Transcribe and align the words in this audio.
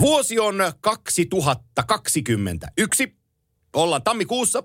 Vuosi 0.00 0.38
on 0.38 0.56
2021. 0.80 3.16
Ollaan 3.72 4.02
tammikuussa. 4.02 4.62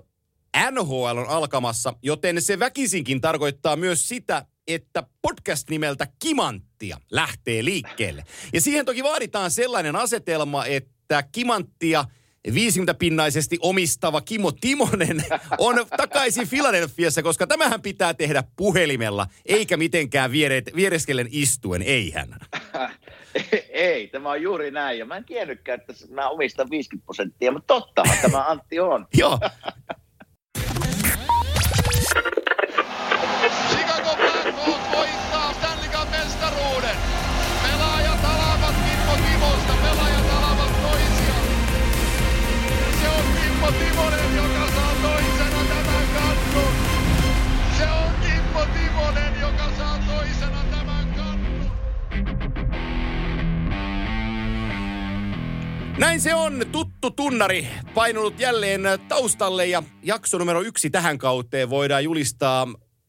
NHL 0.70 1.18
on 1.18 1.28
alkamassa, 1.28 1.94
joten 2.02 2.42
se 2.42 2.58
väkisinkin 2.58 3.20
tarkoittaa 3.20 3.76
myös 3.76 4.08
sitä, 4.08 4.46
että 4.66 5.04
podcast 5.22 5.70
nimeltä 5.70 6.06
Kimanttia 6.18 7.00
lähtee 7.10 7.64
liikkeelle. 7.64 8.24
Ja 8.52 8.60
siihen 8.60 8.86
toki 8.86 9.02
vaaditaan 9.02 9.50
sellainen 9.50 9.96
asetelma, 9.96 10.66
että 10.66 11.22
Kimanttia 11.22 12.04
50-pinnaisesti 12.50 13.56
omistava 13.60 14.20
Kimo 14.20 14.52
Timonen 14.52 15.24
on 15.58 15.86
takaisin 15.96 16.48
Filadelfiassa, 16.48 17.22
koska 17.22 17.46
tämähän 17.46 17.82
pitää 17.82 18.14
tehdä 18.14 18.44
puhelimella, 18.56 19.26
eikä 19.46 19.76
mitenkään 19.76 20.32
viere, 20.32 20.62
viereskellen 20.76 21.28
istuen, 21.30 21.82
eihän. 21.82 22.28
Ei, 23.70 24.08
tämä 24.08 24.30
on 24.30 24.42
juuri 24.42 24.70
näin. 24.70 24.98
Ja 24.98 25.04
mä 25.04 25.16
en 25.16 25.24
tiennytkään, 25.24 25.80
että 25.80 25.92
mä 26.10 26.28
omistan 26.28 26.70
50 26.70 27.04
prosenttia, 27.04 27.52
mutta 27.52 27.74
tottahan 27.74 28.18
tämä 28.22 28.44
Antti 28.44 28.80
on. 28.80 29.06
Joo. 29.18 29.38
Kimmo 43.66 43.78
Timonen, 43.78 44.36
joka 44.36 44.70
saa 44.74 44.94
toisena 45.02 45.64
tämän 45.68 46.08
kannun. 46.14 46.72
Se 47.78 47.88
on 47.88 48.12
Kimmo 48.20 48.66
Timonen, 48.74 49.40
joka 49.40 49.70
saa 49.78 49.98
toisena 49.98 50.64
tämän 50.70 51.14
kannun. 51.16 51.70
Näin 55.98 56.20
se 56.20 56.34
on, 56.34 56.66
tuttu 56.72 57.10
tunnari 57.10 57.68
painunut 57.94 58.40
jälleen 58.40 58.82
taustalle 59.08 59.66
ja 59.66 59.82
jakso 60.02 60.38
numero 60.38 60.62
yksi 60.62 60.90
tähän 60.90 61.18
kauteen 61.18 61.70
voidaan 61.70 62.04
julistaa 62.04 62.68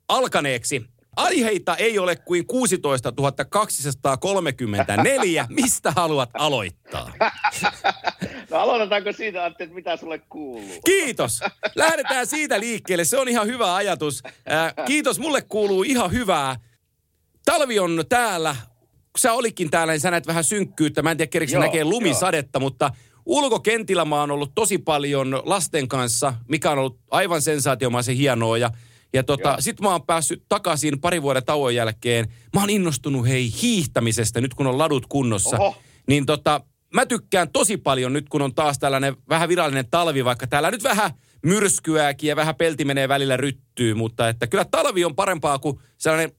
alkaneeksi. 0.09 0.85
Aiheita 1.17 1.75
ei 1.75 1.99
ole 1.99 2.15
kuin 2.15 2.47
16 2.47 3.13
234. 3.49 5.45
Mistä 5.49 5.91
haluat 5.91 6.29
aloittaa? 6.33 7.11
No 8.49 8.57
aloitetaanko 8.57 9.11
siitä, 9.11 9.45
Antti, 9.45 9.63
että 9.63 9.75
mitä 9.75 9.97
sulle 9.97 10.19
kuuluu? 10.29 10.81
Kiitos. 10.85 11.39
Lähdetään 11.75 12.27
siitä 12.27 12.59
liikkeelle. 12.59 13.05
Se 13.05 13.17
on 13.17 13.27
ihan 13.27 13.47
hyvä 13.47 13.75
ajatus. 13.75 14.23
Kiitos. 14.85 15.19
Mulle 15.19 15.41
kuuluu 15.41 15.83
ihan 15.83 16.11
hyvää. 16.11 16.55
Talvi 17.45 17.79
on 17.79 18.03
täällä. 18.09 18.55
Sä 19.17 19.33
olikin 19.33 19.69
täällä, 19.69 19.93
niin 19.93 20.01
sä 20.01 20.11
näet 20.11 20.27
vähän 20.27 20.43
synkkyyttä. 20.43 21.01
Mä 21.01 21.11
en 21.11 21.17
tiedä, 21.17 21.29
kerikö 21.29 21.53
Joo, 21.53 21.61
näkee 21.61 21.83
lumisadetta, 21.83 22.59
mutta 22.59 22.91
ulkokentillä 23.25 24.05
mä 24.05 24.19
oon 24.19 24.31
ollut 24.31 24.51
tosi 24.55 24.77
paljon 24.77 25.41
lasten 25.45 25.87
kanssa, 25.87 26.33
mikä 26.47 26.71
on 26.71 26.77
ollut 26.77 26.99
aivan 27.11 27.41
sensaatiomaisen 27.41 28.15
hienoa. 28.15 28.57
Ja, 28.57 28.71
ja 29.13 29.23
tota, 29.23 29.49
Joo. 29.49 29.57
sit 29.59 29.81
mä 29.81 29.91
oon 29.91 30.05
päässyt 30.05 30.43
takaisin 30.49 30.99
pari 30.99 31.21
vuoden 31.21 31.45
tauon 31.45 31.75
jälkeen. 31.75 32.33
Mä 32.53 32.61
oon 32.61 32.69
innostunut 32.69 33.27
hei 33.27 33.51
hiihtämisestä 33.61 34.41
nyt, 34.41 34.53
kun 34.53 34.67
on 34.67 34.77
ladut 34.77 35.05
kunnossa. 35.07 35.57
Oho. 35.59 35.77
Niin 36.07 36.25
tota, 36.25 36.61
mä 36.93 37.05
tykkään 37.05 37.51
tosi 37.51 37.77
paljon 37.77 38.13
nyt, 38.13 38.29
kun 38.29 38.41
on 38.41 38.55
taas 38.55 38.79
tällainen 38.79 39.15
vähän 39.29 39.49
virallinen 39.49 39.89
talvi, 39.91 40.25
vaikka 40.25 40.47
täällä 40.47 40.71
nyt 40.71 40.83
vähän 40.83 41.11
myrskyääkin 41.45 42.27
ja 42.27 42.35
vähän 42.35 42.55
pelti 42.55 42.85
menee 42.85 43.07
välillä 43.07 43.37
ryttyy, 43.37 43.93
mutta 43.93 44.29
että 44.29 44.47
kyllä 44.47 44.65
talvi 44.65 45.05
on 45.05 45.15
parempaa 45.15 45.59
kuin 45.59 45.79
sellainen 45.97 46.31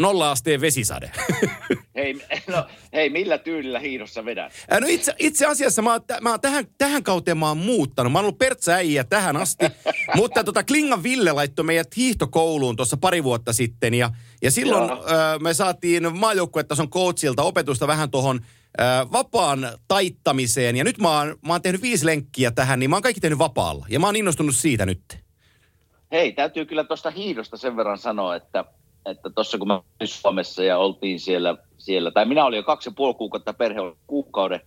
nolla 0.00 0.30
asteen 0.30 0.60
vesisade. 0.60 1.10
Hei, 1.96 2.20
no, 2.46 2.66
hei, 2.92 3.10
millä 3.10 3.38
tyylillä 3.38 3.78
hiidossa 3.78 4.24
vedät? 4.24 4.52
No 4.80 4.86
itse, 4.86 5.14
itse 5.18 5.46
asiassa 5.46 5.82
mä 5.82 5.92
oon, 5.92 6.00
mä 6.20 6.30
oon 6.30 6.40
tähän, 6.40 6.64
tähän 6.78 7.02
kauteen 7.02 7.38
mä 7.38 7.48
oon 7.48 7.58
muuttanut. 7.58 8.12
Mä 8.12 8.18
oon 8.18 8.24
ollut 8.24 8.38
pertsääijä 8.38 9.04
tähän 9.04 9.36
asti. 9.36 9.66
mutta 10.16 10.44
tota 10.44 10.62
Klingan 10.62 11.02
Ville 11.02 11.32
laittoi 11.32 11.64
meidät 11.64 11.96
hiihtokouluun 11.96 12.76
tuossa 12.76 12.96
pari 12.96 13.24
vuotta 13.24 13.52
sitten. 13.52 13.94
Ja, 13.94 14.10
ja 14.42 14.50
silloin 14.50 14.88
Joo. 14.88 15.04
ö, 15.04 15.38
me 15.38 15.54
saatiin 15.54 16.16
maajoukkuetason 16.16 16.90
coachilta 16.90 17.42
opetusta 17.42 17.86
vähän 17.86 18.10
tuohon 18.10 18.40
vapaan 19.12 19.68
taittamiseen. 19.88 20.76
Ja 20.76 20.84
nyt 20.84 20.98
mä 20.98 21.18
oon, 21.18 21.36
mä 21.46 21.52
oon 21.52 21.62
tehnyt 21.62 21.82
viisi 21.82 22.06
lenkkiä 22.06 22.50
tähän, 22.50 22.78
niin 22.78 22.90
mä 22.90 22.96
oon 22.96 23.02
kaikki 23.02 23.20
tehnyt 23.20 23.38
vapaalla. 23.38 23.86
Ja 23.88 24.00
mä 24.00 24.06
oon 24.06 24.16
innostunut 24.16 24.56
siitä 24.56 24.86
nyt. 24.86 25.18
Hei, 26.12 26.32
täytyy 26.32 26.66
kyllä 26.66 26.84
tuosta 26.84 27.10
hiidosta 27.10 27.56
sen 27.56 27.76
verran 27.76 27.98
sanoa, 27.98 28.36
että 28.36 28.64
että 29.06 29.30
tuossa 29.30 29.58
kun 29.58 29.68
mä 29.68 29.74
olin 29.74 30.08
Suomessa 30.08 30.64
ja 30.64 30.78
oltiin 30.78 31.20
siellä, 31.20 31.56
siellä, 31.78 32.10
tai 32.10 32.24
minä 32.24 32.44
olin 32.44 32.56
jo 32.56 32.62
kaksi 32.62 32.88
ja 32.88 32.92
puoli 32.96 33.14
kuukautta 33.14 33.52
perhe 33.52 33.80
oli 33.80 33.96
kuukauden, 34.06 34.60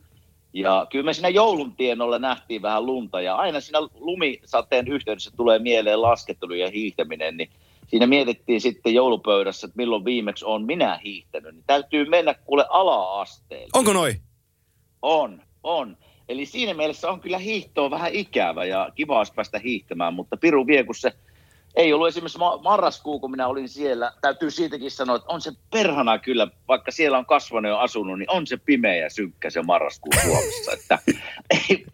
ja 0.54 0.88
kyllä 0.92 1.06
me 1.06 1.14
siinä 1.14 1.30
joulun 1.30 1.76
tienolla 1.76 2.20
nähtiin 2.20 2.62
vähän 2.62 2.86
lunta, 2.86 3.22
ja 3.22 3.36
aina 3.36 3.60
siinä 3.60 3.80
lumisateen 3.82 4.88
yhteydessä 4.88 5.32
tulee 5.38 5.60
mieleen 5.60 6.02
laskettelu 6.02 6.54
ja 6.54 6.70
hiihtäminen, 6.70 7.38
niin 7.38 7.50
siinä 7.88 8.08
mietittiin 8.08 8.62
sitten 8.62 8.94
joulupöydässä, 8.94 9.68
että 9.68 9.78
milloin 9.78 10.06
viimeksi 10.06 10.46
on 10.46 10.66
minä 10.66 11.00
hiihtänyt, 11.04 11.56
niin 11.56 11.64
täytyy 11.68 12.10
mennä 12.10 12.34
kuule 12.34 12.66
ala-asteelle. 12.70 13.70
Onko 13.74 13.94
noin? 13.94 14.22
On, 15.02 15.42
on. 15.64 15.98
Eli 16.30 16.46
siinä 16.46 16.74
mielessä 16.74 17.10
on 17.10 17.20
kyllä 17.20 17.38
hiihtoa 17.38 17.92
vähän 17.92 18.14
ikävä 18.14 18.66
ja 18.66 18.90
kiva 18.96 19.18
olisi 19.18 19.34
päästä 19.34 19.60
hiihtämään, 19.60 20.14
mutta 20.14 20.38
Piru 20.38 20.68
vie, 20.68 20.84
kun 20.84 20.96
se 20.96 21.14
ei 21.76 21.94
ollut 21.94 22.08
esimerkiksi 22.08 22.38
ma- 22.38 22.58
marraskuu, 22.58 23.20
kun 23.20 23.32
minä 23.32 23.48
olin 23.48 23.70
siellä. 23.70 24.12
Täytyy 24.22 24.52
siitäkin 24.52 24.92
sanoa, 24.92 25.16
että 25.16 25.30
on 25.30 25.42
se 25.42 25.52
perhana 25.72 26.20
kyllä, 26.20 26.48
vaikka 26.68 26.92
siellä 26.92 27.18
on 27.18 27.26
kasvanut 27.26 27.70
ja 27.72 27.82
asunut, 27.82 28.20
niin 28.20 28.32
on 28.32 28.48
se 28.48 28.58
pimeä 28.58 28.96
ja 28.96 29.10
synkkä 29.10 29.50
se 29.50 29.62
marraskuu 29.62 30.12
Suomessa. 30.26 30.72
Että 30.74 31.00
ei, 31.70 31.86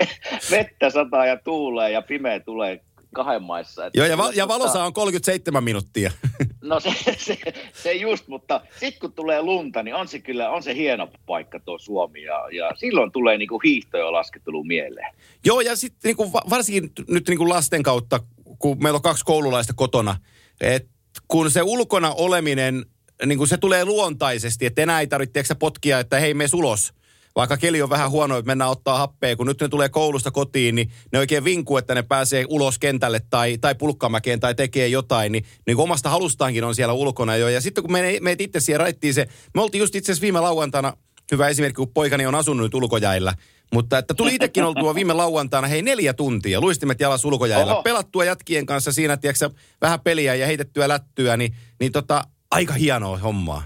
vettä 0.52 0.90
sataa 0.90 1.26
ja 1.26 1.38
tuulee 1.38 1.92
ja 1.92 2.02
pimeä 2.02 2.40
tulee 2.40 2.82
kahden 3.14 3.44
maissa. 3.44 3.86
Että 3.86 4.00
Joo, 4.00 4.08
ja, 4.08 4.18
va- 4.18 4.32
ja 4.36 4.46
tota- 4.46 4.48
valossa 4.48 4.84
on 4.84 4.94
37 4.94 5.64
minuuttia. 5.64 6.12
No 6.64 6.80
se, 6.80 6.90
se, 7.18 7.38
se 7.74 7.94
just, 7.94 8.28
mutta 8.28 8.62
sitten 8.80 9.00
kun 9.00 9.14
tulee 9.14 9.42
lunta, 9.42 9.84
niin 9.84 9.96
on 9.96 10.08
se 10.08 10.20
kyllä 10.20 10.50
on 10.50 10.64
se 10.64 10.76
hieno 10.76 11.08
paikka 11.26 11.60
tuo 11.60 11.80
Suomi 11.80 12.24
ja, 12.24 12.48
ja 12.52 12.72
silloin 12.76 13.12
tulee 13.12 13.38
niinku 13.38 13.60
hiihto 13.60 13.98
ja 13.98 14.12
laskettelu 14.12 14.64
mieleen. 14.64 15.16
Joo, 15.46 15.62
ja 15.62 15.76
sitten 15.76 16.00
niinku, 16.04 16.34
va- 16.34 16.42
varsinkin 16.50 16.92
nyt 17.08 17.28
niinku 17.30 17.50
lasten 17.50 17.84
kautta, 17.84 18.20
kun 18.62 18.78
meillä 18.84 18.98
on 18.98 19.02
kaksi 19.02 19.26
koululaista 19.26 19.74
kotona, 19.74 20.18
että 20.62 20.90
kun 21.28 21.52
se 21.52 21.62
ulkona 21.62 22.14
oleminen, 22.14 22.86
niin 23.26 23.38
kuin 23.38 23.48
se 23.48 23.58
tulee 23.58 23.86
luontaisesti, 23.86 24.66
että 24.66 24.82
enää 24.82 25.00
ei 25.00 25.08
tarvitse 25.08 25.56
potkia, 25.56 26.00
että 26.00 26.20
hei, 26.20 26.34
me 26.34 26.46
ulos. 26.54 26.94
Vaikka 27.36 27.58
keli 27.58 27.82
on 27.82 27.90
vähän 27.90 28.12
huono, 28.12 28.38
että 28.38 28.48
mennään 28.48 28.70
ottaa 28.70 28.98
happea, 28.98 29.36
kun 29.36 29.48
nyt 29.48 29.62
ne 29.62 29.68
tulee 29.68 29.90
koulusta 29.90 30.32
kotiin, 30.32 30.76
niin 30.76 30.92
ne 31.12 31.20
oikein 31.20 31.44
vinkuu, 31.44 31.78
että 31.78 31.96
ne 31.96 32.04
pääsee 32.04 32.46
ulos 32.50 32.80
kentälle 32.80 33.22
tai, 33.30 33.58
tai 33.58 33.76
pulkkamäkeen 33.76 34.40
tai 34.40 34.56
tekee 34.56 34.88
jotain, 34.88 35.32
niin, 35.32 35.46
niin 35.68 35.76
kuin 35.76 35.84
omasta 35.84 36.10
halustaankin 36.10 36.64
on 36.64 36.76
siellä 36.76 36.94
ulkona 36.94 37.36
jo. 37.36 37.50
Ja 37.50 37.62
sitten 37.62 37.84
kun 37.84 37.92
me 37.92 38.18
meet 38.22 38.42
itse 38.42 38.60
siihen 38.60 38.80
raittiin 38.80 39.14
se, 39.14 39.28
me 39.56 39.62
oltiin 39.62 39.80
just 39.80 39.96
itse 39.96 40.12
asiassa 40.12 40.22
viime 40.22 40.40
lauantaina, 40.40 40.94
hyvä 41.32 41.48
esimerkki, 41.48 41.76
kun 41.76 41.94
poikani 41.94 42.26
on 42.26 42.36
asunut 42.36 42.66
nyt 42.66 42.74
ulkojäillä, 42.74 43.34
mutta 43.74 43.98
että 43.98 44.14
tuli 44.14 44.36
itsekin 44.36 44.64
oltua 44.64 44.96
viime 44.96 45.14
lauantaina, 45.14 45.68
hei 45.68 45.82
neljä 45.82 46.14
tuntia, 46.14 46.62
luistimet 46.62 47.00
jalas 47.00 47.26
ulkojäillä, 47.26 47.74
Oho. 47.74 47.84
pelattua 47.84 48.26
jätkien 48.26 48.66
kanssa 48.66 48.92
siinä, 48.92 49.18
tiedätkö, 49.18 49.50
vähän 49.82 50.00
peliä 50.00 50.36
ja 50.36 50.46
heitettyä 50.46 50.88
lättyä, 50.88 51.38
niin, 51.38 51.56
niin 51.80 51.92
tota, 51.92 52.24
aika 52.52 52.74
hienoa 52.74 53.18
hommaa. 53.18 53.64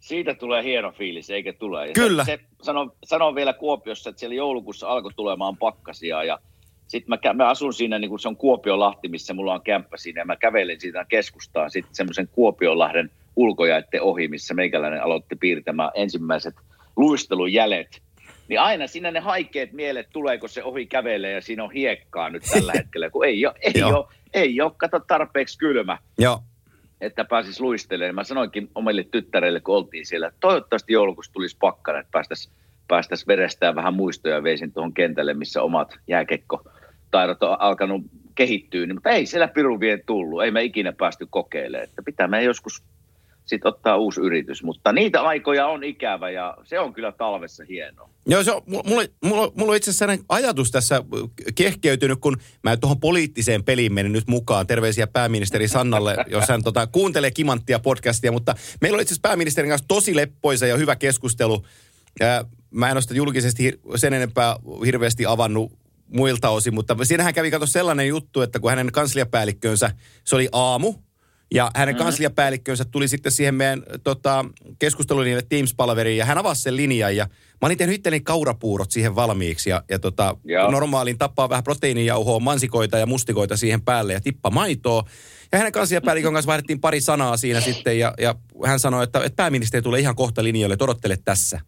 Siitä 0.00 0.34
tulee 0.34 0.62
hieno 0.62 0.92
fiilis, 0.92 1.30
eikä 1.30 1.52
tule. 1.52 1.86
Ja 1.86 1.92
Kyllä. 1.92 2.24
Se, 2.24 2.36
se 2.36 2.44
sanon, 2.62 2.92
sanon 3.04 3.34
vielä 3.34 3.52
Kuopiossa, 3.52 4.10
että 4.10 4.20
siellä 4.20 4.34
joulukuussa 4.34 4.88
alkoi 4.88 5.12
tulemaan 5.16 5.56
pakkasia 5.56 6.24
ja 6.24 6.38
sitten 6.86 7.18
mä, 7.24 7.32
mä 7.34 7.48
asun 7.48 7.74
siinä, 7.74 7.98
niin 7.98 8.08
kuin 8.08 8.20
se 8.20 8.28
on 8.28 8.36
Kuopiolahti, 8.36 9.08
missä 9.08 9.34
mulla 9.34 9.54
on 9.54 9.62
kämppä 9.62 9.96
siinä, 9.96 10.20
ja 10.20 10.24
mä 10.24 10.36
kävelen 10.36 10.80
siitä 10.80 11.04
keskustaan 11.04 11.70
sitten 11.70 11.94
semmoisen 11.94 12.28
Kuopionlahden 12.32 13.10
ulkojaiden 13.36 14.02
ohi, 14.02 14.28
missä 14.28 14.54
meikäläinen 14.54 15.02
aloitti 15.02 15.36
piirtämään 15.36 15.90
ensimmäiset 15.94 16.54
luistelujälet. 16.96 18.02
Niin 18.48 18.60
aina 18.60 18.86
siinä 18.86 19.10
ne 19.10 19.20
haikeet 19.20 19.72
mielet 19.72 20.08
tulee, 20.12 20.38
kun 20.38 20.48
se 20.48 20.64
ohi 20.64 20.86
kävelee 20.86 21.32
ja 21.32 21.40
siinä 21.40 21.64
on 21.64 21.72
hiekkaa 21.72 22.30
nyt 22.30 22.42
tällä 22.52 22.72
hetkellä, 22.78 23.10
kun 23.10 23.26
ei 23.26 23.46
ole, 23.46 23.54
ei 23.60 23.82
ole, 23.82 24.06
ei 24.34 24.60
ole, 24.60 24.72
kato 24.76 25.00
tarpeeksi 25.00 25.58
kylmä 25.58 25.98
Joo. 26.18 26.42
että 27.00 27.24
pääsis 27.24 27.60
luistelemaan. 27.60 28.14
Mä 28.14 28.24
sanoinkin 28.24 28.70
omille 28.74 29.04
tyttäreille, 29.04 29.60
kun 29.60 29.76
oltiin 29.76 30.06
siellä, 30.06 30.26
että 30.26 30.40
toivottavasti 30.40 30.92
joulukuussa 30.92 31.32
tulisi 31.32 31.56
pakkana, 31.60 31.98
että 31.98 32.10
päästäisiin 32.12 32.54
päästäis 32.88 33.26
verestään 33.26 33.74
vähän 33.74 33.94
muistoja 33.94 34.34
ja 34.34 34.42
veisin 34.42 34.72
tuohon 34.72 34.94
kentälle, 34.94 35.34
missä 35.34 35.62
omat 35.62 35.98
jääkekko-taidot 36.06 37.42
on 37.42 37.60
alkanut 37.60 38.02
kehittyä. 38.34 38.86
Niin, 38.86 38.96
mutta 38.96 39.10
ei 39.10 39.26
siellä 39.26 39.48
piru 39.48 39.80
vie 39.80 39.98
tullut, 40.06 40.42
ei 40.42 40.50
me 40.50 40.62
ikinä 40.62 40.92
päästy 40.92 41.26
kokeilemaan. 41.30 41.88
Että 41.88 42.02
pitää 42.02 42.28
me 42.28 42.42
joskus 42.42 42.82
sitten 43.48 43.68
ottaa 43.68 43.96
uusi 43.96 44.20
yritys, 44.20 44.62
mutta 44.62 44.92
niitä 44.92 45.20
aikoja 45.20 45.66
on 45.66 45.84
ikävä 45.84 46.30
ja 46.30 46.56
se 46.64 46.80
on 46.80 46.92
kyllä 46.92 47.12
talvessa 47.12 47.64
hienoa. 47.68 48.10
Joo, 48.26 48.42
se 48.42 48.52
on, 48.52 48.62
mulla, 48.66 49.02
mulla, 49.24 49.52
mulla, 49.54 49.72
on 49.72 49.76
itse 49.76 49.90
asiassa 49.90 50.24
ajatus 50.28 50.70
tässä 50.70 51.04
kehkeytynyt, 51.54 52.18
kun 52.20 52.36
mä 52.62 52.76
tuohon 52.76 53.00
poliittiseen 53.00 53.64
peliin 53.64 53.92
mennyt 53.92 54.12
nyt 54.12 54.28
mukaan. 54.28 54.66
Terveisiä 54.66 55.06
pääministeri 55.06 55.68
Sannalle, 55.68 56.16
jos 56.30 56.48
hän 56.48 56.62
tota, 56.62 56.86
kuuntelee 56.86 57.30
Kimanttia 57.30 57.78
podcastia, 57.78 58.32
mutta 58.32 58.54
meillä 58.80 58.96
oli 58.96 59.02
itse 59.02 59.12
asiassa 59.12 59.28
pääministerin 59.28 59.70
kanssa 59.70 59.88
tosi 59.88 60.16
leppoisa 60.16 60.66
ja 60.66 60.76
hyvä 60.76 60.96
keskustelu. 60.96 61.64
Ää, 62.20 62.44
mä 62.70 62.88
en 62.88 62.96
ole 62.96 63.02
sitä 63.02 63.14
julkisesti 63.14 63.80
sen 63.96 64.12
enempää 64.12 64.56
hirveästi 64.84 65.26
avannut 65.26 65.72
muilta 66.08 66.48
osin, 66.48 66.74
mutta 66.74 66.96
siinähän 67.02 67.34
kävi 67.34 67.50
kato 67.50 67.66
sellainen 67.66 68.08
juttu, 68.08 68.40
että 68.40 68.60
kun 68.60 68.70
hänen 68.70 68.92
kansliapäällikkönsä, 68.92 69.90
se 70.24 70.36
oli 70.36 70.48
aamu, 70.52 70.94
ja 71.54 71.70
hänen 71.74 71.94
mm-hmm. 71.94 72.04
kansliapäällikkönsä 72.04 72.84
tuli 72.84 73.08
sitten 73.08 73.32
siihen 73.32 73.54
meidän 73.54 73.82
tota, 74.04 74.44
keskustelulinjalle 74.78 75.46
Teams-palaveriin 75.48 76.16
ja 76.16 76.24
hän 76.24 76.38
avasi 76.38 76.62
sen 76.62 76.76
linjan 76.76 77.16
ja 77.16 77.24
mä 77.62 77.66
olin 77.66 77.78
tehnyt 77.78 77.96
itselleni 77.96 78.20
kaurapuurot 78.20 78.90
siihen 78.90 79.16
valmiiksi 79.16 79.70
ja, 79.70 79.82
ja 79.90 79.98
tota, 79.98 80.36
normaalin 80.70 81.18
tappaa 81.18 81.48
vähän 81.48 81.64
proteiinijauhoa, 81.64 82.40
mansikoita 82.40 82.98
ja 82.98 83.06
mustikoita 83.06 83.56
siihen 83.56 83.82
päälle 83.82 84.12
ja 84.12 84.20
tippa 84.20 84.50
maitoa. 84.50 85.04
Ja 85.52 85.58
hänen 85.58 85.72
kansliapäällikön 85.72 86.32
kanssa 86.32 86.46
vaihdettiin 86.46 86.80
pari 86.80 87.00
sanaa 87.00 87.36
siinä 87.36 87.60
sitten 87.60 87.98
ja, 87.98 88.14
ja 88.18 88.34
hän 88.66 88.80
sanoi, 88.80 89.04
että, 89.04 89.18
että 89.18 89.36
pääministeri 89.36 89.82
tulee 89.82 90.00
ihan 90.00 90.16
kohta 90.16 90.44
linjoille, 90.44 90.72
että 90.72 90.84
odottele 90.84 91.18
tässä. 91.24 91.60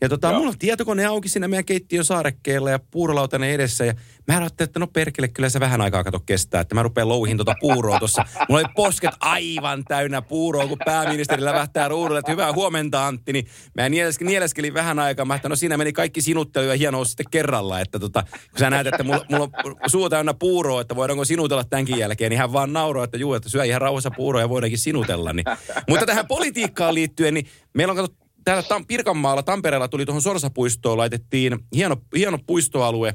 Ja 0.00 0.08
tota, 0.08 0.28
Joo. 0.28 0.36
mulla 0.36 0.48
on 0.48 0.58
tietokone 0.58 1.06
auki 1.06 1.28
siinä 1.28 1.48
meidän 1.48 1.64
keittiön 1.64 2.04
saarekkeella 2.04 2.70
ja 2.70 2.78
puurolautanen 2.90 3.50
edessä. 3.50 3.84
Ja 3.84 3.94
mä 4.28 4.38
ajattelin, 4.38 4.68
että 4.68 4.80
no 4.80 4.86
perkele, 4.86 5.28
kyllä 5.28 5.48
se 5.48 5.60
vähän 5.60 5.80
aikaa 5.80 6.04
kato 6.04 6.20
kestää, 6.20 6.60
että 6.60 6.74
mä 6.74 6.82
rupean 6.82 7.08
louhin 7.08 7.36
tota 7.36 7.54
puuroa 7.60 7.98
tuossa. 7.98 8.24
Mulla 8.48 8.60
oli 8.60 8.72
posket 8.76 9.10
aivan 9.20 9.84
täynnä 9.84 10.22
puuroa, 10.22 10.66
kun 10.66 10.78
pääministeri 10.84 11.44
lävähtää 11.44 11.88
ruudulle, 11.88 12.18
että 12.18 12.32
hyvää 12.32 12.52
huomenta 12.52 13.06
Antti. 13.06 13.32
Niin 13.32 13.46
mä 13.74 13.88
nieleskelin, 13.88 14.30
nieleskelin 14.30 14.74
vähän 14.74 14.98
aikaa. 14.98 15.24
Mä 15.24 15.34
että 15.34 15.48
no 15.48 15.56
siinä 15.56 15.76
meni 15.76 15.92
kaikki 15.92 16.22
sinuttelu 16.22 16.66
ja 16.66 16.74
hienoa 16.74 17.04
sitten 17.04 17.26
kerralla. 17.30 17.80
Että 17.80 17.98
tota, 17.98 18.22
kun 18.22 18.58
sä 18.58 18.70
näet, 18.70 18.86
että 18.86 19.02
mulla, 19.02 19.24
mulla 19.30 19.48
on 19.64 19.90
suu 19.90 20.08
täynnä 20.08 20.34
puuroa, 20.34 20.80
että 20.80 20.96
voidaanko 20.96 21.24
sinutella 21.24 21.64
tämänkin 21.64 21.98
jälkeen, 21.98 22.30
niin 22.30 22.38
hän 22.38 22.52
vaan 22.52 22.72
nauroi, 22.72 23.04
että 23.04 23.16
juu, 23.18 23.34
että 23.34 23.48
syö 23.48 23.64
ihan 23.64 23.80
rauhassa 23.80 24.10
puuroa 24.10 24.42
ja 24.42 24.48
voidaankin 24.48 24.78
sinutella. 24.78 25.32
Niin. 25.32 25.44
Mutta 25.88 26.06
tähän 26.06 26.26
politiikkaan 26.26 26.94
liittyen, 26.94 27.34
niin 27.34 27.46
meillä 27.74 27.90
on 27.90 27.96
katsottu 27.96 28.29
täällä 28.44 28.62
Tam- 28.62 28.84
Pirkanmaalla, 28.86 29.42
Tampereella 29.42 29.88
tuli 29.88 30.06
tuohon 30.06 30.22
Sorsapuistoon, 30.22 30.98
laitettiin 30.98 31.58
hieno, 31.74 31.96
hieno 32.16 32.38
puistoalue, 32.46 33.14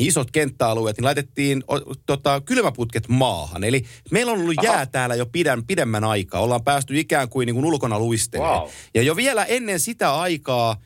isot 0.00 0.30
kenttäalueet, 0.30 0.96
niin 0.96 1.04
laitettiin 1.04 1.64
o, 1.66 1.94
tota, 2.06 2.40
kylmäputket 2.40 3.08
maahan. 3.08 3.64
Eli 3.64 3.84
meillä 4.10 4.32
on 4.32 4.40
ollut 4.40 4.58
Aha. 4.58 4.66
jää 4.66 4.86
täällä 4.86 5.14
jo 5.14 5.26
pidän, 5.26 5.66
pidemmän 5.66 6.04
aikaa. 6.04 6.40
Ollaan 6.40 6.64
päästy 6.64 6.98
ikään 6.98 7.28
kuin, 7.28 7.46
niin 7.46 7.54
kuin 7.54 7.64
ulkona 7.64 7.98
luistelemaan. 7.98 8.60
Wow. 8.60 8.70
Ja 8.94 9.02
jo 9.02 9.16
vielä 9.16 9.44
ennen 9.44 9.80
sitä 9.80 10.14
aikaa, 10.14 10.76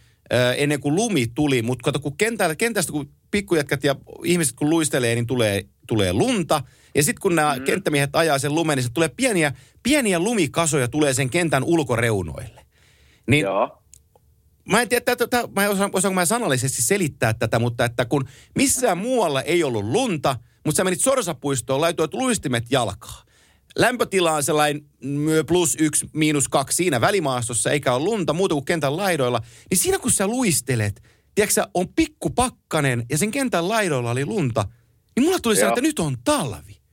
ennen 0.57 0.81
kuin 0.81 0.95
lumi 0.95 1.27
tuli, 1.27 1.63
mutta 1.63 1.83
kato, 1.85 2.01
kun 2.01 2.17
kentällä, 2.17 2.57
kentästä 2.57 2.93
kun 2.93 3.09
pikkujätkät 3.31 3.85
ja 3.85 3.97
ihmiset 4.25 4.57
kun 4.57 4.71
luistelee, 4.71 5.15
niin 5.15 5.27
tulee, 5.27 5.65
tulee 5.87 6.13
lunta. 6.13 6.63
Ja 6.95 7.03
sitten 7.03 7.21
kun 7.21 7.35
nämä 7.35 7.53
mm-hmm. 7.53 7.65
kenttämiehet 7.65 8.17
ajaa 8.17 8.39
sen 8.39 8.55
lumen, 8.55 8.77
niin 8.77 8.85
se 8.85 8.91
tulee 8.93 9.09
pieniä, 9.09 9.53
pieniä 9.83 10.19
lumikasoja 10.19 10.89
tulee 10.89 11.15
sen 11.15 11.31
kentän 11.31 11.65
ulkoreunoille. 11.65 12.64
Niin 13.29 13.43
Joo. 13.43 13.83
Mä 14.69 14.83
en 14.83 14.89
tiedä, 14.89 15.13
että, 15.13 15.49
mä 15.57 15.65
en 15.65 15.71
osaa, 15.71 15.91
osaanko 15.93 16.15
mä 16.15 16.25
sanallisesti 16.25 16.83
selittää 16.83 17.35
tätä, 17.35 17.59
mutta 17.59 17.85
että 17.85 18.05
kun 18.05 18.29
missään 18.55 18.99
muualla 18.99 19.43
ei 19.43 19.65
ollut 19.65 19.85
lunta, 19.85 20.37
mutta 20.65 20.77
sä 20.77 20.85
menit 20.85 21.01
Sorsapuistoon, 21.01 21.81
laitoit 21.81 22.15
luistimet 22.15 22.65
jalkaa. 22.71 23.25
Lämpötila 23.79 24.33
on 24.33 24.43
sellainen 24.43 24.85
plus 25.47 25.77
yksi, 25.81 26.11
miinus 26.13 26.49
kaksi 26.49 26.77
siinä 26.77 27.01
välimaastossa, 27.01 27.71
eikä 27.71 27.95
ole 27.95 28.05
lunta 28.05 28.33
muuta 28.33 28.55
kuin 28.55 28.65
kentän 28.65 28.97
laidoilla. 28.97 29.41
Niin 29.71 29.79
siinä 29.79 29.99
kun 29.99 30.11
sä 30.11 30.27
luistelet, 30.27 31.03
tiedätkö 31.35 31.67
on 31.75 31.89
pikku 31.89 32.31
pakkanen 32.31 33.07
ja 33.11 33.19
sen 33.19 33.31
kentän 33.31 33.69
laidoilla 33.69 34.11
oli 34.11 34.27
lunta, 34.27 34.65
niin 35.17 35.27
mulla 35.27 35.39
tuli 35.39 35.57
sellainen, 35.57 35.79
että 35.79 35.89
nyt 35.89 35.99
on 35.99 36.17
talvi. 36.25 36.84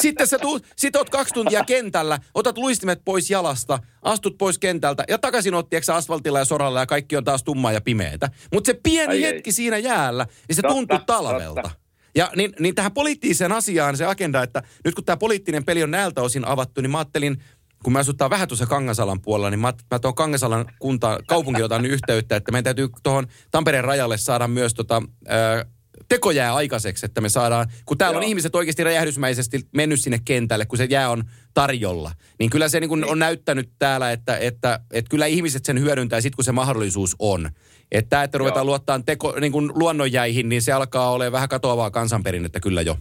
Sitten 0.00 0.26
sä 0.26 0.38
tuut, 0.38 0.66
sit 0.76 0.96
oot 0.96 1.10
kaksi 1.10 1.34
tuntia 1.34 1.64
kentällä, 1.64 2.18
otat 2.34 2.58
luistimet 2.58 3.00
pois 3.04 3.30
jalasta, 3.30 3.78
astut 4.02 4.38
pois 4.38 4.58
kentältä 4.58 5.04
ja 5.08 5.18
takaisin 5.18 5.54
oot 5.54 5.70
tiiäksä, 5.70 5.94
asfaltilla 5.94 6.38
ja 6.38 6.44
soralla 6.44 6.80
ja 6.80 6.86
kaikki 6.86 7.16
on 7.16 7.24
taas 7.24 7.44
tummaa 7.44 7.72
ja 7.72 7.80
pimeätä. 7.80 8.30
Mutta 8.52 8.66
se 8.66 8.80
pieni 8.82 9.12
Ai 9.12 9.22
hetki 9.22 9.50
ei. 9.50 9.52
siinä 9.52 9.78
jäällä, 9.78 10.26
niin 10.48 10.56
se 10.56 10.62
totta, 10.62 10.74
tuntuu 10.74 10.98
talvelta. 11.06 11.62
Totta. 11.62 11.70
Ja 12.14 12.30
niin, 12.36 12.52
niin 12.58 12.74
tähän 12.74 12.92
poliittiseen 12.92 13.52
asiaan 13.52 13.96
se 13.96 14.04
agenda, 14.04 14.42
että 14.42 14.62
nyt 14.84 14.94
kun 14.94 15.04
tämä 15.04 15.16
poliittinen 15.16 15.64
peli 15.64 15.82
on 15.82 15.90
näiltä 15.90 16.22
osin 16.22 16.44
avattu, 16.44 16.80
niin 16.80 16.90
mä 16.90 16.98
ajattelin, 16.98 17.42
kun 17.84 17.92
mä 17.92 17.98
asuttaa 17.98 18.30
vähän 18.30 18.48
tuossa 18.48 18.66
Kangasalan 18.66 19.20
puolella, 19.20 19.50
niin 19.50 19.60
mä, 19.60 19.72
mä 19.90 19.98
tuon 19.98 20.14
Kangasalan 20.14 20.72
kunta, 20.78 21.18
kaupunki 21.28 21.62
otan 21.62 21.86
yhteyttä, 21.86 22.36
että 22.36 22.52
meidän 22.52 22.64
täytyy 22.64 22.88
tuohon 23.02 23.26
Tampereen 23.50 23.84
rajalle 23.84 24.18
saada 24.18 24.48
myös 24.48 24.74
tota, 24.74 25.02
äh, 25.30 25.66
teko 26.08 26.30
jää 26.30 26.54
aikaiseksi, 26.54 27.06
että 27.06 27.20
me 27.20 27.28
saadaan, 27.28 27.66
kun 27.86 27.98
täällä 27.98 28.14
Joo. 28.14 28.18
on 28.18 28.28
ihmiset 28.28 28.54
oikeasti 28.54 28.84
räjähdysmäisesti 28.84 29.60
mennyt 29.72 30.00
sinne 30.00 30.18
kentälle, 30.24 30.66
kun 30.66 30.78
se 30.78 30.84
jää 30.90 31.10
on 31.10 31.24
tarjolla, 31.54 32.10
niin 32.38 32.50
kyllä 32.50 32.68
se 32.68 32.80
niin 32.80 32.88
kuin 32.88 33.04
on 33.04 33.18
näyttänyt 33.18 33.70
täällä, 33.78 34.12
että, 34.12 34.36
että, 34.36 34.80
että 34.92 35.08
kyllä 35.08 35.26
ihmiset 35.26 35.64
sen 35.64 35.80
hyödyntää 35.80 36.20
sitten, 36.20 36.36
kun 36.36 36.44
se 36.44 36.52
mahdollisuus 36.52 37.16
on. 37.18 37.50
Että 37.92 38.22
että 38.22 38.38
ruvetaan 38.38 38.66
luottaa 38.66 39.00
teko, 39.06 39.34
niin 39.40 39.52
kuin 39.52 39.72
luonnonjäihin, 39.74 40.48
niin 40.48 40.62
se 40.62 40.72
alkaa 40.72 41.10
olla 41.10 41.32
vähän 41.32 41.48
katoavaa 41.48 41.90
kansanperinnettä 41.90 42.60
kyllä 42.60 42.82
jo. 42.82 42.96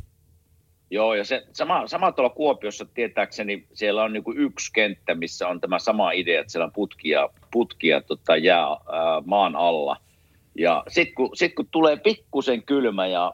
Joo, 0.92 1.14
ja 1.14 1.26
se, 1.26 1.44
sama, 1.54 1.88
sama 1.88 2.12
tuolla 2.12 2.30
Kuopiossa 2.30 2.86
tietääkseni 2.86 3.68
siellä 3.74 4.04
on 4.04 4.14
niinku 4.14 4.34
yksi 4.38 4.74
kenttä, 4.74 5.16
missä 5.16 5.48
on 5.48 5.62
tämä 5.62 5.80
sama 5.80 6.12
idea, 6.12 6.42
että 6.42 6.52
siellä 6.52 6.66
on 6.66 6.74
putkia, 6.74 7.30
putkia 7.52 8.02
tota, 8.02 8.38
jää 8.38 8.68
ää, 8.68 8.78
maan 9.26 9.56
alla– 9.56 9.98
ja 10.60 10.84
sitten 10.88 11.16
kun, 11.16 11.30
sit 11.34 11.56
kun 11.56 11.68
tulee 11.72 11.98
pikkusen 11.98 12.64
kylmä 12.64 13.08
ja, 13.08 13.34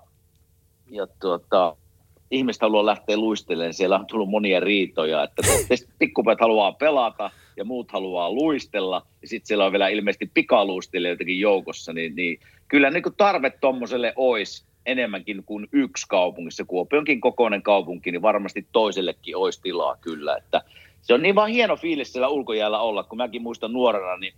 ja 0.92 1.08
tuota, 1.22 1.76
ihmiset 2.32 2.62
haluaa 2.62 2.86
lähteä 2.86 3.18
luistelemaan, 3.18 3.74
siellä 3.74 4.00
on 4.00 4.06
tullut 4.06 4.30
monia 4.30 4.60
riitoja, 4.60 5.24
että 5.24 5.42
pikkupet 6.00 6.40
haluaa 6.40 6.72
pelata 6.72 7.32
ja 7.58 7.66
muut 7.66 7.92
haluaa 7.92 8.32
luistella, 8.32 9.02
ja 9.22 9.28
sitten 9.28 9.48
siellä 9.48 9.66
on 9.66 9.72
vielä 9.72 9.88
ilmeisesti 9.88 10.32
pikaluistelijoitakin 10.34 11.40
joukossa, 11.40 11.94
niin, 11.94 12.16
niin 12.16 12.40
kyllä 12.68 12.92
niin 12.92 13.04
kuin 13.04 13.16
tarve 13.18 13.50
tuommoiselle 13.50 14.14
olisi 14.16 14.66
enemmänkin 14.86 15.44
kuin 15.46 15.68
yksi 15.72 16.08
kaupungissa. 16.10 16.66
Kuopionkin 16.66 17.22
kokoinen 17.22 17.62
kaupunki, 17.62 18.12
niin 18.12 18.22
varmasti 18.22 18.68
toisellekin 18.72 19.38
olisi 19.38 19.62
tilaa 19.62 19.98
kyllä, 20.02 20.38
että 20.38 20.62
se 21.02 21.14
on 21.14 21.22
niin 21.22 21.36
vaan 21.36 21.50
hieno 21.50 21.76
fiilis 21.76 22.14
siellä 22.14 22.28
ulkojäällä 22.28 22.80
olla, 22.80 23.04
kun 23.04 23.18
mäkin 23.18 23.42
muistan 23.42 23.74
nuorena, 23.74 24.18
niin 24.18 24.34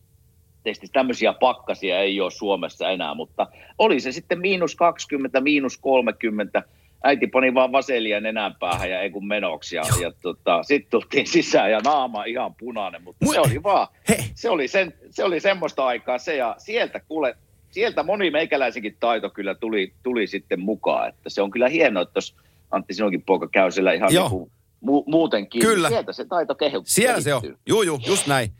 testissä 0.67 0.93
tämmöisiä 0.93 1.33
pakkasia 1.33 1.99
ei 1.99 2.21
ole 2.21 2.31
Suomessa 2.31 2.89
enää, 2.89 3.13
mutta 3.13 3.47
oli 3.77 3.99
se 3.99 4.11
sitten 4.11 4.39
miinus 4.39 4.75
20, 4.75 5.41
miinus 5.41 5.77
30, 5.77 6.63
äiti 7.03 7.27
pani 7.27 7.53
vaan 7.53 7.71
vaselia 7.71 8.19
nenän 8.21 8.55
päähän 8.59 8.89
ja 8.89 9.01
ei 9.01 9.09
kun 9.09 9.27
menoksi. 9.27 9.75
Ja, 9.75 9.83
ja 10.01 10.11
tota, 10.21 10.63
sitten 10.63 10.91
tultiin 10.91 11.27
sisään 11.27 11.71
ja 11.71 11.79
naama 11.79 12.23
ihan 12.23 12.55
punainen, 12.55 13.03
mutta 13.03 13.25
Mu- 13.25 13.33
se 13.33 13.39
oli 13.39 13.63
vaan, 13.63 13.87
se 14.35 14.49
oli, 14.49 14.67
sen, 14.67 14.93
se 15.09 15.23
oli 15.23 15.39
semmoista 15.39 15.85
aikaa 15.85 16.17
se 16.17 16.35
ja 16.35 16.55
sieltä 16.57 16.99
kuule, 17.07 17.37
sieltä 17.71 18.03
moni 18.03 18.31
meikäläisenkin 18.31 18.97
taito 18.99 19.29
kyllä 19.29 19.55
tuli, 19.55 19.93
tuli 20.03 20.27
sitten 20.27 20.59
mukaan, 20.59 21.09
että 21.09 21.29
se 21.29 21.41
on 21.41 21.51
kyllä 21.51 21.69
hienoa, 21.69 22.03
että 22.03 22.17
jos 22.17 22.35
Antti 22.71 22.93
sinunkin 22.93 23.21
poika 23.21 23.47
käy 23.47 23.71
siellä 23.71 23.93
ihan 23.93 24.13
Joo. 24.13 24.29
Niin 24.29 24.39
kuin, 24.39 24.51
mu- 24.85 25.03
muutenkin, 25.05 25.59
niin 25.59 25.69
kyllä. 25.69 25.89
sieltä 25.89 26.13
se 26.13 26.25
taito 26.25 26.55
kehittyy. 26.55 26.83
Siellä 26.85 27.21
se 27.21 27.33
on, 27.33 27.41
juu, 27.65 27.81
juu, 27.81 27.99
just 28.07 28.27
näin. 28.27 28.51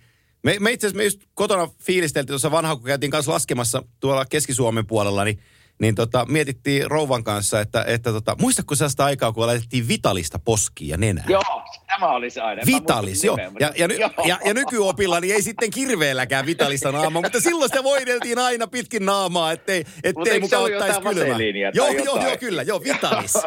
Me, 0.48 0.56
me 0.60 0.72
itse 0.72 0.88
asiassa 0.88 0.98
me 0.98 1.04
just 1.04 1.22
kotona 1.34 1.70
fiilisteltiin 1.84 2.28
tuossa 2.28 2.52
vanha, 2.52 2.76
kun 2.76 2.86
käytiin 2.86 3.12
kanssa 3.12 3.32
laskemassa 3.32 3.84
tuolla 4.00 4.26
Keski-Suomen 4.26 4.88
puolella, 4.88 5.24
niin 5.24 5.40
niin 5.82 5.96
tota, 5.96 6.26
mietittiin 6.26 6.92
rouvan 6.92 7.24
kanssa, 7.24 7.62
että, 7.62 7.84
että 7.88 8.12
tota, 8.12 8.36
muistatko 8.42 8.76
sellaista 8.76 9.06
aikaa, 9.06 9.32
kun 9.32 9.48
laitettiin 9.48 9.88
Vitalista 9.88 10.40
poskiin 10.40 10.90
ja 10.90 10.98
nenään? 10.98 11.30
Joo, 11.30 11.42
tämä 11.88 12.08
oli 12.08 12.30
se 12.30 12.42
aina. 12.42 12.62
Vitalis, 12.66 13.24
joo. 13.24 13.38
Ja, 13.38 13.72
ja, 13.76 13.88
ja, 14.00 14.12
ja, 14.26 14.40
ja 14.46 14.54
nykyopilla 14.54 15.20
niin 15.20 15.36
ei 15.36 15.42
sitten 15.42 15.72
kirveelläkään 15.72 16.46
Vitalista 16.46 16.92
naamaa, 16.92 17.22
mutta 17.22 17.40
silloin 17.40 17.70
sitä 17.70 17.84
voideltiin 17.84 18.40
aina 18.40 18.68
pitkin 18.68 19.06
naamaa, 19.06 19.52
ettei, 19.52 19.86
ettei 20.04 20.40
mukaan 20.40 20.64
ottaisi 20.64 21.02
kylmää. 21.02 21.38
Joo, 21.74 21.88
joo, 21.88 22.24
joo, 22.24 22.38
kyllä, 22.40 22.64
joo, 22.64 22.84
Vitalis. 22.84 23.34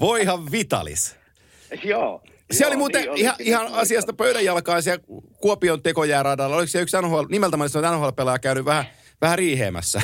Voihan 0.00 0.52
Vitalis. 0.52 1.16
Joo. 1.84 2.22
Se 2.52 2.64
Joo, 2.64 2.68
oli 2.68 2.76
muuten 2.76 3.02
niin, 3.02 3.16
ihan, 3.16 3.36
ihan 3.38 3.66
asiasta 3.72 4.12
pöydänjalkaan 4.12 4.82
Kuopion 5.40 5.82
tekojääradalla. 5.82 6.56
Oliko 6.56 6.66
se 6.66 6.80
yksi 6.80 6.96
NHL, 7.02 7.24
nimeltä 7.28 7.56
mainitsin, 7.56 7.82
NHL-pelaaja 7.82 8.38
käynyt 8.38 8.64
vähän, 8.64 8.84
vähän 9.20 9.38
riiheemässä? 9.38 10.00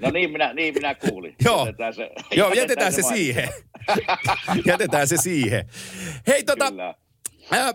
No 0.00 0.10
niin 0.10 0.30
minä, 0.30 0.52
niin 0.52 0.74
minä 0.74 0.94
kuulin. 0.94 1.34
Joo, 1.44 1.66
jätetään 1.66 1.94
se, 1.94 2.02
Joo, 2.02 2.48
jätetään, 2.48 2.56
jätetään 2.56 2.92
se, 2.92 3.02
se 3.02 3.08
siihen. 3.08 3.48
jätetään 4.66 5.08
se 5.08 5.16
siihen. 5.16 5.68
Hei 6.26 6.44
tota, 6.44 6.72
äh, 7.52 7.74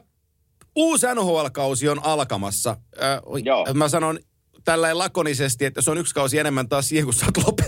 uusi 0.76 1.08
NHL-kausi 1.16 1.90
on 1.90 2.00
alkamassa. 2.04 2.78
Äh, 3.02 3.20
Joo. 3.44 3.66
Mä 3.74 3.90
sanon 3.90 4.20
tällä 4.64 4.98
lakonisesti, 4.98 5.66
että 5.66 5.82
se 5.82 5.92
on 5.92 5.98
yksi 5.98 6.14
kausi 6.14 6.40
enemmän 6.40 6.70
taas 6.70 6.90
siihen, 6.90 7.06
kun 7.06 7.14
sä 7.14 7.26
oot 7.26 7.38
lopettanut. 7.38 7.67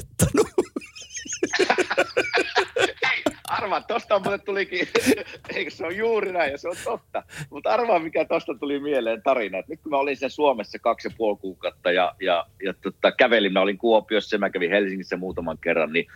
Arvaa, 3.75 3.87
tosta 3.87 4.19
mulle 4.19 4.37
tulikin, 4.37 4.87
eikö 5.55 5.71
se 5.71 5.85
on 5.85 5.97
juuri 5.97 6.31
näin 6.31 6.51
ja 6.51 6.57
se 6.57 6.69
on 6.69 6.75
totta. 6.83 7.23
Mutta 7.49 7.69
arvaa, 7.69 7.99
mikä 7.99 8.25
tosta 8.25 8.55
tuli 8.55 8.79
mieleen 8.79 9.21
tarina. 9.21 9.57
Et 9.57 9.67
nyt 9.67 9.79
kun 9.83 9.89
mä 9.89 9.97
olin 9.97 10.17
sen 10.17 10.29
Suomessa 10.29 10.79
kaksi 10.79 11.07
ja 11.07 11.13
puoli 11.17 11.37
kuukautta 11.37 11.91
ja, 11.91 12.15
ja, 12.21 12.45
ja 12.65 12.73
tota, 12.73 13.11
kävelin, 13.11 13.53
mä 13.53 13.61
olin 13.61 13.77
Kuopiossa 13.77 14.35
ja 14.35 14.39
mä 14.39 14.49
kävin 14.49 14.69
Helsingissä 14.69 15.17
muutaman 15.17 15.57
kerran, 15.57 15.93
niin, 15.93 16.07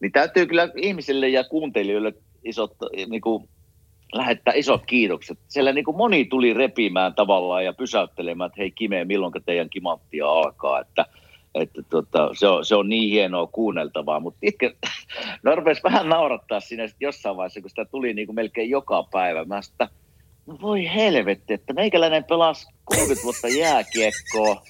niin 0.00 0.12
täytyy 0.12 0.46
kyllä 0.46 0.68
ihmisille 0.76 1.28
ja 1.28 1.44
kuuntelijoille 1.44 2.12
isot 2.44 2.76
niin 3.06 3.20
kuin, 3.20 3.48
lähettää 4.12 4.54
isot 4.54 4.86
kiitokset. 4.86 5.38
Siellä 5.48 5.72
niin 5.72 5.84
kuin 5.84 5.96
moni 5.96 6.24
tuli 6.24 6.54
repimään 6.54 7.14
tavallaan 7.14 7.64
ja 7.64 7.72
pysäyttelemään, 7.72 8.48
että 8.48 8.60
hei 8.60 8.70
Kime, 8.70 9.04
milloin 9.04 9.32
teidän 9.46 9.70
kimanttia 9.70 10.26
alkaa. 10.26 10.80
Että, 10.80 11.06
että 11.54 11.82
tota, 11.82 12.30
se, 12.38 12.48
on, 12.48 12.64
se 12.64 12.74
on 12.74 12.88
niin 12.88 13.10
hienoa 13.10 13.46
kuunneltavaa, 13.46 14.20
mutta 14.20 14.38
itse, 14.42 14.76
no 15.42 15.54
rupesi 15.54 15.82
vähän 15.82 16.08
naurattaa 16.08 16.60
siinä 16.60 16.88
jossain 17.00 17.36
vaiheessa, 17.36 17.60
kun 17.60 17.70
sitä 17.70 17.84
tuli 17.84 18.14
niin 18.14 18.26
kuin 18.26 18.36
melkein 18.36 18.70
joka 18.70 19.02
päivä. 19.12 19.44
Mä 19.44 19.62
sitä, 19.62 19.88
no 20.46 20.58
voi 20.62 20.94
helvetti, 20.94 21.54
että 21.54 21.72
meikäläinen 21.72 22.24
pelasi 22.24 22.66
30 22.84 23.24
vuotta 23.24 23.48
jääkiekkoa, 23.48 24.62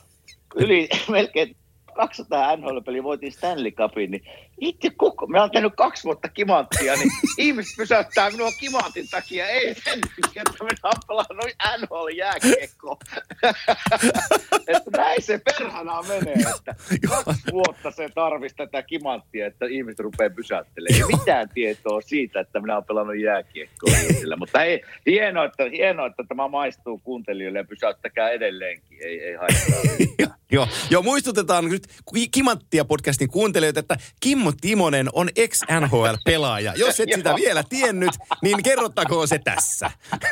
yli 0.54 0.88
melkein 1.08 1.56
200 1.94 2.56
NHL-peliä 2.56 3.02
voitin 3.02 3.32
Stanley 3.32 3.70
Cupin, 3.70 4.10
niin 4.10 4.22
itse 4.60 4.90
koko, 4.96 5.26
mä 5.26 5.40
oon 5.40 5.50
tehnyt 5.50 5.72
kaksi 5.76 6.04
vuotta 6.04 6.28
kimanttia, 6.28 6.96
niin 6.96 7.10
ihmiset 7.38 7.76
pysäyttää 7.76 8.30
minua 8.30 8.52
kimantin 8.60 9.08
takia, 9.08 9.46
ei 9.46 9.74
sen 9.74 10.00
takia, 10.00 10.42
että 10.50 10.64
minä 10.64 10.78
oon 10.84 11.02
pelannut 11.08 11.46
NHL-jääkiekkoa. 11.78 12.96
että 14.74 14.90
näin 14.96 15.22
se 15.22 15.38
perhana 15.38 16.02
menee, 16.02 16.34
että 16.56 16.74
kaksi 17.08 17.52
vuotta 17.52 17.90
se 17.90 18.08
tarvisi 18.14 18.56
tätä 18.56 18.82
kimanttia, 18.82 19.46
että 19.46 19.66
ihmiset 19.66 19.98
rupeaa 19.98 20.30
pysäyttelemään. 20.30 21.10
Ei 21.10 21.18
mitään 21.18 21.48
tietoa 21.54 22.00
siitä, 22.00 22.40
että 22.40 22.60
minä 22.60 22.74
oon 22.74 22.84
pelannut 22.84 23.20
jääkiekkoa. 23.20 23.92
Mutta 24.36 24.58
hei, 24.58 24.82
hienoa, 25.06 25.44
että, 25.44 25.64
hienoa, 25.64 26.06
että 26.06 26.24
tämä 26.28 26.48
maistuu 26.48 26.98
kuuntelijoille 26.98 27.58
ja 27.58 27.64
pysäyttäkää 27.64 28.30
edelleenkin, 28.30 28.98
ei, 29.02 29.20
ei 29.20 29.34
haittaa. 29.34 30.34
Joo, 30.52 30.68
joo, 30.90 31.02
muistutetaan 31.02 31.64
nyt 31.64 31.86
Kimanttia 32.30 32.84
podcastin 32.84 33.28
kuuntelijoita, 33.28 33.80
että 33.80 33.96
Kimmo 34.44 34.58
Timonen 34.60 35.08
on 35.12 35.28
ex-NHL-pelaaja. 35.36 36.72
Jos 36.76 37.00
et 37.00 37.08
sitä 37.14 37.34
vielä 37.36 37.64
tiennyt, 37.68 38.10
niin 38.42 38.62
kerrottakoon 38.62 39.28
se 39.28 39.38
tässä. 39.38 39.90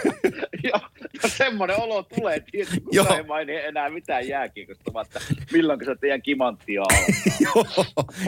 Joo, 0.64 0.80
no 1.22 1.28
semmoinen 1.36 1.80
olo 1.80 2.02
tulee 2.02 2.40
tietysti, 2.40 2.80
kun 2.80 2.94
Joo. 2.94 3.16
ei 3.16 3.22
maini 3.22 3.56
enää 3.56 3.90
mitään 3.90 4.28
jääkiekosta, 4.28 4.90
mutta 4.92 5.20
milloin 5.52 5.80
se 5.84 5.96
teidän 6.00 6.22
kimanttia 6.22 6.82
joo, 7.40 7.66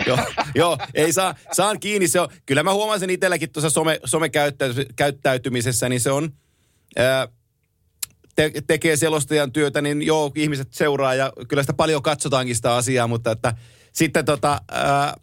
joo, 0.06 0.18
joo, 0.54 0.78
ei 0.94 1.12
saa, 1.12 1.34
saan 1.52 1.80
kiinni. 1.80 2.08
Se 2.08 2.20
on, 2.20 2.28
kyllä 2.46 2.62
mä 2.62 2.72
huomaan 2.72 3.00
sen 3.00 3.10
itselläkin 3.10 3.52
tuossa 3.52 3.70
some, 3.70 4.00
somekäyttäytymisessä, 4.04 5.88
niin 5.88 6.00
se 6.00 6.10
on... 6.10 6.30
Ää, 6.96 7.28
te- 8.34 8.52
tekee 8.66 8.96
selostajan 8.96 9.52
työtä, 9.52 9.80
niin 9.80 10.02
joo, 10.02 10.32
ihmiset 10.34 10.68
seuraa 10.70 11.14
ja 11.14 11.32
kyllä 11.48 11.62
sitä 11.62 11.72
paljon 11.72 12.02
katsotaankin 12.02 12.56
sitä 12.56 12.74
asiaa, 12.74 13.06
mutta 13.06 13.30
että 13.30 13.54
sitten 13.92 14.24
tota, 14.24 14.60
ää, 14.70 15.14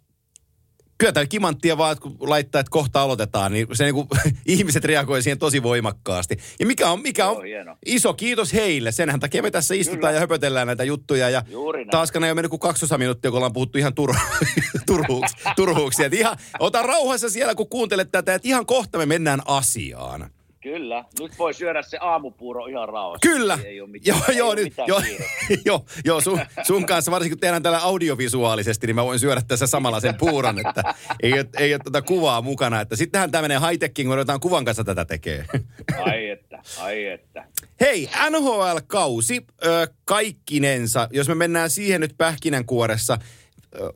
kyllä 1.02 1.12
tämä 1.12 1.26
kimanttia 1.26 1.78
vaan, 1.78 1.96
kun 2.00 2.16
laittaa, 2.20 2.60
että 2.60 2.70
kohta 2.70 3.02
aloitetaan, 3.02 3.52
niin 3.52 3.66
se 3.72 3.84
niin 3.84 3.94
kuin, 3.94 4.08
ihmiset 4.46 4.84
reagoi 4.84 5.22
siihen 5.22 5.38
tosi 5.38 5.62
voimakkaasti. 5.62 6.36
Ja 6.60 6.66
mikä 6.66 6.90
on, 6.90 7.00
mikä 7.00 7.26
on 7.28 7.50
Joo, 7.50 7.76
iso 7.86 8.14
kiitos 8.14 8.52
heille. 8.52 8.92
Senhän 8.92 9.20
takia 9.20 9.42
me 9.42 9.50
tässä 9.50 9.74
istutaan 9.74 9.98
kyllä. 9.98 10.12
ja 10.12 10.20
höpötellään 10.20 10.66
näitä 10.66 10.84
juttuja. 10.84 11.30
Ja 11.30 11.42
taaskaan 11.90 12.24
ei 12.24 12.30
ole 12.30 12.34
mennyt 12.34 12.50
kuin 12.50 12.60
200 12.60 12.98
minuuttia, 12.98 13.30
kun 13.30 13.38
ollaan 13.38 13.52
puhuttu 13.52 13.78
ihan 13.78 13.92
tur- 14.00 14.18
turhuuksi, 14.86 15.36
turhuuksia. 15.56 16.08
ihan, 16.12 16.36
ota 16.58 16.82
rauhassa 16.82 17.30
siellä, 17.30 17.54
kun 17.54 17.68
kuuntelet 17.68 18.12
tätä, 18.12 18.34
että 18.34 18.48
ihan 18.48 18.66
kohta 18.66 18.98
me 18.98 19.06
mennään 19.06 19.40
asiaan. 19.46 20.30
Kyllä, 20.62 21.04
nyt 21.20 21.38
voi 21.38 21.54
syödä 21.54 21.82
se 21.82 21.98
aamupuuro 22.00 22.66
ihan 22.66 22.88
rauhassa. 22.88 23.28
Kyllä, 23.28 23.58
ei, 23.64 23.80
ole 23.80 23.90
mitään, 23.90 24.16
joo, 24.16 24.24
ei 24.28 24.36
joo, 24.36 24.54
nyt, 24.54 24.74
joo, 24.86 25.02
joo, 25.64 25.84
joo 26.04 26.20
sun, 26.20 26.40
sun, 26.62 26.86
kanssa, 26.86 27.10
varsinkin 27.10 27.36
kun 27.36 27.40
tehdään 27.40 27.62
tällä 27.62 27.78
audiovisuaalisesti, 27.78 28.86
niin 28.86 28.94
mä 28.94 29.04
voin 29.04 29.18
syödä 29.18 29.42
tässä 29.48 29.66
samalla 29.66 30.00
sen 30.00 30.14
puuron, 30.14 30.58
että 30.66 30.94
ei, 31.22 31.32
ei, 31.32 31.44
ei 31.58 31.74
ole 31.74 31.80
tätä 31.84 32.02
kuvaa 32.02 32.42
mukana. 32.42 32.80
Että 32.80 32.96
sittenhän 32.96 33.30
tämmöinen 33.30 33.60
high-teching, 33.60 34.06
kun 34.06 34.14
ruvetaan 34.16 34.40
kuvan 34.40 34.64
kanssa 34.64 34.84
tätä 34.84 35.04
tekee. 35.04 35.44
Ai 36.04 36.28
että, 36.28 36.62
ai 36.80 37.06
että. 37.06 37.44
Hei, 37.80 38.10
NHL-kausi 38.30 39.44
ö, 39.64 39.88
kaikkinensa, 40.04 41.08
jos 41.12 41.28
me 41.28 41.34
mennään 41.34 41.70
siihen 41.70 42.00
nyt 42.00 42.14
pähkinänkuoressa, 42.18 43.18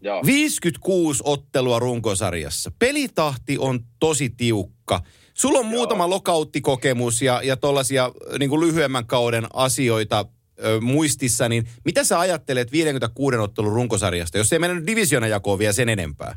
Joo. 0.01 0.23
56 0.27 1.23
ottelua 1.25 1.79
runkosarjassa. 1.79 2.73
Pelitahti 2.79 3.59
on 3.59 3.81
tosi 3.99 4.31
tiukka. 4.37 5.01
Sulla 5.37 5.59
on 5.59 5.65
Joo. 5.65 5.73
muutama 5.73 6.11
lokautikokemus 6.11 7.23
ja, 7.23 7.41
ja 7.45 7.57
tuollaisia 7.57 8.13
niin 8.39 8.61
lyhyemmän 8.61 9.07
kauden 9.07 9.45
asioita 9.53 10.25
ö, 10.65 10.81
muistissa, 10.81 11.49
niin 11.49 11.69
mitä 11.85 12.05
sä 12.05 12.21
ajattelet 12.21 12.73
56 12.73 13.37
ottelun 13.37 13.73
runkosarjasta, 13.73 14.39
jos 14.39 14.53
ei 14.53 14.59
mennä 14.59 14.87
divisionajakoon 14.87 15.59
vielä 15.59 15.73
sen 15.73 15.89
enempää? 15.89 16.37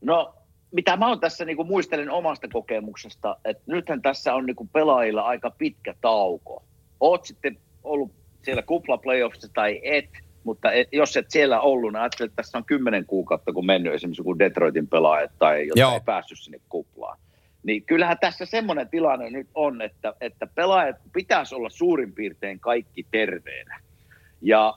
No, 0.00 0.34
mitä 0.72 0.96
mä 0.96 1.08
oon 1.08 1.20
tässä 1.20 1.44
niin 1.44 1.56
kuin 1.56 1.68
muistelen 1.68 2.10
omasta 2.10 2.48
kokemuksesta, 2.48 3.36
että 3.44 3.62
nythän 3.66 4.02
tässä 4.02 4.34
on 4.34 4.46
niin 4.46 4.56
kuin 4.56 4.68
pelaajilla 4.68 5.22
aika 5.22 5.50
pitkä 5.50 5.94
tauko. 6.00 6.62
Oot 7.00 7.24
sitten 7.24 7.58
ollut 7.84 8.10
siellä 8.42 8.62
kupla 8.62 8.98
playoffissa 8.98 9.48
tai 9.54 9.80
et, 9.84 10.10
mutta 10.44 10.72
et, 10.72 10.88
jos 10.92 11.16
et 11.16 11.30
siellä 11.30 11.60
ollut, 11.60 11.92
niin 11.92 12.00
ajattelin, 12.00 12.30
että 12.30 12.42
tässä 12.42 12.58
on 12.58 12.64
kymmenen 12.64 13.06
kuukautta, 13.06 13.52
kun 13.52 13.66
mennyt 13.66 13.94
esimerkiksi 13.94 14.20
joku 14.20 14.38
Detroitin 14.38 14.88
pelaaja 14.88 15.28
tai 15.38 15.66
jotka 15.66 15.94
ei 15.94 16.00
päässyt 16.04 16.38
sinne 16.40 16.60
kuplaan. 16.68 17.18
Niin 17.64 17.84
kyllähän 17.84 18.18
tässä 18.20 18.46
semmoinen 18.46 18.88
tilanne 18.88 19.30
nyt 19.30 19.48
on, 19.54 19.82
että, 19.82 20.14
että 20.20 20.46
pelaajat 20.54 20.96
pitäisi 21.12 21.54
olla 21.54 21.70
suurin 21.70 22.12
piirtein 22.12 22.60
kaikki 22.60 23.06
terveenä. 23.10 23.80
Ja 24.42 24.74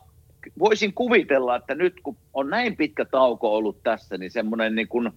voisin 0.59 0.93
kuvitella, 0.93 1.55
että 1.55 1.75
nyt 1.75 1.93
kun 2.03 2.17
on 2.33 2.49
näin 2.49 2.77
pitkä 2.77 3.05
tauko 3.05 3.55
ollut 3.55 3.83
tässä, 3.83 4.17
niin 4.17 4.31
semmoinen 4.31 4.75
niin 4.75 4.87
kuin 4.87 5.11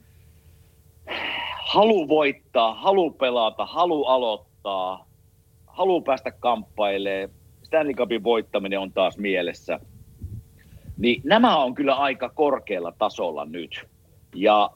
halu 1.66 2.08
voittaa, 2.08 2.74
halu 2.74 3.10
pelata, 3.10 3.66
halu 3.66 4.04
aloittaa, 4.04 5.06
halu 5.66 6.02
päästä 6.02 6.30
kamppailemaan, 6.30 7.40
Stanley 7.62 7.94
Cupin 7.94 8.24
voittaminen 8.24 8.78
on 8.78 8.92
taas 8.92 9.18
mielessä. 9.18 9.80
Niin 10.96 11.22
nämä 11.24 11.56
on 11.56 11.74
kyllä 11.74 11.94
aika 11.94 12.28
korkealla 12.28 12.92
tasolla 12.98 13.44
nyt. 13.44 13.86
Ja 14.34 14.70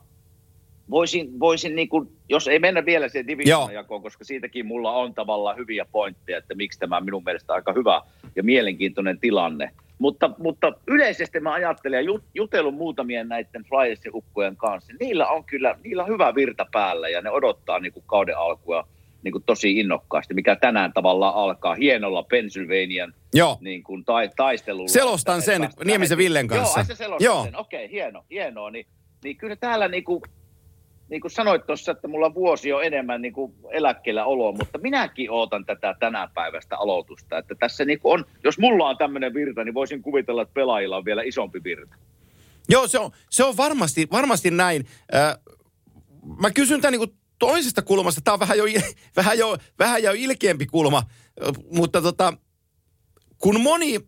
voisin, 0.91 1.41
voisin 1.41 1.77
niin 1.77 1.89
kuin, 1.89 2.09
jos 2.29 2.49
ei 2.49 2.59
mennä 2.59 2.85
vielä 2.85 3.09
siihen 3.09 3.27
divisionajakoon, 3.27 4.03
koska 4.03 4.25
siitäkin 4.25 4.67
mulla 4.67 4.93
on 4.93 5.15
tavallaan 5.15 5.57
hyviä 5.57 5.87
pointteja, 5.93 6.39
että 6.39 6.55
miksi 6.55 6.79
tämä 6.79 6.97
on 6.97 7.05
minun 7.05 7.25
mielestä 7.25 7.53
aika 7.53 7.73
hyvä 7.73 8.03
ja 8.37 8.43
mielenkiintoinen 8.43 9.21
tilanne. 9.21 9.71
Mutta, 9.99 10.31
mutta 10.39 10.73
yleisesti 10.87 11.41
mä 11.41 11.53
ajattelen 11.53 12.05
ja 12.05 12.21
jutellut 12.35 12.75
muutamien 12.75 13.29
näiden 13.29 13.65
Flyersin 13.69 14.15
ukkojen 14.15 14.57
kanssa, 14.57 14.93
niillä 15.01 15.27
on 15.27 15.45
kyllä 15.45 15.79
niillä 15.85 16.03
on 16.03 16.09
hyvä 16.09 16.35
virta 16.35 16.67
päällä 16.73 17.09
ja 17.09 17.23
ne 17.23 17.31
odottaa 17.31 17.79
niin 17.79 17.93
kuin 17.93 18.05
kauden 18.07 18.39
alkua 18.39 18.89
niin 19.23 19.33
kuin 19.33 19.45
tosi 19.47 19.79
innokkaasti, 19.79 20.35
mikä 20.35 20.57
tänään 20.57 20.93
tavallaan 20.93 21.35
alkaa 21.35 21.75
hienolla 21.75 22.23
Pennsylvanian 22.23 23.15
Joo. 23.35 23.59
Niin 23.61 23.83
kuin 23.83 24.05
ta- 24.05 24.29
taistelulla. 24.37 24.89
Selostan 24.89 25.43
sen 25.43 25.69
Niemisen 25.85 26.19
Villen 26.19 26.49
kanssa. 26.49 26.81
Joo, 26.81 26.85
se 26.85 26.95
selostan 26.95 27.25
Joo. 27.25 27.45
sen. 27.45 27.57
Okei, 27.57 27.85
okay, 27.85 27.93
hieno, 27.93 28.25
hienoa. 28.31 28.71
Niin, 28.71 28.87
niin 29.25 29.37
kyllä 29.37 29.57
täällä 29.57 29.89
niin 29.89 30.05
kuin 30.05 30.23
niin 31.09 31.21
kuin 31.21 31.31
sanoit 31.31 31.67
tuossa, 31.67 31.93
että 31.93 32.09
mulla 32.09 32.35
vuosi 32.35 32.73
on 32.73 32.85
enemmän 32.85 33.23
niin 33.23 33.33
kuin 33.33 33.55
eläkkeellä 33.71 34.25
olo, 34.25 34.53
mutta 34.53 34.79
minäkin 34.79 35.31
ootan 35.31 35.65
tätä 35.65 35.95
tänä 36.01 36.29
päivästä 36.35 36.79
aloitusta. 36.79 37.39
Että 37.39 37.55
tässä 37.55 37.85
niin 37.85 38.01
on, 38.05 38.25
jos 38.45 38.59
mulla 38.59 38.89
on 38.89 38.99
tämmöinen 38.99 39.35
virta, 39.35 39.65
niin 39.65 39.75
voisin 39.75 40.03
kuvitella, 40.03 40.43
että 40.43 40.55
pelaajilla 40.55 40.97
on 40.97 41.05
vielä 41.05 41.23
isompi 41.23 41.65
virta. 41.65 41.97
Joo, 42.69 42.87
se 42.87 42.99
on, 42.99 43.11
se 43.31 43.45
on 43.45 43.57
varmasti, 43.57 44.09
varmasti 44.13 44.51
näin. 44.51 44.87
Äh, 45.15 45.39
mä 46.41 46.51
kysyn 46.51 46.81
tämän 46.81 47.01
niin 47.01 47.19
toisesta 47.39 47.83
kulmasta. 47.83 48.21
Tämä 48.25 48.33
on 48.33 48.41
vähän 48.41 48.59
jo, 48.59 48.65
vähän 49.17 49.39
jo, 49.39 49.57
vähän 49.79 50.03
jo 50.03 50.13
ilkeämpi 50.17 50.67
kulma, 50.67 51.03
mutta 51.73 52.03
tota, 52.03 52.33
kun 53.39 53.61
moni 53.61 54.01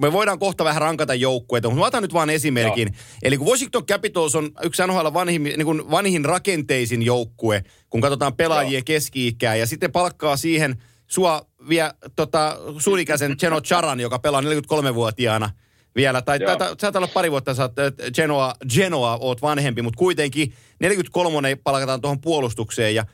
me 0.00 0.12
voidaan 0.12 0.38
kohta 0.38 0.64
vähän 0.64 0.82
rankata 0.82 1.14
joukkueita, 1.14 1.68
mutta 1.68 1.80
mä 1.80 1.86
otan 1.86 2.02
nyt 2.02 2.12
vaan 2.12 2.30
esimerkin. 2.30 2.88
Joo. 2.92 3.02
Eli 3.22 3.38
kun 3.38 3.46
Washington 3.46 3.86
Capitals 3.86 4.34
on 4.34 4.50
yksi 4.62 4.82
NHL 4.86 5.14
vanhin, 5.14 5.42
niin 5.42 5.64
kuin 5.64 5.90
vanhin 5.90 6.24
rakenteisin 6.24 7.02
joukkue, 7.02 7.64
kun 7.90 8.00
katsotaan 8.00 8.36
pelaajien 8.36 8.72
Joo. 8.72 8.82
keski-ikää, 8.84 9.56
ja 9.56 9.66
sitten 9.66 9.92
palkkaa 9.92 10.36
siihen 10.36 10.82
sua 11.06 11.46
vie 11.68 11.90
tota, 12.16 12.58
suurikäisen 12.78 13.36
Geno 13.40 13.60
Charan, 13.60 14.00
joka 14.00 14.18
pelaa 14.18 14.40
43-vuotiaana 14.40 15.50
vielä. 15.96 16.22
Tai 16.22 16.38
sä 16.80 16.92
olla 16.94 17.08
pari 17.08 17.30
vuotta, 17.30 17.54
sä 17.54 17.62
oot 17.62 17.72
Genoa, 18.14 18.54
Genoa 18.74 19.18
oot 19.20 19.42
vanhempi, 19.42 19.82
mutta 19.82 19.98
kuitenkin 19.98 20.52
43 20.80 21.56
palkataan 21.56 22.00
tuohon 22.00 22.20
puolustukseen, 22.20 22.94
ja, 22.94 23.06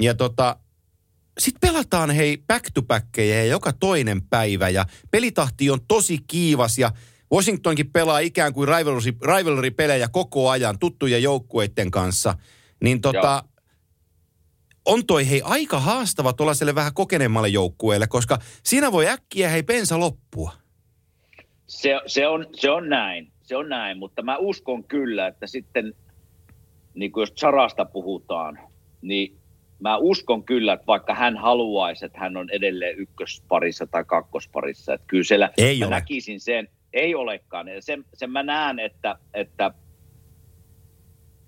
ja 0.00 0.14
tota, 0.14 0.56
sitten 1.38 1.70
pelataan 1.70 2.10
hei 2.10 2.38
back 2.46 2.70
to 2.74 2.82
joka 3.48 3.72
toinen 3.72 4.22
päivä 4.22 4.68
ja 4.68 4.84
pelitahti 5.10 5.70
on 5.70 5.78
tosi 5.88 6.18
kiivas 6.26 6.78
ja 6.78 6.90
Washingtonkin 7.32 7.92
pelaa 7.92 8.18
ikään 8.18 8.52
kuin 8.52 8.68
rivalry, 8.68 9.12
rivalry-pelejä 9.36 10.08
koko 10.08 10.50
ajan 10.50 10.78
tuttujen 10.78 11.22
joukkueiden 11.22 11.90
kanssa. 11.90 12.34
Niin 12.82 13.00
tota, 13.00 13.44
on 14.84 15.06
toi 15.06 15.30
hei 15.30 15.42
aika 15.44 15.80
haastava 15.80 16.32
tuollaiselle 16.32 16.74
vähän 16.74 16.94
kokeneemmalle 16.94 17.48
joukkueelle, 17.48 18.06
koska 18.06 18.38
siinä 18.62 18.92
voi 18.92 19.08
äkkiä 19.08 19.48
hei 19.48 19.62
pensa 19.62 19.98
loppua. 19.98 20.52
Se, 21.66 22.00
se, 22.06 22.26
on, 22.26 22.46
se 22.52 22.70
on 22.70 22.88
näin, 22.88 23.32
se 23.42 23.56
on 23.56 23.68
näin, 23.68 23.98
mutta 23.98 24.22
mä 24.22 24.36
uskon 24.36 24.84
kyllä, 24.84 25.26
että 25.26 25.46
sitten 25.46 25.94
niin 26.94 27.12
kuin 27.12 27.22
jos 27.22 27.32
Charasta 27.32 27.84
puhutaan, 27.84 28.58
niin 29.02 29.36
mä 29.84 29.96
uskon 29.96 30.44
kyllä, 30.44 30.72
että 30.72 30.86
vaikka 30.86 31.14
hän 31.14 31.36
haluaisi, 31.36 32.06
että 32.06 32.18
hän 32.20 32.36
on 32.36 32.50
edelleen 32.50 32.98
ykkösparissa 32.98 33.86
tai 33.86 34.04
kakkosparissa, 34.04 34.94
että 34.94 35.06
kyllä 35.06 35.24
siellä 35.24 35.50
Ei 35.58 35.78
mä 35.78 35.86
ole. 35.86 35.94
näkisin 35.94 36.40
sen, 36.40 36.68
ei 36.92 37.14
olekaan. 37.14 37.68
Ja 37.68 37.82
sen, 37.82 38.04
sen 38.14 38.30
mä 38.30 38.42
näen, 38.42 38.78
että, 38.78 39.18
että, 39.34 39.70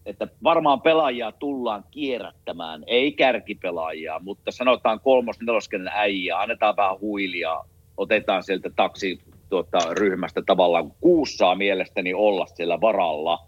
että 0.06 0.28
varmaan 0.42 0.80
pelaajia 0.80 1.32
tullaan 1.32 1.84
kierrättämään, 1.90 2.84
ei 2.86 3.12
kärkipelaajia, 3.12 4.18
mutta 4.18 4.50
sanotaan 4.50 5.00
kolmos 5.00 5.40
neloskenen 5.40 5.92
äijä, 5.94 6.38
annetaan 6.38 6.76
vähän 6.76 7.00
huilia, 7.00 7.64
otetaan 7.96 8.42
sieltä 8.42 8.70
taksi 8.76 9.20
tuota, 9.48 9.78
ryhmästä 9.94 10.42
tavallaan. 10.46 10.92
Kuusi 11.00 11.36
saa 11.36 11.54
mielestäni 11.54 12.14
olla 12.14 12.46
siellä 12.46 12.80
varalla 12.80 13.46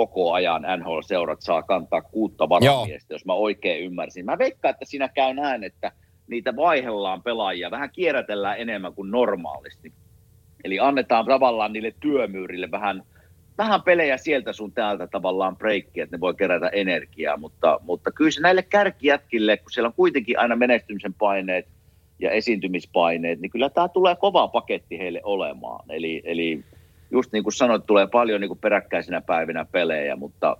koko 0.00 0.32
ajan 0.32 0.62
NHL-seurat 0.62 1.40
saa 1.40 1.62
kantaa 1.62 2.00
kuutta 2.00 2.48
varamiestä, 2.48 3.14
jos 3.14 3.24
mä 3.24 3.32
oikein 3.32 3.84
ymmärsin. 3.84 4.24
Mä 4.24 4.38
veikkaan, 4.38 4.70
että 4.70 4.84
siinä 4.84 5.08
käy 5.08 5.34
näin, 5.34 5.64
että 5.64 5.92
niitä 6.26 6.56
vaihellaan 6.56 7.22
pelaajia, 7.22 7.70
vähän 7.70 7.90
kierrätellään 7.90 8.58
enemmän 8.58 8.94
kuin 8.94 9.10
normaalisti. 9.10 9.92
Eli 10.64 10.78
annetaan 10.80 11.26
tavallaan 11.26 11.72
niille 11.72 11.94
työmyyrille 12.00 12.70
vähän, 12.70 13.02
vähän 13.58 13.82
pelejä 13.82 14.16
sieltä 14.16 14.52
sun 14.52 14.72
täältä 14.72 15.06
tavallaan 15.06 15.56
breikkiä, 15.56 16.04
että 16.04 16.16
ne 16.16 16.20
voi 16.20 16.34
kerätä 16.34 16.68
energiaa, 16.68 17.36
mutta, 17.36 17.80
mutta 17.82 18.12
kyllä 18.12 18.30
se 18.30 18.40
näille 18.40 18.62
kärkijätkille, 18.62 19.56
kun 19.56 19.70
siellä 19.70 19.88
on 19.88 19.94
kuitenkin 19.94 20.38
aina 20.38 20.56
menestymisen 20.56 21.14
paineet 21.14 21.68
ja 22.18 22.30
esiintymispaineet, 22.30 23.40
niin 23.40 23.50
kyllä 23.50 23.70
tämä 23.70 23.88
tulee 23.88 24.16
kova 24.16 24.48
paketti 24.48 24.98
heille 24.98 25.20
olemaan. 25.24 25.90
Eli, 25.90 26.22
eli 26.24 26.64
just 27.10 27.32
niin 27.32 27.42
kuin 27.42 27.52
sanoit, 27.52 27.86
tulee 27.86 28.06
paljon 28.06 28.40
niin 28.40 28.48
kuin 28.48 28.60
peräkkäisinä 28.60 29.20
päivinä 29.20 29.64
pelejä, 29.64 30.16
mutta 30.16 30.56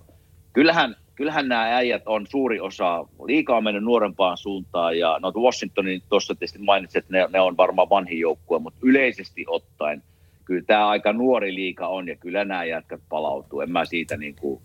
kyllähän, 0.53 0.95
kyllähän 1.15 1.47
nämä 1.47 1.75
äijät 1.75 2.03
on 2.05 2.27
suuri 2.27 2.59
osa, 2.59 3.05
liikaa 3.25 3.61
mennyt 3.61 3.83
nuorempaan 3.83 4.37
suuntaan 4.37 4.99
ja 4.99 5.19
no 5.21 5.31
Washingtonin 5.31 6.01
tuossa 6.09 6.35
tietysti 6.35 6.59
mainitsit, 6.59 7.03
että 7.03 7.13
ne, 7.13 7.27
ne 7.33 7.39
on 7.39 7.57
varmaan 7.57 7.89
vanhin 7.89 8.19
joukkue, 8.19 8.59
mutta 8.59 8.79
yleisesti 8.83 9.45
ottaen 9.47 10.03
kyllä 10.45 10.63
tämä 10.67 10.87
aika 10.87 11.13
nuori 11.13 11.55
liika 11.55 11.87
on 11.87 12.07
ja 12.07 12.15
kyllä 12.15 12.45
nämä 12.45 12.63
jätkät 12.63 13.01
palautuu. 13.09 13.61
En 13.61 13.71
mä 13.71 13.85
siitä 13.85 14.17
niin 14.17 14.35
kuin, 14.35 14.61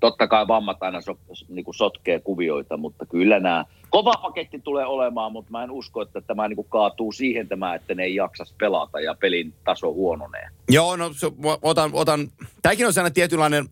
totta 0.00 0.28
kai 0.28 0.48
vammat 0.48 0.82
aina 0.82 1.00
so, 1.00 1.18
niin 1.48 1.64
kuin 1.64 1.74
sotkee 1.74 2.20
kuvioita, 2.20 2.76
mutta 2.76 3.06
kyllä 3.06 3.40
nämä, 3.40 3.64
kova 3.90 4.12
paketti 4.22 4.58
tulee 4.58 4.86
olemaan, 4.86 5.32
mutta 5.32 5.50
mä 5.50 5.64
en 5.64 5.70
usko, 5.70 6.02
että 6.02 6.20
tämä 6.20 6.48
niin 6.48 6.56
kuin 6.56 6.68
kaatuu 6.68 7.12
siihen 7.12 7.48
tämä, 7.48 7.74
että 7.74 7.94
ne 7.94 8.02
ei 8.02 8.14
jaksas 8.14 8.54
pelata 8.58 9.00
ja 9.00 9.14
pelin 9.14 9.54
taso 9.64 9.92
huononee. 9.92 10.48
Joo, 10.68 10.96
no 10.96 11.12
se, 11.12 11.26
otan, 11.62 11.90
otan, 11.92 12.28
tämäkin 12.62 12.86
on 12.86 12.92
sellainen 12.92 13.14
tietynlainen 13.14 13.68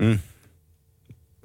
mm, 0.00 0.18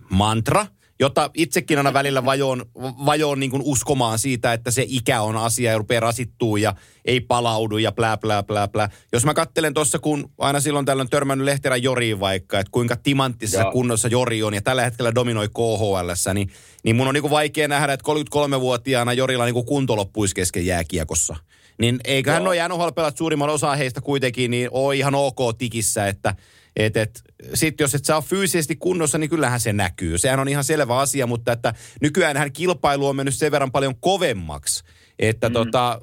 mantra, 0.09 0.65
jota 1.01 1.29
itsekin 1.33 1.77
aina 1.77 1.93
välillä 1.93 2.25
vajoon, 2.25 2.65
vajoon 3.05 3.39
niin 3.39 3.51
kuin 3.51 3.63
uskomaan 3.65 4.19
siitä, 4.19 4.53
että 4.53 4.71
se 4.71 4.85
ikä 4.87 5.21
on 5.21 5.37
asia 5.37 5.71
ja 5.71 5.77
rupeaa 5.77 5.99
rasittuu 5.99 6.57
ja 6.57 6.75
ei 7.05 7.19
palaudu 7.19 7.77
ja 7.77 7.91
plää, 7.91 8.17
plää, 8.17 8.43
plää, 8.43 8.67
plää. 8.67 8.89
Jos 9.13 9.25
mä 9.25 9.33
kattelen 9.33 9.73
tuossa, 9.73 9.99
kun 9.99 10.31
aina 10.37 10.59
silloin 10.59 10.85
tällöin 10.85 11.09
törmännyt 11.09 11.45
Lehterän 11.45 11.83
Joriin 11.83 12.19
vaikka, 12.19 12.59
että 12.59 12.71
kuinka 12.71 12.95
timanttisessa 12.95 13.61
Joo. 13.61 13.71
kunnossa 13.71 14.07
Jori 14.07 14.43
on 14.43 14.53
ja 14.53 14.61
tällä 14.61 14.83
hetkellä 14.83 15.15
dominoi 15.15 15.49
KHL, 15.49 16.33
niin, 16.33 16.49
niin 16.83 16.95
mun 16.95 17.07
on 17.07 17.13
niin 17.13 17.21
kuin 17.21 17.31
vaikea 17.31 17.67
nähdä, 17.67 17.93
että 17.93 18.11
33-vuotiaana 18.11 19.13
Jorilla 19.13 19.45
niin 19.45 19.53
kuin 19.53 19.65
kunto 19.65 19.95
loppuisi 19.95 20.35
kesken 20.35 20.65
jääkiekossa. 20.65 21.35
Niin 21.77 21.99
eiköhän 22.05 22.43
Joo. 22.43 22.53
noi 22.53 22.69
NHL-pelat 22.69 23.17
suurimman 23.17 23.49
osa 23.49 23.75
heistä 23.75 24.01
kuitenkin 24.01 24.51
niin 24.51 24.69
ole 24.71 24.95
ihan 24.95 25.15
ok 25.15 25.39
tikissä, 25.57 26.07
että 26.07 26.35
et, 26.75 26.97
et, 26.97 27.21
sit 27.53 27.79
jos 27.79 27.95
et 27.95 28.05
saa 28.05 28.21
fyysisesti 28.21 28.75
kunnossa, 28.75 29.17
niin 29.17 29.29
kyllähän 29.29 29.59
se 29.59 29.73
näkyy. 29.73 30.17
Sehän 30.17 30.39
on 30.39 30.47
ihan 30.47 30.63
selvä 30.63 30.97
asia, 30.97 31.27
mutta 31.27 31.51
että 31.51 31.73
nykyään 32.01 32.51
kilpailu 32.53 33.07
on 33.07 33.15
mennyt 33.15 33.35
sen 33.35 33.51
verran 33.51 33.71
paljon 33.71 33.95
kovemmaksi, 33.99 34.83
että 35.19 35.49
mm. 35.49 35.53
tota, 35.53 36.01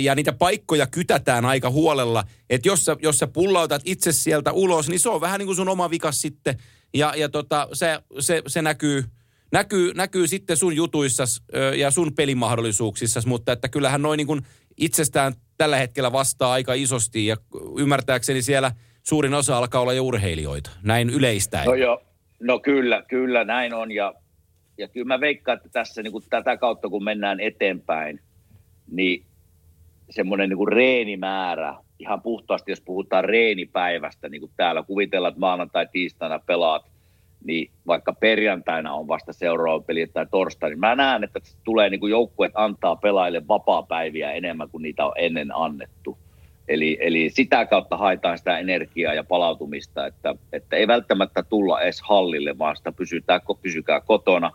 ja 0.00 0.14
niitä 0.14 0.32
paikkoja 0.32 0.86
kytätään 0.86 1.44
aika 1.44 1.70
huolella, 1.70 2.24
että 2.50 2.68
jos 2.68 2.84
sä, 2.84 2.96
jos 3.02 3.18
sä 3.18 3.26
pullautat 3.26 3.82
itse 3.84 4.12
sieltä 4.12 4.52
ulos, 4.52 4.88
niin 4.88 5.00
se 5.00 5.08
on 5.08 5.20
vähän 5.20 5.38
niin 5.38 5.46
kuin 5.46 5.56
sun 5.56 5.68
oma 5.68 5.90
vikas 5.90 6.20
sitten, 6.20 6.58
ja, 6.94 7.14
ja 7.16 7.28
tota, 7.28 7.68
se, 7.72 7.98
se, 8.20 8.42
se 8.46 8.62
näkyy, 8.62 9.04
näkyy, 9.52 9.94
näkyy 9.94 10.26
sitten 10.26 10.56
sun 10.56 10.76
jutuissas 10.76 11.42
ö, 11.54 11.76
ja 11.76 11.90
sun 11.90 12.14
pelimahdollisuuksissas, 12.14 13.26
mutta 13.26 13.52
että 13.52 13.68
kyllähän 13.68 14.02
noin 14.02 14.18
niin 14.18 14.26
kuin 14.26 14.42
itsestään 14.76 15.34
tällä 15.58 15.76
hetkellä 15.76 16.12
vastaa 16.12 16.52
aika 16.52 16.74
isosti, 16.74 17.26
ja 17.26 17.36
ymmärtääkseni 17.78 18.42
siellä 18.42 18.72
suurin 19.08 19.34
osa 19.34 19.58
alkaa 19.58 19.80
olla 19.80 19.92
jo 19.92 20.04
urheilijoita, 20.04 20.70
näin 20.82 21.10
yleistäen. 21.10 21.66
No 21.66 21.74
joo, 21.74 22.02
no 22.40 22.58
kyllä, 22.58 23.02
kyllä 23.08 23.44
näin 23.44 23.74
on 23.74 23.92
ja, 23.92 24.14
ja 24.78 24.88
kyllä 24.88 25.06
mä 25.06 25.20
veikkaan, 25.20 25.56
että 25.56 25.68
tässä 25.72 26.02
niin 26.02 26.12
kuin 26.12 26.24
tätä 26.30 26.56
kautta 26.56 26.88
kun 26.88 27.04
mennään 27.04 27.40
eteenpäin, 27.40 28.20
niin 28.90 29.24
semmoinen 30.10 30.48
niin 30.48 30.68
reenimäärä, 30.68 31.74
ihan 31.98 32.22
puhtaasti 32.22 32.72
jos 32.72 32.80
puhutaan 32.80 33.24
reenipäivästä, 33.24 34.28
niin 34.28 34.40
kuin 34.40 34.52
täällä 34.56 34.82
kuvitellaan, 34.82 35.30
että 35.30 35.40
maanantai, 35.40 35.86
tiistaina 35.92 36.38
pelaat, 36.38 36.86
niin 37.44 37.70
vaikka 37.86 38.12
perjantaina 38.12 38.94
on 38.94 39.08
vasta 39.08 39.32
seuraava 39.32 39.84
peli 39.84 40.06
tai 40.06 40.26
torstai, 40.30 40.70
niin 40.70 40.80
mä 40.80 40.94
näen, 40.94 41.24
että 41.24 41.40
tulee 41.64 41.90
niin 41.90 42.10
joukkueet 42.10 42.52
antaa 42.54 42.96
pelaajille 42.96 43.48
vapaa-päiviä 43.48 44.32
enemmän 44.32 44.70
kuin 44.70 44.82
niitä 44.82 45.06
on 45.06 45.12
ennen 45.16 45.48
annettu. 45.54 46.18
Eli, 46.68 46.98
eli 47.00 47.30
sitä 47.30 47.66
kautta 47.66 47.96
haetaan 47.96 48.38
sitä 48.38 48.58
energiaa 48.58 49.14
ja 49.14 49.24
palautumista, 49.24 50.06
että, 50.06 50.34
että 50.52 50.76
ei 50.76 50.86
välttämättä 50.86 51.42
tulla 51.42 51.80
edes 51.80 52.00
hallille, 52.00 52.58
vaan 52.58 52.76
sitä 52.76 52.92
pysytään, 52.92 53.40
pysykää 53.62 54.00
kotona. 54.00 54.50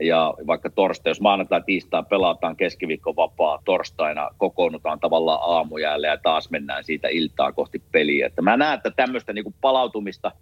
Ja 0.00 0.34
vaikka 0.46 0.70
torstai, 0.70 1.10
jos 1.10 1.20
maanantai 1.20 1.62
tiistai 1.66 2.02
pelataan 2.10 2.56
keskiviikko 2.56 3.16
vapaa, 3.16 3.62
torstaina 3.64 4.30
kokoonnutaan 4.38 5.00
tavallaan 5.00 5.40
aamujäälle 5.42 6.06
ja 6.06 6.18
taas 6.22 6.50
mennään 6.50 6.84
siitä 6.84 7.08
iltaa 7.08 7.52
kohti 7.52 7.82
peliä. 7.92 8.26
Että 8.26 8.42
mä 8.42 8.56
näen, 8.56 8.74
että 8.76 8.90
tämmöistä 8.90 9.32
niin 9.32 9.54
palautumista, 9.60 10.32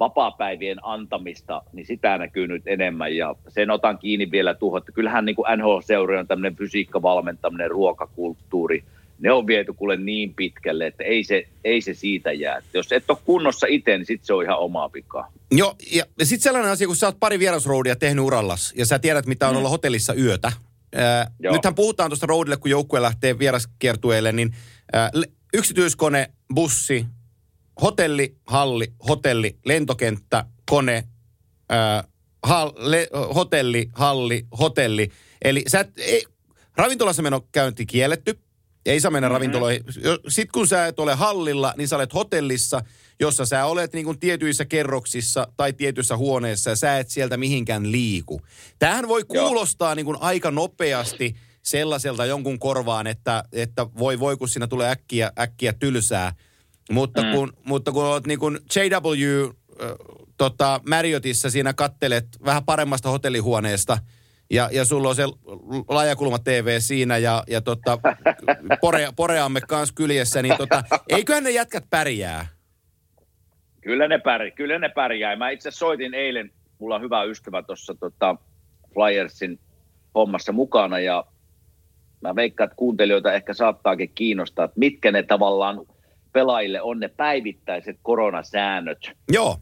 vapaapäivien 0.00 0.78
antamista, 0.82 1.62
niin 1.72 1.86
sitä 1.86 2.18
näkyy 2.18 2.46
nyt 2.46 2.62
enemmän 2.66 3.16
ja 3.16 3.34
sen 3.48 3.70
otan 3.70 3.98
kiinni 3.98 4.30
vielä 4.30 4.54
tuohon, 4.54 4.78
että 4.78 4.92
kyllähän 4.92 5.24
niin 5.24 5.36
NHL-seurojen 5.56 6.26
tämmöinen 6.26 6.56
fysiikkavalmentaminen, 6.56 7.70
ruokakulttuuri, 7.70 8.84
ne 9.18 9.32
on 9.32 9.46
viety 9.46 9.72
kuule 9.72 9.96
niin 9.96 10.34
pitkälle, 10.34 10.86
että 10.86 11.04
ei 11.04 11.24
se, 11.24 11.48
ei 11.64 11.80
se 11.80 11.94
siitä 11.94 12.32
jää. 12.32 12.62
Jos 12.74 12.92
et 12.92 13.10
ole 13.10 13.18
kunnossa 13.24 13.66
itse, 13.70 13.98
niin 13.98 14.06
sitten 14.06 14.26
se 14.26 14.32
on 14.32 14.44
ihan 14.44 14.58
omaa 14.58 14.88
pikaa. 14.88 15.32
Joo, 15.50 15.76
ja, 15.92 16.04
sitten 16.22 16.42
sellainen 16.42 16.70
asia, 16.72 16.86
kun 16.86 16.96
sä 16.96 17.06
oot 17.06 17.20
pari 17.20 17.38
vierasroudia 17.38 17.96
tehnyt 17.96 18.24
urallas, 18.24 18.74
ja 18.76 18.86
sä 18.86 18.98
tiedät, 18.98 19.26
mitä 19.26 19.48
on 19.48 19.54
mm. 19.54 19.58
olla 19.58 19.68
hotellissa 19.68 20.14
yötä. 20.14 20.52
Ää, 20.94 21.30
Joo. 21.40 21.54
nythän 21.54 21.74
puhutaan 21.74 22.10
tuosta 22.10 22.26
roadille, 22.26 22.56
kun 22.56 22.70
joukkue 22.70 23.02
lähtee 23.02 23.38
vieraskiertueelle, 23.38 24.32
niin 24.32 24.54
ää, 24.92 25.10
yksityiskone, 25.54 26.30
bussi, 26.54 27.06
hotelli, 27.82 28.36
halli, 28.46 28.86
hotelli, 29.08 29.56
lentokenttä, 29.64 30.44
kone, 30.70 31.04
ää, 31.68 32.04
hal, 32.42 32.72
le, 32.76 33.08
hotelli, 33.34 33.88
halli, 33.92 34.46
hotelli. 34.58 35.10
Eli 35.44 35.64
sä 35.68 35.80
et, 35.80 35.98
ei, 35.98 36.24
ravintolassa 36.76 37.22
meno 37.22 37.40
käynti 37.52 37.86
kielletty, 37.86 38.38
ei 38.86 39.00
saa 39.00 39.10
mennä 39.10 39.28
mm-hmm. 39.28 39.34
ravintoloihin. 39.34 39.84
Sitten 40.28 40.52
kun 40.52 40.66
sä 40.66 40.86
et 40.86 41.00
ole 41.00 41.14
hallilla, 41.14 41.74
niin 41.76 41.88
sä 41.88 41.96
olet 41.96 42.14
hotellissa, 42.14 42.82
jossa 43.20 43.46
sä 43.46 43.64
olet 43.64 43.92
niin 43.92 44.04
kuin 44.04 44.18
tietyissä 44.18 44.64
kerroksissa 44.64 45.48
tai 45.56 45.72
tietyissä 45.72 46.16
huoneessa 46.16 46.70
ja 46.70 46.76
sä 46.76 46.98
et 46.98 47.08
sieltä 47.08 47.36
mihinkään 47.36 47.92
liiku. 47.92 48.40
Tämähän 48.78 49.08
voi 49.08 49.24
Joo. 49.32 49.46
kuulostaa 49.46 49.94
niin 49.94 50.06
kuin 50.06 50.16
aika 50.20 50.50
nopeasti 50.50 51.36
sellaiselta 51.62 52.26
jonkun 52.26 52.58
korvaan, 52.58 53.06
että, 53.06 53.44
että 53.52 53.86
voi 53.98 54.20
voi 54.20 54.36
kun 54.36 54.48
siinä 54.48 54.66
tulee 54.66 54.90
äkkiä, 54.90 55.32
äkkiä 55.38 55.72
tylsää. 55.72 56.32
Mutta, 56.90 57.22
mm. 57.22 57.32
kun, 57.32 57.52
mutta 57.64 57.92
kun 57.92 58.04
olet 58.04 58.26
niin 58.26 58.38
kuin 58.38 58.58
JW 58.76 59.44
äh, 59.44 59.90
tota, 60.36 60.80
Marriottissa 60.88 61.50
siinä 61.50 61.72
kattelet 61.72 62.26
vähän 62.44 62.64
paremmasta 62.64 63.10
hotellihuoneesta 63.10 63.98
ja, 64.50 64.68
ja 64.72 64.84
sulla 64.84 65.08
on 65.08 65.16
se 65.16 65.24
laajakulma 65.88 66.38
TV 66.38 66.80
siinä 66.80 67.18
ja, 67.18 67.42
ja 67.48 67.60
tota, 67.60 67.98
pore, 68.80 69.08
poreamme 69.16 69.60
kanssa 69.60 69.94
kyljessä, 69.94 70.42
niin 70.42 70.56
tota, 70.56 70.84
eiköhän 71.08 71.44
ne 71.44 71.50
jätkät 71.50 71.84
pärjää. 71.90 72.46
Kyllä 73.80 74.08
ne, 74.08 74.18
pärjää, 74.18 74.50
kyllä 74.50 74.78
ne 74.78 74.88
pärjää. 74.88 75.36
Mä 75.36 75.50
itse 75.50 75.70
soitin 75.70 76.14
eilen, 76.14 76.50
mulla 76.78 76.94
on 76.94 77.02
hyvä 77.02 77.22
ystävä 77.22 77.62
tuossa 77.62 77.94
tota, 77.94 78.36
Flyersin 78.94 79.58
hommassa 80.14 80.52
mukana 80.52 80.98
ja 80.98 81.24
mä 82.20 82.36
veikkaan, 82.36 82.66
että 82.66 82.76
kuuntelijoita 82.76 83.32
ehkä 83.32 83.54
saattaakin 83.54 84.12
kiinnostaa, 84.14 84.64
että 84.64 84.78
mitkä 84.78 85.12
ne 85.12 85.22
tavallaan 85.22 85.86
pelaajille 86.32 86.82
on 86.82 87.00
ne 87.00 87.08
päivittäiset 87.08 87.96
koronasäännöt. 88.02 88.98
Joo, 89.32 89.58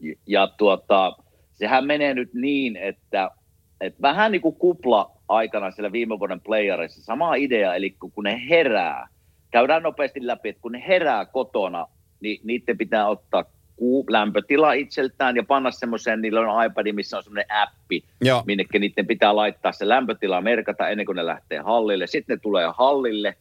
Ja, 0.00 0.14
ja 0.26 0.46
tuota, 0.46 1.12
sehän 1.52 1.86
menee 1.86 2.14
nyt 2.14 2.34
niin, 2.34 2.76
että, 2.76 3.30
että 3.80 4.02
vähän 4.02 4.32
niin 4.32 4.42
kuin 4.42 4.56
kupla 4.56 5.10
aikana 5.28 5.70
siellä 5.70 5.92
viime 5.92 6.18
vuoden 6.18 6.40
playereissa, 6.40 7.02
sama 7.02 7.34
idea, 7.34 7.74
eli 7.74 7.90
kun 7.90 8.12
kun 8.12 8.24
ne 8.24 8.42
herää, 8.48 9.08
käydään 9.50 9.82
nopeasti 9.82 10.26
läpi, 10.26 10.48
että 10.48 10.62
kun 10.62 10.72
ne 10.72 10.84
herää 10.88 11.24
kotona, 11.24 11.86
niin 12.20 12.40
niiden 12.44 12.78
pitää 12.78 13.08
ottaa 13.08 13.44
kuu, 13.76 14.04
lämpötila 14.08 14.72
itseltään 14.72 15.36
ja 15.36 15.42
panna 15.42 15.70
semmoiseen, 15.70 16.22
niillä 16.22 16.40
on 16.40 16.64
iPad, 16.64 16.92
missä 16.92 17.16
on 17.16 17.22
semmoinen 17.22 17.46
appi, 17.62 18.04
Joo. 18.20 18.42
minnekin 18.46 18.80
niiden 18.80 19.06
pitää 19.06 19.36
laittaa 19.36 19.72
se 19.72 19.88
lämpötila 19.88 20.40
merkata 20.40 20.88
ennen 20.88 21.06
kuin 21.06 21.16
ne 21.16 21.26
lähtee 21.26 21.58
hallille. 21.58 22.06
Sitten 22.06 22.36
ne 22.36 22.40
tulee 22.40 22.72
hallille, 22.78 23.36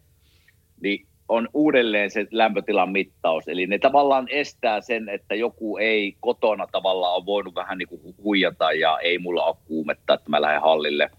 niin 0.81 1.07
on 1.29 1.49
uudelleen 1.53 2.11
se 2.11 2.27
lämpötilan 2.31 2.91
mittaus. 2.91 3.47
Eli 3.47 3.67
ne 3.67 3.79
tavallaan 3.79 4.27
estää 4.29 4.81
sen, 4.81 5.09
että 5.09 5.35
joku 5.35 5.77
ei 5.77 6.15
kotona 6.19 6.67
tavallaan 6.67 7.15
ole 7.15 7.25
voinut 7.25 7.55
vähän 7.55 7.77
niin 7.77 7.87
kuin 7.87 8.15
huijata 8.23 8.71
ja 8.71 8.99
ei 8.99 9.17
mulla 9.17 9.43
ole 9.43 9.55
kuumetta, 9.65 10.13
että 10.13 10.29
mä 10.29 10.41
lähden 10.41 10.61
hallille. 10.61 11.09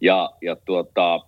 Ja, 0.00 0.30
ja 0.42 0.56
tuota, 0.56 1.20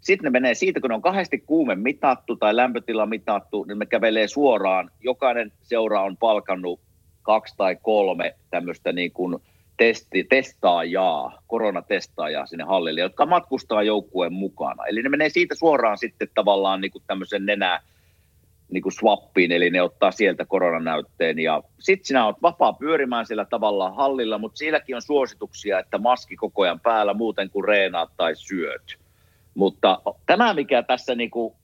sitten 0.00 0.24
ne 0.24 0.30
menee 0.30 0.54
siitä, 0.54 0.80
kun 0.80 0.90
ne 0.90 0.94
on 0.94 1.02
kahdesti 1.02 1.38
kuume 1.38 1.74
mitattu 1.74 2.36
tai 2.36 2.56
lämpötila 2.56 3.06
mitattu, 3.06 3.64
niin 3.64 3.78
me 3.78 3.86
kävelee 3.86 4.28
suoraan. 4.28 4.90
Jokainen 5.00 5.52
seura 5.62 6.02
on 6.02 6.16
palkannut 6.16 6.80
kaksi 7.22 7.54
tai 7.56 7.76
kolme 7.82 8.34
tämmöistä 8.50 8.92
niin 8.92 9.12
kuin 9.12 9.36
testi, 9.80 10.24
testaajaa, 10.24 11.42
koronatestaajaa 11.46 12.46
sinne 12.46 12.64
hallille, 12.64 13.00
jotka 13.00 13.26
matkustaa 13.26 13.82
joukkueen 13.82 14.32
mukana. 14.32 14.86
Eli 14.86 15.02
ne 15.02 15.08
menee 15.08 15.28
siitä 15.28 15.54
suoraan 15.54 15.98
sitten 15.98 16.28
tavallaan 16.34 16.80
niin 16.80 16.90
kuin 16.90 17.04
tämmöisen 17.06 17.46
nenä, 17.46 17.80
niin 18.70 18.82
kuin 18.82 18.92
swappiin, 18.92 19.52
eli 19.52 19.70
ne 19.70 19.82
ottaa 19.82 20.10
sieltä 20.10 20.44
koronanäytteen. 20.44 21.38
Ja 21.38 21.62
sitten 21.78 22.06
sinä 22.06 22.26
olet 22.26 22.42
vapaa 22.42 22.72
pyörimään 22.72 23.26
sillä 23.26 23.44
tavalla 23.44 23.90
hallilla, 23.90 24.38
mutta 24.38 24.58
sielläkin 24.58 24.96
on 24.96 25.02
suosituksia, 25.02 25.78
että 25.78 25.98
maski 25.98 26.36
koko 26.36 26.62
ajan 26.62 26.80
päällä 26.80 27.14
muuten 27.14 27.50
kuin 27.50 27.64
reenaat 27.64 28.10
tai 28.16 28.36
syöt. 28.36 28.98
Mutta 29.54 30.02
tämä, 30.26 30.54
mikä 30.54 30.82
tässä 30.82 31.14
niin 31.14 31.30
kuin 31.30 31.54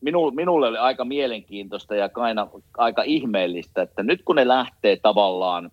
minulle, 0.00 0.34
minulle 0.34 0.68
oli 0.68 0.78
aika 0.78 1.04
mielenkiintoista 1.04 1.94
ja 1.94 2.10
aina, 2.14 2.48
aika 2.76 3.02
ihmeellistä, 3.02 3.82
että 3.82 4.02
nyt 4.02 4.22
kun 4.24 4.36
ne 4.36 4.48
lähtee 4.48 4.96
tavallaan 4.96 5.70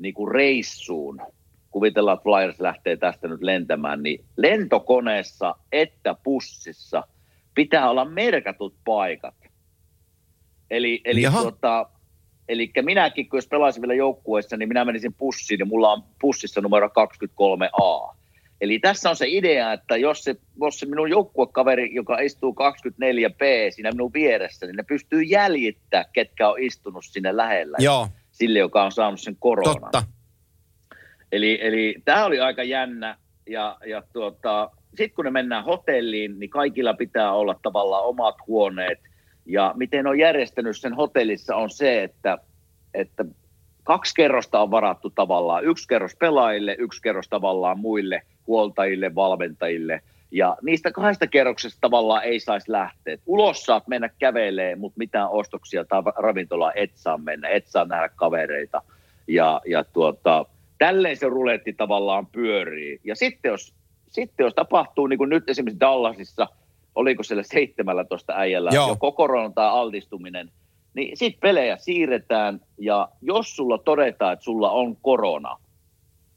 niin 0.00 0.14
kuin 0.14 0.32
reissuun, 0.32 1.20
kuvitellaan, 1.70 2.14
että 2.14 2.22
Flyers 2.22 2.60
lähtee 2.60 2.96
tästä 2.96 3.28
nyt 3.28 3.42
lentämään, 3.42 4.02
niin 4.02 4.24
lentokoneessa 4.36 5.54
että 5.72 6.14
pussissa 6.22 7.04
pitää 7.54 7.90
olla 7.90 8.04
merkatut 8.04 8.74
paikat. 8.84 9.34
Eli, 10.70 11.00
eli, 11.04 11.22
Jaha. 11.22 11.42
tuota, 11.42 11.90
eli 12.48 12.70
minäkin, 12.82 13.28
kun 13.28 13.36
jos 13.36 13.48
pelaisin 13.48 13.82
vielä 13.82 13.94
joukkueessa, 13.94 14.56
niin 14.56 14.68
minä 14.68 14.84
menisin 14.84 15.14
pussiin, 15.14 15.58
niin 15.58 15.68
mulla 15.68 15.92
on 15.92 16.02
pussissa 16.20 16.60
numero 16.60 16.88
23A. 16.88 18.14
Eli 18.60 18.78
tässä 18.78 19.10
on 19.10 19.16
se 19.16 19.26
idea, 19.28 19.72
että 19.72 19.96
jos 19.96 20.24
se, 20.24 20.36
jos 20.60 20.78
se 20.78 20.86
minun 20.86 21.10
joukkuekaveri, 21.10 21.94
joka 21.94 22.18
istuu 22.18 22.52
24B 22.52 23.70
siinä 23.70 23.92
minun 23.92 24.12
vieressä, 24.12 24.66
niin 24.66 24.76
ne 24.76 24.82
pystyy 24.82 25.22
jäljittämään, 25.22 26.06
ketkä 26.12 26.48
on 26.48 26.62
istunut 26.62 27.04
sinne 27.04 27.36
lähellä 27.36 27.76
Joo, 27.80 28.08
sille, 28.40 28.58
joka 28.58 28.84
on 28.84 28.92
saanut 28.92 29.20
sen 29.20 29.36
koronan. 29.40 29.74
totta. 29.74 30.02
Eli, 31.32 31.58
eli 31.62 31.94
tämä 32.04 32.24
oli 32.24 32.40
aika 32.40 32.62
jännä. 32.62 33.16
Ja, 33.46 33.76
ja 33.86 34.02
tuota, 34.12 34.70
sitten 34.88 35.14
kun 35.14 35.24
ne 35.24 35.30
mennään 35.30 35.64
hotelliin, 35.64 36.38
niin 36.38 36.50
kaikilla 36.50 36.94
pitää 36.94 37.32
olla 37.32 37.54
tavallaan 37.62 38.04
omat 38.04 38.34
huoneet. 38.46 38.98
Ja 39.46 39.74
miten 39.76 40.06
on 40.06 40.18
järjestänyt 40.18 40.78
sen 40.78 40.94
hotellissa 40.94 41.56
on 41.56 41.70
se, 41.70 42.02
että, 42.02 42.38
että 42.94 43.24
kaksi 43.84 44.14
kerrosta 44.14 44.60
on 44.60 44.70
varattu 44.70 45.10
tavallaan. 45.10 45.64
Yksi 45.64 45.88
kerros 45.88 46.16
pelaajille, 46.16 46.76
yksi 46.78 47.02
kerros 47.02 47.28
tavallaan 47.28 47.78
muille 47.78 48.22
huoltajille, 48.46 49.14
valmentajille. 49.14 50.02
Ja 50.30 50.56
niistä 50.62 50.92
kahdesta 50.92 51.26
kerroksesta 51.26 51.78
tavallaan 51.80 52.24
ei 52.24 52.40
saisi 52.40 52.72
lähteä. 52.72 53.16
Ulos 53.26 53.64
saat 53.64 53.88
mennä 53.88 54.08
kävelee, 54.18 54.76
mutta 54.76 54.98
mitään 54.98 55.30
ostoksia 55.30 55.84
tai 55.84 56.02
ravintolaa 56.16 56.72
et 56.74 56.90
saa 56.94 57.18
mennä, 57.18 57.48
et 57.48 57.66
saa 57.66 57.84
nähdä 57.84 58.08
kavereita. 58.08 58.82
Ja, 59.28 59.60
ja 59.66 59.84
tuota, 59.84 60.46
tälleen 60.78 61.16
se 61.16 61.26
ruletti 61.26 61.72
tavallaan 61.72 62.26
pyörii. 62.26 63.00
Ja 63.04 63.16
sitten 63.16 63.48
jos, 63.48 63.74
sitten 64.08 64.44
jos 64.44 64.54
tapahtuu, 64.54 65.06
niin 65.06 65.18
kuin 65.18 65.30
nyt 65.30 65.48
esimerkiksi 65.48 65.80
Dallasissa, 65.80 66.48
oliko 66.94 67.22
siellä 67.22 67.42
17 67.42 68.32
äijällä 68.36 68.70
Joo. 68.72 68.88
joko 68.88 69.12
korona 69.12 69.50
tai 69.54 69.68
altistuminen, 69.68 70.50
niin 70.94 71.16
sitten 71.16 71.40
pelejä 71.40 71.76
siirretään, 71.76 72.60
ja 72.78 73.08
jos 73.22 73.56
sulla 73.56 73.78
todetaan, 73.78 74.32
että 74.32 74.44
sulla 74.44 74.70
on 74.70 74.96
korona, 74.96 75.56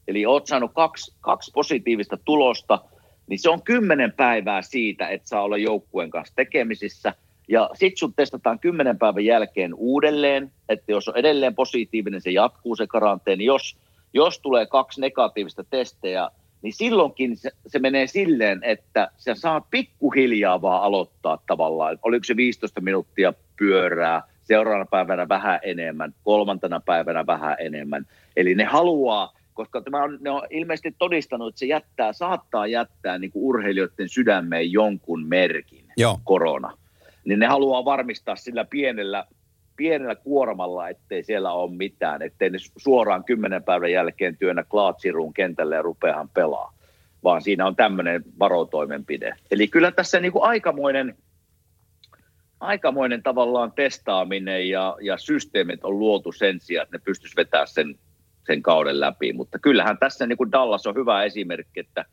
eli 0.08 0.26
oot 0.26 0.46
saanut 0.46 0.70
kaksi, 0.74 1.14
kaksi 1.20 1.50
positiivista 1.54 2.18
tulosta, 2.24 2.78
niin 3.26 3.38
se 3.38 3.50
on 3.50 3.62
kymmenen 3.62 4.12
päivää 4.12 4.62
siitä, 4.62 5.08
että 5.08 5.28
saa 5.28 5.42
olla 5.42 5.56
joukkueen 5.56 6.10
kanssa 6.10 6.34
tekemisissä, 6.36 7.14
ja 7.48 7.70
sitten 7.74 7.98
sun 7.98 8.14
testataan 8.14 8.58
kymmenen 8.58 8.98
päivän 8.98 9.24
jälkeen 9.24 9.74
uudelleen, 9.74 10.52
että 10.68 10.92
jos 10.92 11.08
on 11.08 11.16
edelleen 11.16 11.54
positiivinen, 11.54 12.20
se 12.20 12.30
jatkuu 12.30 12.76
se 12.76 12.86
karanteeni. 12.86 13.44
Jos, 13.44 13.76
jos 14.12 14.38
tulee 14.38 14.66
kaksi 14.66 15.00
negatiivista 15.00 15.64
testejä, 15.70 16.30
niin 16.62 16.72
silloinkin 16.72 17.36
se, 17.36 17.50
se 17.66 17.78
menee 17.78 18.06
silleen, 18.06 18.60
että 18.62 19.10
sä 19.16 19.34
saat 19.34 19.64
pikkuhiljaa 19.70 20.62
vaan 20.62 20.82
aloittaa 20.82 21.38
tavallaan. 21.46 21.98
Oliko 22.02 22.24
se 22.24 22.36
15 22.36 22.80
minuuttia 22.80 23.32
pyörää, 23.58 24.22
seuraavana 24.42 24.86
päivänä 24.86 25.28
vähän 25.28 25.60
enemmän, 25.62 26.14
kolmantena 26.24 26.80
päivänä 26.80 27.26
vähän 27.26 27.56
enemmän. 27.58 28.06
Eli 28.36 28.54
ne 28.54 28.64
haluaa, 28.64 29.32
koska 29.54 29.80
tämä 29.80 30.02
on, 30.02 30.18
ne 30.20 30.30
on 30.30 30.42
ilmeisesti 30.50 30.94
todistanut, 30.98 31.48
että 31.48 31.58
se 31.58 31.66
jättää, 31.66 32.12
saattaa 32.12 32.66
jättää 32.66 33.18
niin 33.18 33.30
kuin 33.30 33.44
urheilijoiden 33.44 34.08
sydämeen 34.08 34.72
jonkun 34.72 35.26
merkin, 35.26 35.84
Joo. 35.96 36.20
korona. 36.24 36.78
Niin 37.24 37.38
ne 37.38 37.46
haluaa 37.46 37.84
varmistaa 37.84 38.36
sillä 38.36 38.64
pienellä, 38.64 39.26
pienellä 39.76 40.14
kuormalla, 40.14 40.88
ettei 40.88 41.24
siellä 41.24 41.52
ole 41.52 41.76
mitään, 41.76 42.22
ettei 42.22 42.50
ne 42.50 42.58
suoraan 42.76 43.24
kymmenen 43.24 43.62
päivän 43.62 43.92
jälkeen 43.92 44.36
työnnä 44.36 44.64
klaatsiruun 44.64 45.34
kentälle 45.34 45.74
ja 45.74 45.82
rupeahan 45.82 46.28
pelaa, 46.28 46.74
vaan 47.24 47.42
siinä 47.42 47.66
on 47.66 47.76
tämmöinen 47.76 48.24
varotoimenpide. 48.38 49.34
Eli 49.50 49.68
kyllä 49.68 49.90
tässä 49.90 50.20
niin 50.20 50.32
kuin 50.32 50.44
aikamoinen, 50.44 51.16
aikamoinen 52.60 53.22
tavallaan 53.22 53.72
testaaminen 53.72 54.68
ja, 54.68 54.96
ja 55.00 55.18
systeemit 55.18 55.84
on 55.84 55.98
luotu 55.98 56.32
sen 56.32 56.60
sijaan, 56.60 56.82
että 56.82 56.96
ne 56.96 57.02
pystyisi 57.04 57.36
vetämään 57.36 57.68
sen, 57.68 57.98
sen 58.46 58.62
kauden 58.62 59.00
läpi. 59.00 59.32
Mutta 59.32 59.58
kyllähän 59.58 59.98
tässä 59.98 60.26
niin 60.26 60.36
kuin 60.36 60.52
Dallas 60.52 60.86
on 60.86 60.94
hyvä 60.94 61.24
esimerkki, 61.24 61.80
että 61.80 62.04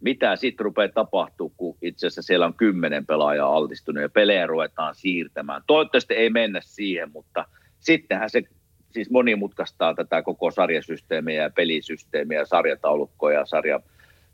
mitä 0.00 0.36
sitten 0.36 0.64
rupeaa 0.64 0.88
tapahtuu, 0.88 1.52
kun 1.56 1.76
itse 1.82 2.06
asiassa 2.06 2.22
siellä 2.22 2.46
on 2.46 2.54
kymmenen 2.54 3.06
pelaajaa 3.06 3.56
altistunut 3.56 4.02
ja 4.02 4.08
pelejä 4.08 4.46
ruvetaan 4.46 4.94
siirtämään. 4.94 5.62
Toivottavasti 5.66 6.14
ei 6.14 6.30
mennä 6.30 6.60
siihen, 6.62 7.10
mutta 7.12 7.44
sittenhän 7.80 8.30
se 8.30 8.42
siis 8.90 9.10
monimutkaistaa 9.10 9.94
tätä 9.94 10.22
koko 10.22 10.50
sarjasysteemiä 10.50 11.42
ja 11.42 11.50
pelisysteemiä 11.50 12.38
ja 12.38 12.46
sarjataulukkoja 12.46 13.38
ja 13.38 13.46
sarja, 13.46 13.80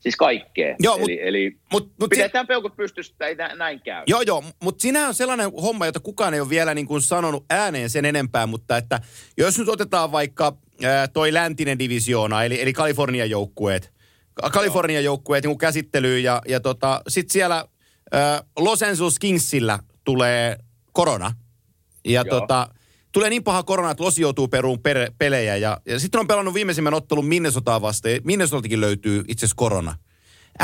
siis 0.01 0.16
kaikkea. 0.16 0.77
Joo, 0.79 0.97
eli, 0.97 1.19
eli 1.23 1.57
Mut, 1.73 1.92
mut 2.01 2.11
si- 2.14 2.16
pidetään 2.16 2.47
peukut 2.47 2.77
pystyssä, 2.77 3.12
että 3.12 3.27
ei 3.27 3.35
nä- 3.35 3.55
näin 3.55 3.81
käy. 3.81 4.03
Joo, 4.07 4.21
joo, 4.21 4.45
mutta 4.62 4.83
siinä 4.83 5.09
on 5.09 5.14
sellainen 5.14 5.53
homma, 5.62 5.87
jota 5.87 6.01
kukaan 6.01 6.35
ei 6.35 6.40
ole 6.40 6.49
vielä 6.49 6.75
niin 6.75 6.87
kuin 6.87 7.03
sanonut 7.03 7.45
ääneen 7.51 7.90
sen 7.90 8.05
enempää, 8.05 8.47
mutta 8.47 8.77
että 8.77 9.01
jos 9.38 9.59
nyt 9.59 9.69
otetaan 9.69 10.12
vaikka 10.12 10.57
toi 11.12 11.33
läntinen 11.33 11.79
divisioona, 11.79 12.45
eli, 12.45 12.62
eli 12.62 12.73
Kalifornian 12.73 13.31
joukkueet, 13.31 13.93
Kalifornian 14.53 15.05
joukkueet 15.05 15.45
niin 15.45 15.59
käsittelyyn 15.59 16.23
ja, 16.23 16.43
ja 16.49 16.61
tota, 16.61 17.03
sitten 17.09 17.33
siellä 17.33 17.65
ää, 18.12 18.43
Los 18.59 18.83
Angeles 18.83 19.19
Kingsillä 19.19 19.79
tulee 20.05 20.59
korona. 20.93 21.33
Ja 22.05 22.25
Joo. 22.27 22.41
tota, 22.41 22.69
tulee 23.12 23.31
niin 23.31 23.45
paha 23.45 23.62
korona, 23.62 23.91
että 23.91 24.05
Losi 24.05 24.23
joutuu 24.23 24.49
peruun 24.49 24.79
per, 24.79 25.12
pelejä. 25.19 25.57
Ja, 25.57 25.81
ja 25.87 25.99
sitten 25.99 26.21
on 26.21 26.27
pelannut 26.27 26.55
viimeisimmän 26.55 26.95
ottelun 26.95 27.27
Minnesotaa 27.27 27.81
vastaan. 27.81 28.15
Minnesotakin 28.25 28.81
löytyy 28.81 29.25
itse 29.29 29.47
asiassa 29.47 29.57
korona. 29.57 29.95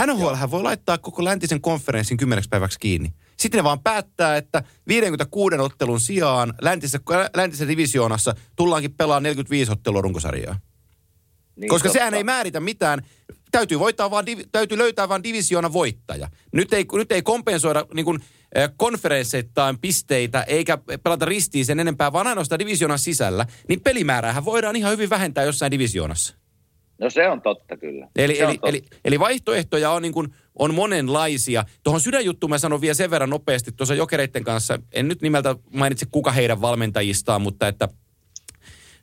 NHL 0.06 0.50
voi 0.50 0.62
laittaa 0.62 0.98
koko 0.98 1.24
läntisen 1.24 1.60
konferenssin 1.60 2.16
kymmeneksi 2.16 2.48
päiväksi 2.48 2.78
kiinni. 2.78 3.12
Sitten 3.42 3.58
ne 3.58 3.64
vaan 3.64 3.82
päättää, 3.82 4.36
että 4.36 4.62
56 4.88 5.56
ottelun 5.56 6.00
sijaan 6.00 6.54
läntisessä, 6.60 6.98
läntisessä 7.36 7.68
divisioonassa 7.68 8.34
tullaankin 8.56 8.94
pelaamaan 8.94 9.22
45 9.22 9.72
ottelua 9.72 10.00
runkosarjaa. 10.00 10.60
Niin, 11.56 11.68
Koska 11.68 11.88
totta. 11.88 11.98
sehän 11.98 12.14
ei 12.14 12.24
määritä 12.24 12.60
mitään. 12.60 13.02
Täytyy, 13.50 13.78
voittaa 13.78 14.10
vaan, 14.10 14.24
täytyy 14.52 14.78
löytää 14.78 15.08
vaan 15.08 15.22
divisioona 15.22 15.72
voittaja. 15.72 16.28
Nyt 16.52 16.72
ei, 16.72 16.86
nyt 16.92 17.12
ei 17.12 17.22
kompensoida 17.22 17.86
niin 17.94 18.04
kuin, 18.04 18.20
eh, 18.54 18.70
konferensseittain 18.76 19.78
pisteitä 19.78 20.42
eikä 20.42 20.78
pelata 21.02 21.24
ristiin 21.24 21.64
sen 21.64 21.80
enempää, 21.80 22.12
vaan 22.12 22.26
ainoastaan 22.26 22.58
divisioonan 22.58 22.98
sisällä. 22.98 23.46
Niin 23.68 23.80
pelimääräähän 23.80 24.44
voidaan 24.44 24.76
ihan 24.76 24.92
hyvin 24.92 25.10
vähentää 25.10 25.44
jossain 25.44 25.70
divisioonassa. 25.70 26.34
No 26.98 27.10
se 27.10 27.28
on 27.28 27.42
totta 27.42 27.76
kyllä. 27.76 28.08
Eli, 28.16 28.36
se 28.36 28.44
eli, 28.44 28.52
totta. 28.52 28.68
eli, 28.68 28.82
eli 29.04 29.20
vaihtoehtoja 29.20 29.90
on, 29.90 30.02
niin 30.02 30.12
kuin, 30.12 30.34
on 30.58 30.74
monenlaisia. 30.74 31.64
Tuohon 31.82 32.00
sydänjuttuun 32.00 32.50
mä 32.50 32.58
sanon 32.58 32.80
vielä 32.80 32.94
sen 32.94 33.10
verran 33.10 33.30
nopeasti 33.30 33.72
tuossa 33.72 33.94
jokereiden 33.94 34.44
kanssa. 34.44 34.78
En 34.92 35.08
nyt 35.08 35.22
nimeltä 35.22 35.56
mainitse 35.74 36.06
kuka 36.10 36.32
heidän 36.32 36.60
valmentajistaan, 36.60 37.42
mutta 37.42 37.68
että 37.68 37.88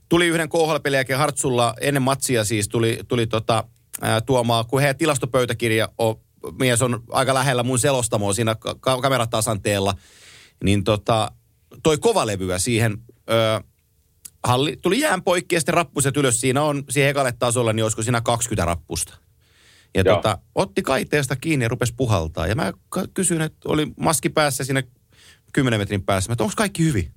tuli 0.10 0.28
yhden 0.28 0.50
KHL-pelin 0.50 1.18
Hartsulla 1.18 1.74
ennen 1.82 2.04
matsia 2.04 2.44
siis 2.44 2.70
tuli, 2.70 3.00
tuli 3.08 3.28
tota, 3.28 3.64
ää, 4.02 4.22
tuomaan, 4.22 4.66
kun 4.68 4.80
heidän 4.80 4.98
tilastopöytäkirja 4.98 5.90
on, 5.98 6.16
mies 6.60 6.82
on 6.82 7.04
aika 7.10 7.34
lähellä 7.34 7.64
mun 7.64 7.80
selostamoa 7.80 8.34
siinä 8.34 8.56
ka- 8.80 9.02
kameratasanteella, 9.02 9.94
niin 10.64 10.84
tota, 10.84 11.32
toi 11.84 11.98
kovalevyä 11.98 12.60
siihen 12.60 12.98
ö, 13.30 13.62
halli, 14.44 14.78
tuli 14.82 15.00
jään 15.00 15.24
poikki 15.24 15.56
ja 15.56 15.60
sitten 15.60 15.74
rappuset 15.74 16.18
ylös. 16.18 16.42
Siinä 16.42 16.64
on 16.64 16.84
siihen 16.90 17.10
ekalle 17.10 17.34
tasolle, 17.40 17.74
niin 17.74 17.84
olisiko 17.84 18.02
siinä 18.04 18.22
20 18.22 18.66
rappusta. 18.66 19.18
Ja 19.95 20.04
Joo. 20.06 20.15
tota, 20.15 20.38
otti 20.56 20.82
kaiteesta 20.82 21.36
kiinni 21.36 21.65
ja 21.65 21.69
rupesi 21.69 21.93
puhaltaa. 21.97 22.47
Ja 22.47 22.56
mä 22.56 22.73
kysyin, 23.13 23.41
että 23.41 23.69
oli 23.69 23.88
maski 23.97 24.30
päässä 24.30 24.63
siinä 24.63 24.84
10 25.54 25.80
metrin 25.80 26.04
päässä, 26.04 26.34
että 26.34 26.43
onko 26.43 26.54
kaikki 26.58 26.84
hyvin? 26.84 27.12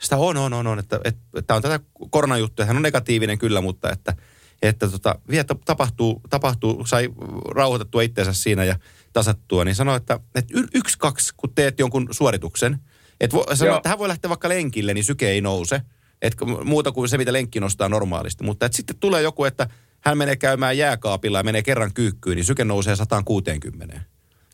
Sitä 0.00 0.16
on, 0.16 0.36
on, 0.36 0.52
on, 0.52 0.66
on. 0.66 0.78
Että, 0.78 1.00
että, 1.04 1.20
että 1.36 1.54
on 1.54 1.62
tätä 1.62 1.80
koronajuttuja. 2.10 2.66
Hän 2.66 2.76
on 2.76 2.82
negatiivinen 2.82 3.38
kyllä, 3.38 3.60
mutta 3.60 3.90
että, 3.90 4.16
että 4.62 4.88
tota, 4.88 5.18
vielä 5.30 5.44
ta- 5.44 5.56
tapahtuu, 5.64 6.20
tapahtuu, 6.30 6.86
sai 6.86 7.08
rauhoitettua 7.50 8.02
itseensä 8.02 8.32
siinä 8.32 8.64
ja 8.64 8.78
tasattua, 9.12 9.64
niin 9.64 9.74
sanoi, 9.74 9.96
että, 9.96 10.20
että 10.34 10.54
y- 10.58 10.68
yksi, 10.74 10.98
kaksi, 10.98 11.32
kun 11.36 11.54
teet 11.54 11.78
jonkun 11.78 12.08
suorituksen, 12.10 12.78
että 13.20 13.36
vo, 13.36 13.46
sanoi, 13.54 13.76
että 13.76 13.88
hän 13.88 13.98
voi 13.98 14.08
lähteä 14.08 14.28
vaikka 14.28 14.48
lenkille, 14.48 14.94
niin 14.94 15.04
syke 15.04 15.28
ei 15.28 15.40
nouse. 15.40 15.82
Että 16.22 16.44
muuta 16.44 16.92
kuin 16.92 17.08
se, 17.08 17.18
mitä 17.18 17.32
lenkki 17.32 17.60
nostaa 17.60 17.88
normaalisti. 17.88 18.44
Mutta 18.44 18.66
että 18.66 18.76
sitten 18.76 18.96
tulee 18.96 19.22
joku, 19.22 19.44
että 19.44 19.68
hän 20.08 20.18
menee 20.18 20.36
käymään 20.36 20.78
jääkaapilla 20.78 21.38
ja 21.38 21.44
menee 21.44 21.62
kerran 21.62 21.94
kyykkyyn, 21.94 22.36
niin 22.36 22.44
syke 22.44 22.64
nousee 22.64 22.96
160. 22.96 24.00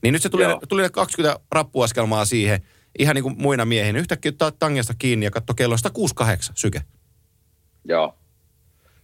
Niin 0.02 0.12
nyt 0.12 0.22
se 0.22 0.28
tuli, 0.28 0.42
Joo. 0.42 0.60
tuli 0.68 0.82
ne 0.82 0.90
20 0.90 1.40
rappuaskelmaa 1.52 2.24
siihen, 2.24 2.60
ihan 2.98 3.14
niin 3.14 3.22
kuin 3.22 3.34
muina 3.38 3.64
miehinä. 3.64 3.98
Yhtäkkiä 3.98 4.28
ottaa 4.28 4.50
tangesta 4.50 4.94
kiinni 4.98 5.26
ja 5.26 5.30
katso 5.30 5.54
kello 5.54 5.72
on 5.72 5.78
168 5.78 6.56
syke. 6.56 6.82
Joo. 7.84 8.14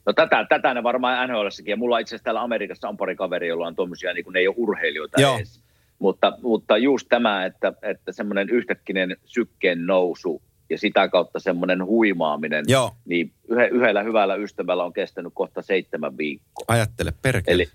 No 0.06 0.12
tätä, 0.12 0.46
tätä 0.48 0.74
ne 0.74 0.82
varmaan 0.82 1.28
NHLssäkin. 1.28 1.70
Ja 1.70 1.76
mulla 1.76 1.98
itse 1.98 2.14
asiassa 2.14 2.24
täällä 2.24 2.42
Amerikassa 2.42 2.88
on 2.88 2.96
pari 2.96 3.16
kaveria, 3.16 3.48
joilla 3.48 3.66
on 3.66 3.76
tuommoisia, 3.76 4.12
niin 4.12 4.24
kuin 4.24 4.32
ne 4.32 4.40
ei 4.40 4.48
ole 4.48 4.54
urheilijoita 4.58 5.20
Joo. 5.20 5.36
edes. 5.36 5.60
Mutta, 5.98 6.38
mutta 6.42 6.78
just 6.78 7.06
tämä, 7.08 7.44
että, 7.44 7.72
että 7.82 8.12
semmoinen 8.12 8.50
yhtäkkinen 8.50 9.16
sykkeen 9.24 9.86
nousu 9.86 10.42
ja 10.70 10.78
sitä 10.78 11.08
kautta 11.08 11.40
semmoinen 11.40 11.84
huimaaminen, 11.84 12.64
Joo. 12.68 12.92
niin 13.04 13.32
yhe, 13.48 13.66
yhdellä 13.66 14.02
hyvällä 14.02 14.34
ystävällä 14.34 14.84
on 14.84 14.92
kestänyt 14.92 15.32
kohta 15.34 15.62
seitsemän 15.62 16.18
viikkoa. 16.18 16.64
Ajattele, 16.68 17.12
perkele. 17.22 17.54
Eli, 17.54 17.68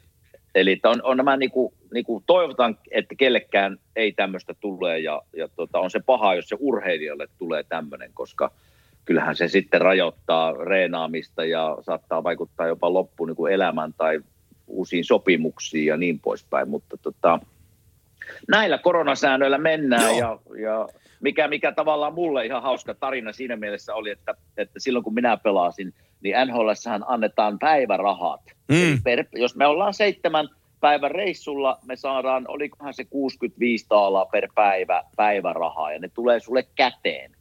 eli 0.56 0.80
on, 0.84 1.02
on 1.04 1.18
nämä 1.18 1.38
niinku, 1.38 1.74
niinku, 1.94 2.24
toivotaan, 2.26 2.78
että 2.92 3.16
kellekään 3.16 3.78
ei 3.96 4.12
tämmöistä 4.12 4.54
tule 4.60 5.00
ja, 5.00 5.22
ja 5.38 5.48
tota, 5.56 5.80
on 5.80 5.92
se 5.92 6.00
paha, 6.00 6.36
jos 6.36 6.50
se 6.50 6.58
urheilijalle 6.60 7.28
tulee 7.38 7.64
tämmöinen, 7.64 8.12
koska 8.14 8.52
kyllähän 9.06 9.36
se 9.36 9.48
sitten 9.48 9.82
rajoittaa 9.82 10.52
reenaamista 10.52 11.46
ja 11.46 11.78
saattaa 11.82 12.24
vaikuttaa 12.24 12.68
jopa 12.68 12.94
loppuun 12.94 13.30
niin 13.30 13.54
elämään 13.54 13.94
tai 13.94 14.20
uusiin 14.68 15.06
sopimuksiin 15.06 15.86
ja 15.86 15.98
niin 15.98 16.20
poispäin, 16.20 16.70
mutta 16.70 16.98
tota, 16.98 17.40
näillä 18.48 18.78
koronasäännöillä 18.78 19.58
mennään 19.58 20.18
ja, 20.18 20.40
ja 20.62 20.88
mikä, 21.26 21.48
mikä 21.48 21.72
tavallaan 21.72 22.14
mulle 22.14 22.46
ihan 22.46 22.62
hauska 22.62 22.94
tarina 22.94 23.34
siinä 23.34 23.56
mielessä 23.56 23.96
oli, 23.96 24.10
että, 24.10 24.34
että 24.58 24.80
silloin 24.80 25.04
kun 25.04 25.14
minä 25.14 25.38
pelasin, 25.38 25.94
niin 26.22 26.36
NHLssähän 26.48 27.04
annetaan 27.08 27.60
päivärahat. 27.60 28.42
Mm. 28.68 29.02
Per, 29.04 29.26
jos 29.34 29.56
me 29.56 29.68
ollaan 29.68 29.94
seitsemän 29.94 30.50
päivän 30.80 31.12
reissulla, 31.12 31.78
me 31.86 31.96
saadaan, 31.96 32.46
olikohan 32.48 32.94
se 32.94 33.04
65 33.04 33.86
taalaa 33.90 34.26
per 34.26 34.48
päivä 34.56 35.04
päivärahaa, 35.16 35.92
ja 35.92 36.00
ne 36.00 36.10
tulee 36.14 36.40
sulle 36.40 36.68
käteen. 36.76 37.32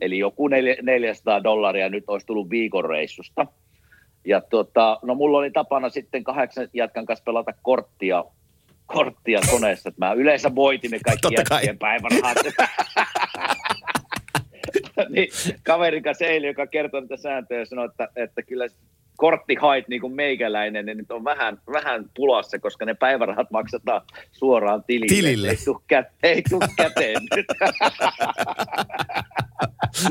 Eli 0.00 0.18
joku 0.18 0.48
neljä- 0.48 0.82
400 0.82 1.44
dollaria 1.44 1.88
nyt 1.88 2.04
olisi 2.06 2.26
tullut 2.26 2.50
viikon 2.50 2.84
reissusta. 2.84 3.46
Ja 4.24 4.40
tota, 4.40 4.98
no 5.02 5.14
mulla 5.14 5.38
oli 5.38 5.50
tapana 5.50 5.88
sitten 5.88 6.24
kahdeksan 6.24 6.68
jätkän 6.72 7.06
kanssa 7.06 7.24
pelata 7.24 7.52
korttia, 7.62 8.24
korttia 8.86 9.40
koneessa, 9.50 9.88
että 9.88 10.06
mä 10.06 10.12
yleensä 10.12 10.54
voitin 10.54 10.90
ne 10.90 10.98
kaikki 11.04 11.20
Totta 11.20 11.54
jätkien 11.54 11.78
päivärahat. 11.78 12.36
niin, 15.08 15.28
kaverin 15.62 16.02
kanssa 16.02 16.24
eilen, 16.24 16.48
joka 16.48 16.66
kertoi 16.66 17.00
niitä 17.00 17.16
sääntöjä, 17.16 17.64
sanoi, 17.64 17.86
että, 17.86 18.08
että 18.16 18.42
kyllä 18.42 18.66
korttihait 19.20 19.88
niin 19.88 20.00
kuin 20.00 20.12
meikäläinen, 20.12 20.86
niin 20.86 20.98
nyt 20.98 21.10
on 21.10 21.24
vähän, 21.24 21.58
vähän 21.72 22.04
pulassa, 22.16 22.58
koska 22.58 22.84
ne 22.84 22.94
päivärahat 22.94 23.50
maksetaan 23.50 24.02
suoraan 24.32 24.84
tilille. 24.84 25.16
Tilille. 25.16 25.48
Ei 25.48 25.56
tule 25.64 25.80
kä- 25.92 26.10
ei 26.22 26.42
tuu 26.50 26.60
käteen 26.76 27.22
nyt. 27.36 27.46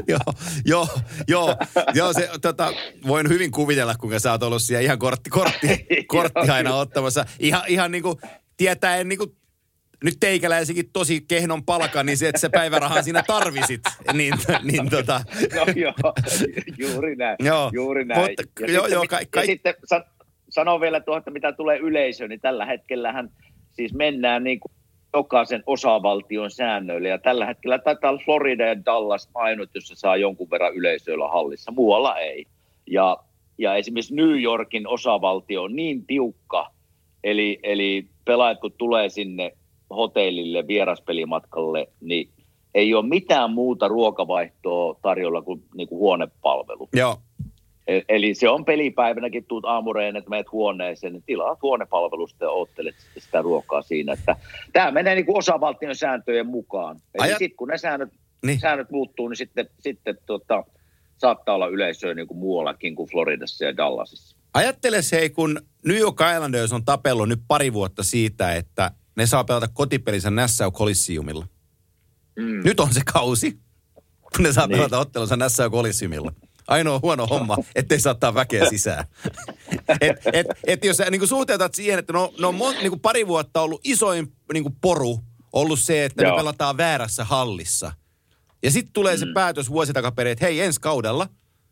joo, 0.08 0.20
joo, 0.66 0.88
joo, 1.28 1.56
joo 1.94 2.14
se, 2.14 2.30
tota, 2.42 2.74
voin 3.08 3.30
hyvin 3.30 3.52
kuvitella, 3.52 3.96
kuinka 3.96 4.20
sä 4.20 4.32
oot 4.32 4.44
ollut 4.44 4.62
siellä 4.62 4.84
ihan 4.84 5.00
kortti, 5.00 5.30
kortti, 5.30 5.86
kortti 6.08 6.50
aina 6.52 6.76
ottamassa. 6.76 7.26
Ihan, 7.40 7.62
ihan 7.68 7.92
niin 7.92 8.04
kuin 8.04 8.18
tietäen 8.58 9.10
niin 9.10 9.20
kuin, 9.20 9.36
nyt 10.04 10.14
teikäläisikin 10.20 10.90
tosi 10.94 11.22
kehnon 11.28 11.64
palkan, 11.66 12.06
niin 12.06 12.18
se, 12.18 12.28
että 12.28 12.42
se 12.42 12.50
päivärahan 12.50 13.04
siinä 13.04 13.24
tarvisit. 13.28 13.82
Niin, 14.14 14.34
niin 14.64 14.90
tota, 14.90 15.22
No 15.56 15.66
joo, 15.76 15.94
juuri 16.78 17.16
näin. 17.16 17.36
Joo, 17.40 17.70
juuri 17.74 18.06
näin. 18.06 18.22
mutta- 18.22 18.44
ja 18.60 18.72
joo, 18.74 18.84
sitten, 18.84 18.94
joo, 18.94 19.02
mit- 19.02 19.10
ka- 19.10 19.20
ja 19.20 19.26
kai- 19.30 19.46
sitten 19.46 19.74
san, 19.86 20.04
sanon 20.50 20.82
vielä 20.82 21.00
tuohon, 21.00 21.18
että 21.20 21.32
mitä 21.32 21.52
tulee 21.52 21.78
yleisöön, 21.78 22.30
niin 22.30 22.40
tällä 22.42 22.66
hetkellähän 22.66 23.30
siis 23.72 23.94
mennään 23.94 24.44
niin 24.44 24.60
kuin 24.60 24.72
jokaisen 25.14 25.64
osavaltion 25.66 26.52
säännöille. 26.52 27.08
Ja 27.10 27.18
tällä 27.18 27.46
hetkellä 27.46 27.80
taitaa 27.80 28.12
olla 28.12 28.22
Florida 28.26 28.66
ja 28.66 28.86
Dallas 28.86 29.30
ainut, 29.36 29.70
jossa 29.76 29.96
saa 29.96 30.18
jonkun 30.18 30.50
verran 30.52 30.74
yleisöillä 30.76 31.28
hallissa. 31.28 31.72
Muualla 31.72 32.18
ei. 32.18 32.46
Ja, 32.88 33.18
ja 33.58 33.76
esimerkiksi 33.76 34.16
New 34.16 34.42
Yorkin 34.42 34.88
osavaltio 34.88 35.64
on 35.64 35.76
niin 35.76 36.06
tiukka, 36.06 36.72
eli, 37.24 37.60
eli 37.64 38.06
pelaajat 38.26 38.60
kun 38.60 38.72
tulee 38.78 39.10
sinne 39.10 39.52
hotellille 39.90 40.68
vieraspelimatkalle, 40.68 41.88
niin 42.02 42.30
ei 42.74 42.94
ole 42.94 43.08
mitään 43.08 43.52
muuta 43.52 43.88
ruokavaihtoa 43.88 44.96
tarjolla 45.02 45.42
kuin, 45.42 45.64
niin 45.76 45.88
kuin 45.88 46.00
huonepalvelu. 46.00 46.90
joo, 46.94 47.18
E- 47.88 48.02
Eli 48.10 48.34
se 48.34 48.50
on 48.50 48.66
pelipäivänäkin, 48.66 49.46
tuut 49.46 49.66
aamureen, 49.66 50.16
että 50.16 50.30
menet 50.30 50.52
huoneeseen, 50.52 51.14
niin 51.14 51.24
tilaat 51.26 51.62
huonepalvelusta 51.62 52.46
ja 52.46 52.50
oottelet 52.52 52.96
sitä 53.18 53.42
ruokaa 53.42 53.82
siinä. 53.82 54.14
Että 54.14 54.36
tämä 54.74 54.92
menee 54.92 55.16
niin 55.16 55.26
kuin 55.26 55.38
osavaltion 55.38 55.96
sääntöjen 55.96 56.48
mukaan. 56.48 57.00
Eli 57.14 57.28
Ajat- 57.28 57.38
sitten 57.38 57.58
kun 57.58 57.68
ne 57.68 57.78
säännöt, 57.78 58.10
niin. 58.46 58.60
säännöt 58.60 58.92
muuttuu, 58.92 59.28
niin 59.28 59.38
sitten, 59.38 59.70
sitten 59.80 60.18
tota, 60.26 60.64
saattaa 61.18 61.56
olla 61.56 61.68
yleisöä 61.68 62.14
niin 62.14 62.28
kuin 62.28 62.38
muuallakin 62.38 62.96
kuin 62.96 63.10
Floridassa 63.10 63.66
ja 63.66 63.78
Dallasissa. 63.78 64.38
Ajattele 64.54 65.02
se, 65.02 65.30
kun 65.30 65.62
New 65.86 65.98
York 65.98 66.18
Islanders 66.36 66.74
on 66.74 66.86
tapellut 66.86 67.30
nyt 67.30 67.42
pari 67.48 67.74
vuotta 67.74 68.04
siitä, 68.04 68.56
että 68.56 68.92
ne 69.20 69.28
saa 69.28 69.44
pelata 69.44 69.68
kotipelinsä 69.68 70.32
Nassau 70.32 70.72
Coliseumilla. 70.72 71.48
Mm. 72.36 72.62
Nyt 72.64 72.80
on 72.80 72.94
se 72.94 73.02
kausi, 73.14 73.60
kun 74.36 74.44
ne 74.44 74.54
saa 74.54 74.68
Niin. 74.68 74.78
pelata 74.78 75.00
ottelunsa 75.00 75.38
Nassau 75.38 75.70
Coliseumilla. 75.70 76.34
Ainoa 76.68 77.00
huono 77.04 77.28
homma, 77.28 77.58
ettei 77.76 78.00
saa 78.00 78.12
ottaa 78.12 78.34
väkeä 78.34 78.70
sisään. 78.70 79.06
et, 80.02 80.18
et, 80.34 80.48
et 80.68 80.86
jos 80.86 80.98
sä 80.98 81.10
niin 81.10 81.28
suhteutat 81.28 81.76
siihen, 81.76 82.00
että 82.00 82.14
no, 82.14 82.34
no 82.40 82.52
mon, 82.52 82.76
niin 82.82 83.00
pari 83.00 83.28
vuotta 83.28 83.62
ollut 83.62 83.82
isoin 83.84 84.34
niin 84.54 84.66
poru 84.82 85.20
ollut 85.54 85.80
se, 85.80 86.06
että 86.06 86.24
Joo. 86.24 86.32
me 86.32 86.38
pelataan 86.38 86.78
väärässä 86.78 87.24
hallissa. 87.24 87.92
Ja 88.64 88.72
sitten 88.72 88.94
tulee 88.94 89.16
mm. 89.16 89.20
se 89.20 89.26
päätös 89.34 89.70
vuosi 89.70 89.94
takaperin, 89.94 90.32
että 90.32 90.46
hei 90.46 90.62
ensi 90.62 90.82
kaudella 90.82 91.30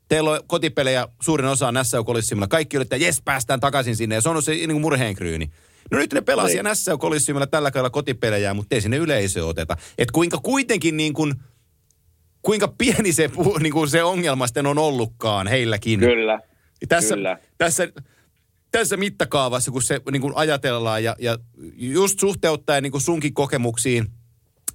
teillä 0.09 0.31
on 0.31 0.39
kotipelejä 0.47 1.07
suurin 1.21 1.47
osa 1.47 1.71
Nassau 1.71 2.03
Coliseumilla. 2.03 2.47
Kaikki 2.47 2.77
yrittää, 2.77 2.97
jes 2.97 3.21
päästään 3.25 3.59
takaisin 3.59 3.95
sinne 3.95 4.15
ja 4.15 4.21
se 4.21 4.29
on 4.29 4.43
se 4.43 4.51
niin 4.51 4.81
murheenkryyni. 4.81 5.51
No 5.91 5.97
nyt 5.97 6.13
ne 6.13 6.21
pelaa 6.21 6.45
Niin. 6.45 6.51
siellä 6.51 6.69
Nassau 6.69 6.97
Coliseumilla 6.97 7.47
tällä 7.47 7.71
kaudella 7.71 7.89
kotipelejä, 7.89 8.53
mutta 8.53 8.75
ei 8.75 8.81
sinne 8.81 8.97
yleisö 8.97 9.45
oteta. 9.45 9.77
Että 9.97 10.11
kuinka 10.13 10.37
kuitenkin 10.37 10.97
niin 10.97 11.13
kuin, 11.13 11.33
kuinka 12.41 12.67
pieni 12.77 13.13
se, 13.13 13.29
niin 13.59 13.73
kuin 13.73 13.89
se 13.89 14.03
ongelma 14.03 14.47
sitten 14.47 14.65
on 14.65 14.77
ollutkaan 14.77 15.47
heilläkin. 15.47 15.99
Kyllä, 15.99 16.39
Tässä, 16.89 17.15
kyllä. 17.15 17.37
tässä, 17.57 17.87
tässä 18.71 18.97
mittakaavassa, 18.97 19.71
kun 19.71 19.81
se 19.81 20.01
niin 20.11 20.21
kuin 20.21 20.33
ajatellaan 20.35 21.03
ja, 21.03 21.15
ja 21.19 21.37
just 21.77 22.19
suhteuttaen 22.19 22.83
niin 22.83 22.91
kuin 22.91 23.01
sunkin 23.01 23.33
kokemuksiin 23.33 24.07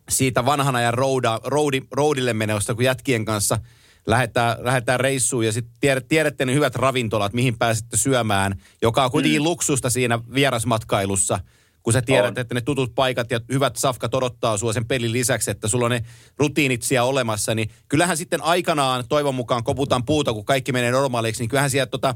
siitä 0.09 0.47
vanhan 0.47 0.77
ajan 0.77 0.95
rouda, 0.95 1.41
roudi, 1.45 1.83
roudille 1.91 2.33
menosta, 2.33 2.75
kun 2.75 2.85
jätkien 2.85 3.25
kanssa 3.25 3.59
lähdetään, 4.07 4.57
lähdetään 4.61 5.01
reissuun 5.01 5.47
ja 5.47 5.53
sitten 5.53 5.75
tiedät, 5.81 6.09
tiedätte 6.09 6.45
ne 6.45 6.55
hyvät 6.55 6.75
ravintolat, 6.75 7.33
mihin 7.33 7.59
pääsette 7.59 7.97
syömään, 7.97 8.55
joka 8.83 9.05
on 9.05 9.11
kuitenkin 9.11 9.41
mm. 9.43 9.45
luksusta 9.45 9.91
siinä 9.91 10.19
vierasmatkailussa, 10.35 11.41
kun 11.83 11.93
sä 11.93 12.03
tiedät, 12.03 12.37
On. 12.37 12.41
että 12.41 12.55
ne 12.55 12.61
tutut 12.61 12.95
paikat 12.95 13.31
ja 13.31 13.41
hyvät 13.53 13.77
safkat 13.77 14.15
odottaa 14.15 14.57
sua 14.57 14.73
sen 14.73 14.87
pelin 14.87 15.13
lisäksi, 15.13 15.51
että 15.51 15.69
sulla 15.69 15.85
on 15.85 15.91
ne 15.91 16.03
rutiinit 16.39 16.83
siellä 16.83 17.09
olemassa, 17.09 17.55
niin 17.55 17.71
kyllähän 17.89 18.17
sitten 18.17 18.43
aikanaan 18.43 19.05
toivon 19.09 19.35
mukaan 19.35 19.65
koputaan 19.65 20.05
puuta, 20.05 20.33
kun 20.33 20.45
kaikki 20.45 20.73
menee 20.73 20.91
normaaliksi, 20.91 21.43
niin 21.43 21.49
kyllähän 21.49 21.71
siellä 21.71 21.87
tota, 21.87 22.15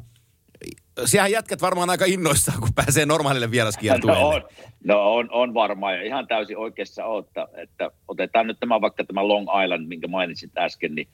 Siehän 1.04 1.30
jätkät 1.30 1.62
varmaan 1.62 1.90
aika 1.90 2.04
innoissaan, 2.04 2.60
kun 2.60 2.74
pääsee 2.74 3.06
normaalille 3.06 3.46
No 3.46 3.50
vieraskiertueelle. 3.50 4.24
on, 4.24 4.42
no 4.84 5.14
on, 5.14 5.28
on 5.30 5.54
varmaan 5.54 5.94
ja 5.94 6.02
ihan 6.02 6.26
täysin 6.26 6.58
oikeassa 6.58 7.04
oot, 7.04 7.26
että, 7.26 7.48
että 7.54 7.90
otetaan 8.08 8.46
nyt 8.46 8.60
tämä 8.60 8.80
vaikka 8.80 9.04
tämä 9.04 9.28
Long 9.28 9.46
Island, 9.64 9.86
minkä 9.86 10.08
mainitsit 10.08 10.58
äsken, 10.58 10.94
niin, 10.94 11.08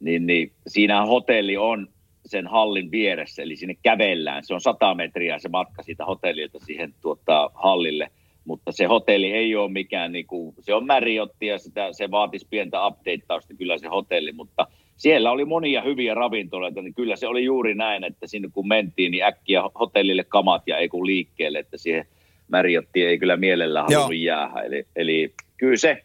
niin, 0.00 0.26
niin 0.26 0.52
siinähän 0.66 1.08
hotelli 1.08 1.56
on 1.56 1.88
sen 2.26 2.46
hallin 2.46 2.90
vieressä, 2.90 3.42
eli 3.42 3.56
sinne 3.56 3.76
kävellään. 3.82 4.44
Se 4.44 4.54
on 4.54 4.60
100 4.60 4.94
metriä 4.94 5.38
se 5.38 5.48
matka 5.48 5.82
siitä 5.82 6.04
hotellilta 6.04 6.58
siihen 6.58 6.94
tuota, 7.00 7.50
hallille, 7.54 8.10
mutta 8.44 8.72
se 8.72 8.84
hotelli 8.84 9.32
ei 9.32 9.56
ole 9.56 9.70
mikään, 9.70 10.12
niin 10.12 10.26
kuin, 10.26 10.54
se 10.60 10.74
on 10.74 10.86
Marriotti 10.86 11.46
ja 11.46 11.58
sitä, 11.58 11.92
se 11.92 12.10
vaatisi 12.10 12.46
pientä 12.50 12.86
updateausta 12.86 13.54
kyllä 13.54 13.78
se 13.78 13.88
hotelli, 13.88 14.32
mutta 14.32 14.66
siellä 14.96 15.30
oli 15.30 15.44
monia 15.44 15.82
hyviä 15.82 16.14
ravintoloita, 16.14 16.82
niin 16.82 16.94
kyllä 16.94 17.16
se 17.16 17.26
oli 17.26 17.44
juuri 17.44 17.74
näin, 17.74 18.04
että 18.04 18.26
sinne 18.26 18.48
kun 18.52 18.68
mentiin, 18.68 19.12
niin 19.12 19.24
äkkiä 19.24 19.62
hotellille 19.80 20.24
kamat 20.24 20.62
ja 20.66 20.76
ei 20.76 20.88
kun 20.88 21.06
liikkeelle, 21.06 21.58
että 21.58 21.76
siihen 21.76 22.06
Marriotti 22.48 23.04
ei 23.04 23.18
kyllä 23.18 23.36
mielellä 23.36 23.82
halunnut 23.82 24.16
jäädä. 24.16 24.60
Eli, 24.60 24.86
eli 24.96 25.34
kyllä 25.56 25.76
se, 25.76 26.02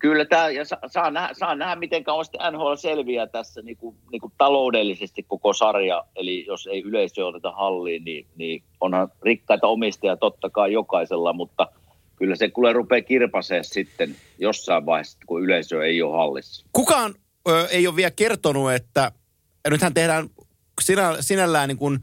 kyllä 0.00 0.24
tämä, 0.24 0.50
ja 0.50 0.64
saa, 0.86 1.10
nähdä, 1.10 1.34
saa 1.34 1.54
nähdä, 1.54 1.76
miten 1.76 2.04
kauan 2.04 2.24
sitten 2.24 2.52
NHL 2.52 2.74
selviää 2.74 3.26
tässä 3.26 3.62
niin 3.62 3.76
kuin, 3.76 3.96
niin 4.12 4.20
kuin 4.20 4.32
taloudellisesti 4.38 5.22
koko 5.22 5.52
sarja, 5.52 6.04
eli 6.16 6.44
jos 6.46 6.66
ei 6.66 6.82
yleisö 6.82 7.26
oteta 7.26 7.52
halliin, 7.52 8.04
niin, 8.04 8.26
niin 8.36 8.62
onhan 8.80 9.08
rikkaita 9.22 9.66
omistajia 9.66 10.16
totta 10.16 10.50
kai 10.50 10.72
jokaisella, 10.72 11.32
mutta 11.32 11.68
kyllä 12.16 12.36
se 12.36 12.50
kuule 12.50 12.72
rupeaa 12.72 13.02
kirpaseen 13.02 13.64
sitten 13.64 14.16
jossain 14.38 14.86
vaiheessa, 14.86 15.18
kun 15.26 15.42
yleisö 15.42 15.84
ei 15.86 16.02
ole 16.02 16.16
hallissa. 16.16 16.66
Kukaan 16.72 17.14
ö, 17.48 17.66
ei 17.70 17.86
ole 17.86 17.96
vielä 17.96 18.10
kertonut, 18.10 18.72
että 18.72 19.12
nythän 19.70 19.94
tehdään 19.94 20.28
sinä, 20.80 21.16
sinällään 21.20 21.68
niin 21.68 21.78
kuin, 21.78 21.98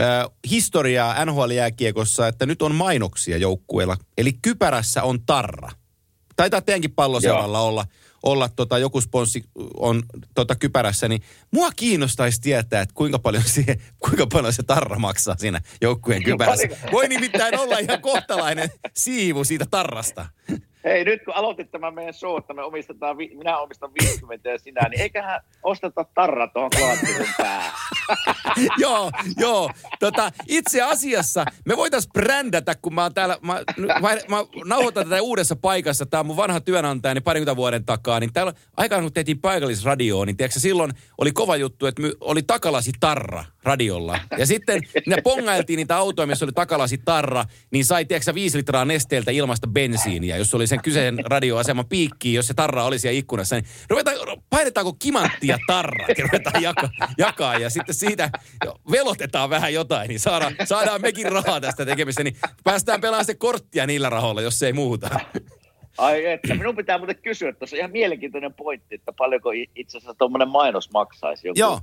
ö, 0.00 0.30
historiaa 0.50 1.24
NHL-jääkiekossa, 1.24 2.28
että 2.28 2.46
nyt 2.46 2.62
on 2.62 2.74
mainoksia 2.74 3.36
joukkueilla. 3.36 3.96
Eli 4.18 4.32
kypärässä 4.42 5.02
on 5.02 5.18
tarra. 5.26 5.81
Taitaa 6.36 6.60
teidänkin 6.60 6.92
palloseuralla 6.92 7.60
olla, 7.60 7.86
olla 8.22 8.48
tota, 8.48 8.78
joku 8.78 9.00
sponssi 9.00 9.44
on 9.76 10.02
tota, 10.34 10.56
kypärässä, 10.56 11.08
niin 11.08 11.22
mua 11.50 11.70
kiinnostaisi 11.76 12.40
tietää, 12.40 12.80
että 12.80 12.94
kuinka 12.94 13.18
paljon, 13.18 13.42
siihen, 13.54 13.82
kuinka 13.98 14.26
paljon 14.26 14.52
se 14.52 14.62
tarra 14.62 14.98
maksaa 14.98 15.36
siinä 15.38 15.60
joukkueen 15.80 16.22
kypärässä. 16.22 16.68
Voi 16.92 17.08
nimittäin 17.08 17.58
olla 17.58 17.78
ihan 17.78 18.00
kohtalainen 18.00 18.70
siivu 18.96 19.44
siitä 19.44 19.66
tarrasta. 19.70 20.26
Hei, 20.84 21.04
nyt 21.04 21.24
kun 21.24 21.34
aloitit 21.34 21.70
tämän 21.70 21.94
meidän 21.94 22.14
show, 22.14 22.38
että 22.38 22.54
me 22.54 22.62
omistetaan, 22.62 23.16
minä 23.16 23.58
omistan 23.58 23.90
50 24.00 24.50
ja 24.50 24.58
sinä, 24.58 24.88
niin 24.88 25.00
eiköhän 25.00 25.40
osteta 25.62 26.04
tarra 26.14 26.48
tuohon 26.48 26.70
klaattisun 26.78 27.26
päähän. 27.38 27.72
joo, 28.78 29.10
joo. 29.36 29.70
Tota, 30.00 30.32
itse 30.48 30.82
asiassa 30.82 31.44
me 31.66 31.76
voitais 31.76 32.08
brändätä, 32.08 32.74
kun 32.74 32.94
mä 32.94 33.02
oon 33.02 33.14
täällä, 33.14 33.38
mä, 33.42 33.54
mä, 34.00 34.16
mä 34.28 34.44
nauhoitan 34.64 35.04
tätä 35.08 35.22
uudessa 35.22 35.56
paikassa, 35.56 36.06
tää 36.06 36.20
on 36.20 36.26
mun 36.26 36.36
vanha 36.36 36.60
työnantajani 36.60 37.20
parikymmentä 37.20 37.56
vuoden 37.56 37.84
takaa, 37.84 38.20
niin 38.20 38.32
täällä 38.32 38.52
aikaan 38.76 39.02
kun 39.02 39.12
tehtiin 39.12 39.40
paikallisradioon, 39.40 40.26
niin 40.26 40.36
tiedätkö, 40.36 40.60
silloin 40.60 40.92
oli 41.18 41.32
kova 41.32 41.56
juttu, 41.56 41.86
että 41.86 42.02
oli 42.20 42.42
takalasi 42.42 42.92
tarra 43.00 43.44
radiolla. 43.64 44.18
Ja 44.38 44.46
sitten 44.46 44.80
ne 45.06 45.16
pongailtiin 45.22 45.76
niitä 45.76 45.96
autoja, 45.96 46.26
missä 46.26 46.44
oli 46.44 46.52
takalasi 46.52 46.98
tarra, 47.04 47.44
niin 47.70 47.84
sai, 47.84 48.04
tiedätkö, 48.04 48.34
viisi 48.34 48.58
litraa 48.58 48.84
nesteeltä 48.84 49.30
ilmasta 49.30 49.66
bensiiniä, 49.66 50.36
jos 50.36 50.54
oli 50.54 50.66
sen 50.66 50.82
kyseisen 50.82 51.18
radioaseman 51.26 51.86
piikki, 51.86 52.34
jos 52.34 52.46
se 52.46 52.54
tarra 52.54 52.84
oli 52.84 52.98
siellä 52.98 53.18
ikkunassa, 53.18 53.56
niin 53.56 53.64
ruvetaan, 53.90 54.16
painetaanko 54.50 54.92
kimanttia 54.92 55.58
tarra, 55.66 56.06
ja 56.08 56.24
ruvetaan 56.24 56.62
jakaa, 56.62 56.90
jakaa 57.18 57.58
ja 57.58 57.70
sitten 57.70 57.94
siitä 57.94 58.30
velotetaan 58.90 59.50
vähän 59.50 59.74
jotain, 59.74 60.08
niin 60.08 60.20
saadaan, 60.20 60.54
saadaan 60.64 61.02
mekin 61.02 61.32
rahaa 61.32 61.60
tästä 61.60 61.86
tekemistä, 61.86 62.24
niin 62.24 62.36
päästään 62.64 63.00
pelaamaan 63.00 63.24
se 63.24 63.34
korttia 63.34 63.86
niillä 63.86 64.10
rahoilla, 64.10 64.42
jos 64.42 64.62
ei 64.62 64.72
muuta. 64.72 65.20
Ai 65.98 66.26
että, 66.26 66.54
minun 66.54 66.76
pitää 66.76 66.98
muuten 66.98 67.16
kysyä, 67.22 67.52
tuossa 67.52 67.76
ihan 67.76 67.90
mielenkiintoinen 67.90 68.54
pointti, 68.54 68.94
että 68.94 69.12
paljonko 69.18 69.50
itse 69.74 69.98
asiassa 69.98 70.14
tuommoinen 70.14 70.48
mainos 70.48 70.90
maksaisi 70.90 71.48
joku, 71.48 71.58
Joo. 71.58 71.80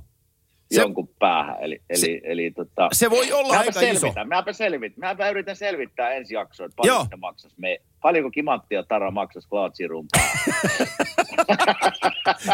Se, 0.74 0.80
jonkun 0.80 1.08
päähän. 1.18 1.56
Eli, 1.60 1.80
eli, 1.90 1.98
se, 1.98 2.20
eli 2.24 2.50
tota, 2.50 2.88
se 2.92 3.10
voi 3.10 3.32
olla 3.32 3.58
aika 3.58 3.72
selvitän, 3.72 4.10
iso. 4.10 4.24
Mäpä 4.24 4.52
selvitän, 4.52 5.00
mäpä 5.00 5.30
yritän 5.30 5.56
selvittää 5.56 6.10
ensi 6.10 6.34
jaksoa, 6.34 6.66
että 6.66 6.76
paljon 6.76 7.06
se 7.10 7.16
maksasi. 7.16 7.54
Me, 7.58 7.78
paljonko 8.02 8.30
kimanttia 8.30 8.82
Tara 8.82 9.10
maksasi 9.10 9.48
Klaatsirun. 9.48 10.06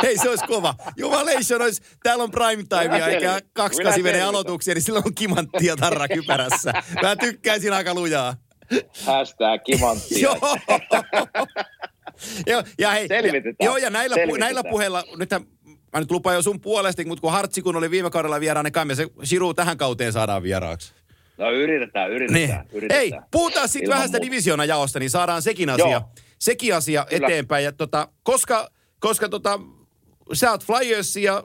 Hei, 0.02 0.18
se 0.18 0.28
olisi 0.28 0.44
kova. 0.46 0.74
Jumalation 0.96 1.62
olisi, 1.62 1.82
täällä 2.02 2.24
on 2.24 2.30
prime 2.30 2.64
timea, 2.68 3.06
eikä 3.06 3.20
selvitän. 3.20 3.50
kaksi 3.52 3.78
Minä 3.78 3.90
kasi 3.90 4.02
menee 4.02 4.12
selvitän. 4.12 4.28
aloituksia, 4.28 4.74
niin 4.74 4.82
silloin 4.82 5.06
on 5.06 5.14
kimanttia 5.14 5.76
tarra 5.76 6.08
kypärässä. 6.08 6.72
Mä 7.02 7.16
tykkäisin 7.16 7.72
aika 7.72 7.94
lujaa. 7.94 8.34
Hashtag 9.04 9.62
kimanttia. 9.64 10.18
Joo. 10.22 10.38
Joo, 12.46 12.62
ja 12.78 12.90
hei, 12.90 13.08
Selvitetään. 13.08 13.56
joo, 13.60 13.76
ja 13.76 13.90
näillä, 13.90 14.16
pu, 14.26 14.36
näillä 14.36 14.62
puheilla, 14.70 15.04
nythän 15.18 15.40
mä 15.96 16.00
nyt 16.00 16.10
lupaan 16.10 16.36
jo 16.36 16.42
sun 16.42 16.60
puolesta, 16.60 17.02
mutta 17.06 17.20
kun 17.22 17.32
Hartsi 17.32 17.62
kun 17.62 17.76
oli 17.76 17.90
viime 17.90 18.10
kaudella 18.10 18.40
vieraana, 18.40 18.66
niin 18.66 18.72
kai 18.72 18.84
me 18.84 18.94
se 18.94 19.06
Shiru 19.24 19.54
tähän 19.54 19.76
kauteen 19.76 20.12
saadaan 20.12 20.42
vieraaksi. 20.42 20.92
No 21.38 21.50
yritetään, 21.50 22.10
yritetään. 22.10 22.60
Niin. 22.66 22.76
yritetään. 22.76 23.00
Hei, 23.00 23.12
puhutaan 23.30 23.68
sitten 23.68 23.90
vähän 23.90 24.08
sitä 24.08 24.18
muuta. 24.18 24.26
divisionajaosta, 24.26 24.98
niin 24.98 25.10
saadaan 25.10 25.42
sekin 25.42 25.70
asia, 25.70 25.90
Joo. 25.90 26.02
sekin 26.38 26.74
asia 26.74 27.06
Kyllä. 27.10 27.26
eteenpäin. 27.26 27.64
Ja 27.64 27.72
tota, 27.72 28.08
koska 28.22 28.68
koska 28.98 29.28
tota, 29.28 29.60
sä 30.32 30.50
oot 30.50 30.64
Flyersia, 30.64 31.42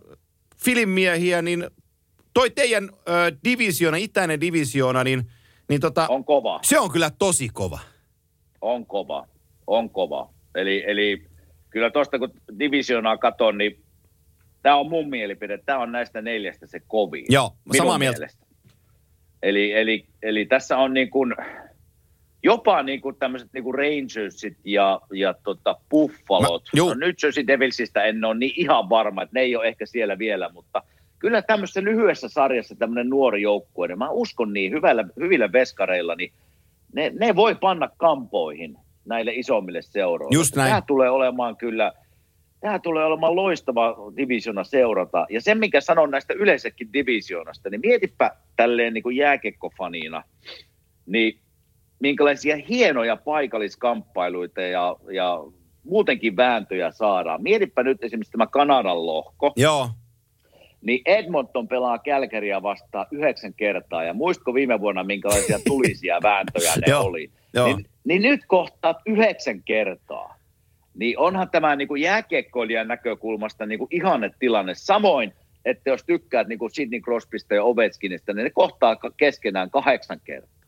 filmmiehiä, 0.64 1.42
niin 1.42 1.68
toi 2.34 2.50
teidän 2.50 2.90
ö, 2.94 3.12
divisiona, 3.44 3.98
itäinen 3.98 4.42
divisiona, 4.42 5.04
niin, 5.04 5.32
niin 5.70 5.82
tota, 5.82 6.08
On 6.08 6.26
kova. 6.26 6.60
se 6.64 6.80
on 6.80 6.92
kyllä 6.92 7.12
tosi 7.20 7.50
kova. 7.54 7.80
On 8.62 8.86
kova, 8.86 9.28
on 9.68 9.90
kova. 9.90 10.30
Eli, 10.56 10.84
eli 10.88 11.26
kyllä 11.70 11.90
tuosta 11.90 12.20
kun 12.20 12.32
divisionaa 12.60 13.18
katon, 13.18 13.58
niin 13.58 13.84
tämä 14.62 14.76
on 14.76 14.90
mun 14.90 15.10
mielipide. 15.10 15.58
Tämä 15.58 15.80
on 15.80 15.92
näistä 15.92 16.22
neljästä 16.22 16.68
se 16.68 16.80
kovin. 16.88 17.26
Joo, 17.30 17.54
samaa 17.78 17.98
mieltä. 17.98 18.20
mielestä. 18.20 18.46
Eli, 19.44 19.74
eli, 19.74 20.06
eli 20.24 20.46
tässä 20.46 20.78
on 20.78 20.94
niin 20.94 21.10
kuin, 21.10 21.36
jopa 22.44 22.84
niin 22.84 23.02
kuin 23.02 23.16
tämmöiset 23.16 23.50
niin 23.54 23.64
kuin 23.64 23.76
Rangersit 23.76 24.58
ja, 24.66 25.02
ja 25.14 25.34
tota 25.44 25.76
Buffalot. 25.90 26.64
Mä- 26.76 26.84
no, 26.84 26.94
New 26.94 27.12
Jersey 27.24 27.48
Devilsistä 27.48 28.04
en 28.04 28.26
ole 28.26 28.36
niin 28.36 28.54
ihan 28.56 28.90
varma, 28.90 29.24
että 29.24 29.34
ne 29.34 29.42
ei 29.42 29.56
ole 29.56 29.68
ehkä 29.68 29.86
siellä 29.86 30.18
vielä, 30.18 30.50
mutta 30.54 30.84
kyllä 31.20 31.42
tämmöisessä 31.42 31.84
lyhyessä 31.84 32.30
sarjassa 32.30 32.76
tämmöinen 32.76 33.10
nuori 33.10 33.42
joukkue, 33.42 33.88
niin 33.88 33.98
mä 33.98 34.10
uskon 34.10 34.54
niin 34.54 34.72
hyvällä, 34.72 35.06
hyvillä 35.20 35.52
veskareilla, 35.52 36.16
niin 36.16 36.34
ne, 36.94 37.12
ne 37.20 37.36
voi 37.36 37.56
panna 37.56 37.90
kampoihin 37.98 38.78
näille 39.06 39.32
isommille 39.34 39.82
seuroille. 39.82 40.36
Just 40.36 40.56
näin. 40.56 40.70
Tämä 40.70 40.82
tulee 40.82 41.10
olemaan 41.10 41.58
kyllä, 41.58 41.94
tämä 42.62 42.80
tulee 42.80 43.06
olemaan 43.06 43.36
loistava 43.36 43.96
divisiona 44.18 44.64
seurata. 44.64 45.26
Ja 45.30 45.42
sen, 45.42 45.58
minkä 45.58 45.82
sanon 45.82 46.12
näistä 46.12 46.34
yleensäkin 46.34 46.94
divisionasta, 46.94 47.70
niin 47.70 47.82
mietipä 47.82 48.32
tälleen 48.56 48.94
niin 48.94 49.04
kuin 49.04 49.18
jääkekkofaniina, 49.18 50.24
niin 51.06 51.40
minkälaisia 52.00 52.58
hienoja 52.70 53.18
paikalliskamppailuita 53.18 54.62
ja, 54.62 54.96
ja 55.12 55.40
muutenkin 55.84 56.38
vääntöjä 56.38 56.92
saadaan. 56.92 57.44
Mietipä 57.44 57.84
nyt 57.84 58.04
esimerkiksi 58.04 58.32
tämä 58.32 58.48
Kanadan 58.48 59.06
lohko, 59.06 59.54
Joo, 59.56 59.90
niin 60.82 61.02
Edmonton 61.06 61.68
pelaa 61.68 62.00
Kälkäriä 62.00 62.62
vastaan 62.62 63.08
yhdeksän 63.12 63.54
kertaa, 63.54 64.04
ja 64.04 64.14
muistatko 64.14 64.54
viime 64.54 64.80
vuonna, 64.80 65.04
minkälaisia 65.04 65.60
tulisia 65.68 66.20
vääntöjä 66.24 66.72
ne 66.76 66.84
Joo, 66.88 67.04
oli? 67.04 67.32
joo. 67.54 67.68
Niin, 67.68 67.86
niin 68.04 68.22
nyt 68.22 68.42
kohtaat 68.48 68.98
yhdeksän 69.06 69.64
kertaa. 69.64 70.41
Niin 70.96 71.20
onhan 71.20 71.50
tämä 71.50 71.76
niin 71.76 71.88
kuin 71.88 72.02
jääkiekkoilijan 72.02 72.88
näkökulmasta 72.88 73.66
niin 73.66 73.80
kuin 73.80 73.88
ihanne 73.92 74.32
tilanne. 74.40 74.74
Samoin, 74.76 75.34
että 75.66 75.90
jos 75.90 76.04
tykkäät 76.04 76.48
niin 76.48 76.60
kuin 76.60 76.72
Sidney 76.72 77.00
Crosbysta 77.00 77.56
ja 77.56 77.64
Ovechkinista, 77.64 78.34
niin 78.34 78.44
ne 78.44 78.50
kohtaa 78.50 78.98
keskenään 79.18 79.70
kahdeksan 79.70 80.22
kertaa. 80.24 80.62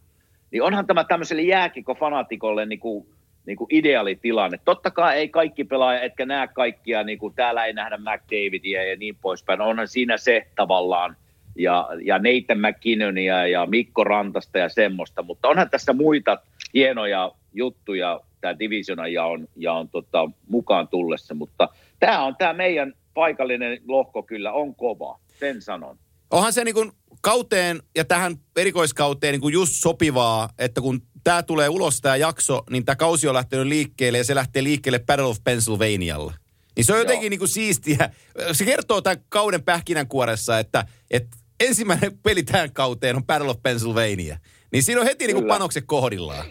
Niin 0.52 0.64
onhan 0.64 0.88
tämä 0.88 1.04
tämmöiselle 1.04 1.42
jääkiekko-fanatikolle 1.42 2.66
niin 2.66 2.80
kuin, 2.80 3.08
niin 3.46 3.58
kuin 3.58 3.68
ideaali 3.72 4.16
tilanne. 4.16 4.60
Totta 4.66 4.92
kai 4.92 5.18
ei 5.18 5.30
kaikki 5.30 5.64
pelaaja, 5.64 6.02
etkä 6.02 6.26
näe 6.26 6.48
kaikkia, 6.48 7.04
niin 7.04 7.20
kuin 7.20 7.34
täällä 7.36 7.66
ei 7.66 7.74
nähdä 7.74 7.98
McDavidia 7.98 8.84
ja 8.84 8.96
niin 8.96 9.18
poispäin. 9.22 9.62
Onhan 9.62 9.88
siinä 9.88 10.18
se 10.18 10.48
tavallaan, 10.56 11.16
ja, 11.56 11.90
ja 12.04 12.20
Nathan 12.20 12.72
McKinnonia 12.72 13.48
ja 13.48 13.66
Mikko 13.66 14.04
Rantasta 14.04 14.58
ja 14.58 14.70
semmoista, 14.70 15.24
mutta 15.24 15.48
onhan 15.48 15.70
tässä 15.70 15.94
muita 15.94 16.38
hienoja 16.74 17.32
juttuja 17.54 18.20
tämä 18.44 18.60
divisionan 18.60 19.14
jaon, 19.14 19.48
jaon 19.56 19.90
tota, 19.90 20.30
mukaan 20.48 20.88
tullessa, 20.88 21.34
mutta 21.34 21.70
tämä 22.00 22.24
on 22.24 22.36
tämä 22.36 22.54
meidän 22.54 22.94
paikallinen 23.14 23.82
lohko 23.88 24.24
kyllä 24.24 24.54
on 24.54 24.76
kova, 24.76 25.20
sen 25.40 25.62
sanon. 25.62 25.98
onhan 26.32 26.54
se 26.54 26.64
niin 26.64 26.76
kuin 26.76 26.92
kauteen 27.22 27.84
ja 27.96 28.06
tähän 28.06 28.36
erikoiskauteen 28.56 29.32
niin 29.32 29.42
kuin 29.42 29.54
just 29.54 29.74
sopivaa, 29.74 30.50
että 30.60 30.82
kun 30.82 31.02
tämä 31.24 31.44
tulee 31.44 31.70
ulos 31.70 32.02
tämä 32.02 32.16
jakso, 32.16 32.64
niin 32.70 32.86
tämä 32.86 32.96
kausi 32.96 33.28
on 33.28 33.34
lähtenyt 33.34 33.68
liikkeelle 33.68 34.18
ja 34.18 34.24
se 34.24 34.36
lähtee 34.36 34.64
liikkeelle 34.64 35.00
Battle 35.00 35.26
of 35.26 35.38
Pennsylvanialla. 35.44 36.34
Niin 36.76 36.86
se 36.86 36.94
on 36.94 37.00
jotenkin 37.00 37.26
Joo. 37.26 37.30
niin 37.30 37.40
kuin 37.40 37.50
siistiä. 37.50 38.10
Se 38.52 38.66
kertoo 38.66 39.02
tämän 39.02 39.24
kauden 39.30 39.64
pähkinänkuoressa, 39.64 40.60
että, 40.60 40.86
että 41.12 41.38
ensimmäinen 41.60 42.18
peli 42.24 42.44
tähän 42.44 42.74
kauteen 42.74 43.16
on 43.16 43.26
Battle 43.26 43.50
of 43.50 43.64
Pennsylvania. 43.64 44.38
Niin 44.72 44.84
siinä 44.84 45.02
on 45.02 45.08
heti 45.08 45.28
niin 45.28 45.36
kuin 45.36 45.48
panokset 45.48 45.84
kohdillaan. 45.88 46.46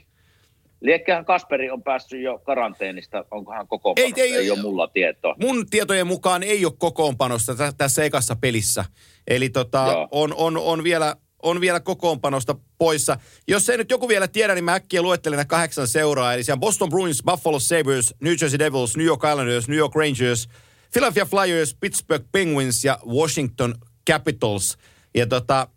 Liekkähän 0.83 1.25
Kasperi 1.25 1.71
on 1.71 1.83
päässyt 1.83 2.23
jo 2.23 2.39
karanteenista, 2.39 3.25
onkohan 3.31 3.69
koko 3.69 3.93
Ei, 3.97 4.13
ei, 4.17 4.23
ei- 4.23 4.37
ei, 4.37 4.51
ole 4.51 4.61
mulla 4.63 4.87
tietoa. 4.89 5.35
Mun 5.41 5.67
tietojen 5.71 6.07
mukaan 6.07 6.43
ei 6.43 6.65
ole 6.65 6.73
kokoonpanosta 6.79 7.55
tä- 7.55 7.73
tässä 7.79 8.05
ekassa 8.05 8.37
pelissä. 8.37 8.85
Eli 9.29 9.49
tota, 9.49 10.09
on, 10.11 10.35
on, 10.35 10.57
on, 10.57 10.85
vielä, 10.85 11.17
on 11.43 11.61
vielä 11.61 11.81
kokoonpanosta 11.81 12.55
poissa. 12.79 13.17
Jos 13.49 13.69
ei 13.69 13.77
nyt 13.79 13.91
joku 13.91 14.09
vielä 14.09 14.29
tiedä, 14.29 14.55
niin 14.55 14.65
mä 14.65 14.75
äkkiä 14.75 15.03
luettelen 15.03 15.37
nämä 15.37 15.45
kahdeksan 15.45 15.89
seuraa. 15.89 16.35
Eli 16.35 16.45
siellä 16.45 16.57
on 16.57 16.61
Boston 16.61 16.89
Bruins, 16.89 17.23
Buffalo 17.27 17.59
Sabres, 17.59 18.15
New 18.21 18.35
Jersey 18.41 18.59
Devils, 18.59 18.97
New 18.97 19.07
York 19.07 19.21
Islanders, 19.31 19.69
New 19.69 19.79
York 19.79 19.95
Rangers, 19.95 20.49
Philadelphia 20.93 21.25
Flyers, 21.27 21.77
Pittsburgh 21.81 22.25
Penguins 22.33 22.85
ja 22.85 22.99
Washington 23.07 23.75
Capitals. 24.11 24.79
Ja 25.15 25.27
tota, 25.27 25.69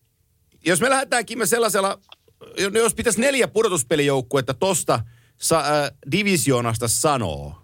jos 0.65 0.81
me 0.81 0.89
lähdetään 0.89 1.25
Kimme 1.25 1.45
sellaisella, 1.45 1.99
jos 2.73 2.95
pitäisi 2.95 3.21
neljä 3.21 3.47
pudotuspelijoukkuetta 3.47 4.53
tosta 4.53 4.99
sa, 5.37 5.59
äh, 5.59 5.91
divisioonasta 6.11 6.87
sanoo, 6.87 7.55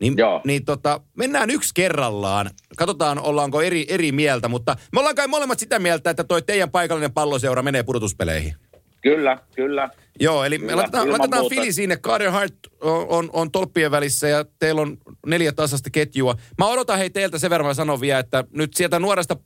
niin, 0.00 0.14
Joo. 0.16 0.40
niin 0.44 0.64
tota, 0.64 1.00
mennään 1.16 1.50
yksi 1.50 1.70
kerrallaan. 1.74 2.50
Katsotaan, 2.76 3.18
ollaanko 3.18 3.62
eri, 3.62 3.86
eri 3.88 4.12
mieltä, 4.12 4.48
mutta 4.48 4.76
me 4.92 4.98
ollaan 4.98 5.14
kai 5.14 5.28
molemmat 5.28 5.58
sitä 5.58 5.78
mieltä, 5.78 6.10
että 6.10 6.24
toi 6.24 6.42
teidän 6.42 6.70
paikallinen 6.70 7.12
palloseura 7.12 7.62
menee 7.62 7.82
pudotuspeleihin. 7.82 8.54
Kyllä, 9.02 9.38
kyllä. 9.54 9.90
Joo, 10.20 10.44
eli 10.44 10.58
Kyllä, 10.58 10.76
laitetaan, 10.76 11.12
laitetaan 11.12 11.42
muuta. 11.42 11.54
Fili 11.54 11.72
sinne. 11.72 11.96
Carter 11.96 12.30
Hart 12.30 12.54
on, 12.80 13.06
on, 13.08 13.30
on 13.32 13.50
tolppien 13.50 13.90
välissä 13.90 14.28
ja 14.28 14.44
teillä 14.58 14.80
on 14.80 14.96
neljä 15.26 15.52
tasasta 15.52 15.90
ketjua. 15.90 16.34
Mä 16.58 16.66
odotan 16.66 16.98
hei 16.98 17.10
teiltä 17.10 17.38
sen 17.38 17.50
verran 17.50 17.74
sanon 17.74 18.00
vielä, 18.00 18.18
että 18.18 18.44
nyt 18.50 18.74
sieltä 18.74 18.98
nuoresta 18.98 19.36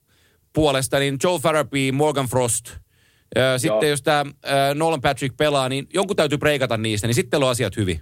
puolesta, 0.53 0.99
niin 0.99 1.18
Joe 1.24 1.39
Farabee, 1.39 1.93
Morgan 1.93 2.26
Frost. 2.26 2.64
Sitten 3.57 3.87
Joo. 3.87 3.91
jos 3.91 4.03
tämä 4.03 4.24
Nolan 4.74 5.01
Patrick 5.01 5.37
pelaa, 5.37 5.68
niin 5.68 5.87
jonkun 5.95 6.16
täytyy 6.16 6.39
preikata 6.39 6.76
niistä, 6.76 7.07
niin 7.07 7.14
sitten 7.14 7.43
on 7.43 7.51
asiat 7.51 7.76
hyvin. 7.76 8.01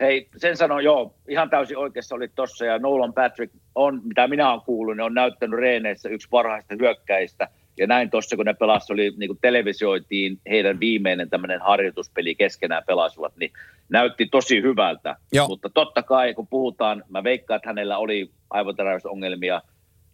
Hei, 0.00 0.28
sen 0.36 0.56
sanon 0.56 0.84
joo, 0.84 1.14
ihan 1.28 1.50
täysin 1.50 1.78
oikeassa 1.78 2.14
oli 2.14 2.28
tossa 2.28 2.64
ja 2.64 2.78
Nolan 2.78 3.12
Patrick 3.12 3.54
on, 3.74 4.00
mitä 4.04 4.28
minä 4.28 4.50
olen 4.50 4.60
kuullut, 4.60 4.96
ne 4.96 5.02
on 5.02 5.14
näyttänyt 5.14 5.60
reeneissä 5.60 6.08
yksi 6.08 6.28
parhaista 6.30 6.74
hyökkäistä. 6.80 7.48
Ja 7.76 7.86
näin 7.86 8.10
tuossa, 8.10 8.36
kun 8.36 8.46
ne 8.46 8.54
pelas, 8.54 8.90
oli 8.90 9.12
niin 9.16 9.28
kuin 9.28 9.38
televisioitiin 9.40 10.40
heidän 10.50 10.80
viimeinen 10.80 11.30
tämmöinen 11.30 11.60
harjoituspeli 11.60 12.34
keskenään 12.34 12.82
pelasivat, 12.86 13.32
niin 13.36 13.52
näytti 13.88 14.26
tosi 14.26 14.62
hyvältä. 14.62 15.16
Joo. 15.32 15.48
Mutta 15.48 15.68
totta 15.68 16.02
kai, 16.02 16.34
kun 16.34 16.46
puhutaan, 16.46 17.04
mä 17.08 17.24
veikkaan, 17.24 17.56
että 17.56 17.68
hänellä 17.68 17.98
oli 17.98 18.30
aivotäräysongelmia, 18.50 19.62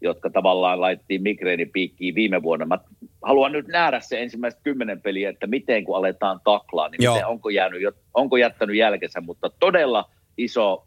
jotka 0.01 0.31
tavallaan 0.31 0.81
laittiin 0.81 1.23
migreenipiikkiin 1.23 2.15
viime 2.15 2.43
vuonna. 2.43 2.67
Mä 2.67 2.79
haluan 3.23 3.53
nyt 3.53 3.67
nähdä 3.67 4.01
se 4.01 4.23
ensimmäiset 4.23 4.61
kymmenen 4.63 5.01
peliä, 5.01 5.31
että 5.31 5.47
miten 5.47 5.85
kun 5.85 5.97
aletaan 5.97 6.41
taklaa, 6.45 6.89
niin 6.89 7.11
miten, 7.11 7.27
onko, 7.27 7.49
jäänyt, 7.49 7.95
onko 8.15 8.37
jättänyt 8.37 8.77
jälkensä, 8.77 9.21
mutta 9.21 9.51
todella 9.61 10.11
iso 10.39 10.87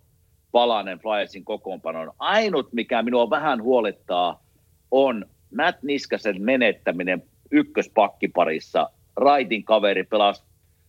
palanen 0.51 0.99
Flyersin 0.99 1.45
kokoonpanon. 1.45 2.11
Ainut, 2.19 2.73
mikä 2.73 3.03
minua 3.03 3.29
vähän 3.29 3.63
huolettaa, 3.63 4.43
on 4.91 5.25
Matt 5.55 5.83
Niskasen 5.83 6.41
menettäminen 6.41 7.23
ykköspakkiparissa. 7.51 8.89
Raitin 9.15 9.63
kaveri 9.63 10.03
pelasi 10.03 10.43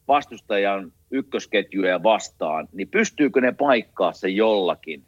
vastustajan 0.09 0.93
ykkösketjuja 1.11 2.03
vastaan, 2.03 2.69
niin 2.73 2.89
pystyykö 2.89 3.41
ne 3.41 3.53
paikkaa 3.53 4.13
se 4.13 4.29
jollakin? 4.29 5.05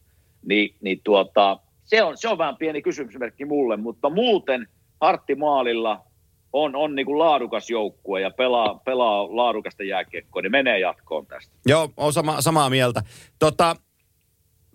Ni, 0.47 0.75
niin 0.81 1.01
tuota, 1.05 1.59
se, 1.85 2.03
on, 2.03 2.17
se 2.19 2.29
on 2.29 2.39
vähän 2.39 2.57
pieni 2.57 2.83
kysymysmerkki 2.83 3.45
mulle, 3.45 3.77
mutta 3.77 4.11
muuten 4.11 4.69
Hartti 5.01 5.35
Maalilla 5.35 6.05
on, 6.53 6.77
on 6.77 6.95
niin 6.95 7.07
kuin 7.07 7.19
laadukas 7.19 7.71
joukkue 7.71 8.21
ja 8.21 8.31
pelaa, 8.31 8.75
pelaa 8.85 9.37
laadukasta 9.37 9.83
jääkiekkoa, 9.83 10.43
niin 10.43 10.53
menee 10.53 10.79
jatkoon 10.79 11.27
tästä. 11.27 11.55
Joo, 11.67 11.93
on 11.97 12.13
sama, 12.13 12.41
samaa 12.41 12.71
mieltä. 12.71 13.03
Tota, 13.39 13.77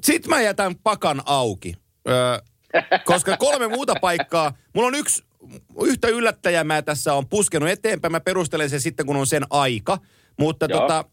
Sitten 0.04 0.30
mä 0.30 0.42
jätän 0.42 0.76
pakan 0.84 1.22
auki, 1.26 1.74
öö, 2.10 2.40
koska 3.06 3.38
kolme 3.38 3.68
muuta 3.68 3.94
paikkaa, 4.02 4.54
mulla 4.76 4.88
on 4.88 4.96
yksi, 4.96 5.24
yhtä 5.84 6.08
yllättäjää 6.08 6.64
mä 6.64 6.82
tässä 6.82 7.14
on 7.14 7.30
puskenut 7.30 7.70
eteenpäin, 7.70 8.12
mä 8.12 8.20
perustelen 8.20 8.70
sen 8.70 8.82
sitten, 8.82 9.06
kun 9.06 9.16
on 9.16 9.28
sen 9.28 9.44
aika. 9.50 9.98
Mutta 10.40 10.66
Joo. 10.70 10.80
tota, 10.80 11.06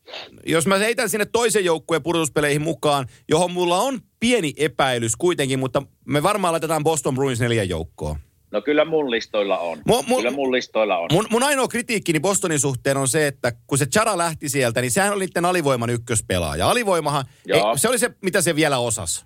jos 0.47 0.67
mä 0.67 0.79
heitän 0.79 1.09
sinne 1.09 1.27
toisen 1.27 1.65
joukkueen 1.65 2.03
pudotuspeleihin 2.03 2.63
mukaan, 2.63 3.07
johon 3.29 3.53
mulla 3.53 3.79
on 3.79 4.01
pieni 4.25 4.53
epäilys 4.57 5.17
kuitenkin, 5.17 5.59
mutta 5.59 5.83
me 6.05 6.23
varmaan 6.23 6.53
laitetaan 6.53 6.85
Boston 6.85 7.15
Bruins 7.15 7.41
neljän 7.41 7.69
joukkoon. 7.69 8.17
No 8.51 8.63
kyllä 8.63 8.85
mun 8.85 9.11
listoilla 9.11 9.59
on. 9.59 9.79
Mu- 9.79 10.05
mu- 10.05 10.17
kyllä 10.17 10.31
mun 10.31 10.53
listoilla 10.53 10.99
on. 10.99 11.09
Mun, 11.13 11.27
mun 11.31 11.43
ainoa 11.43 11.69
kritiikkini 11.69 12.21
Bostonin 12.21 12.61
suhteen 12.61 12.97
on 12.97 13.09
se, 13.09 13.27
että 13.27 13.53
kun 13.67 13.79
se 13.79 13.87
Chara 13.87 14.19
lähti 14.19 14.49
sieltä, 14.49 14.81
niin 14.81 14.91
sehän 14.91 15.13
oli 15.13 15.25
niiden 15.27 15.45
alivoiman 15.45 15.91
ykköspelaaja. 15.91 16.71
Alivoimahan, 16.71 17.25
ei, 17.49 17.59
Joo. 17.59 17.77
se 17.77 17.89
oli 17.89 17.99
se, 17.99 18.11
mitä 18.23 18.41
se 18.41 18.57
vielä 18.57 18.79
osasi. 18.79 19.25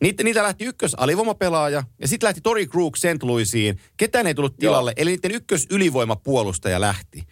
Niitä, 0.00 0.22
niitä 0.22 0.42
lähti 0.42 0.64
ykkös 0.64 0.94
alivoimapelaaja 0.94 1.82
ja 2.00 2.08
sitten 2.08 2.26
lähti 2.26 2.40
Tori 2.40 2.66
Krug 2.66 2.96
St. 2.96 3.22
Louisiin. 3.22 3.80
Ketään 3.96 4.26
ei 4.26 4.34
tullut 4.34 4.56
tilalle, 4.56 4.92
eli 4.96 5.10
niiden 5.10 5.30
ykkös 5.30 5.66
ylivoimapuolustaja 5.70 6.80
lähti. 6.80 7.22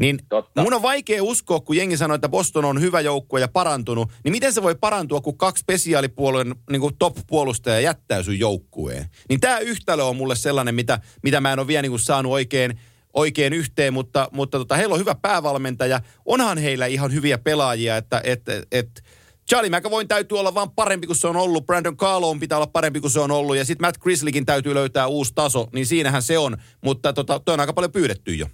Niin 0.00 0.18
Totta. 0.28 0.62
mun 0.62 0.74
on 0.74 0.82
vaikea 0.82 1.22
uskoa, 1.22 1.60
kun 1.60 1.76
jengi 1.76 1.96
sanoo, 1.96 2.14
että 2.14 2.28
Boston 2.28 2.64
on 2.64 2.80
hyvä 2.80 3.00
joukkue 3.00 3.40
ja 3.40 3.48
parantunut, 3.48 4.10
niin 4.24 4.32
miten 4.32 4.52
se 4.52 4.62
voi 4.62 4.74
parantua, 4.74 5.20
kun 5.20 5.38
kaksi 5.38 5.60
spesiaalipuolueen 5.60 6.54
niin 6.70 6.96
top-puolustajaa 6.98 7.80
jättää 7.80 8.22
sun 8.22 8.38
joukkueen? 8.38 9.06
Niin 9.28 9.40
tämä 9.40 9.58
yhtälö 9.58 10.04
on 10.04 10.16
mulle 10.16 10.36
sellainen, 10.36 10.74
mitä, 10.74 11.00
mitä 11.22 11.40
mä 11.40 11.52
en 11.52 11.58
ole 11.58 11.66
vielä 11.66 11.82
niin 11.82 11.98
saanut 11.98 12.32
oikein, 12.32 12.80
oikein 13.14 13.52
yhteen, 13.52 13.92
mutta, 13.92 14.28
mutta 14.32 14.58
tota, 14.58 14.76
heillä 14.76 14.92
on 14.92 15.00
hyvä 15.00 15.14
päävalmentaja. 15.14 16.00
Onhan 16.24 16.58
heillä 16.58 16.86
ihan 16.86 17.12
hyviä 17.12 17.38
pelaajia, 17.38 17.96
että 17.96 18.20
et, 18.24 18.42
et, 18.72 19.02
Charlie 19.48 19.78
McAvoyn 19.78 20.08
täytyy 20.08 20.38
olla 20.38 20.54
vaan 20.54 20.70
parempi 20.70 21.06
kuin 21.06 21.16
se 21.16 21.26
on 21.26 21.36
ollut. 21.36 21.66
Brandon 21.66 21.96
Carlon 21.96 22.40
pitää 22.40 22.58
olla 22.58 22.66
parempi 22.66 23.00
kuin 23.00 23.10
se 23.10 23.20
on 23.20 23.30
ollut. 23.30 23.56
Ja 23.56 23.64
sitten 23.64 23.86
Matt 23.86 23.98
Grizzlykin 23.98 24.46
täytyy 24.46 24.74
löytää 24.74 25.06
uusi 25.06 25.32
taso, 25.34 25.68
niin 25.72 25.86
siinähän 25.86 26.22
se 26.22 26.38
on. 26.38 26.56
Mutta 26.84 27.12
tota, 27.12 27.40
toi 27.40 27.52
on 27.52 27.60
aika 27.60 27.72
paljon 27.72 27.92
pyydetty 27.92 28.34
jo. 28.34 28.46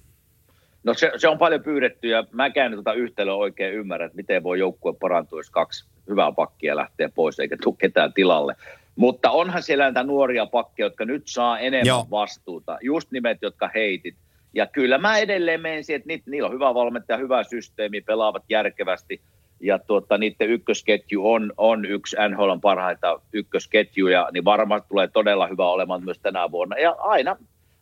No 0.84 0.94
se, 0.94 1.12
se 1.16 1.28
on 1.28 1.38
paljon 1.38 1.62
pyydetty 1.62 2.08
ja 2.08 2.24
mäkään 2.32 2.66
en 2.66 2.72
tuota 2.72 2.92
yhtälöä 2.92 3.34
oikein 3.34 3.74
ymmärrä, 3.74 4.06
että 4.06 4.16
miten 4.16 4.42
voi 4.42 4.58
joukkue 4.58 4.92
parantua, 5.00 5.38
jos 5.38 5.50
kaksi 5.50 5.84
hyvää 6.08 6.32
pakkia 6.32 6.76
lähtee 6.76 7.10
pois 7.14 7.40
eikä 7.40 7.56
tule 7.62 7.74
ketään 7.78 8.12
tilalle. 8.12 8.56
Mutta 8.96 9.30
onhan 9.30 9.62
siellä 9.62 9.84
näitä 9.84 10.02
nuoria 10.02 10.46
pakkeja, 10.46 10.86
jotka 10.86 11.04
nyt 11.04 11.22
saa 11.26 11.58
enemmän 11.58 11.86
Joo. 11.86 12.06
Vastuuta. 12.10 12.78
Just 12.82 13.10
nimet, 13.10 13.38
jotka 13.42 13.70
heitit. 13.74 14.14
Ja 14.54 14.66
kyllä 14.66 14.98
mä 14.98 15.18
edelleen 15.18 15.60
menen 15.60 15.84
siihen, 15.84 15.98
että 15.98 16.08
ni, 16.08 16.22
niillä 16.26 16.46
on 16.46 16.54
hyvä 16.54 16.74
valmentaja, 16.74 17.18
hyvä 17.18 17.44
systeemi, 17.44 18.00
pelaavat 18.00 18.42
järkevästi. 18.48 19.20
Ja 19.60 19.78
tuota, 19.78 20.18
niiden 20.18 20.50
ykkösketju 20.50 21.32
on, 21.32 21.52
on 21.56 21.84
yksi 21.84 22.16
NHLn 22.28 22.60
parhaita 22.60 23.20
ykkösketjuja, 23.32 24.28
niin 24.32 24.44
varmasti 24.44 24.88
tulee 24.88 25.08
todella 25.08 25.46
hyvä 25.46 25.68
olemaan 25.68 26.04
myös 26.04 26.18
tänä 26.18 26.50
vuonna. 26.50 26.78
Ja 26.78 26.96
aina, 26.98 27.36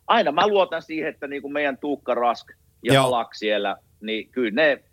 aina 0.07 0.31
mä 0.31 0.47
luotan 0.47 0.81
siihen, 0.81 1.09
että 1.09 1.27
niin 1.27 1.41
kuin 1.41 1.53
meidän 1.53 1.77
Tuukka 1.77 2.13
Rask 2.13 2.51
ja 2.83 2.93
Joo. 2.93 3.03
Halak 3.03 3.35
siellä, 3.35 3.77
niin 4.01 4.29
kyllä 4.29 4.51
ne, 4.51 4.83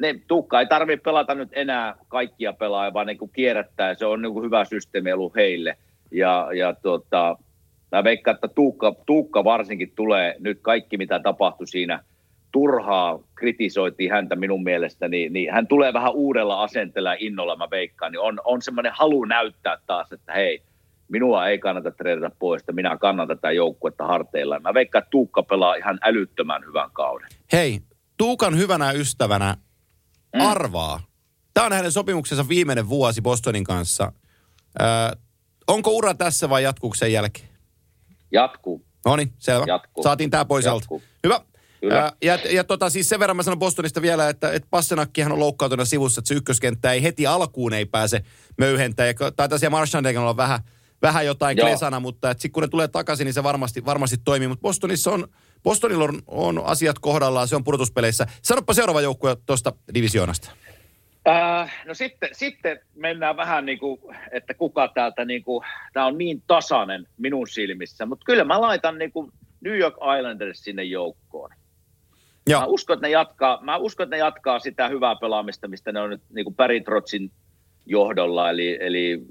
ne 0.00 0.20
Tuukka 0.28 0.60
ei 0.60 0.66
tarvitse 0.66 1.02
pelata 1.02 1.34
nyt 1.34 1.48
enää 1.52 1.94
kaikkia 2.08 2.52
pelaajia, 2.52 2.94
vaan 2.94 3.06
niin 3.06 3.18
kuin 3.18 3.30
kierrättää. 3.34 3.94
Se 3.94 4.06
on 4.06 4.22
niin 4.22 4.32
kuin 4.32 4.44
hyvä 4.44 4.64
systeemi 4.64 5.12
ollut 5.12 5.34
heille. 5.34 5.76
Ja, 6.10 6.48
ja 6.54 6.74
tuota, 6.82 7.36
mä 7.92 8.04
veikkaan, 8.04 8.34
että 8.34 8.48
Tuukka, 8.48 8.94
Tuukka 9.06 9.44
varsinkin 9.44 9.92
tulee 9.96 10.36
nyt 10.38 10.58
kaikki, 10.62 10.96
mitä 10.96 11.20
tapahtui 11.20 11.66
siinä 11.66 12.04
turhaa 12.52 13.18
kritisoitiin 13.34 14.10
häntä 14.10 14.36
minun 14.36 14.62
mielestäni, 14.62 15.16
niin, 15.16 15.32
niin 15.32 15.52
hän 15.52 15.66
tulee 15.66 15.92
vähän 15.92 16.12
uudella 16.12 16.62
asenteella 16.62 17.10
ja 17.10 17.16
innolla, 17.20 17.56
mä 17.56 17.70
veikkaan, 17.70 18.12
niin 18.12 18.20
on, 18.20 18.40
on 18.44 18.62
semmoinen 18.62 18.92
halu 18.94 19.24
näyttää 19.24 19.78
taas, 19.86 20.12
että 20.12 20.32
hei, 20.32 20.62
minua 21.08 21.46
ei 21.48 21.58
kannata 21.58 21.90
treenata 21.90 22.36
pois, 22.38 22.62
että 22.62 22.72
minä 22.72 22.96
kannan 22.98 23.28
tätä 23.28 23.52
joukkuetta 23.52 24.06
harteilla. 24.06 24.60
Mä 24.60 24.74
veikkaan, 24.74 25.02
että 25.02 25.10
Tuukka 25.10 25.42
pelaa 25.42 25.74
ihan 25.74 25.98
älyttömän 26.02 26.64
hyvän 26.66 26.90
kauden. 26.92 27.28
Hei, 27.52 27.80
Tuukan 28.16 28.56
hyvänä 28.56 28.92
ystävänä 28.92 29.56
Mm. 30.34 30.40
arvaa. 30.40 31.00
Tämä 31.54 31.66
on 31.66 31.72
hänen 31.72 31.92
sopimuksensa 31.92 32.48
viimeinen 32.48 32.88
vuosi 32.88 33.22
Bostonin 33.22 33.64
kanssa. 33.64 34.12
Ö, 34.80 34.84
onko 35.66 35.90
ura 35.90 36.14
tässä 36.14 36.48
vai 36.48 36.62
jatkuuko 36.62 36.94
sen 36.96 37.12
jälkeen? 37.12 37.48
Jatkuu. 38.32 38.84
No 39.06 39.16
niin, 39.16 39.32
selvä. 39.38 39.64
Jatkuu. 39.68 40.02
Saatiin 40.04 40.30
tämä 40.30 40.44
pois 40.44 40.66
alta. 40.66 40.86
Hyvä. 41.24 41.40
Kyllä. 41.80 42.12
Ja, 42.22 42.38
ja 42.50 42.64
tota, 42.64 42.90
siis 42.90 43.08
sen 43.08 43.20
verran 43.20 43.36
mä 43.36 43.42
sanon 43.42 43.58
Bostonista 43.58 44.02
vielä, 44.02 44.28
että, 44.28 44.52
että 44.52 44.68
Passenakkihan 44.70 45.32
on 45.32 45.38
loukkautuna 45.40 45.84
sivussa, 45.84 46.18
että 46.18 46.28
se 46.28 46.34
ykköskenttä 46.34 46.92
ei 46.92 47.02
heti 47.02 47.26
alkuun 47.26 47.72
ei 47.72 47.86
pääse 47.86 48.22
möyhentää. 48.58 49.06
Ja 49.06 49.14
taitaa 49.36 49.58
siellä 49.58 49.70
Marchandekilla 49.76 50.22
olla 50.24 50.36
vähän, 50.36 50.60
vähän 51.02 51.26
jotain 51.26 51.56
Joo. 51.56 51.68
klesana, 51.68 52.00
mutta 52.00 52.32
sitten 52.32 52.52
kun 52.52 52.62
ne 52.62 52.68
tulee 52.68 52.88
takaisin, 52.88 53.24
niin 53.24 53.34
se 53.34 53.42
varmasti, 53.42 53.84
varmasti 53.84 54.16
toimii. 54.24 54.48
Mutta 54.48 54.62
Bostonissa 54.62 55.10
on, 55.10 55.28
Bostonilla 55.62 56.04
on, 56.04 56.22
on 56.26 56.62
asiat 56.64 56.98
kohdallaan, 56.98 57.48
se 57.48 57.56
on 57.56 57.64
pudotuspeleissä. 57.64 58.26
Sanoppa 58.42 58.74
seuraava 58.74 59.00
joukkue 59.00 59.36
tuosta 59.46 59.72
divisioonasta. 59.94 60.50
Äh, 61.28 61.82
no 61.86 61.94
sitten, 61.94 62.28
sitten 62.32 62.80
mennään 62.94 63.36
vähän 63.36 63.66
niin 63.66 63.78
kuin, 63.78 64.00
että 64.32 64.54
kuka 64.54 64.88
täältä, 64.88 65.24
niin 65.24 65.44
kuin, 65.44 65.64
tämä 65.92 66.06
on 66.06 66.18
niin 66.18 66.42
tasainen 66.46 67.08
minun 67.16 67.48
silmissä, 67.48 68.06
mutta 68.06 68.24
kyllä 68.24 68.44
mä 68.44 68.60
laitan 68.60 68.98
niin 68.98 69.12
kuin 69.12 69.32
New 69.60 69.78
York 69.78 69.94
Islanders 70.18 70.64
sinne 70.64 70.84
joukkoon. 70.84 71.50
Mä 71.50 72.52
Joo, 72.52 72.64
uskon, 72.66 72.94
että 72.94 73.06
ne 73.06 73.10
jatkaa, 73.10 73.58
mä 73.62 73.76
uskon, 73.76 74.04
että 74.04 74.16
ne 74.16 74.20
jatkaa 74.20 74.58
sitä 74.58 74.88
hyvää 74.88 75.16
pelaamista, 75.16 75.68
mistä 75.68 75.92
ne 75.92 76.00
on 76.00 76.10
nyt 76.10 76.22
niin 76.34 76.44
kuin 76.44 76.56
Barry 76.56 76.80
Trotzin 76.80 77.30
johdolla, 77.86 78.50
eli, 78.50 78.78
eli 78.80 79.22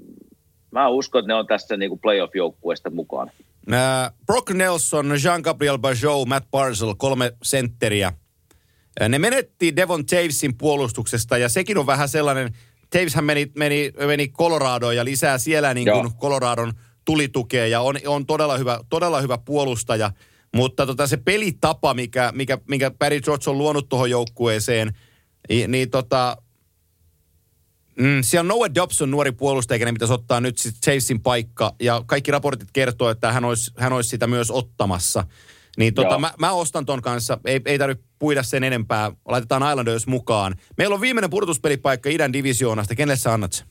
mä 0.72 0.88
uskon, 0.88 1.18
että 1.18 1.28
ne 1.28 1.34
on 1.34 1.46
tässä 1.46 1.76
niin 1.76 1.98
playoff-joukkueesta 1.98 2.90
mukana. 2.90 3.30
Äh, 3.72 4.12
Brock 4.26 4.50
Nelson, 4.50 5.06
Jean-Gabriel 5.06 5.78
Bajot, 5.78 6.28
Matt 6.28 6.50
Barzell, 6.50 6.94
kolme 6.94 7.32
sentteriä. 7.42 8.12
Ne 9.08 9.18
menetti 9.18 9.76
Devon 9.76 10.06
Tavesin 10.06 10.56
puolustuksesta 10.58 11.38
ja 11.38 11.48
sekin 11.48 11.78
on 11.78 11.86
vähän 11.86 12.08
sellainen, 12.08 12.52
Taveshän 12.90 13.24
meni, 13.24 13.52
meni, 13.58 13.92
meni 14.06 14.28
Coloradoon 14.28 14.96
ja 14.96 15.04
lisää 15.04 15.38
siellä 15.38 15.74
niin 15.74 15.88
kuin. 15.92 16.14
Coloradon 16.14 16.72
tulitukea 17.04 17.66
ja 17.66 17.80
on, 17.80 17.96
on 18.06 18.26
todella, 18.26 18.58
hyvä, 18.58 18.80
todella 18.88 19.20
hyvä 19.20 19.38
puolustaja. 19.38 20.10
Mutta 20.54 20.86
tota, 20.86 21.06
se 21.06 21.16
pelitapa, 21.16 21.94
mikä, 21.94 22.32
mikä, 22.34 22.58
mikä 22.68 22.90
Barry 22.90 23.20
George 23.20 23.50
on 23.50 23.58
luonut 23.58 23.88
tuohon 23.88 24.10
joukkueeseen, 24.10 24.92
niin, 25.48 25.70
niin 25.70 25.90
tota, 25.90 26.36
Mm, 27.98 28.22
siellä 28.22 28.40
on 28.40 28.48
Noah 28.48 28.70
Dobson 28.74 29.10
nuori 29.10 29.32
puolustaja, 29.32 29.78
kenen 29.78 29.94
pitäisi 29.94 30.14
ottaa 30.14 30.40
nyt 30.40 30.58
sitten 30.58 30.80
Chasein 30.80 31.20
paikka. 31.20 31.74
Ja 31.80 32.02
kaikki 32.06 32.30
raportit 32.30 32.68
kertoo, 32.72 33.10
että 33.10 33.32
hän 33.32 33.44
olisi, 33.44 33.72
hän 33.76 33.92
olisi 33.92 34.10
sitä 34.10 34.26
myös 34.26 34.50
ottamassa. 34.50 35.24
Niin 35.76 35.94
tota, 35.94 36.18
mä, 36.18 36.32
mä, 36.38 36.52
ostan 36.52 36.86
ton 36.86 37.02
kanssa. 37.02 37.38
Ei, 37.44 37.60
ei 37.66 37.78
tarvitse 37.78 38.04
puida 38.18 38.42
sen 38.42 38.64
enempää. 38.64 39.12
Laitetaan 39.24 39.70
Islanders 39.70 40.06
mukaan. 40.06 40.54
Meillä 40.76 40.94
on 40.94 41.00
viimeinen 41.00 41.30
pudotuspelipaikka 41.30 42.10
idän 42.10 42.32
divisioonasta. 42.32 42.94
Kenelle 42.94 43.16
sä 43.16 43.32
annat 43.32 43.52
sen? 43.52 43.66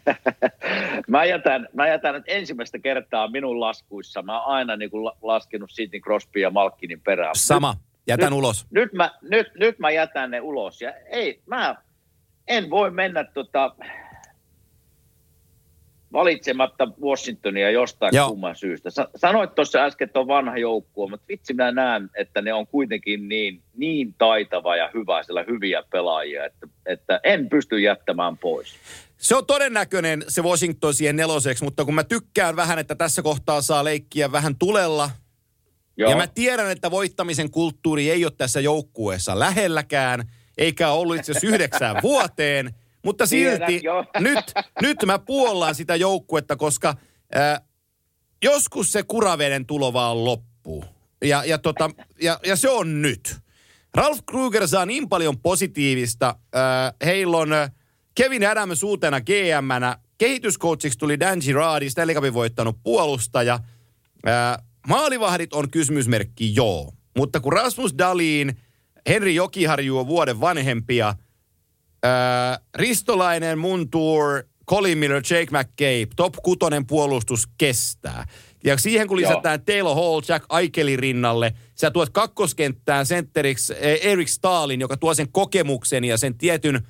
mä, 1.08 1.24
jätän, 1.24 1.68
mä 1.72 1.88
jätän 1.88 2.14
nyt 2.14 2.24
ensimmäistä 2.26 2.78
kertaa 2.78 3.28
minun 3.28 3.60
laskuissa. 3.60 4.22
Mä 4.22 4.42
oon 4.42 4.54
aina 4.54 4.76
niin 4.76 4.90
kuin 4.90 5.12
laskenut 5.22 5.70
Sidney 5.70 6.00
Crosby 6.00 6.40
ja 6.40 6.50
Malkinin 6.50 7.00
perään. 7.00 7.36
Sama. 7.36 7.76
Jätän 8.06 8.30
nyt, 8.30 8.38
ulos. 8.38 8.66
Nyt 8.70 8.92
mä, 8.92 9.10
nyt, 9.22 9.46
nyt 9.54 9.78
mä 9.78 9.90
jätän 9.90 10.30
ne 10.30 10.40
ulos. 10.40 10.80
Ja 10.80 10.92
ei, 11.10 11.42
mä 11.46 11.76
en 12.48 12.70
voi 12.70 12.90
mennä 12.90 13.24
tota, 13.24 13.74
valitsematta 16.12 16.88
Washingtonia 17.02 17.70
jostain 17.70 18.14
Joo. 18.14 18.28
kumman 18.28 18.56
syystä. 18.56 18.90
Sa- 18.90 19.08
sanoit 19.16 19.54
tuossa 19.54 19.78
äsken, 19.78 20.06
että 20.06 20.20
on 20.20 20.26
vanha 20.26 20.58
joukkue, 20.58 21.10
mutta 21.10 21.26
vitsi 21.28 21.54
mä 21.54 21.72
näen, 21.72 22.10
että 22.14 22.42
ne 22.42 22.52
on 22.52 22.66
kuitenkin 22.66 23.28
niin, 23.28 23.62
niin 23.76 24.14
taitava 24.18 24.76
ja 24.76 24.90
hyvä, 24.94 25.22
siellä 25.22 25.44
hyviä 25.48 25.82
pelaajia, 25.90 26.44
että, 26.44 26.66
että 26.86 27.20
en 27.24 27.48
pysty 27.48 27.80
jättämään 27.80 28.38
pois. 28.38 28.74
Se 29.16 29.36
on 29.36 29.46
todennäköinen 29.46 30.24
se 30.28 30.42
Washington 30.42 30.94
siihen 30.94 31.16
neloseksi, 31.16 31.64
mutta 31.64 31.84
kun 31.84 31.94
mä 31.94 32.04
tykkään 32.04 32.56
vähän, 32.56 32.78
että 32.78 32.94
tässä 32.94 33.22
kohtaa 33.22 33.60
saa 33.60 33.84
leikkiä 33.84 34.32
vähän 34.32 34.56
tulella, 34.58 35.10
Joo. 35.96 36.10
ja 36.10 36.16
mä 36.16 36.26
tiedän, 36.26 36.70
että 36.70 36.90
voittamisen 36.90 37.50
kulttuuri 37.50 38.10
ei 38.10 38.24
ole 38.24 38.32
tässä 38.38 38.60
joukkueessa 38.60 39.38
lähelläkään, 39.38 40.24
eikä 40.58 40.90
ollut 40.90 41.16
itse 41.16 41.32
asiassa 41.32 41.46
yhdeksään 41.46 41.96
vuoteen, 42.02 42.74
mutta 43.04 43.26
silti 43.26 43.80
Tiedän, 43.80 44.06
nyt, 44.28 44.52
nyt 44.82 44.98
mä 45.06 45.18
puollaan 45.18 45.74
sitä 45.74 45.96
joukkuetta, 45.96 46.56
koska 46.56 46.94
äh, 47.36 47.60
joskus 48.42 48.92
se 48.92 49.02
kuraveden 49.02 49.66
tulo 49.66 49.92
vaan 49.92 50.24
loppuu. 50.24 50.84
Ja, 51.24 51.44
ja, 51.44 51.58
tota, 51.58 51.90
ja, 52.22 52.40
ja 52.46 52.56
se 52.56 52.70
on 52.70 53.02
nyt. 53.02 53.36
Ralph 53.94 54.22
Kruger 54.26 54.68
saa 54.68 54.86
niin 54.86 55.08
paljon 55.08 55.38
positiivista. 55.38 56.36
Äh, 56.56 56.94
heillä 57.04 57.36
on 57.36 57.50
Kevin 58.14 58.48
Adams 58.48 58.82
uutena 58.82 59.20
GM-nä. 59.20 59.98
Kehityscoachiksi 60.18 60.98
tuli 60.98 61.20
Dan 61.20 61.38
Girardi, 61.44 61.90
Stanley 61.90 62.14
Cupin 62.14 62.34
voittanut 62.34 62.76
puolustaja. 62.82 63.54
Äh, 64.28 64.64
maalivahdit 64.88 65.52
on 65.52 65.70
kysymysmerkki, 65.70 66.54
joo. 66.54 66.92
Mutta 67.16 67.40
kun 67.40 67.52
Rasmus 67.52 67.94
Dalin, 67.98 68.56
Henri 69.08 69.34
Jokiharju 69.34 69.98
on 69.98 70.06
vuoden 70.06 70.40
vanhempia– 70.40 71.14
Äh, 72.06 72.60
Ristolainen, 72.74 73.58
Muntour, 73.58 74.42
Colin 74.70 74.98
Miller, 74.98 75.22
Jake 75.30 75.50
McCabe, 75.50 76.06
top 76.16 76.34
kutonen 76.42 76.86
puolustus 76.86 77.48
kestää. 77.58 78.26
Ja 78.64 78.78
siihen 78.78 79.08
kun 79.08 79.16
lisätään 79.16 79.60
Joo. 79.60 79.64
Taylor 79.66 79.96
Hall, 79.96 80.20
Jack 80.28 80.46
Aikelin 80.48 80.98
rinnalle, 80.98 81.52
sä 81.74 81.90
tuot 81.90 82.08
kakkoskenttään 82.08 83.06
sentteriksi 83.06 83.74
eh, 83.78 84.00
Eric 84.02 84.28
Stalin, 84.28 84.80
joka 84.80 84.96
tuo 84.96 85.14
sen 85.14 85.32
kokemuksen 85.32 86.04
ja 86.04 86.16
sen 86.16 86.38
tietyn, 86.38 86.86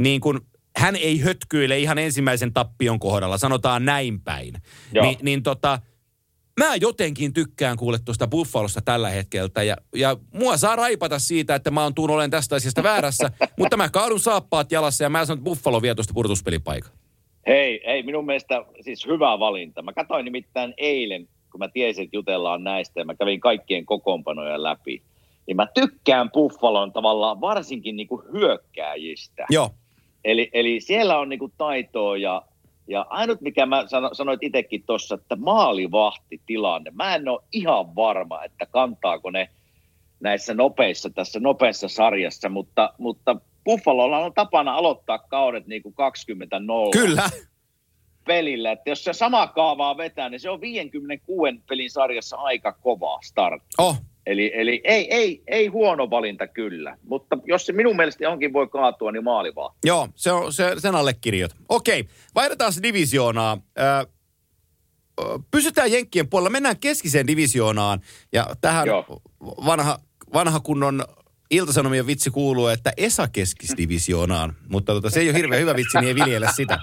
niin 0.00 0.20
kuin, 0.20 0.40
hän 0.76 0.96
ei 0.96 1.20
hötkyile 1.20 1.78
ihan 1.78 1.98
ensimmäisen 1.98 2.52
tappion 2.52 2.98
kohdalla, 2.98 3.38
sanotaan 3.38 3.84
näin 3.84 4.20
päin. 4.20 4.54
Ni, 5.02 5.18
niin 5.22 5.42
tota, 5.42 5.78
mä 6.60 6.76
jotenkin 6.76 7.32
tykkään 7.32 7.76
kuule 7.76 7.98
tuosta 8.04 8.26
Buffalosta 8.26 8.80
tällä 8.80 9.10
hetkellä 9.10 9.62
ja, 9.62 9.76
ja 9.94 10.16
mua 10.34 10.56
saa 10.56 10.76
raipata 10.76 11.18
siitä, 11.18 11.54
että 11.54 11.70
mä 11.70 11.82
oon 11.82 11.94
tuun 11.94 12.10
olen 12.10 12.30
tästä 12.30 12.56
asiasta 12.56 12.82
väärässä, 12.82 13.30
mutta 13.58 13.76
mä 13.76 13.88
kaadun 13.88 14.20
saappaat 14.20 14.72
jalassa 14.72 15.04
ja 15.04 15.10
mä 15.10 15.24
sanon, 15.24 15.38
että 15.38 15.44
Buffalo 15.44 15.82
vie 15.82 15.94
tuosta 15.94 16.14
purtuspelipaikan. 16.14 16.92
Hei, 17.46 17.82
hei, 17.86 18.02
minun 18.02 18.26
mielestä 18.26 18.64
siis 18.80 19.06
hyvä 19.06 19.38
valinta. 19.38 19.82
Mä 19.82 19.92
katsoin 19.92 20.24
nimittäin 20.24 20.74
eilen, 20.76 21.28
kun 21.52 21.58
mä 21.58 21.68
tiesin, 21.68 22.04
että 22.04 22.16
jutellaan 22.16 22.64
näistä 22.64 23.00
ja 23.00 23.04
mä 23.04 23.14
kävin 23.14 23.40
kaikkien 23.40 23.86
kokoonpanoja 23.86 24.62
läpi. 24.62 25.02
Niin 25.46 25.56
mä 25.56 25.66
tykkään 25.74 26.30
Buffalon 26.30 26.92
tavallaan 26.92 27.40
varsinkin 27.40 27.96
niinku 27.96 28.24
hyökkääjistä. 28.32 29.46
Joo. 29.50 29.70
Eli, 30.24 30.50
eli 30.52 30.80
siellä 30.80 31.18
on 31.18 31.28
niinku 31.28 31.52
taitoa 31.58 32.16
ja 32.16 32.42
ja 32.88 33.06
ainut, 33.10 33.40
mikä 33.40 33.66
mä 33.66 33.84
sano, 33.86 34.10
sanoit 34.12 34.42
itsekin 34.42 34.82
tuossa, 34.86 35.14
että 35.14 35.36
maalivahtitilanne. 35.36 36.90
Mä 36.94 37.14
en 37.14 37.28
ole 37.28 37.42
ihan 37.52 37.94
varma, 37.94 38.44
että 38.44 38.66
kantaako 38.66 39.30
ne 39.30 39.50
näissä 40.20 40.54
nopeissa, 40.54 41.10
tässä 41.10 41.40
nopeassa 41.40 41.88
sarjassa, 41.88 42.48
mutta, 42.48 42.94
mutta 42.98 43.36
Buffalolla 43.64 44.18
on 44.18 44.34
tapana 44.34 44.74
aloittaa 44.74 45.18
kaudet 45.18 45.66
niin 45.66 45.82
kuin 45.82 45.94
20 45.94 46.58
0 46.58 46.90
Kyllä. 46.90 47.30
pelillä. 48.26 48.72
Että 48.72 48.90
jos 48.90 49.04
se 49.04 49.12
sama 49.12 49.46
kaavaa 49.46 49.96
vetää, 49.96 50.28
niin 50.28 50.40
se 50.40 50.50
on 50.50 50.60
56 50.60 51.60
pelin 51.68 51.90
sarjassa 51.90 52.36
aika 52.36 52.72
kova 52.72 53.18
start. 53.22 53.62
Oh. 53.78 53.96
Eli, 54.26 54.52
eli 54.54 54.80
ei, 54.84 55.14
ei, 55.14 55.42
ei 55.46 55.66
huono 55.66 56.10
valinta 56.10 56.46
kyllä, 56.46 56.98
mutta 57.02 57.38
jos 57.44 57.66
se 57.66 57.72
minun 57.72 57.96
mielestä 57.96 58.24
johonkin 58.24 58.52
voi 58.52 58.68
kaatua, 58.68 59.12
niin 59.12 59.24
maali 59.24 59.54
vaan. 59.54 59.74
Joo, 59.84 60.08
se 60.14 60.32
on, 60.32 60.52
se, 60.52 60.74
sen 60.78 60.94
allekirjoit. 60.94 61.52
Okei, 61.68 62.04
vaihdetaan 62.34 62.72
se 62.72 62.82
divisioonaa. 62.82 63.58
Ö, 63.78 64.06
pysytään 65.50 65.92
Jenkkien 65.92 66.28
puolella, 66.28 66.50
mennään 66.50 66.78
keskiseen 66.78 67.26
divisioonaan. 67.26 68.00
Ja 68.32 68.46
tähän 68.60 68.86
Joo. 68.86 69.22
vanha, 69.40 69.98
vanha 70.32 70.60
kunnon 70.60 71.04
Iltasanomien 71.50 72.06
vitsi 72.06 72.30
kuuluu, 72.30 72.66
että 72.66 72.92
Esa 72.96 73.28
keskisdivisioonaan. 73.28 74.56
Mutta 74.68 74.92
tota, 74.92 75.10
se 75.10 75.20
ei 75.20 75.28
ole 75.28 75.38
hirveän 75.38 75.60
hyvä 75.60 75.76
vitsi, 75.76 75.98
niin 75.98 76.08
ei 76.08 76.14
viljellä 76.14 76.52
sitä. 76.56 76.78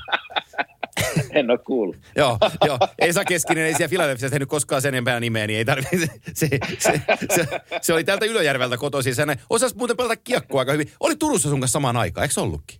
en 1.32 1.51
ole 1.51 1.57
kuullut. 1.57 1.97
joo, 2.16 2.38
joo. 2.66 2.80
Esa 2.99 3.26
Keskinen 3.26 3.66
ei 3.66 3.74
siellä 3.74 3.89
Filadelfiassa 3.89 4.34
tehnyt 4.34 4.49
koskaan 4.49 4.82
sen 4.82 4.93
enempää 4.93 5.20
nimeä, 5.20 5.47
niin 5.47 5.57
ei 5.57 5.66
tarvitse. 5.66 6.07
Se, 6.34 6.47
se, 6.78 7.01
se, 7.36 7.47
se, 7.82 7.93
oli 7.93 8.03
täältä 8.03 8.26
Ylöjärveltä 8.26 8.78
kotoisin. 8.78 9.16
Se 9.16 9.26
osasi 9.49 9.78
muuten 9.78 9.97
pelata 9.97 10.16
kiekkoa 10.16 10.62
aika 10.62 10.72
hyvin. 10.72 10.91
Oli 10.99 11.16
Turussa 11.16 11.49
sun 11.49 11.60
kanssa 11.60 11.74
samaan 11.74 11.97
aikaan, 11.97 12.24
eikö 12.24 12.41
ollutkin? 12.41 12.80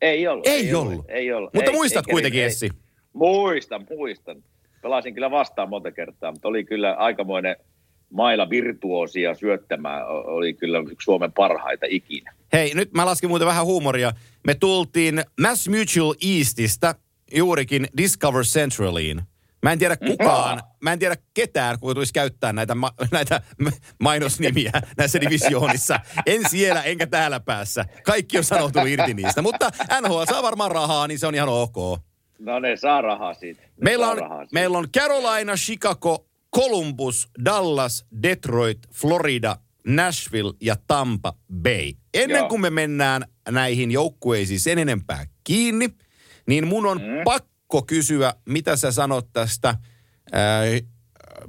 Ei 0.00 0.28
ollut. 0.28 0.46
Ei, 0.46 0.66
ei 0.66 0.74
ollut. 0.74 0.92
ollut. 0.92 1.04
Ei 1.08 1.32
ollut. 1.32 1.54
Mutta 1.54 1.70
ei, 1.70 1.76
muistat 1.76 2.08
ei, 2.08 2.12
kuitenkin, 2.12 2.40
ei, 2.40 2.46
Essi. 2.46 2.70
Muistan, 3.12 3.86
muistan. 3.90 4.42
Pelasin 4.82 5.14
kyllä 5.14 5.30
vastaan 5.30 5.68
monta 5.68 5.92
kertaa, 5.92 6.32
mutta 6.32 6.48
oli 6.48 6.64
kyllä 6.64 6.94
aikamoinen 6.94 7.56
maila 8.10 8.50
virtuosia 8.50 9.34
syöttämään. 9.34 10.06
Oli 10.08 10.54
kyllä 10.54 10.78
yksi 10.78 11.04
Suomen 11.04 11.32
parhaita 11.32 11.86
ikinä. 11.88 12.34
Hei, 12.52 12.74
nyt 12.74 12.92
mä 12.92 13.06
laskin 13.06 13.30
muuten 13.30 13.48
vähän 13.48 13.66
huumoria. 13.66 14.12
Me 14.46 14.54
tultiin 14.54 15.22
Mass 15.40 15.68
Mutual 15.68 16.14
Eastistä 16.38 16.94
juurikin 17.34 17.88
Discover 17.96 18.44
Centraliin. 18.44 19.22
Mä 19.62 19.72
en 19.72 19.78
tiedä 19.78 19.96
kukaan, 19.96 20.62
mä 20.80 20.92
en 20.92 20.98
tiedä 20.98 21.16
ketään, 21.34 21.80
kuka 21.80 21.94
tulisi 21.94 22.12
käyttää 22.12 22.52
näitä, 22.52 22.74
ma- 22.74 22.94
näitä 23.10 23.40
mainosnimiä 24.02 24.72
näissä 24.96 25.20
divisioonissa. 25.20 26.00
En 26.26 26.40
siellä 26.50 26.82
enkä 26.82 27.06
täällä 27.06 27.40
päässä. 27.40 27.84
Kaikki 28.04 28.38
on 28.38 28.44
sanoutunut 28.44 28.88
irti 28.88 29.14
niistä. 29.14 29.42
Mutta 29.42 29.70
NHL 30.00 30.22
saa 30.24 30.42
varmaan 30.42 30.70
rahaa, 30.70 31.08
niin 31.08 31.18
se 31.18 31.26
on 31.26 31.34
ihan 31.34 31.48
ok. 31.48 31.76
No 32.38 32.58
ne 32.58 32.76
saa 32.76 33.00
rahaa 33.00 33.34
siitä. 33.34 33.62
Ne 33.62 33.68
meillä, 33.80 34.08
on, 34.08 34.18
rahaa 34.18 34.38
siitä. 34.38 34.54
meillä 34.54 34.78
on 34.78 34.88
Carolina, 34.96 35.54
Chicago, 35.56 36.26
Columbus, 36.56 37.28
Dallas, 37.44 38.06
Detroit, 38.22 38.78
Florida, 38.92 39.56
Nashville 39.86 40.52
ja 40.60 40.76
Tampa 40.86 41.32
Bay. 41.62 41.92
Ennen 42.14 42.38
Joo. 42.38 42.48
kuin 42.48 42.60
me 42.60 42.70
mennään 42.70 43.24
näihin 43.50 43.90
joukkueisiin 43.90 44.60
sen 44.60 44.78
enempää 44.78 45.26
kiinni– 45.44 45.88
niin 46.46 46.66
mun 46.66 46.86
on 46.86 46.98
mm. 46.98 47.24
pakko 47.24 47.82
kysyä, 47.82 48.34
mitä 48.48 48.76
sä 48.76 48.92
sanot 48.92 49.28
tästä 49.32 49.68
äh, 49.68 49.78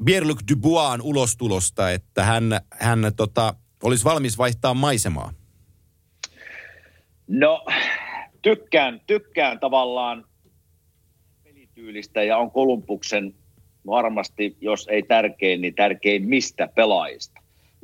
Pierre-Luc 0.05 0.39
Dubois 0.51 1.01
ulostulosta, 1.03 1.91
että 1.91 2.23
hän, 2.23 2.43
hän 2.71 3.11
tota, 3.15 3.55
olisi 3.83 4.05
valmis 4.05 4.37
vaihtaa 4.37 4.73
maisemaa? 4.73 5.33
No, 7.27 7.65
tykkään, 8.41 9.01
tykkään 9.07 9.59
tavallaan 9.59 10.25
pelityylistä 11.43 12.23
ja 12.23 12.37
on 12.37 12.51
Kolumbuksen 12.51 13.35
varmasti, 13.87 14.57
jos 14.61 14.87
ei 14.91 15.03
tärkein, 15.03 15.61
niin 15.61 15.75
tärkein 15.75 16.27
mistä 16.27 16.67
pelaajista. 16.75 17.34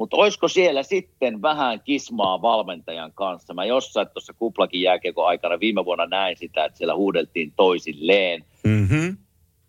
Mutta 0.02 0.18
olisiko 0.18 0.48
siellä 0.48 0.84
sitten 0.84 1.42
vähän 1.42 1.82
kismaa 1.84 2.42
valmentajan 2.42 3.12
kanssa? 3.16 3.54
Mä 3.54 3.66
jossain 3.66 4.08
tuossa 4.14 4.34
kuplakin 4.34 4.82
jääkiekon 4.82 5.28
aikana 5.28 5.60
viime 5.60 5.86
vuonna 5.86 6.06
näin 6.06 6.38
sitä, 6.38 6.66
että 6.66 6.78
siellä 6.78 6.96
huudeltiin 6.96 7.54
toisilleen. 7.56 8.46
Mm-hmm. 8.64 9.18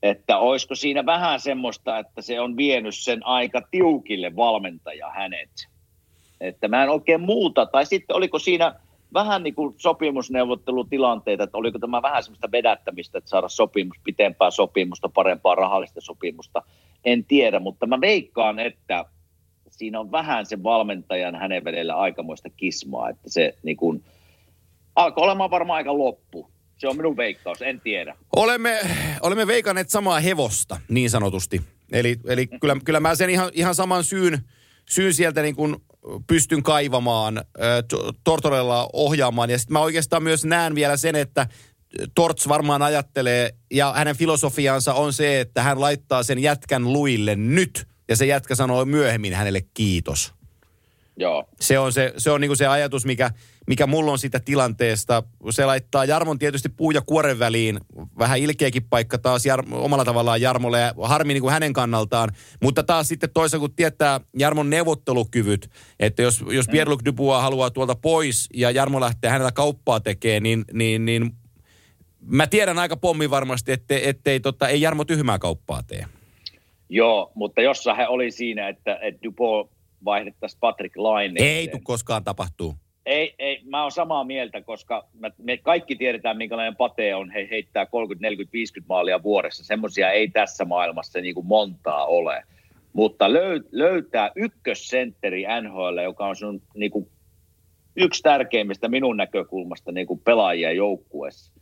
Että 0.03 0.39
olisiko 0.39 0.74
siinä 0.74 1.07
vähän 1.07 1.41
semmoista, 1.41 1.99
että 1.99 2.22
se 2.22 2.41
on 2.41 2.57
vienyt 2.57 2.95
sen 2.95 3.26
aika 3.26 3.62
tiukille 3.70 4.37
valmentaja 4.37 5.11
hänet. 5.11 5.68
Että 6.41 6.68
mä 6.68 6.83
en 6.83 6.91
oikein 6.91 7.20
muuta. 7.20 7.66
Tai 7.66 7.87
sitten 7.87 8.16
oliko 8.16 8.39
siinä 8.39 8.74
vähän 9.14 9.43
niin 9.43 9.55
kuin 9.55 9.74
sopimusneuvottelutilanteita, 9.78 11.45
että 11.45 11.59
oliko 11.59 11.78
tämä 11.78 12.03
vähän 12.03 12.22
semmoista 12.22 12.53
vedättämistä, 12.53 13.18
että 13.18 13.30
saada 13.30 13.49
sopimus, 13.49 13.97
pitempää 14.05 14.51
sopimusta, 14.51 15.09
parempaa 15.09 15.55
rahallista 15.55 16.01
sopimusta. 16.01 16.62
En 17.05 17.24
tiedä, 17.24 17.61
mutta 17.61 17.87
mä 17.87 18.01
veikkaan, 18.01 18.59
että 18.59 19.05
siinä 19.72 20.00
on 20.00 20.12
vähän 20.12 20.46
sen 20.46 20.62
valmentajan 20.62 21.34
hänen 21.34 21.64
vedellä 21.64 21.94
aikamoista 21.94 22.50
kismaa, 22.50 23.10
että 23.10 23.30
se 23.30 23.54
niin 23.62 23.76
kuin, 23.76 24.04
alkoi 24.96 25.24
olemaan 25.24 25.50
varmaan 25.50 25.76
aika 25.76 25.98
loppu. 25.98 26.50
Se 26.78 26.88
on 26.88 26.96
minun 26.96 27.16
veikkaus, 27.16 27.62
en 27.62 27.80
tiedä. 27.80 28.16
Olemme, 28.36 28.80
olemme 29.20 29.46
veikanneet 29.46 29.90
samaa 29.90 30.20
hevosta, 30.20 30.80
niin 30.88 31.10
sanotusti. 31.10 31.62
Eli, 31.92 32.16
eli 32.26 32.46
kyllä, 32.46 32.76
kyllä 32.84 33.00
mä 33.00 33.14
sen 33.14 33.30
ihan, 33.30 33.50
ihan 33.52 33.74
saman 33.74 34.04
syyn, 34.04 34.38
syyn 34.88 35.14
sieltä 35.14 35.42
niin 35.42 35.56
kuin 35.56 35.76
pystyn 36.26 36.62
kaivamaan, 36.62 37.44
Tortorella 38.24 38.88
ohjaamaan. 38.92 39.50
Ja 39.50 39.58
sitten 39.58 39.72
mä 39.72 39.80
oikeastaan 39.80 40.22
myös 40.22 40.44
näen 40.44 40.74
vielä 40.74 40.96
sen, 40.96 41.14
että 41.14 41.46
Torts 42.14 42.48
varmaan 42.48 42.82
ajattelee, 42.82 43.50
ja 43.70 43.92
hänen 43.92 44.16
filosofiansa 44.16 44.94
on 44.94 45.12
se, 45.12 45.40
että 45.40 45.62
hän 45.62 45.80
laittaa 45.80 46.22
sen 46.22 46.38
jätkän 46.38 46.92
luille 46.92 47.36
nyt, 47.36 47.86
ja 48.12 48.16
se 48.16 48.26
jätkä 48.26 48.54
sanoo 48.54 48.84
myöhemmin 48.84 49.34
hänelle 49.34 49.60
kiitos. 49.74 50.34
Joo. 51.16 51.44
Se 51.60 51.78
on 51.78 51.92
se, 51.92 52.12
se, 52.16 52.30
on 52.30 52.40
niinku 52.40 52.56
se 52.56 52.66
ajatus, 52.66 53.04
mikä, 53.04 53.30
mikä 53.66 53.86
mulla 53.86 54.12
on 54.12 54.18
siitä 54.18 54.40
tilanteesta. 54.40 55.22
Se 55.50 55.66
laittaa 55.66 56.04
Jarmon 56.04 56.38
tietysti 56.38 56.68
puu 56.68 56.90
ja 56.90 57.00
kuoren 57.00 57.38
väliin. 57.38 57.80
Vähän 58.18 58.38
ilkeäkin 58.38 58.84
paikka 58.90 59.18
taas 59.18 59.46
Jar, 59.46 59.64
omalla 59.72 60.04
tavallaan 60.04 60.40
Jarmolle 60.40 60.80
ja 60.80 60.94
harmi 61.02 61.32
niinku 61.32 61.50
hänen 61.50 61.72
kannaltaan. 61.72 62.30
Mutta 62.62 62.82
taas 62.82 63.08
sitten 63.08 63.30
toisaalta, 63.34 63.66
kun 63.66 63.76
tietää 63.76 64.20
Jarmon 64.38 64.70
neuvottelukyvyt, 64.70 65.70
että 66.00 66.22
jos, 66.22 66.44
jos 66.50 66.68
mm. 66.68 66.72
Pierre-Luc 66.72 67.04
Dubois 67.04 67.42
haluaa 67.42 67.70
tuolta 67.70 67.94
pois 67.94 68.48
ja 68.54 68.70
Jarmo 68.70 69.00
lähtee 69.00 69.30
hänellä 69.30 69.52
kauppaa 69.52 70.00
tekemään, 70.00 70.42
niin, 70.42 70.64
niin, 70.72 71.04
niin 71.04 71.30
mä 72.20 72.46
tiedän 72.46 72.78
aika 72.78 72.96
pommi 72.96 73.30
varmasti, 73.30 73.72
ettei, 73.72 74.08
ettei 74.08 74.40
tota, 74.40 74.68
ei 74.68 74.80
Jarmo 74.80 75.04
tyhmää 75.04 75.38
kauppaa 75.38 75.82
tee. 75.82 76.06
Joo, 76.93 77.32
mutta 77.34 77.62
jossa 77.62 77.95
he 77.95 78.07
oli 78.07 78.30
siinä, 78.30 78.68
että, 78.68 78.99
että 79.03 79.22
Dubois 79.22 79.68
vaihdettaisiin 80.05 80.61
Patrick 80.61 80.97
Laine. 80.97 81.40
Ei 81.45 81.68
tule 81.68 81.80
koskaan 81.84 82.24
tapahtuu. 82.24 82.74
Ei, 83.07 83.34
ei, 83.38 83.61
mä 83.64 83.82
oon 83.82 83.93
samaa 83.93 84.24
mieltä, 84.24 84.62
koska 84.62 85.09
me 85.38 85.57
kaikki 85.57 85.97
tiedetään, 85.97 86.36
minkälainen 86.36 86.76
Pate 86.76 87.14
on. 87.14 87.30
He 87.30 87.49
heittää 87.51 87.86
30, 87.86 88.26
40, 88.26 88.53
50 88.53 88.88
maalia 88.88 89.22
vuodessa. 89.22 89.64
Semmoisia 89.64 90.11
ei 90.11 90.28
tässä 90.28 90.64
maailmassa 90.64 91.20
niin 91.20 91.34
kuin 91.34 91.47
montaa 91.47 92.07
ole. 92.07 92.43
Mutta 92.93 93.32
löytää 93.72 94.30
ykkössentteri 94.36 95.45
NHL, 95.62 95.99
joka 96.03 96.26
on 96.26 96.36
sun 96.36 96.62
niin 96.74 96.90
kuin, 96.90 97.09
yksi 97.97 98.22
tärkeimmistä 98.22 98.88
minun 98.88 99.16
näkökulmasta 99.16 99.93
niin 99.93 100.07
kuin 100.07 100.20
pelaajia 100.20 100.72
joukkueessa, 100.72 101.53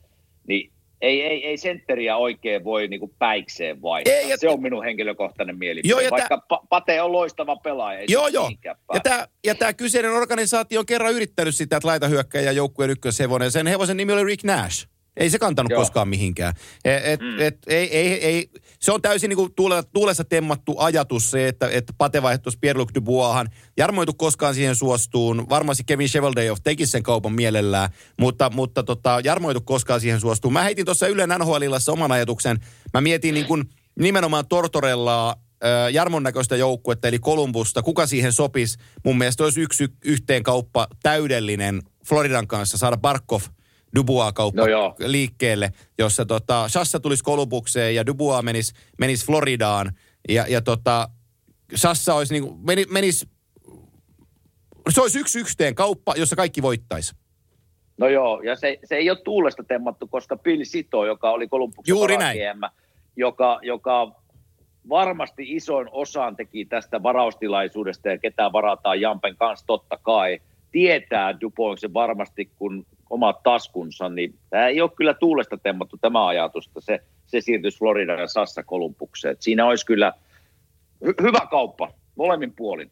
niin 0.49 0.71
ei, 1.01 1.23
ei, 1.23 1.47
ei 1.47 1.57
sentteriä 1.57 2.17
oikein 2.17 2.65
voi 2.65 2.89
niinku 2.89 3.15
päikseen 3.19 3.83
vaihtaa. 3.83 4.15
Ei, 4.15 4.39
se 4.39 4.49
on 4.49 4.63
minun 4.63 4.85
henkilökohtainen 4.85 5.59
mielipide. 5.59 5.93
Joo, 5.93 6.01
ja 6.01 6.11
Vaikka 6.11 6.43
tää... 6.49 6.59
Pate 6.69 7.03
on 7.03 7.13
loistava 7.13 7.57
pelaaja. 7.57 7.99
Ei 7.99 8.07
joo, 8.09 8.29
joo. 8.29 8.51
Ja 8.65 9.01
tämä, 9.03 9.27
ja 9.45 9.55
tämä 9.55 9.73
kyseinen 9.73 10.13
organisaatio 10.13 10.81
on 10.81 10.87
kerran 10.87 11.13
yrittänyt 11.13 11.55
sitä, 11.55 11.77
että 11.77 11.89
laita 11.89 12.09
hyökkäjä 12.09 12.53
joukkueen 12.53 12.91
ykköshevonen. 12.91 13.51
Sen 13.51 13.67
hevosen 13.67 13.97
nimi 13.97 14.13
oli 14.13 14.25
Rick 14.25 14.45
Nash. 14.45 14.89
Ei 15.21 15.31
se 15.31 15.39
kantanut 15.39 15.71
Joo. 15.71 15.81
koskaan 15.81 16.09
mihinkään. 16.09 16.55
Et, 16.85 17.07
et, 17.07 17.21
mm. 17.21 17.41
et, 17.41 17.59
ei, 17.67 17.97
ei, 17.99 18.25
ei, 18.25 18.51
se 18.81 18.93
on 18.93 19.03
täysin 19.03 19.29
niin 19.29 19.55
tuule, 19.57 19.83
tuulessa 19.93 20.25
temmattu 20.25 20.75
ajatus 20.79 21.31
se, 21.31 21.49
että, 21.49 21.69
että 21.73 21.93
Pate 21.99 22.23
vaihtuisi 22.23 22.59
Pierre-Luc 22.61 22.95
Duboishan. 22.95 23.49
Jarmo 23.77 24.03
ei 24.03 24.07
koskaan 24.17 24.55
siihen 24.55 24.77
suostuun. 24.77 25.47
Varmasti 25.49 25.85
Kevin 25.85 26.09
Cheveldayoff 26.09 26.63
teki 26.65 26.87
sen 26.87 27.03
kaupan 27.03 27.33
mielellään, 27.33 27.91
mutta, 28.21 28.51
mutta 28.51 28.83
tota, 28.83 29.21
Jarmo 29.25 29.51
ei 29.51 29.57
koskaan 29.65 30.01
siihen 30.01 30.21
suostuun. 30.21 30.53
Mä 30.53 30.63
heitin 30.63 30.85
tuossa 30.85 31.07
Ylen 31.07 31.29
nhl 31.29 31.53
oman 31.93 32.13
ajatuksen. 32.13 32.59
Mä 32.95 33.01
mietin 33.01 33.35
niin 33.35 33.47
kuin 33.47 33.65
nimenomaan 33.99 34.49
Tortorellaa 34.49 35.37
Jarmon 35.93 36.23
näköistä 36.23 36.57
joukkuetta, 36.57 37.09
eli 37.09 37.19
Kolumbusta. 37.19 37.83
Kuka 37.83 38.07
siihen 38.07 38.33
sopisi? 38.33 38.79
Mun 39.05 39.19
mielestä 39.19 39.45
olisi 39.45 39.61
yksi 39.61 39.89
yhteen 40.05 40.43
kauppa 40.43 40.87
täydellinen 41.03 41.83
Floridan 42.07 42.47
kanssa 42.47 42.79
saada 42.79 42.97
Barkov– 42.97 43.41
Dubois-kauppa 43.97 44.63
no 44.67 44.95
liikkeelle, 44.99 45.73
jossa 45.99 46.27
tota, 46.27 46.69
Shassa 46.69 47.01
tulisi 47.01 47.25
Kolumbukseen 47.25 47.95
ja 47.95 48.07
Dubois 48.07 48.45
menisi, 48.45 48.75
menisi 48.99 49.27
Floridaan. 49.27 49.93
Ja, 50.29 50.45
ja 50.49 50.61
tota, 50.61 51.09
Shassa 51.77 52.15
olisi 52.15 52.35
niin 52.35 52.43
kuin, 52.43 52.61
meni, 52.67 52.85
menis, 52.91 53.27
se 54.89 55.01
olisi 55.01 55.19
yksi 55.19 55.41
yhteen 55.41 55.75
kauppa, 55.75 56.15
jossa 56.17 56.37
kaikki 56.37 56.63
voittaisi. 56.63 57.15
No 57.99 58.09
joo, 58.09 58.41
ja 58.41 58.57
se, 58.57 58.79
se 58.85 58.97
ei 58.97 59.11
ole 59.11 59.19
tuulesta 59.25 59.65
temmattu, 59.65 60.07
koska 60.07 60.37
Bill 60.37 60.65
Sito, 60.65 61.07
joka 61.07 61.31
oli 61.31 61.49
Kolumbuksen 61.49 61.93
Juuri 61.93 62.17
näin. 62.17 62.39
GM, 62.39 62.61
joka, 63.17 63.59
joka 63.63 64.13
varmasti 64.89 65.43
isoin 65.47 65.89
osaan 65.93 66.37
teki 66.37 66.65
tästä 66.65 67.03
varaustilaisuudesta 67.03 68.09
ja 68.09 68.19
ketään 68.19 68.53
varataan 68.53 69.01
Jampen 69.01 69.37
kanssa 69.37 69.67
totta 69.67 69.99
kai, 70.03 70.41
tietää 70.73 71.41
Duponksen 71.41 71.95
varmasti, 71.95 72.51
kun 72.59 72.87
omat 73.11 73.43
taskunsa, 73.43 74.09
niin 74.09 74.39
tämä 74.51 74.67
ei 74.67 74.81
ole 74.81 74.91
kyllä 74.97 75.15
tuulesta 75.15 75.57
temmattu 75.57 75.97
tämä 76.01 76.27
ajatus, 76.27 76.67
että 76.67 76.81
se, 76.81 77.01
se 77.27 77.41
siirtyisi 77.41 77.79
Floridan 77.79 78.19
ja 78.19 78.29
Sassa 78.29 78.63
Kolumbukseen. 78.63 79.37
Siinä 79.41 79.67
olisi 79.67 79.87
kyllä 79.87 80.13
hy- 81.05 81.23
hyvä 81.23 81.47
kauppa 81.51 81.93
molemmin 82.17 82.53
puolin. 82.53 82.91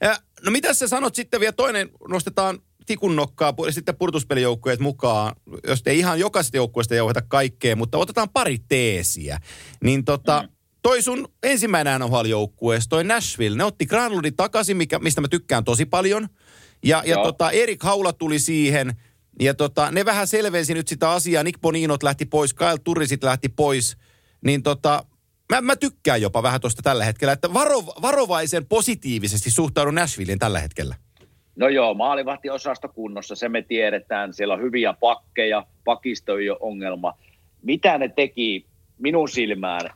Ja, 0.00 0.16
no 0.44 0.50
mitä 0.50 0.74
sä 0.74 0.88
sanot 0.88 1.14
sitten 1.14 1.40
vielä 1.40 1.52
toinen, 1.52 1.88
nostetaan 2.08 2.58
tikun 2.86 3.16
nokkaa 3.16 3.54
ja 3.66 3.72
sitten 3.72 3.96
purtuspelijoukkueet 3.96 4.80
mukaan, 4.80 5.36
jos 5.66 5.82
ei 5.86 5.98
ihan 5.98 6.20
jokaisesta 6.20 6.56
joukkueesta 6.56 6.94
jouheta 6.94 7.22
kaikkea, 7.28 7.76
mutta 7.76 7.98
otetaan 7.98 8.28
pari 8.28 8.56
teesiä. 8.68 9.38
Niin 9.84 10.04
tota, 10.04 10.42
mm. 10.42 10.48
toi 10.82 11.02
sun 11.02 11.28
ensimmäinen 11.42 12.00
NHL-joukkueessa, 12.00 12.88
toi 12.88 13.04
Nashville, 13.04 13.56
ne 13.56 13.64
otti 13.64 13.86
Granlundin 13.86 14.36
takaisin, 14.36 14.76
mikä, 14.76 14.98
mistä 14.98 15.20
mä 15.20 15.28
tykkään 15.28 15.64
tosi 15.64 15.86
paljon. 15.86 16.28
Ja, 16.84 17.02
ja 17.06 17.16
tota, 17.16 17.50
Erik 17.50 17.82
Haula 17.82 18.12
tuli 18.12 18.38
siihen– 18.38 18.92
ja 19.40 19.54
tota, 19.54 19.90
ne 19.90 20.04
vähän 20.04 20.26
selvensi 20.26 20.74
nyt 20.74 20.88
sitä 20.88 21.10
asiaa. 21.10 21.42
Nick 21.42 21.60
Boninot 21.60 22.02
lähti 22.02 22.24
pois, 22.24 22.54
Kyle 22.54 22.78
Turrisit 22.84 23.24
lähti 23.24 23.48
pois. 23.48 23.96
Niin 24.44 24.62
tota, 24.62 25.04
mä, 25.52 25.60
mä 25.60 25.76
tykkään 25.76 26.22
jopa 26.22 26.42
vähän 26.42 26.60
tuosta 26.60 26.82
tällä 26.82 27.04
hetkellä, 27.04 27.32
että 27.32 27.54
varo, 27.54 27.82
varovaisen 28.02 28.66
positiivisesti 28.66 29.50
suhtaudun 29.50 29.94
Nashvilleen 29.94 30.38
tällä 30.38 30.60
hetkellä. 30.60 30.94
No 31.56 31.68
joo, 31.68 31.94
maalivahti 31.94 32.50
osasto 32.50 32.88
kunnossa, 32.88 33.34
se 33.34 33.48
me 33.48 33.62
tiedetään. 33.62 34.34
Siellä 34.34 34.54
on 34.54 34.60
hyviä 34.60 34.94
pakkeja, 35.00 35.66
pakisto 35.84 36.38
ei 36.38 36.50
ole 36.50 36.58
ongelma. 36.60 37.18
Mitä 37.62 37.98
ne 37.98 38.08
teki 38.08 38.66
minun 38.98 39.28
silmään 39.28 39.90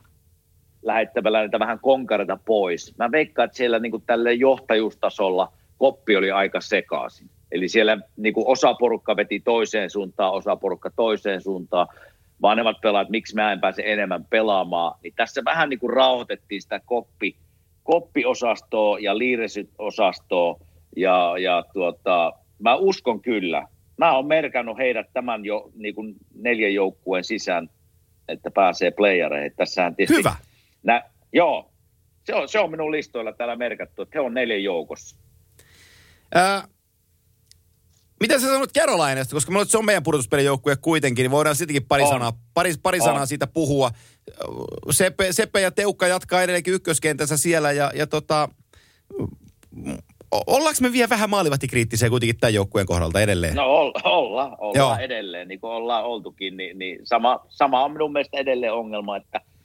lähettämällä 0.81 1.41
niitä 1.41 1.59
vähän 1.59 1.79
konkarita 1.79 2.37
pois? 2.45 2.97
Mä 2.97 3.11
veikkaan, 3.11 3.45
että 3.45 3.57
siellä 3.57 3.79
niin 3.79 4.03
tälle 4.05 4.33
johtajuustasolla 4.33 5.53
koppi 5.77 6.15
oli 6.15 6.31
aika 6.31 6.61
sekaisin. 6.61 7.29
Eli 7.51 7.67
siellä 7.67 7.97
niin 8.17 8.33
kuin 8.33 8.47
osa 8.47 8.73
porukka 8.73 9.15
veti 9.15 9.39
toiseen 9.39 9.89
suuntaan, 9.89 10.33
osa 10.33 10.55
porukka 10.55 10.89
toiseen 10.95 11.41
suuntaan. 11.41 11.87
Vanhemmat 12.41 12.81
pelaajat, 12.81 13.09
miksi 13.09 13.35
mä 13.35 13.51
en 13.51 13.61
pääse 13.61 13.83
enemmän 13.85 14.25
pelaamaan. 14.25 14.99
Niin 15.03 15.13
tässä 15.15 15.41
vähän 15.45 15.69
niin 15.69 15.79
kuin 15.79 15.93
rauhoitettiin 15.93 16.61
sitä 16.61 16.81
koppi, 16.85 17.35
koppiosastoa 17.83 18.99
ja 18.99 19.17
liiresyt-osastoa. 19.17 20.59
Ja, 20.95 21.35
ja 21.39 21.63
tuota, 21.73 22.33
mä 22.59 22.75
uskon 22.75 23.21
kyllä. 23.21 23.67
Mä 23.97 24.15
oon 24.15 24.27
merkannut 24.27 24.77
heidät 24.77 25.07
tämän 25.13 25.45
jo 25.45 25.69
niin 25.75 25.95
kuin 25.95 26.15
neljän 26.35 26.73
joukkueen 26.73 27.23
sisään, 27.23 27.69
että 28.27 28.51
pääsee 28.51 28.91
playereihin. 28.91 29.53
Tässähän 29.55 29.95
tietysti, 29.95 30.19
Hyvä. 30.19 30.35
Nä, 30.83 31.03
joo, 31.33 31.71
se 32.23 32.35
on, 32.35 32.49
se 32.49 32.59
on 32.59 32.71
minun 32.71 32.91
listoilla 32.91 33.33
täällä 33.33 33.55
merkattu, 33.55 34.01
että 34.01 34.11
he 34.19 34.19
on 34.19 34.33
neljän 34.33 34.63
joukossa. 34.63 35.17
Äh, 36.35 36.63
mitä 38.19 38.39
sä 38.39 38.47
sanot 38.47 38.73
Carolinasta, 38.73 39.35
koska 39.35 39.51
me 39.51 39.65
se 39.65 39.77
on 39.77 39.85
meidän 39.85 40.03
pudotuspelijoukkue 40.03 40.75
kuitenkin, 40.75 41.23
niin 41.23 41.31
voidaan 41.31 41.55
sittenkin 41.55 41.87
pari, 41.87 42.07
sanaa, 42.07 42.33
pari, 42.53 42.73
pari 42.83 42.99
sanaa 42.99 43.25
siitä 43.25 43.47
puhua. 43.47 43.91
Seppe, 44.91 45.27
Seppe 45.31 45.61
ja 45.61 45.71
Teukka 45.71 46.07
jatkaa 46.07 46.41
edelleenkin 46.41 46.73
ykköskentänsä 46.73 47.37
siellä 47.37 47.71
ja, 47.71 47.91
ja 47.95 48.07
tota, 48.07 48.49
ollaanko 50.31 50.77
me 50.81 50.91
vielä 50.91 51.09
vähän 51.09 51.29
maalivahtikriittisiä 51.29 52.09
kuitenkin 52.09 52.37
tämän 52.39 52.53
joukkueen 52.53 52.87
kohdalta 52.87 53.21
edelleen? 53.21 53.55
No 53.55 53.65
olla, 53.65 54.01
olla, 54.03 54.55
olla 54.57 54.99
edelleen, 54.99 55.47
niin 55.47 55.59
kuin 55.59 55.71
ollaan 55.71 56.03
oltukin, 56.03 56.57
niin, 56.57 56.79
niin 56.79 56.99
sama, 57.03 57.39
sama 57.49 57.83
on 57.83 57.91
minun 57.91 58.13
mielestä 58.13 58.37
edelleen 58.37 58.73
ongelma, 58.73 59.17
että– 59.17 59.41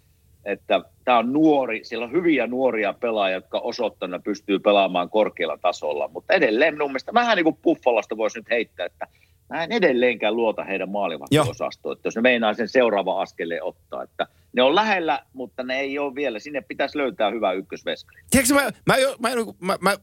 että 0.44 0.82
tämä 1.10 1.18
on 1.18 1.32
nuori, 1.32 1.80
siellä 1.84 2.04
on 2.04 2.12
hyviä 2.12 2.46
nuoria 2.46 2.92
pelaajia, 2.92 3.34
jotka 3.34 3.58
osoittanut 3.58 4.24
pystyy 4.24 4.58
pelaamaan 4.58 5.10
korkealla 5.10 5.58
tasolla, 5.58 6.08
mutta 6.08 6.34
edelleen 6.34 6.74
minun 6.74 6.90
mielestä 6.90 7.14
vähän 7.14 7.36
niin 7.36 7.44
kuin 7.44 7.56
Buffalosta 7.56 8.16
voisi 8.16 8.38
nyt 8.38 8.50
heittää, 8.50 8.86
että 8.86 9.06
mä 9.48 9.64
en 9.64 9.72
edelleenkään 9.72 10.36
luota 10.36 10.64
heidän 10.64 10.88
maalivahtiosastoon, 10.90 11.96
että 11.96 12.06
jos 12.06 12.16
ne 12.16 12.20
meinaa 12.22 12.54
sen 12.54 12.68
seuraava 12.68 13.22
askeleen 13.22 13.64
ottaa, 13.64 14.02
että 14.02 14.26
ne 14.52 14.62
on 14.62 14.74
lähellä, 14.74 15.22
mutta 15.32 15.62
ne 15.62 15.80
ei 15.80 15.98
ole 15.98 16.14
vielä, 16.14 16.38
sinne 16.38 16.60
pitäisi 16.60 16.98
löytää 16.98 17.30
hyvä 17.30 17.52
ykkösveskari. 17.52 18.22
Tiedätkö, 18.30 18.54
mä, 18.54 18.70
mä, 18.86 18.94
mä, 19.18 19.28
mä, 19.60 19.78
mä, 19.80 19.96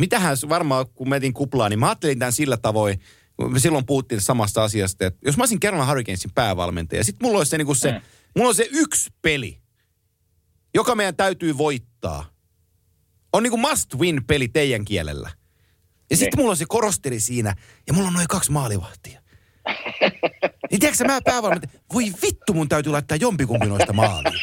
mitähän 0.00 0.36
varmaan 0.48 0.86
kun 0.94 1.08
metin 1.08 1.32
kuplaa, 1.32 1.68
niin 1.68 1.78
mä 1.78 1.86
ajattelin 1.88 2.18
tämän 2.18 2.32
sillä 2.32 2.56
tavoin, 2.56 3.00
me 3.50 3.58
silloin 3.58 3.86
puhuttiin 3.86 4.20
samasta 4.20 4.64
asiasta, 4.64 5.06
että 5.06 5.20
jos 5.24 5.36
mä 5.36 5.42
olisin 5.42 5.60
Carolina 5.60 5.86
Hurricanesin 5.88 6.30
päävalmentaja, 6.34 7.04
sit 7.04 7.16
mulla 7.22 7.38
olisi 7.38 7.50
se, 7.50 7.58
niin 7.58 7.66
kuin 7.66 7.76
se, 7.76 7.92
Mm. 7.92 8.00
mulla 8.36 8.48
on 8.48 8.54
se 8.54 8.68
yksi 8.72 9.10
peli, 9.22 9.58
joka 10.78 10.94
meidän 10.94 11.16
täytyy 11.16 11.58
voittaa. 11.58 12.24
On 13.32 13.42
niin 13.42 13.50
kuin 13.50 13.60
must 13.60 13.94
win 13.94 14.24
peli 14.24 14.48
teidän 14.48 14.84
kielellä. 14.84 15.30
Ja 16.10 16.16
sitten 16.16 16.40
mulla 16.40 16.50
on 16.50 16.56
se 16.56 16.64
korosteri 16.68 17.20
siinä, 17.20 17.54
ja 17.86 17.92
mulla 17.92 18.08
on 18.08 18.14
noin 18.14 18.28
kaksi 18.28 18.52
maalivahtia. 18.52 19.20
Niin 20.70 20.80
tiedätkö 20.80 21.04
mä 21.04 21.20
päävalmentaja, 21.24 21.80
voi 21.94 22.04
vittu 22.22 22.54
mun 22.54 22.68
täytyy 22.68 22.92
laittaa 22.92 23.16
jompikumpi 23.16 23.66
noista 23.66 23.92
maaliin. 23.92 24.40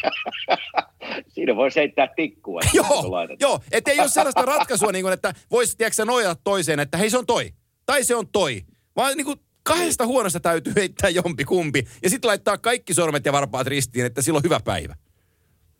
Siinä 1.33 1.55
voi 1.55 1.69
heittää 1.75 2.07
tikkua. 2.15 2.61
Joo, 2.73 3.11
joo, 3.39 3.59
että 3.71 3.91
ei 3.91 3.99
ole 3.99 4.09
sellaista 4.09 4.41
ratkaisua, 4.41 4.91
niin 4.91 5.03
kuin, 5.03 5.13
että 5.13 5.33
voisi, 5.51 5.77
tiedätkö 5.77 6.05
nojata 6.05 6.41
toiseen, 6.43 6.79
että 6.79 6.97
hei 6.97 7.09
se 7.09 7.17
on 7.17 7.25
toi, 7.25 7.53
tai 7.85 8.03
se 8.03 8.15
on 8.15 8.27
toi. 8.27 8.61
Vaan 8.95 9.17
niin 9.17 9.25
kuin 9.25 9.39
kahdesta 9.63 10.05
huonosta 10.05 10.39
täytyy 10.39 10.73
heittää 10.75 11.09
jompi 11.09 11.45
kumpi, 11.45 11.87
ja 12.03 12.09
sitten 12.09 12.27
laittaa 12.27 12.57
kaikki 12.57 12.93
sormet 12.93 13.25
ja 13.25 13.33
varpaat 13.33 13.67
ristiin, 13.67 14.05
että 14.05 14.21
silloin 14.21 14.41
on 14.41 14.49
hyvä 14.49 14.59
päivä. 14.65 14.95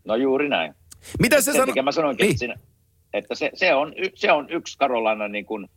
No 0.05 0.15
juuri 0.15 0.49
näin. 0.49 0.73
Mitä 1.19 1.41
se 1.41 1.53
sanoo? 1.53 1.83
mä 1.83 1.91
sanoinkin, 1.91 2.23
Niin. 2.23 2.31
että, 2.31 2.39
siinä, 2.39 2.55
että 3.13 3.35
se, 3.35 3.51
se, 3.53 3.75
on, 3.75 3.93
se 4.15 4.31
on 4.31 4.49
yksi 4.49 4.77
Karolana 4.77 5.27
niin 5.27 5.45
kuin, 5.45 5.67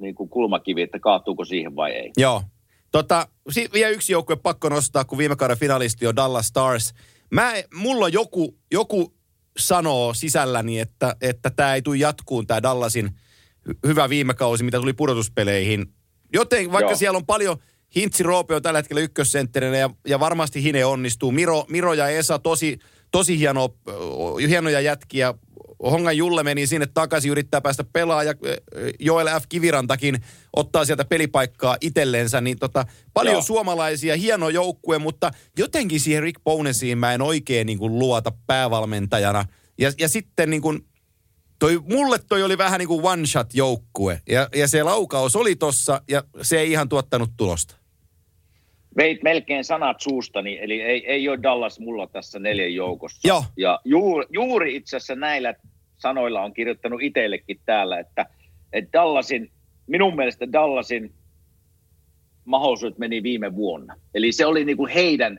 niin 0.00 0.14
kuin 0.14 0.28
kulmakivi, 0.28 0.82
että 0.82 0.98
kaatuuko 0.98 1.44
siihen 1.44 1.76
vai 1.76 1.92
ei. 1.92 2.12
Joo. 2.16 2.42
Tota, 2.92 3.28
vielä 3.72 3.90
yksi 3.90 4.12
joukkue 4.12 4.36
pakko 4.36 4.68
nostaa, 4.68 5.04
kun 5.04 5.18
viime 5.18 5.36
kauden 5.36 5.58
finalisti 5.58 6.06
on 6.06 6.16
Dallas 6.16 6.46
Stars. 6.46 6.94
Mä, 7.30 7.52
mulla 7.74 8.08
joku, 8.08 8.58
joku 8.72 9.14
sanoo 9.58 10.14
sisälläni, 10.14 10.78
että 10.78 11.16
että 11.20 11.50
tämä 11.50 11.74
ei 11.74 11.82
tule 11.82 11.96
jatkuun, 11.96 12.46
tämä 12.46 12.62
Dallasin 12.62 13.08
hy- 13.68 13.78
hyvä 13.86 14.08
viime 14.08 14.34
kausi, 14.34 14.64
mitä 14.64 14.78
tuli 14.80 14.92
pudotuspeleihin. 14.92 15.86
Joten 16.32 16.72
vaikka 16.72 16.90
Joo. 16.90 16.98
siellä 16.98 17.16
on 17.16 17.26
paljon, 17.26 17.56
Hintsi 17.96 18.22
Roope 18.22 18.54
on 18.54 18.62
tällä 18.62 18.78
hetkellä 18.78 19.00
ykkössentterinä 19.02 19.76
ja, 19.76 19.90
ja 20.06 20.20
varmasti 20.20 20.62
Hine 20.62 20.84
onnistuu. 20.84 21.32
Miro, 21.32 21.64
Miro 21.68 21.94
ja 21.94 22.08
Esa 22.08 22.38
tosi, 22.38 22.78
tosi 23.10 23.38
hieno, 23.38 23.74
hienoja 24.48 24.80
jätkiä. 24.80 25.34
Hongan 25.82 26.16
Julle 26.16 26.42
meni 26.42 26.66
sinne 26.66 26.86
takaisin, 26.94 27.30
yrittää 27.30 27.60
päästä 27.60 27.84
pelaamaan 27.84 28.26
ja 28.26 28.34
ö, 28.46 28.56
Joel 29.00 29.26
F. 29.40 29.44
Kivirantakin 29.48 30.24
ottaa 30.56 30.84
sieltä 30.84 31.04
pelipaikkaa 31.04 31.76
itsellensä. 31.80 32.40
Niin 32.40 32.58
tota, 32.58 32.84
paljon 33.14 33.34
Joo. 33.34 33.42
suomalaisia, 33.42 34.16
hieno 34.16 34.48
joukkue, 34.48 34.98
mutta 34.98 35.30
jotenkin 35.58 36.00
siihen 36.00 36.22
Rick 36.22 36.44
Bonesiin 36.44 36.98
mä 36.98 37.12
en 37.12 37.22
oikein 37.22 37.66
niin 37.66 37.78
kuin 37.78 37.98
luota 37.98 38.32
päävalmentajana. 38.46 39.44
Ja, 39.78 39.92
ja 39.98 40.08
sitten 40.08 40.50
niin 40.50 40.62
kuin, 40.62 40.86
toi, 41.58 41.80
mulle 41.92 42.18
toi 42.28 42.42
oli 42.42 42.58
vähän 42.58 42.78
niin 42.78 42.88
kuin 42.88 43.06
one 43.06 43.26
shot 43.26 43.54
joukkue. 43.54 44.22
Ja, 44.28 44.48
ja 44.54 44.68
se 44.68 44.82
laukaus 44.82 45.36
oli 45.36 45.56
tossa 45.56 46.02
ja 46.10 46.24
se 46.42 46.58
ei 46.58 46.72
ihan 46.72 46.88
tuottanut 46.88 47.30
tulosta. 47.36 47.74
Veit 48.98 49.22
melkein 49.22 49.64
sanat 49.64 50.00
suustani, 50.00 50.58
eli 50.60 50.82
ei, 50.82 51.06
ei 51.06 51.28
ole 51.28 51.42
Dallas 51.42 51.80
mulla 51.80 52.06
tässä 52.06 52.38
neljän 52.38 52.74
joukossa. 52.74 53.28
Joo. 53.28 53.44
Ja 53.56 53.80
juuri, 53.84 54.26
juuri 54.30 54.76
itse 54.76 54.96
asiassa 54.96 55.14
näillä 55.14 55.54
sanoilla 55.98 56.42
on 56.42 56.54
kirjoittanut 56.54 57.02
itsellekin 57.02 57.60
täällä, 57.66 57.98
että, 57.98 58.26
että 58.72 58.92
Dallasin, 58.92 59.50
minun 59.86 60.16
mielestä 60.16 60.52
Dallasin 60.52 61.12
mahdollisuudet 62.44 62.98
meni 62.98 63.22
viime 63.22 63.56
vuonna. 63.56 63.94
Eli 64.14 64.32
se 64.32 64.46
oli 64.46 64.64
niin 64.64 64.76
kuin 64.76 64.92
heidän, 64.92 65.38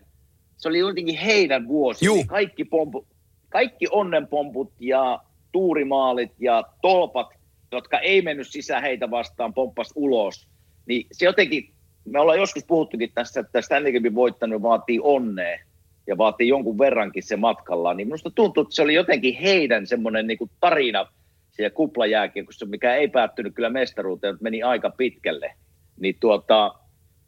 se 0.58 0.70
oli 0.70 0.80
jotenkin 0.80 1.18
heidän 1.18 1.68
vuosi. 1.68 2.06
Juu. 2.06 2.24
Kaikki, 2.28 2.66
pompu, 2.66 3.08
kaikki 3.50 3.86
onnenpomput 3.92 4.74
ja 4.80 5.20
tuurimaalit 5.52 6.32
ja 6.40 6.64
tolpat, 6.82 7.28
jotka 7.72 8.00
ei 8.00 8.22
mennyt 8.22 8.48
sisään 8.48 8.82
heitä 8.82 9.12
vastaan, 9.12 9.54
pomppas 9.54 9.94
ulos. 9.96 10.48
Niin 10.86 11.08
se 11.12 11.26
jotenkin, 11.26 11.74
me 12.12 12.20
ollaan 12.20 12.40
joskus 12.40 12.66
puhuttukin 12.66 13.12
tästä, 13.16 13.40
että 13.40 13.62
Stanley 13.62 13.94
Cupin 13.94 14.16
voittanut 14.16 14.62
vaatii 14.62 15.00
onnea 15.04 15.60
ja 16.08 16.18
vaatii 16.18 16.48
jonkun 16.48 16.78
verrankin 16.78 17.24
se 17.24 17.36
matkalla, 17.36 17.94
niin 17.94 18.08
minusta 18.08 18.32
tuntuu, 18.32 18.64
että 18.64 18.76
se 18.76 18.82
oli 18.82 18.94
jotenkin 18.94 19.36
heidän 19.36 19.88
semmoinen 19.88 20.28
niin 20.28 20.38
kuin 20.38 20.52
tarina 20.60 21.08
siellä 21.52 21.70
kuplajääkiekossa, 21.70 22.66
mikä 22.66 22.96
ei 22.96 23.08
päättynyt 23.08 23.56
kyllä 23.56 23.70
mestaruuteen, 23.70 24.34
mutta 24.34 24.44
meni 24.44 24.64
aika 24.64 24.90
pitkälle. 24.90 25.54
Niin 26.00 26.16
tuota, 26.20 26.76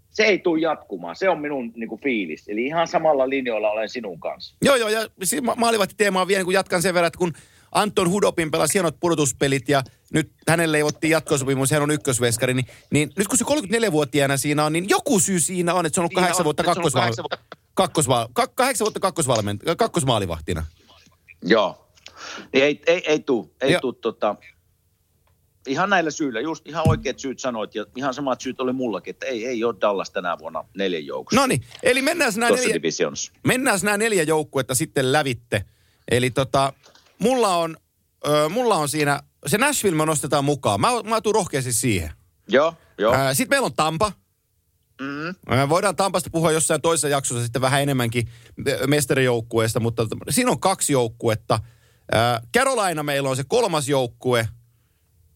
se 0.09 0.23
ei 0.23 0.39
tule 0.39 0.61
jatkumaan. 0.61 1.15
Se 1.15 1.29
on 1.29 1.39
minun 1.39 1.73
niin 1.75 1.89
kuin 1.89 2.01
fiilis. 2.01 2.49
Eli 2.49 2.65
ihan 2.65 2.87
samalla 2.87 3.29
linjoilla 3.29 3.71
olen 3.71 3.89
sinun 3.89 4.19
kanssa. 4.19 4.57
Joo, 4.61 4.75
joo, 4.75 4.89
ja 4.89 5.07
siis 5.23 5.41
ma- 5.41 5.55
maalivahti 5.55 5.93
teemaa 5.97 6.27
vielä, 6.27 6.43
kun 6.43 6.53
jatkan 6.53 6.81
sen 6.81 6.93
verran, 6.93 7.07
että 7.07 7.17
kun 7.17 7.33
Anton 7.71 8.09
Hudopin 8.09 8.51
pelasi 8.51 8.73
hienot 8.73 8.99
pudotuspelit 8.99 9.69
ja 9.69 9.83
nyt 10.13 10.31
hänelle 10.47 10.77
ei 10.77 10.83
otti 10.83 11.09
jatkosopimus, 11.09 11.71
hän 11.71 11.83
on 11.83 11.91
ykkösveskari, 11.91 12.53
niin, 12.53 12.65
niin 12.91 13.11
nyt 13.17 13.27
kun 13.27 13.37
se 13.37 13.45
34-vuotiaana 13.45 14.37
siinä 14.37 14.65
on, 14.65 14.73
niin 14.73 14.89
joku 14.89 15.19
syy 15.19 15.39
siinä 15.39 15.73
on, 15.73 15.85
että 15.85 15.95
se 15.95 16.01
on 16.01 16.03
ollut 16.03 16.13
kahdeksan 16.13 16.41
on, 16.41 16.45
vuotta 16.45 16.63
kakkosval... 16.63 17.01
kahdeksan 17.73 18.07
vuotta- 18.07 18.47
kahdeksan 18.55 18.87
kakkosvalment... 18.99 19.61
kakkosmaalivahtina. 19.77 20.65
Joo. 21.43 21.87
Niin 22.53 22.63
ei, 22.63 22.81
ei, 22.87 23.03
ei 23.07 23.19
tuu, 23.19 23.55
ei 23.61 23.79
tuu 23.81 23.93
tota, 23.93 24.35
ihan 25.67 25.89
näillä 25.89 26.11
syillä, 26.11 26.39
just 26.39 26.67
ihan 26.67 26.89
oikeat 26.89 27.19
syyt 27.19 27.39
sanoit 27.39 27.75
ja 27.75 27.85
ihan 27.95 28.13
samat 28.13 28.41
syyt 28.41 28.61
oli 28.61 28.73
mullakin, 28.73 29.11
että 29.11 29.25
ei, 29.25 29.45
ei 29.45 29.63
ole 29.63 29.75
Dallas 29.81 30.11
tänä 30.11 30.37
vuonna 30.39 30.63
neljän 30.77 31.05
joukossa 31.05 31.41
No 31.41 31.47
niin, 31.47 31.61
eli 31.83 32.01
mennään 32.01 32.33
nämä 32.35 32.55
neljä, 32.55 32.79
mennään 33.43 33.79
nämä 33.83 33.97
neljä 33.97 34.23
joukkuetta 34.23 34.75
sitten 34.75 35.11
lävitte. 35.11 35.65
Eli 36.11 36.31
tota, 36.31 36.73
mulla 37.21 37.55
on, 37.57 37.77
ö, 38.27 38.49
mulla 38.49 38.75
on 38.75 38.89
siinä, 38.89 39.19
se 39.47 39.57
Nashville 39.57 39.97
me 39.97 40.05
nostetaan 40.05 40.45
mukaan. 40.45 40.81
Mä, 40.81 40.87
mä 41.03 41.21
tuun 41.21 41.35
rohkeasti 41.35 41.73
siihen. 41.73 42.11
Joo, 42.47 42.73
joo. 42.97 43.15
Sitten 43.33 43.55
meillä 43.55 43.65
on 43.65 43.73
Tampa. 43.73 44.11
Mm, 45.01 45.35
Ää, 45.47 45.69
Voidaan 45.69 45.95
Tampasta 45.95 46.29
puhua 46.29 46.51
jossain 46.51 46.81
toisessa 46.81 47.07
jaksossa 47.07 47.43
sitten 47.43 47.61
vähän 47.61 47.81
enemmänkin 47.81 48.27
mestarijoukkueesta, 48.87 49.79
mutta 49.79 50.07
siinä 50.29 50.51
on 50.51 50.59
kaksi 50.59 50.93
joukkuetta. 50.93 51.59
Carolina 52.57 53.03
meillä 53.03 53.29
on 53.29 53.35
se 53.35 53.43
kolmas 53.47 53.89
joukkue. 53.89 54.47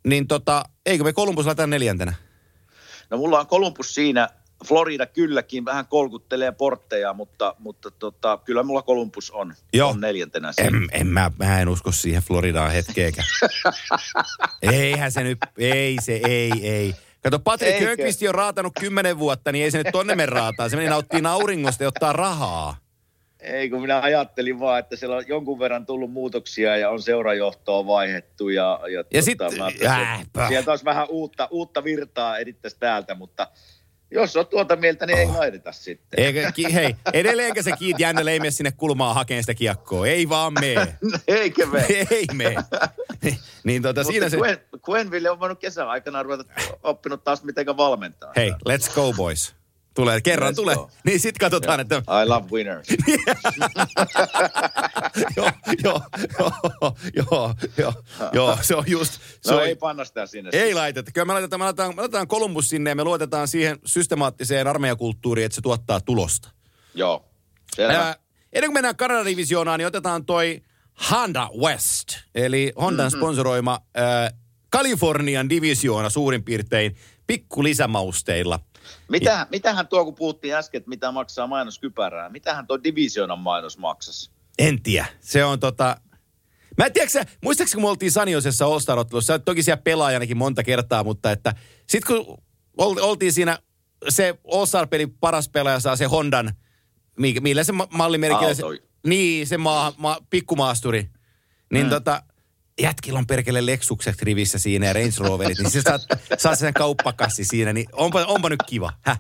Niin 0.08 0.28
tota, 0.28 0.64
eikö 0.86 1.04
me 1.04 1.14
Columbus 1.14 1.46
laitetaan 1.46 1.70
neljäntenä? 1.70 2.14
no 3.10 3.18
mulla 3.18 3.40
on 3.40 3.48
Columbus 3.48 3.96
siinä, 3.96 4.30
Florida 4.68 5.06
kylläkin 5.06 5.66
vähän 5.66 5.88
kolkuttelee 5.88 6.52
portteja, 6.52 7.14
mutta, 7.14 7.56
mutta 7.60 7.92
tota, 7.92 8.40
kyllä 8.46 8.64
mulla 8.64 8.82
Columbus 8.84 9.32
on, 9.32 9.54
Joo. 9.74 9.90
on 9.90 10.02
neljäntenä. 10.02 10.54
En, 10.58 10.74
en 10.92 11.08
mä, 11.08 11.32
mä 11.40 11.60
en 11.62 11.70
usko 11.70 11.92
siihen 11.92 12.24
Floridaan 12.24 12.72
hetkeäkään. 12.72 13.28
Eihän 14.62 15.12
se 15.12 15.24
nyt, 15.24 15.38
ei 15.58 15.98
se, 16.02 16.20
ei, 16.28 16.52
ei. 16.64 16.96
Kato, 17.24 17.40
Patrick 17.40 17.74
Eikö? 17.74 17.86
Högqvist 17.88 18.22
on 18.28 18.36
raatanut 18.36 18.74
kymmenen 18.80 19.20
vuotta, 19.20 19.52
niin 19.52 19.64
ei 19.66 19.72
se 19.72 19.78
nyt 19.78 19.88
tonne 19.92 20.16
me 20.16 20.26
raataa. 20.26 20.70
Se 20.70 20.76
meni 20.76 20.90
nauttii 20.90 21.22
auringosta 21.30 21.84
ja 21.84 21.88
ottaa 21.88 22.14
rahaa. 22.14 22.78
Ei, 23.40 23.70
kun 23.70 23.82
minä 23.82 24.02
ajattelin 24.02 24.60
vaan, 24.60 24.80
että 24.80 24.96
siellä 24.96 25.16
on 25.16 25.24
jonkun 25.28 25.60
verran 25.60 25.86
tullut 25.86 26.12
muutoksia 26.12 26.78
ja 26.78 26.90
on 26.90 27.02
seurajohtoa 27.02 27.88
vaihettu. 27.88 28.50
Ja, 28.50 28.80
ja, 28.94 29.04
Ja 29.14 29.22
sit- 29.22 29.38
mä 29.58 29.66
ajattelin, 29.66 30.58
äh, 30.58 30.68
olisi 30.68 30.86
vähän 30.86 31.08
uutta, 31.10 31.48
uutta 31.52 31.84
virtaa 31.84 32.38
edittäisi 32.38 32.78
täältä, 32.80 33.16
mutta 33.16 33.48
jos 34.12 34.36
on 34.36 34.48
tuota 34.48 34.76
mieltä, 34.76 35.06
niin 35.06 35.18
ei 35.18 35.28
laiteta 35.28 35.72
sitten. 35.72 36.26
Eikä, 36.26 36.52
ki, 36.52 36.74
hei, 36.74 36.96
edelleenkä 37.14 37.62
se 37.62 37.72
kiit 37.72 38.00
Jänne 38.00 38.32
ei 38.32 38.40
mene 38.40 38.52
sinne 38.52 38.72
kulmaan 38.72 39.16
hakemaan 39.16 39.44
sitä 39.44 39.54
kiekkoa. 39.54 40.08
Ei 40.08 40.30
vaan 40.30 40.54
mee. 40.54 40.98
Eikö 41.28 41.66
me? 41.66 41.86
ei 42.12 42.26
mee. 42.34 42.56
niin 43.64 43.82
tota, 43.82 44.04
siinä 44.04 44.30
se... 44.30 44.38
Gwen, 44.38 44.58
Gwenville 44.84 45.30
on 45.30 45.40
voinut 45.40 45.60
kesän 45.60 45.90
aikana 45.90 46.24
ruveta 46.24 46.44
oppinut 46.84 47.24
taas 47.24 47.44
miten 47.44 47.66
valmentaa. 47.66 48.32
Hei, 48.36 48.52
let's 48.52 48.96
go 48.96 49.14
boys. 49.14 49.56
Tulee, 49.96 50.22
kerran 50.22 50.54
Let's 50.54 50.56
tulee. 50.56 50.76
go. 50.76 50.90
Niin 51.06 51.20
sit 51.20 51.38
katsotaan, 51.38 51.80
että 51.80 51.96
I 51.98 52.28
love 52.28 52.48
winners. 52.52 52.88
joo, 55.38 55.52
joo, 55.84 56.02
joo, 56.40 56.92
joo, 57.16 57.54
joo, 57.78 57.94
joo, 58.34 58.58
se 58.62 58.76
on 58.76 58.84
just, 58.88 59.14
se 59.42 59.52
No 59.52 59.58
on, 59.58 59.64
ei 59.66 59.76
panna 59.76 60.06
sitä 60.06 60.26
sinne. 60.26 60.50
Ei 60.54 60.74
laiteta. 60.74 61.12
Kyllä 61.12 61.26
me 61.26 61.34
laitetaan, 61.34 61.60
me 61.60 61.64
laitetaan, 61.64 61.96
me 61.96 62.02
laitetaan 62.02 62.28
Columbus 62.28 62.70
sinne 62.70 62.90
ja 62.90 62.96
me 62.96 63.04
luotetaan 63.04 63.48
siihen 63.48 63.80
systemaattiseen 63.86 64.68
armeijakulttuuriin, 64.68 65.46
että 65.46 65.56
se 65.56 65.62
tuottaa 65.62 66.02
tulosta. 66.02 66.50
Joo. 66.94 67.26
Selvä. 67.76 67.94
Ää, 67.94 68.16
ennen 68.54 68.70
kuin 68.70 68.74
mennään 68.74 68.96
Kanada-divisioonaan, 68.96 69.78
niin 69.80 69.88
otetaan 69.88 70.26
toi 70.26 70.62
Honda 71.12 71.50
West, 71.58 72.08
eli 72.36 72.74
Hondan 72.82 73.06
mm-hmm. 73.06 73.20
sponsoroima 73.20 73.80
ää, 73.96 74.32
Kalifornian 74.70 75.50
divisioona 75.50 76.10
suurin 76.10 76.44
piirtein 76.44 76.96
pikku 77.28 77.64
lisämausteilla. 77.64 78.60
Mitä, 79.10 79.48
mitähän 79.52 79.88
tuo, 79.88 80.06
kun 80.06 80.16
puhuttiin 80.16 80.56
äsken, 80.56 80.78
että 80.80 80.90
mitä 80.90 81.12
maksaa 81.12 81.48
mainoskypärää, 81.48 82.30
mitähän 82.30 82.68
tuo 82.68 82.84
divisioonan 82.84 83.40
mainos 83.40 83.78
maksasi? 83.78 84.32
En 84.60 84.82
tiedä. 84.84 85.06
Se 85.22 85.44
on 85.46 85.60
tota... 85.60 85.98
Mä 86.78 86.86
en 86.86 86.94
tiedä, 86.94 87.26
muistaakseni 87.44 87.76
kun 87.82 87.84
me 87.84 87.90
oltiin 87.90 88.12
Saniosessa 88.12 88.66
all 88.66 88.80
star 88.80 89.00
ottelussa, 89.00 89.34
sä 89.34 89.40
toki 89.40 89.64
siellä 89.64 89.82
pelaajanakin 89.82 90.38
monta 90.38 90.64
kertaa, 90.64 91.04
mutta 91.04 91.32
että 91.32 91.54
sit 91.90 92.06
kun 92.06 92.38
ol- 92.78 93.00
oltiin 93.02 93.34
siinä, 93.34 93.60
se 94.10 94.40
all 94.52 94.86
pelin 94.90 95.18
paras 95.18 95.50
pelaaja 95.50 95.80
saa 95.80 95.96
se 95.96 96.06
Hondan, 96.06 96.54
mi- 97.20 97.40
millä 97.40 97.64
se 97.64 97.72
ma- 97.72 97.88
mallimerkillä 97.92 98.54
se, 98.54 98.64
niin 99.08 99.48
se 99.48 99.58
maa, 99.58 99.94
ma, 99.98 100.18
pikkumaasturi, 100.30 101.10
niin 101.74 101.86
Mm. 101.86 101.90
tota, 101.90 102.24
jätkillä 102.82 103.20
on 103.20 103.28
perkele 103.28 103.66
Lexukset 103.66 104.22
rivissä 104.22 104.60
siinä 104.60 104.86
ja 104.86 104.94
Range 104.94 105.14
Roverit, 105.18 105.60
niin 105.60 105.72
se 105.72 105.82
saa, 105.82 106.00
saa 106.38 106.56
sen 106.56 106.74
kauppakassi 106.74 107.46
siinä, 107.46 107.74
niin 107.74 107.88
onpa, 107.94 108.26
onpa 108.26 108.50
nyt 108.50 108.64
kiva. 108.68 108.94
Häh? 109.02 109.20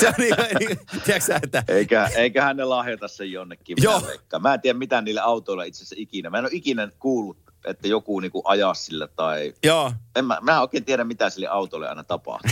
Se 0.00 0.08
on 0.08 0.14
niin, 0.18 0.34
niin 0.58 0.78
tiedätkö 1.04 1.40
että... 1.42 1.64
Eikä, 1.68 2.10
eiköhän 2.16 2.56
ne 2.56 2.64
lahjoita 2.64 3.08
sen 3.08 3.32
jonnekin. 3.32 3.76
Joo. 3.80 4.02
Mä 4.40 4.54
en 4.54 4.60
tiedä 4.60 4.78
mitä 4.78 5.00
niille 5.02 5.20
autoilla 5.20 5.64
itse 5.64 5.78
asiassa 5.78 5.94
ikinä. 5.98 6.30
Mä 6.30 6.38
en 6.38 6.44
ole 6.44 6.50
ikinä 6.52 6.88
kuullut, 6.98 7.36
että 7.64 7.88
joku 7.88 8.20
niinku 8.20 8.42
ajaa 8.44 8.74
sillä 8.74 9.08
tai... 9.08 9.54
Joo, 9.64 9.92
En 10.16 10.24
mä, 10.24 10.38
mä 10.40 10.52
en 10.52 10.60
oikein 10.60 10.84
tiedä, 10.84 11.04
mitä 11.04 11.30
sille 11.30 11.46
autolle 11.46 11.88
aina 11.88 12.04
tapahtuu. 12.04 12.50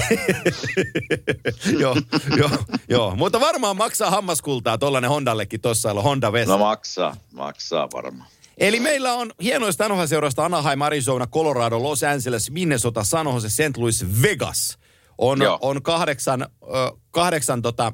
joo, 1.81 1.97
joo, 2.37 2.51
joo. 2.89 3.17
Mutta 3.17 3.41
varmaan 3.41 3.77
maksaa 3.77 4.11
hammaskultaa 4.11 4.79
tollanen 4.79 5.11
Hondallekin 5.11 5.61
tossa 5.61 5.95
Honda 5.95 6.31
West. 6.31 6.49
No 6.49 6.59
maksaa, 6.59 7.17
maksaa 7.33 7.89
varmaan. 7.93 8.29
Eli 8.61 8.81
meillä 8.81 9.15
on 9.15 9.33
hienoista 9.43 9.89
NHL-seurasta 9.89 10.45
Anaheim, 10.45 10.83
Arizona, 10.83 11.27
Colorado, 11.27 11.83
Los 11.83 12.03
Angeles, 12.03 12.51
Minnesota, 12.51 13.05
San 13.05 13.27
Jose, 13.27 13.49
St. 13.51 13.77
Louis, 13.77 14.07
Vegas. 14.23 14.79
On, 15.19 15.43
Joo. 15.43 15.59
on 15.61 15.83
kahdeksan, 15.83 16.43
ö, 16.43 16.47
kahdeksan 17.11 17.63
tota, 17.63 17.93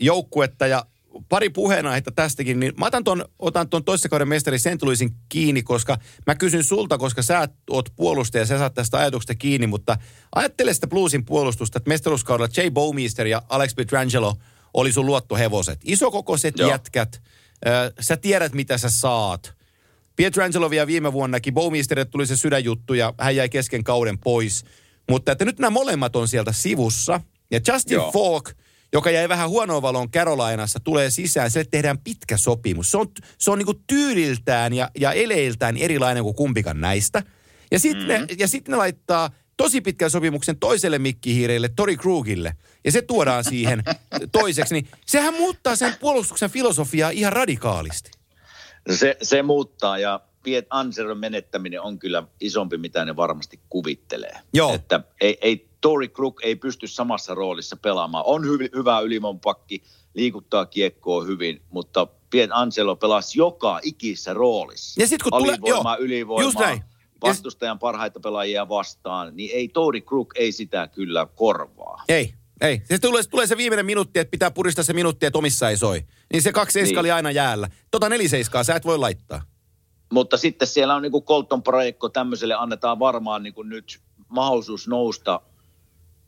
joukkuetta 0.00 0.66
ja 0.66 0.86
pari 1.28 1.50
puheenaihetta 1.50 2.10
tästäkin, 2.12 2.60
niin 2.60 2.72
mä 2.78 2.86
otan 2.86 3.04
ton, 3.04 3.24
otan 3.38 3.68
ton 3.68 3.84
toissa 3.84 4.08
kauden 4.08 4.28
mestari 4.28 4.58
St. 4.58 4.82
Louisin 4.82 5.10
kiinni, 5.28 5.62
koska 5.62 5.98
mä 6.26 6.34
kysyn 6.34 6.64
sulta, 6.64 6.98
koska 6.98 7.22
sä 7.22 7.48
oot 7.70 7.88
puolustaja 7.96 8.42
ja 8.42 8.46
sä 8.46 8.58
saat 8.58 8.74
tästä 8.74 8.98
ajatuksesta 8.98 9.34
kiinni, 9.34 9.66
mutta 9.66 9.96
ajattele 10.34 10.74
sitä 10.74 10.86
Bluesin 10.86 11.24
puolustusta, 11.24 11.78
että 11.78 11.88
mestaruuskaudella 11.88 12.52
Jay 12.56 12.70
Bowmeister 12.70 13.26
ja 13.26 13.42
Alex 13.48 13.74
Pietrangelo 13.74 14.36
oli 14.74 14.92
sun 14.92 15.06
luottohevoset. 15.06 15.80
Isokokoiset 15.84 16.58
Joo. 16.58 16.70
jätkät, 16.70 17.22
sä 18.00 18.16
tiedät 18.16 18.52
mitä 18.52 18.78
sä 18.78 18.90
saat. 18.90 19.55
Pietrangelo 20.16 20.70
vielä 20.70 20.86
viime 20.86 21.12
vuonnakin, 21.12 21.54
Bowmeisterille 21.54 22.04
tuli 22.04 22.26
se 22.26 22.36
sydänjuttu 22.36 22.94
ja 22.94 23.14
hän 23.20 23.36
jäi 23.36 23.48
kesken 23.48 23.84
kauden 23.84 24.18
pois. 24.18 24.64
Mutta 25.10 25.32
että 25.32 25.44
nyt 25.44 25.58
nämä 25.58 25.70
molemmat 25.70 26.16
on 26.16 26.28
sieltä 26.28 26.52
sivussa. 26.52 27.20
Ja 27.50 27.60
Justin 27.68 27.94
Joo. 27.94 28.12
Falk, 28.12 28.50
joka 28.92 29.10
jäi 29.10 29.28
vähän 29.28 29.48
huonoon 29.48 29.82
valoon 29.82 30.10
Carolinassa, 30.10 30.80
tulee 30.80 31.10
sisään. 31.10 31.50
Sille 31.50 31.66
tehdään 31.70 31.98
pitkä 31.98 32.36
sopimus. 32.36 32.90
Se 32.90 32.96
on, 32.96 33.06
se 33.38 33.50
on 33.50 33.58
niinku 33.58 33.74
tyyliltään 33.86 34.72
ja, 34.72 34.90
ja 34.98 35.12
eleiltään 35.12 35.76
erilainen 35.76 36.22
kuin 36.22 36.36
kumpikaan 36.36 36.80
näistä. 36.80 37.22
Ja 37.70 37.78
sitten 37.78 38.08
mm-hmm. 38.08 38.26
ne, 38.26 38.34
ja 38.38 38.48
sit 38.48 38.68
ne 38.68 38.76
laittaa 38.76 39.30
tosi 39.56 39.80
pitkän 39.80 40.10
sopimuksen 40.10 40.58
toiselle 40.58 40.98
mikkihiireille, 40.98 41.68
Tori 41.68 41.96
Krugille. 41.96 42.52
Ja 42.84 42.92
se 42.92 43.02
tuodaan 43.02 43.44
siihen 43.44 43.82
toiseksi. 44.32 44.74
Niin 44.74 44.88
sehän 45.06 45.34
muuttaa 45.34 45.76
sen 45.76 45.96
puolustuksen 46.00 46.50
filosofiaa 46.50 47.10
ihan 47.10 47.32
radikaalisti. 47.32 48.10
Se, 48.94 49.16
se 49.22 49.42
muuttaa 49.42 49.98
ja 49.98 50.20
Piet 50.42 50.66
Anseron 50.70 51.18
menettäminen 51.18 51.80
on 51.82 51.98
kyllä 51.98 52.22
isompi, 52.40 52.78
mitä 52.78 53.04
ne 53.04 53.16
varmasti 53.16 53.60
kuvittelee. 53.68 54.38
Joo. 54.52 54.74
Että 54.74 55.00
ei, 55.20 55.38
ei 55.40 55.68
Tori 55.80 56.08
Krug 56.08 56.40
ei 56.42 56.56
pysty 56.56 56.86
samassa 56.86 57.34
roolissa 57.34 57.76
pelaamaan. 57.76 58.24
On 58.26 58.44
hy, 58.44 58.58
hyvä 58.74 59.00
ylimonpakki, 59.00 59.82
liikuttaa 60.14 60.66
kiekkoa 60.66 61.24
hyvin, 61.24 61.62
mutta 61.70 62.06
Piet 62.30 62.50
Anselo 62.52 62.96
pelasi 62.96 63.38
joka 63.38 63.80
ikissä 63.82 64.34
roolissa. 64.34 65.00
Ja 65.00 65.06
sit 65.06 65.22
kun 65.22 65.32
tulee- 65.32 65.52
Alivoimaa, 65.52 65.96
joo, 65.96 66.04
ylivoimaa, 66.04 66.42
just 66.48 66.58
näin. 66.58 66.78
Ja- 66.78 67.28
vastustajan 67.28 67.78
parhaita 67.78 68.20
pelaajia 68.20 68.68
vastaan, 68.68 69.36
niin 69.36 69.50
ei 69.54 69.68
Tori 69.68 70.00
Krug 70.00 70.32
ei 70.36 70.52
sitä 70.52 70.86
kyllä 70.88 71.26
korvaa. 71.34 72.02
Ei, 72.08 72.34
ei. 72.60 72.82
Se 72.84 72.98
tulee, 72.98 73.22
tulee 73.30 73.46
se 73.46 73.56
viimeinen 73.56 73.86
minuutti, 73.86 74.18
että 74.18 74.30
pitää 74.30 74.50
puristaa 74.50 74.84
se 74.84 74.92
minuutti, 74.92 75.26
että 75.26 75.38
omissa 75.38 75.70
ei 75.70 75.76
soi. 75.76 76.04
Niin 76.32 76.42
se 76.42 76.52
kaksi 76.52 76.72
seiska 76.72 76.92
Niin. 76.92 77.00
oli 77.00 77.10
aina 77.10 77.30
jäällä. 77.30 77.68
Tota 77.90 78.08
neliseiskaa 78.08 78.64
sä 78.64 78.74
et 78.74 78.84
voi 78.84 78.98
laittaa. 78.98 79.42
Mutta 80.12 80.36
sitten 80.36 80.68
siellä 80.68 80.94
on 80.94 81.02
niin 81.02 81.12
kuin 81.12 81.24
Colton 81.24 81.62
Projekko, 81.62 82.08
tämmöiselle 82.08 82.54
annetaan 82.54 82.98
varmaan 82.98 83.42
niin 83.42 83.54
kuin 83.54 83.68
nyt 83.68 84.00
mahdollisuus 84.28 84.88
nousta 84.88 85.40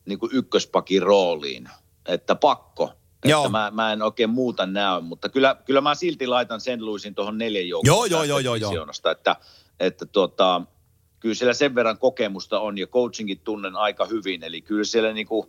niin 0.05 0.19
kuin 0.19 0.31
ykköspakin 0.35 1.03
rooliin. 1.03 1.69
Että 2.07 2.35
pakko. 2.35 2.93
Joo. 3.25 3.41
Että 3.41 3.51
mä, 3.51 3.71
mä 3.75 3.93
en 3.93 4.03
oikein 4.03 4.31
muuta 4.31 4.67
näy, 4.67 5.01
mutta 5.01 5.29
kyllä, 5.29 5.57
kyllä 5.65 5.81
mä 5.81 5.95
silti 5.95 6.27
laitan 6.27 6.61
sen 6.61 6.87
Louisin 6.87 7.15
tuohon 7.15 7.39
neljän 7.39 7.69
joukkoon. 7.69 8.11
Joo, 8.11 8.25
joo, 8.25 8.25
joo, 8.25 8.55
joo, 8.55 8.73
joo. 8.75 8.87
Että, 9.13 9.37
että 9.81 10.07
tuota, 10.07 10.63
kyllä 11.21 11.35
siellä 11.35 11.55
sen 11.55 11.75
verran 11.75 11.99
kokemusta 11.99 12.61
on 12.61 12.79
ja 12.79 12.87
coachingin 12.87 13.41
tunnen 13.41 13.77
aika 13.77 14.05
hyvin. 14.07 14.45
Eli 14.45 14.61
kyllä 14.61 14.85
siellä 14.85 15.13
niin 15.13 15.27
kuin, 15.27 15.49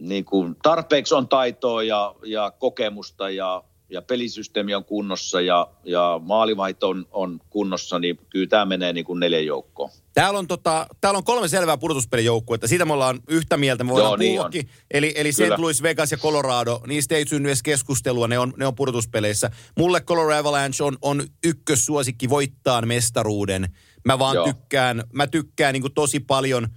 niin 0.00 0.24
kuin 0.24 0.56
tarpeeksi 0.62 1.14
on 1.14 1.28
taitoa 1.28 1.82
ja, 1.82 2.14
ja 2.24 2.50
kokemusta 2.50 3.30
ja, 3.30 3.64
ja 3.90 4.02
pelisysteemi 4.02 4.74
on 4.74 4.84
kunnossa 4.84 5.40
ja, 5.40 5.66
ja 5.84 6.20
maalivahto 6.24 6.88
on, 6.88 7.06
on 7.10 7.40
kunnossa, 7.50 7.98
niin 7.98 8.18
kyllä 8.30 8.46
tämä 8.46 8.64
menee 8.64 8.92
niin 8.92 9.04
kuin 9.04 9.20
neljän 9.20 9.46
joukkoon. 9.46 9.90
Täällä 10.14 10.38
on, 10.38 10.46
tota, 10.46 10.86
täällä 11.00 11.18
on 11.18 11.24
kolme 11.24 11.48
selvää 11.48 11.76
pudotuspelijoukkuetta. 11.76 12.68
Siitä 12.68 12.84
me 12.84 12.92
ollaan 12.92 13.20
yhtä 13.28 13.56
mieltä, 13.56 13.84
me 13.84 13.92
voidaan 13.92 14.10
Joo, 14.10 14.16
niin 14.16 14.36
puhuakin. 14.36 14.68
Eli, 14.90 15.12
eli 15.16 15.32
St. 15.32 15.58
Louis, 15.58 15.82
Vegas 15.82 16.12
ja 16.12 16.18
Colorado, 16.18 16.80
niistä 16.86 17.14
ei 17.14 17.28
synny 17.28 17.48
edes 17.48 17.62
keskustelua, 17.62 18.28
ne 18.28 18.38
on, 18.38 18.52
ne 18.56 18.66
on 18.66 18.74
pudotuspeleissä. 18.74 19.50
Mulle 19.78 20.00
Colorado 20.00 20.40
Avalanche 20.40 20.84
on, 20.84 20.98
on 21.02 21.22
ykkössuosikki 21.44 22.28
voittaa 22.28 22.82
mestaruuden. 22.82 23.68
Mä 24.04 24.18
vaan 24.18 24.34
Joo. 24.34 24.44
tykkään, 24.44 25.04
mä 25.12 25.26
tykkään 25.26 25.72
niin 25.72 25.94
tosi 25.94 26.20
paljon, 26.20 26.68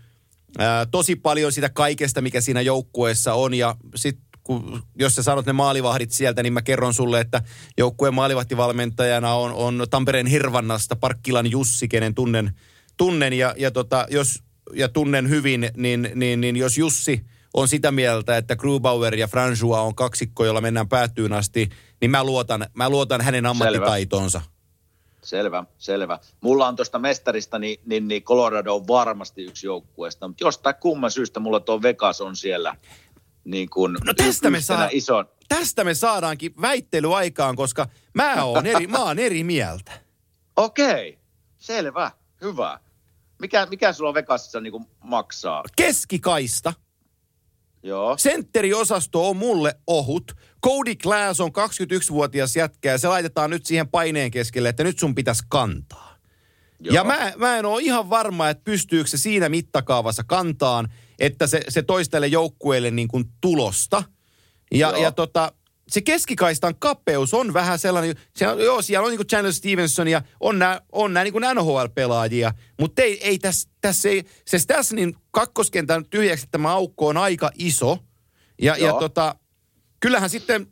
ää, 0.58 0.86
tosi 0.86 1.16
paljon 1.16 1.51
sitä 1.51 1.70
kaikesta, 1.70 2.22
mikä 2.22 2.41
siinä 2.41 2.62
joukkueessa 2.62 3.34
on. 3.34 3.54
Ja 3.54 3.76
sit 3.95 4.20
kun, 4.43 4.84
jos 4.95 5.16
sä 5.16 5.24
sanot 5.24 5.45
ne 5.45 5.54
maalivahdit 5.54 6.12
sieltä, 6.12 6.43
niin 6.43 6.54
mä 6.54 6.62
kerron 6.62 6.93
sulle, 6.93 7.20
että 7.20 7.41
joukkueen 7.78 8.14
maalivahtivalmentajana 8.14 9.34
on, 9.34 9.54
on 9.54 9.88
Tampereen 9.89 10.28
Hirvannasta 10.28 10.95
Parkkilan 10.95 11.51
Jussi, 11.51 11.88
kenen 11.88 12.16
tunnen, 12.16 12.51
tunnen 12.97 13.34
ja, 13.34 13.54
ja, 13.58 13.72
tota, 13.72 14.08
jos, 14.10 14.43
ja 14.74 14.89
tunnen 14.89 15.30
hyvin, 15.30 15.70
niin, 15.78 16.12
niin, 16.16 16.41
niin 16.41 16.56
jos 16.56 16.78
Jussi 16.78 17.26
on 17.54 17.68
sitä 17.68 17.91
mieltä, 17.91 18.38
että 18.38 18.56
Grubauer 18.56 19.16
ja 19.16 19.28
Franjoa 19.28 19.82
on 19.82 19.95
kaksikko, 19.95 20.45
jolla 20.45 20.62
mennään 20.62 20.89
päätyyn 20.89 21.34
asti, 21.34 21.70
niin 22.01 22.12
mä 22.12 22.24
luotan, 22.24 22.66
mä 22.74 22.89
luotan 22.89 23.22
hänen 23.22 23.45
ammattitaitonsa. 23.45 24.39
Selvä, 24.39 24.53
selvä. 25.24 26.20
Mulla 26.42 26.68
on 26.68 26.76
tuosta 26.76 27.00
mestarista, 27.00 27.60
niin, 27.60 27.80
niin, 27.86 28.08
niin 28.08 28.24
Colorado 28.24 28.76
on 28.76 28.88
varmasti 28.88 29.44
yksi 29.44 29.68
joukkueesta, 29.68 30.28
mutta 30.28 30.44
jostain 30.44 30.76
kumman 30.76 31.12
syystä 31.12 31.40
mulla 31.40 31.60
tuo 31.60 31.82
Vegas 31.82 32.22
on 32.22 32.36
siellä 32.36 32.76
niin 33.44 33.70
kuin 33.70 33.98
No 34.06 34.14
tästä 34.14 34.50
me 34.50 34.62
saa- 34.62 34.90
ison. 34.92 35.26
Tästä 35.48 35.84
me 35.84 35.94
saadaankin 35.94 36.54
väittely 36.62 37.18
aikaan, 37.18 37.56
koska 37.56 37.88
mä 38.14 38.44
oon 38.44 38.66
eri, 38.66 38.88
mä 38.88 38.98
oon 39.04 39.20
eri 39.20 39.44
mieltä. 39.44 39.92
Okei, 40.56 41.20
selvä, 41.58 42.12
hyvä. 42.42 42.80
Mikä, 43.40 43.66
mikä 43.66 43.94
sulla 43.94 44.14
Vegasissa 44.14 44.60
niin 44.62 44.72
kuin 44.72 44.86
maksaa? 45.04 45.64
Keskikaista. 45.76 46.74
Joo, 47.84 48.18
Sentteriosasto 48.18 49.30
on 49.30 49.38
mulle 49.38 49.76
ohut. 49.88 50.32
Cody 50.64 50.95
Glass 50.95 51.41
on 51.41 51.49
21-vuotias 51.49 52.55
jätkä 52.55 52.91
ja 52.91 52.97
se 52.97 53.07
laitetaan 53.07 53.49
nyt 53.49 53.66
siihen 53.66 53.88
paineen 53.88 54.32
keskelle, 54.32 54.70
että 54.70 54.84
nyt 54.84 54.99
sun 54.99 55.16
pitäisi 55.16 55.43
kantaa. 55.49 56.18
joo. 56.80 56.95
Ja 56.95 57.03
mä, 57.03 57.34
mä 57.38 57.57
en 57.57 57.66
ole 57.66 57.82
ihan 57.82 58.09
varma, 58.09 58.49
että 58.49 58.64
pystyykö 58.64 59.09
se 59.09 59.18
siinä 59.18 59.49
mittakaavassa 59.49 60.24
kantaan, 60.24 60.93
että 61.20 61.47
se, 61.47 61.61
se 61.70 61.82
toisi 61.82 62.09
tälle 62.09 62.28
joukkueelle 62.28 62.91
niin 62.91 63.07
kuin 63.07 63.26
tulosta. 63.41 64.03
Ja, 64.74 64.89
Joo. 64.89 65.03
ja 65.03 65.11
tota, 65.11 65.51
se 65.88 66.01
keskikaistan 66.01 66.76
kapeus 66.80 67.34
on 67.34 67.53
vähän 67.53 67.80
sellainen, 67.80 68.16
siellä, 68.36 68.64
joo, 68.64 68.82
siellä 68.82 69.05
on 69.05 69.11
niin 69.11 69.18
kuin 69.18 69.28
Chandler 69.28 69.53
Stevenson 69.53 70.07
ja 70.07 70.22
on 70.39 70.59
nämä 70.59 70.82
on 70.91 71.14
nää 71.14 71.24
niin 71.24 71.34
kuin 71.34 71.43
NHL-pelaajia, 71.55 72.53
mutta 72.80 73.01
ei, 73.01 73.28
ei 73.28 73.39
tässä, 73.39 73.70
tässä 73.82 74.09
ei, 74.09 74.24
se 74.45 74.59
Stasnin 74.59 75.16
kakkoskentän 75.32 76.05
tyhjäksi 76.09 76.47
tämä 76.51 76.72
aukko 76.72 77.07
on 77.07 77.18
aika 77.18 77.51
iso. 77.55 77.97
Ja, 78.61 78.78
ja 78.78 78.88
Joo. 78.88 78.99
tota, 78.99 79.36
kyllähän 80.04 80.30
sitten 80.30 80.68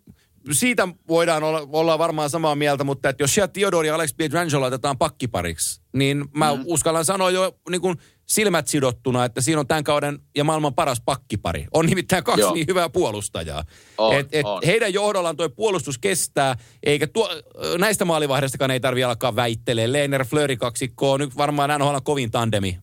siitä 0.52 0.88
voidaan 1.08 1.44
olla, 1.44 1.68
olla 1.72 2.00
varmaan 2.00 2.30
samaa 2.30 2.56
mieltä, 2.56 2.84
mutta 2.84 3.10
että 3.10 3.24
jos 3.24 3.34
sieltä 3.34 3.54
Theodore 3.54 3.88
ja 3.88 3.96
Alex 3.96 4.16
Pietrangelo 4.18 4.62
laitetaan 4.62 4.98
pakkipariksi, 4.98 5.82
niin 5.94 6.26
mä 6.36 6.56
mm. 6.56 6.64
uskallan 6.66 7.06
sanoa 7.06 7.32
jo 7.32 7.58
niin 7.70 7.82
kuin 7.82 7.98
silmät 8.26 8.68
sidottuna, 8.68 9.26
että 9.26 9.42
siinä 9.42 9.60
on 9.60 9.68
tämän 9.68 9.84
kauden 9.84 10.20
ja 10.36 10.44
maailman 10.44 10.76
paras 10.76 11.02
pakkipari. 11.06 11.68
On 11.74 11.86
nimittäin 11.86 12.24
kaksi 12.24 12.42
Joo. 12.42 12.54
niin 12.54 12.68
hyvää 12.68 12.90
puolustajaa. 12.90 13.64
On, 13.98 14.16
et, 14.16 14.28
et 14.32 14.46
on. 14.46 14.62
heidän 14.66 14.94
johdollaan 14.94 15.38
tuo 15.38 15.50
puolustus 15.50 15.98
kestää, 15.98 16.56
eikä 16.84 17.08
tuo, 17.08 17.30
näistä 17.78 18.06
maalivahdeistakaan 18.06 18.72
ei 18.72 18.80
tarvitse 18.80 19.06
alkaa 19.06 19.36
väittelee. 19.36 19.92
Lehner 19.92 20.26
Fleury 20.26 20.58
kaksikko 20.58 21.12
on 21.12 21.20
nyt 21.20 21.38
varmaan 21.38 21.80
NHL 21.80 21.98
kovin 22.04 22.32
tandemi, 22.32 22.80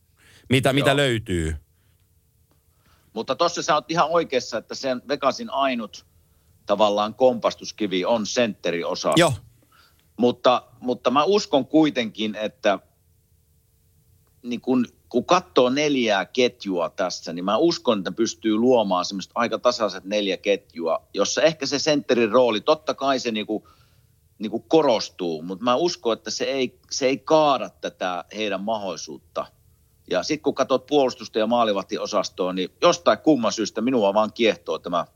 mitä, 0.48 0.72
mitä 0.72 0.96
löytyy. 0.96 1.56
Mutta 3.12 3.36
tuossa 3.36 3.62
sä 3.62 3.74
oot 3.74 3.90
ihan 3.90 4.08
oikeassa, 4.10 4.58
että 4.58 4.74
sen 4.74 5.02
Vegasin 5.08 5.50
ainut 5.50 6.08
tavallaan 6.68 7.14
kompastuskivi 7.14 8.04
on 8.04 8.26
sentteriosa. 8.26 9.12
Joo, 9.16 9.32
Mutta, 10.16 10.62
mutta 10.80 11.10
mä 11.10 11.24
uskon 11.24 11.66
kuitenkin, 11.66 12.34
että 12.34 12.78
niin 14.42 14.60
kun, 14.60 14.86
kun 15.08 15.24
katsoo 15.24 15.70
neljää 15.70 16.24
ketjua 16.24 16.90
tässä, 16.90 17.32
niin 17.32 17.44
mä 17.44 17.56
uskon, 17.56 17.98
että 17.98 18.12
pystyy 18.12 18.56
luomaan 18.56 19.04
semmoista 19.04 19.32
aika 19.34 19.58
tasaiset 19.58 20.04
neljä 20.04 20.36
ketjua, 20.36 21.08
jossa 21.14 21.42
ehkä 21.42 21.66
se 21.66 21.78
sentterin 21.78 22.30
rooli, 22.30 22.60
totta 22.60 22.94
kai 22.94 23.20
se 23.20 23.30
niin 23.30 23.46
kuin 23.46 23.64
niin 24.38 24.50
kuin 24.50 24.64
korostuu, 24.68 25.42
mutta 25.42 25.64
mä 25.64 25.76
uskon, 25.76 26.12
että 26.12 26.30
se 26.30 26.44
ei, 26.44 26.78
se 26.90 27.06
ei 27.06 27.18
kaada 27.18 27.70
tätä 27.70 28.24
heidän 28.36 28.62
mahdollisuutta. 28.62 29.46
Ja 30.10 30.22
sitten 30.22 30.42
kun 30.42 30.54
katsot 30.54 30.86
puolustusta 30.86 31.38
ja 31.38 31.46
maalivahtiosastoa, 31.46 32.52
niin 32.52 32.70
jostain 32.82 33.18
kumman 33.18 33.52
syystä 33.52 33.80
minua 33.80 34.14
vaan 34.14 34.32
kiehtoo 34.32 34.78
tämä, 34.78 35.06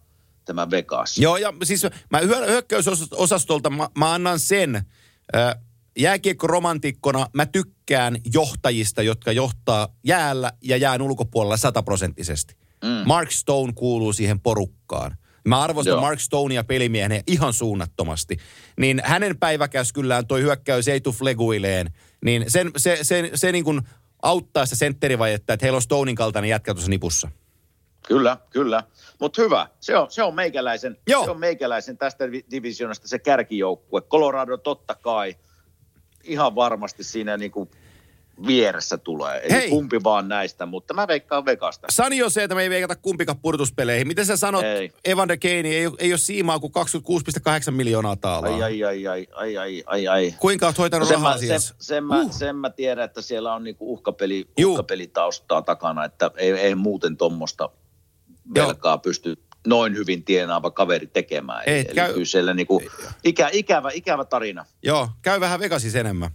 tämä 0.44 0.70
Vegas. 0.70 1.18
Joo, 1.18 1.36
ja 1.36 1.52
siis 1.64 1.86
mä 2.10 2.18
hyökkäysosastolta 2.46 3.70
mä, 3.70 3.88
mä 3.98 4.14
annan 4.14 4.38
sen, 4.38 4.76
äh, 5.36 5.54
jääkiekko-romantikkona 5.98 7.26
mä 7.34 7.46
tykkään 7.46 8.16
johtajista, 8.34 9.02
jotka 9.02 9.32
johtaa 9.32 9.88
jäällä 10.04 10.52
ja 10.62 10.76
jään 10.76 11.02
ulkopuolella 11.02 11.56
sataprosenttisesti. 11.56 12.56
Mm. 12.84 13.02
Mark 13.06 13.30
Stone 13.30 13.72
kuuluu 13.72 14.12
siihen 14.12 14.40
porukkaan. 14.40 15.16
Mä 15.48 15.60
arvostan 15.60 15.90
Joo. 15.90 16.00
Mark 16.00 16.20
Stonea 16.20 16.64
pelimiehenä 16.64 17.22
ihan 17.26 17.52
suunnattomasti. 17.52 18.36
Niin 18.80 19.02
hänen 19.04 19.38
päiväkäskyllään 19.38 20.26
toi 20.26 20.42
hyökkäys 20.42 20.88
ei 20.88 21.00
tu 21.00 21.12
fleguileen. 21.12 21.92
Niin 22.24 22.44
sen, 22.48 22.70
se, 22.76 22.98
se, 23.02 23.30
se 23.34 23.52
niin 23.52 23.64
kuin 23.64 23.80
auttaa 24.22 24.66
sitä 24.66 24.76
sentterivajetta, 24.76 25.52
että 25.52 25.66
heillä 25.66 25.76
on 25.76 25.82
Stonein 25.82 26.16
kaltainen 26.16 26.48
jätkä 26.48 26.74
tuossa 26.74 26.90
nipussa. 26.90 27.30
Kyllä, 28.08 28.36
kyllä. 28.50 28.82
Mutta 29.18 29.42
hyvä. 29.42 29.68
Se 29.80 29.96
on, 29.96 30.10
se, 30.10 30.22
on 30.22 30.34
meikäläisen, 30.34 30.98
Joo. 31.06 31.24
se 31.24 31.30
on 31.30 31.40
meikäläisen 31.40 31.98
tästä 31.98 32.24
divisionasta 32.50 33.08
se 33.08 33.18
kärkijoukkue. 33.18 34.00
Colorado 34.00 34.56
totta 34.56 34.94
kai 34.94 35.36
ihan 36.24 36.54
varmasti 36.54 37.04
siinä 37.04 37.36
niin 37.36 37.50
kuin 37.50 37.70
vieressä 38.46 38.98
tulee. 38.98 39.40
Eli 39.44 39.52
Hei. 39.52 39.68
kumpi 39.68 40.04
vaan 40.04 40.28
näistä, 40.28 40.66
mutta 40.66 40.94
mä 40.94 41.08
veikkaan 41.08 41.44
Vegasta. 41.44 41.86
Sani 41.90 42.18
jo 42.18 42.30
se, 42.30 42.42
että 42.42 42.54
me 42.54 42.62
ei 42.62 42.70
veikata 42.70 42.96
kumpikaan 42.96 43.38
purtuspeleihin. 43.38 44.06
Miten 44.06 44.26
sä 44.26 44.36
sanot, 44.36 44.64
ei. 44.64 44.92
Evander 45.04 45.38
Kane 45.38 45.68
ei, 45.68 45.90
ei 45.98 46.12
ole 46.12 46.18
siimaa 46.18 46.58
kuin 46.58 46.72
26,8 47.68 47.70
miljoonaa 47.70 48.16
taalaa? 48.16 48.54
Ai, 48.54 48.62
ai, 48.62 49.06
ai, 49.06 49.26
ai, 49.34 49.56
ai, 49.56 49.82
ai, 49.86 50.08
ai. 50.08 50.34
Kuinka 50.38 50.66
oot 50.66 50.78
hoitanut 50.78 51.08
no 51.08 51.14
sen 51.14 51.22
rahaa 51.22 51.34
mä, 51.34 51.58
sen, 51.58 51.76
sen, 51.80 52.04
mä, 52.04 52.20
uh. 52.20 52.32
sen 52.32 52.56
mä 52.56 52.70
tiedän, 52.70 53.04
että 53.04 53.22
siellä 53.22 53.54
on 53.54 53.64
niinku 53.64 53.92
uhkapeli, 53.92 54.48
uhkapelitaustaa 54.64 55.62
takana, 55.62 56.04
että 56.04 56.30
ei, 56.36 56.50
ei 56.50 56.74
muuten 56.74 57.16
tuommoista 57.16 57.70
velkaa 58.54 58.98
pysty 58.98 59.36
noin 59.66 59.94
hyvin 59.94 60.24
tienaava 60.24 60.70
kaveri 60.70 61.06
tekemään. 61.06 61.62
Ei, 61.66 61.80
Eli 61.80 61.94
käy... 61.94 62.12
kyllä 62.12 62.24
siellä 62.24 62.54
niinku, 62.54 62.82
ikä, 63.24 63.50
ikävä, 63.52 63.90
ikävä 63.94 64.24
tarina. 64.24 64.64
Joo, 64.82 65.08
käy 65.22 65.40
vähän 65.40 65.60
Vegasissa 65.60 65.98
enemmän. 65.98 66.30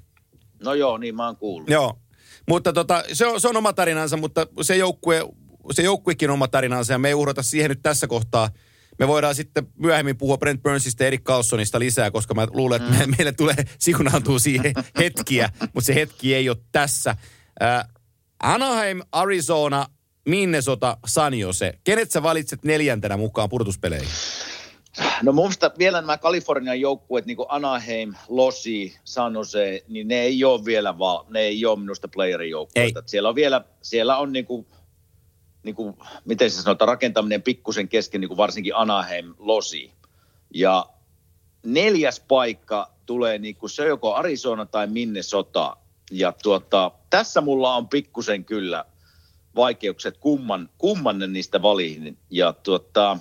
No 0.63 0.73
joo, 0.73 0.97
niin 0.97 1.15
mä 1.15 1.25
oon 1.25 1.37
kuullut. 1.37 1.69
Joo, 1.69 1.99
mutta 2.47 2.73
tota, 2.73 3.03
se, 3.13 3.25
on, 3.25 3.41
se 3.41 3.47
on 3.47 3.57
oma 3.57 3.73
tarinansa, 3.73 4.17
mutta 4.17 4.47
se 4.61 4.77
joukkue, 4.77 5.25
se 5.71 5.81
joukkuekin 5.81 6.29
on 6.29 6.33
oma 6.33 6.47
tarinansa 6.47 6.93
ja 6.93 6.99
me 6.99 7.07
ei 7.07 7.13
uhrata 7.13 7.43
siihen 7.43 7.69
nyt 7.69 7.81
tässä 7.83 8.07
kohtaa. 8.07 8.49
Me 8.99 9.07
voidaan 9.07 9.35
sitten 9.35 9.67
myöhemmin 9.75 10.17
puhua 10.17 10.37
Brent 10.37 10.63
Burnsista 10.63 11.03
ja 11.03 11.07
Erik 11.07 11.23
Carlsonista 11.23 11.79
lisää, 11.79 12.11
koska 12.11 12.33
mä 12.33 12.47
luulen, 12.51 12.81
että 12.81 13.05
mm. 13.05 13.13
meille 13.17 13.31
tulee 13.31 13.55
siunaantuu 13.79 14.39
siihen 14.39 14.73
hetkiä, 14.97 15.49
mutta 15.73 15.85
se 15.85 15.95
hetki 15.95 16.35
ei 16.35 16.49
ole 16.49 16.57
tässä. 16.71 17.15
Äh, 17.61 17.87
Anaheim, 18.39 19.01
Arizona, 19.11 19.85
Minnesota, 20.28 20.97
San 21.05 21.34
Jose. 21.34 21.73
Kenet 21.84 22.11
sä 22.11 22.23
valitset 22.23 22.63
neljäntenä 22.63 23.17
mukaan 23.17 23.49
purtuspeleihin? 23.49 24.09
No 25.23 25.32
mun 25.32 25.43
mielestä 25.43 25.71
vielä 25.78 26.01
nämä 26.01 26.17
Kalifornian 26.17 26.82
joukkueet, 26.82 27.25
niin 27.25 27.38
kuin 27.38 27.47
Anaheim, 27.49 28.13
Losi, 28.28 28.97
San 29.03 29.34
Jose, 29.34 29.84
niin 29.88 30.07
ne 30.07 30.21
ei 30.21 30.43
ole 30.43 30.65
vielä 30.65 30.99
vaan, 30.99 31.25
ne 31.30 31.39
ei 31.39 31.65
ole 31.65 31.80
minusta 31.80 32.07
playerin 32.07 32.49
joukkueita. 32.49 33.03
Siellä 33.05 33.30
on 33.30 33.36
vielä, 33.36 33.61
siellä 33.82 34.17
on 34.17 34.34
niin 34.34 34.45
kuin, 34.45 34.67
niin 35.63 35.75
kuin, 35.75 35.97
miten 36.25 36.51
se 36.51 36.61
sanotaan, 36.61 36.88
rakentaminen 36.88 37.41
pikkusen 37.41 37.88
kesken, 37.88 38.21
niin 38.21 38.30
kuin 38.30 38.38
varsinkin 38.38 38.75
Anaheim, 38.75 39.34
Losi. 39.38 39.91
Ja 40.53 40.89
neljäs 41.65 42.19
paikka 42.28 42.91
tulee, 43.05 43.38
niin 43.38 43.55
kuin 43.55 43.69
se 43.69 43.86
joko 43.88 44.13
Arizona 44.15 44.65
tai 44.65 44.88
Minnesota. 44.88 45.78
Ja 46.11 46.32
tuota, 46.43 46.91
tässä 47.09 47.41
mulla 47.41 47.75
on 47.75 47.88
pikkusen 47.88 48.45
kyllä 48.45 48.86
vaikeukset, 49.57 50.17
kumman, 50.17 50.69
kumman 50.77 51.19
niistä 51.27 51.61
valiin. 51.61 52.17
Ja 52.29 52.53
tuota, 52.53 53.17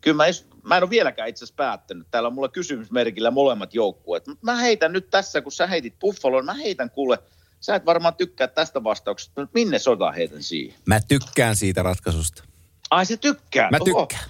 kyllä 0.00 0.16
mä, 0.16 0.24
edes, 0.24 0.46
mä 0.62 0.76
en 0.76 0.82
ole 0.82 0.90
vieläkään 0.90 1.28
itse 1.28 1.44
asiassa 1.44 1.56
päättänyt. 1.56 2.06
Täällä 2.10 2.26
on 2.26 2.34
mulla 2.34 2.48
kysymysmerkillä 2.48 3.30
molemmat 3.30 3.74
joukkueet. 3.74 4.24
Mä 4.42 4.56
heitän 4.56 4.92
nyt 4.92 5.10
tässä, 5.10 5.40
kun 5.40 5.52
sä 5.52 5.66
heitit 5.66 5.98
Buffaloon, 5.98 6.44
mä 6.44 6.54
heitän 6.54 6.90
kuule, 6.90 7.18
sä 7.60 7.74
et 7.74 7.86
varmaan 7.86 8.14
tykkää 8.14 8.46
tästä 8.46 8.84
vastauksesta, 8.84 9.40
mutta 9.40 9.54
minne 9.54 9.78
sota 9.78 10.12
heitän 10.12 10.42
siihen? 10.42 10.78
Mä 10.86 11.00
tykkään 11.00 11.56
siitä 11.56 11.82
ratkaisusta. 11.82 12.44
Ai 12.90 13.06
se 13.06 13.16
tykkää? 13.16 13.70
Mä 13.70 13.78
tykkään. 13.84 14.24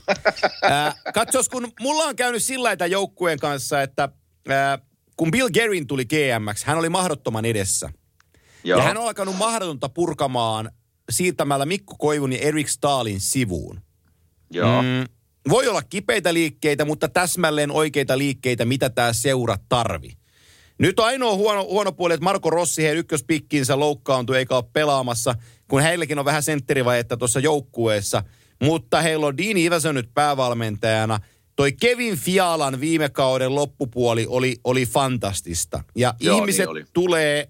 äh, 0.72 0.96
katsos, 1.14 1.48
kun 1.48 1.72
mulla 1.80 2.05
on 2.05 2.16
käynyt 2.16 2.42
sillä 2.42 2.76
tämän 2.76 2.90
joukkueen 2.90 3.38
kanssa, 3.38 3.82
että 3.82 4.09
äh, 4.51 4.80
kun 5.16 5.30
Bill 5.30 5.48
Gerin 5.48 5.86
tuli 5.86 6.05
GMX, 6.05 6.64
hän 6.64 6.78
oli 6.78 6.88
mahdottoman 6.88 7.44
edessä. 7.44 7.90
Joo. 8.65 8.79
Ja 8.79 8.85
hän 8.85 8.97
on 8.97 9.05
alkanut 9.05 9.37
mahdotonta 9.37 9.89
purkamaan 9.89 10.71
siirtämällä 11.11 11.67
Mikko 11.67 11.95
Koivun 11.99 12.33
ja 12.33 12.39
Erik 12.39 12.69
Stalin 12.69 13.21
sivuun. 13.21 13.81
Joo. 14.51 14.83
Mm, 14.83 15.05
voi 15.49 15.69
olla 15.69 15.83
kipeitä 15.83 16.35
liikkeitä, 16.35 16.85
mutta 16.85 17.09
täsmälleen 17.09 17.71
oikeita 17.71 18.19
liikkeitä, 18.19 18.65
mitä 18.65 18.91
tämä 18.91 19.13
seura 19.13 19.57
tarvi. 19.69 20.13
Nyt 20.79 21.01
on 21.01 21.07
ainoa 21.07 21.35
huono, 21.35 21.65
huono 21.65 21.93
puoli, 21.93 22.15
että 22.15 22.25
Marko 22.25 22.51
Rossi 22.51 22.83
heidän 22.83 22.99
ykköspikkinsä 22.99 23.79
loukkaantui 23.79 24.39
eikä 24.39 24.57
ole 24.57 24.65
pelaamassa, 24.73 25.35
kun 25.69 25.81
heilläkin 25.81 26.19
on 26.19 26.25
vähän 26.25 26.43
sentterivajetta 26.43 27.17
tuossa 27.17 27.41
joukkueessa. 27.41 28.23
Mutta 28.63 29.03
heillä 29.03 29.27
on 29.27 29.37
Dean 29.37 29.57
Iverson 29.57 29.95
nyt 29.95 30.11
päävalmentajana. 30.15 31.21
Toi 31.57 31.73
Kevin 31.73 32.17
Fialan 32.17 32.81
viime 32.81 33.09
kauden 33.09 33.55
loppupuoli 33.55 34.27
oli, 34.29 34.57
oli 34.65 34.87
fantastista. 34.87 35.85
Ja 35.97 36.15
Joo, 36.21 36.35
niin 36.35 36.43
ihmiset 36.43 36.59
niin 36.59 36.69
oli. 36.69 36.85
tulee 36.93 37.49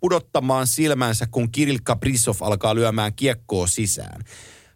pudottamaan 0.00 0.66
silmänsä, 0.66 1.26
kun 1.30 1.52
Kirill 1.52 1.78
Kaprizov 1.84 2.36
alkaa 2.40 2.74
lyömään 2.74 3.14
kiekkoa 3.14 3.66
sisään. 3.66 4.22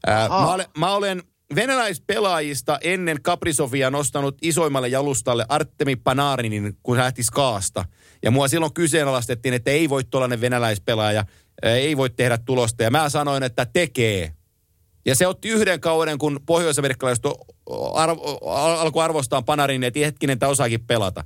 Äh, 0.09 0.29
mä, 0.29 0.53
olen, 0.55 0.67
mä 0.79 0.95
olen 0.95 1.23
venäläispelaajista 1.55 2.79
ennen 2.83 3.23
Kaprisovia 3.23 3.91
nostanut 3.91 4.39
isoimmalle 4.43 4.89
jalustalle 4.89 5.47
Artemi 5.49 5.97
Panarinin, 5.97 6.77
kun 6.83 6.97
hän 6.97 7.05
lähti 7.05 7.23
Skaasta. 7.23 7.85
Ja 8.23 8.31
mua 8.31 8.49
silloin 8.49 8.75
kyseenalaistettiin, 8.75 9.55
että 9.55 9.71
ei 9.71 9.89
voi 9.89 10.05
tuollainen 10.05 10.41
venäläispelaaja, 10.41 11.25
ei 11.63 11.97
voi 11.97 12.11
tehdä 12.11 12.39
tulosta. 12.39 12.83
Ja 12.83 12.91
mä 12.91 13.09
sanoin, 13.09 13.43
että 13.43 13.67
tekee. 13.67 14.33
Ja 15.07 15.15
se 15.15 15.27
otti 15.27 15.49
yhden 15.49 15.81
kauden, 15.81 16.19
kun 16.19 16.41
pohjois-amerikkalaiset 16.47 17.25
arvo, 17.95 18.41
alkoi 18.79 19.05
arvostaa 19.05 19.43
Panarinin, 19.43 19.85
että 19.85 20.01
hetkinen, 20.01 20.39
tämä 20.39 20.51
osaakin 20.51 20.87
pelata. 20.87 21.25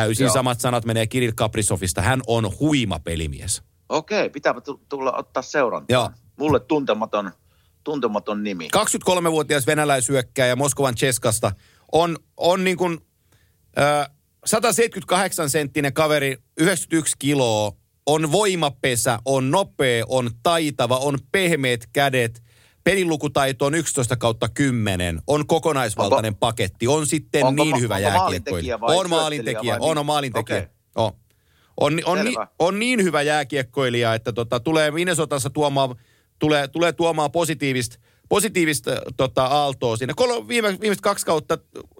Täysin 0.00 0.24
Joo. 0.24 0.34
samat 0.34 0.60
sanat 0.60 0.84
menee 0.84 1.06
Kirill 1.06 1.32
Kaprisovista. 1.36 2.02
Hän 2.02 2.20
on 2.26 2.50
huima 2.60 2.98
pelimies. 2.98 3.62
Okei, 3.88 4.30
pitääpä 4.30 4.60
tulla 4.88 5.12
ottaa 5.12 5.42
seurantaa. 5.42 5.94
Joo. 5.94 6.10
Mulle 6.36 6.60
tuntematon– 6.60 7.30
tuntematon 7.86 8.44
nimi. 8.44 8.68
23-vuotias 8.76 9.66
venäläisyökkäjä 9.66 10.56
Moskovan 10.56 10.94
Cheskasta 10.94 11.52
on, 11.92 12.16
on 12.36 12.64
niin 12.64 12.76
kuin, 12.76 12.98
äh, 13.78 14.10
178 14.44 15.50
senttinen 15.50 15.92
kaveri, 15.92 16.36
91 16.58 17.16
kiloa, 17.18 17.72
on 18.06 18.32
voimapesä, 18.32 19.18
on 19.24 19.50
nopea, 19.50 20.04
on 20.08 20.30
taitava, 20.42 20.98
on 20.98 21.18
pehmeät 21.32 21.80
kädet, 21.92 22.42
pelilukutaito 22.86 23.66
on 23.66 23.74
11 23.74 24.16
kautta 24.16 24.48
10, 24.48 25.20
on 25.26 25.46
kokonaisvaltainen 25.46 26.28
onko, 26.28 26.38
paketti, 26.38 26.86
on 26.86 27.06
sitten 27.06 27.44
onko, 27.44 27.64
niin 27.64 27.80
hyvä 27.80 27.98
jääkiekkoilija. 27.98 28.78
On 28.82 29.10
maalintekijä, 29.10 29.76
on, 29.80 29.98
on 29.98 30.06
maalintekijä. 30.06 30.58
Okay. 30.58 30.68
On. 30.94 31.12
On, 31.80 32.00
on, 32.04 32.24
ni, 32.24 32.34
on 32.58 32.78
niin 32.78 33.02
hyvä 33.02 33.22
jääkiekkoilija, 33.22 34.14
että 34.14 34.32
tota, 34.32 34.60
tulee 34.60 34.90
Minnesotassa 34.90 35.50
tuomaan 35.50 35.94
tulee, 36.38 36.68
tulee 36.68 36.92
tuomaan 36.92 37.32
positiivista, 37.32 37.98
positiivista 38.28 38.90
tota, 39.16 39.44
aaltoa 39.44 39.96
siinä. 39.96 40.12
Kolo, 40.16 40.48
viime, 40.48 40.68
viimeiset 40.68 41.00
kaksi 41.00 41.26
kautta 41.26 41.58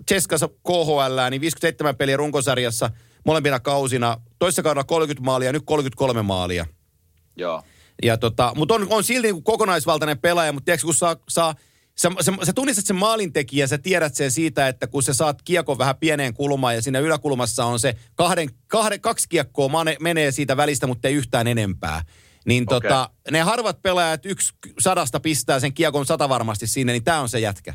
Cheskassa 0.09 0.49
KHL, 0.49 1.31
niin 1.31 1.41
57 1.41 1.97
peliä 1.97 2.17
runkosarjassa 2.17 2.91
molempina 3.25 3.61
kausina. 3.61 4.21
Toissa 4.39 4.63
kaudella 4.63 4.85
30 4.85 5.25
maalia, 5.25 5.53
nyt 5.53 5.63
33 5.67 6.23
maalia. 6.23 6.67
Joo. 7.37 7.63
Ja 8.03 8.17
tota, 8.17 8.53
mutta 8.57 8.75
on, 8.75 8.87
on 8.91 9.05
silti 9.05 9.33
niin 9.33 9.43
kokonaisvaltainen 9.43 10.19
pelaaja, 10.19 10.53
mutta 10.53 10.65
tiedätkö, 10.65 10.85
kun 10.85 10.95
saa, 10.95 11.17
saa 11.29 11.55
sä, 11.97 12.11
sä, 12.21 12.33
sä 12.43 12.53
tunnistat 12.53 12.87
sen 12.87 12.97
maalintekijän, 12.97 13.69
sä 13.69 13.79
tiedät 13.79 14.15
sen 14.15 14.31
siitä, 14.31 14.69
että 14.69 14.87
kun 14.87 15.03
sä 15.03 15.15
saat 15.15 15.43
kiekon 15.43 15.79
vähän 15.79 15.97
pieneen 15.97 16.35
kulmaan 16.35 16.75
ja 16.75 16.83
siinä 16.83 16.99
yläkulmassa 16.99 17.65
on 17.65 17.79
se 17.79 17.97
kahden, 18.15 18.49
kahden, 18.67 19.01
kaksi 19.01 19.29
kiekkoa 19.29 19.71
menee 20.01 20.31
siitä 20.31 20.57
välistä, 20.57 20.87
mutta 20.87 21.09
ei 21.09 21.15
yhtään 21.15 21.47
enempää. 21.47 22.03
Niin 22.47 22.65
okay. 22.69 22.81
tota, 22.81 23.11
ne 23.31 23.41
harvat 23.41 23.83
pelaajat 23.83 24.27
yksi 24.27 24.55
sadasta 24.79 25.21
pistää 25.21 25.61
sen 25.61 25.73
kiekon 25.73 26.07
satavarmasti 26.07 26.67
sinne, 26.67 26.93
niin 26.93 27.05
tämä 27.05 27.21
on 27.21 27.29
se 27.29 27.41
jätkä. 27.41 27.75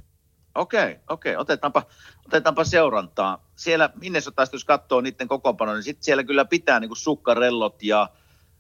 Okei, 0.55 0.84
okay, 0.84 0.95
okei. 1.09 1.32
Okay. 1.32 1.41
Otetaanpa, 1.41 1.84
otetaanpa 2.26 2.63
seurantaa. 2.63 3.45
Siellä 3.55 3.89
Minnesotasta, 3.95 4.55
jos 4.55 4.65
katsoo 4.65 5.01
niiden 5.01 5.28
kokoonpano, 5.28 5.74
niin 5.74 5.84
sitten 5.84 6.03
siellä 6.03 6.24
kyllä 6.24 6.45
pitää 6.45 6.80
niin 6.80 6.89
kuin 6.89 6.97
sukkarellot 6.97 7.84
ja, 7.84 8.09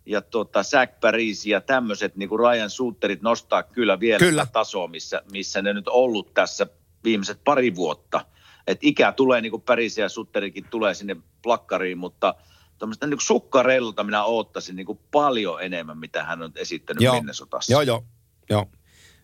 ja 0.05 0.21
tota, 0.21 0.63
Zach 0.63 0.99
Paris 1.01 1.45
ja 1.45 1.61
tämmöiset 1.61 2.15
niin 2.15 2.29
kuin 2.29 2.39
Ryan 2.39 2.69
Suutterit 2.69 3.21
nostaa 3.21 3.63
kyllä 3.63 3.99
vielä 3.99 4.19
kyllä. 4.19 4.47
tasoa, 4.53 4.87
missä, 4.87 5.21
missä 5.31 5.61
ne 5.61 5.73
nyt 5.73 5.87
ollut 5.87 6.33
tässä 6.33 6.67
viimeiset 7.03 7.43
pari 7.43 7.75
vuotta. 7.75 8.25
et 8.67 8.79
ikä 8.81 9.11
tulee, 9.11 9.41
niin 9.41 9.51
kuin 9.51 9.61
Pärisi 9.61 10.01
ja 10.01 10.09
Sutterikin 10.09 10.65
tulee 10.69 10.93
sinne 10.93 11.15
plakkariin, 11.43 11.97
mutta 11.97 12.35
tuommoista 12.77 13.07
niin 13.07 13.21
sukkareilulta 13.21 14.03
minä 14.03 14.23
oottaisin 14.23 14.75
niin 14.75 14.85
kuin 14.85 14.99
paljon 15.11 15.63
enemmän, 15.63 15.97
mitä 15.97 16.23
hän 16.23 16.41
on 16.41 16.51
esittänyt 16.55 17.03
Joo. 17.03 17.15
Minnesotassa. 17.15 17.73
Joo, 17.73 17.81
joo, 17.81 18.05
joo. 18.49 18.69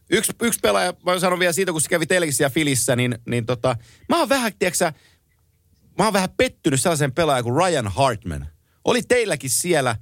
Yksi, 0.10 0.32
yksi 0.42 0.60
pelaaja, 0.60 0.94
mä 1.06 1.20
sanon 1.20 1.40
vielä 1.40 1.54
siitä, 1.54 1.72
kun 1.72 1.82
se 1.82 1.90
kävi 1.90 2.06
Telkissä 2.06 2.44
ja 2.44 2.50
Filissä, 2.50 2.96
niin, 2.96 3.18
niin 3.26 3.46
tota, 3.46 3.76
mä 4.10 4.20
oon 4.20 4.30
vähän, 4.30 4.52
tiedätkö, 4.60 4.92
mä 5.98 6.04
oon 6.04 6.14
vähän 6.14 6.30
pettynyt 6.38 6.82
sellaisen 6.82 7.12
pelaajan 7.12 7.44
kuin 7.44 7.56
Ryan 7.56 7.88
Hartman. 7.88 8.48
Oli 8.86 9.02
teilläkin 9.02 9.50
siellä 9.50 9.96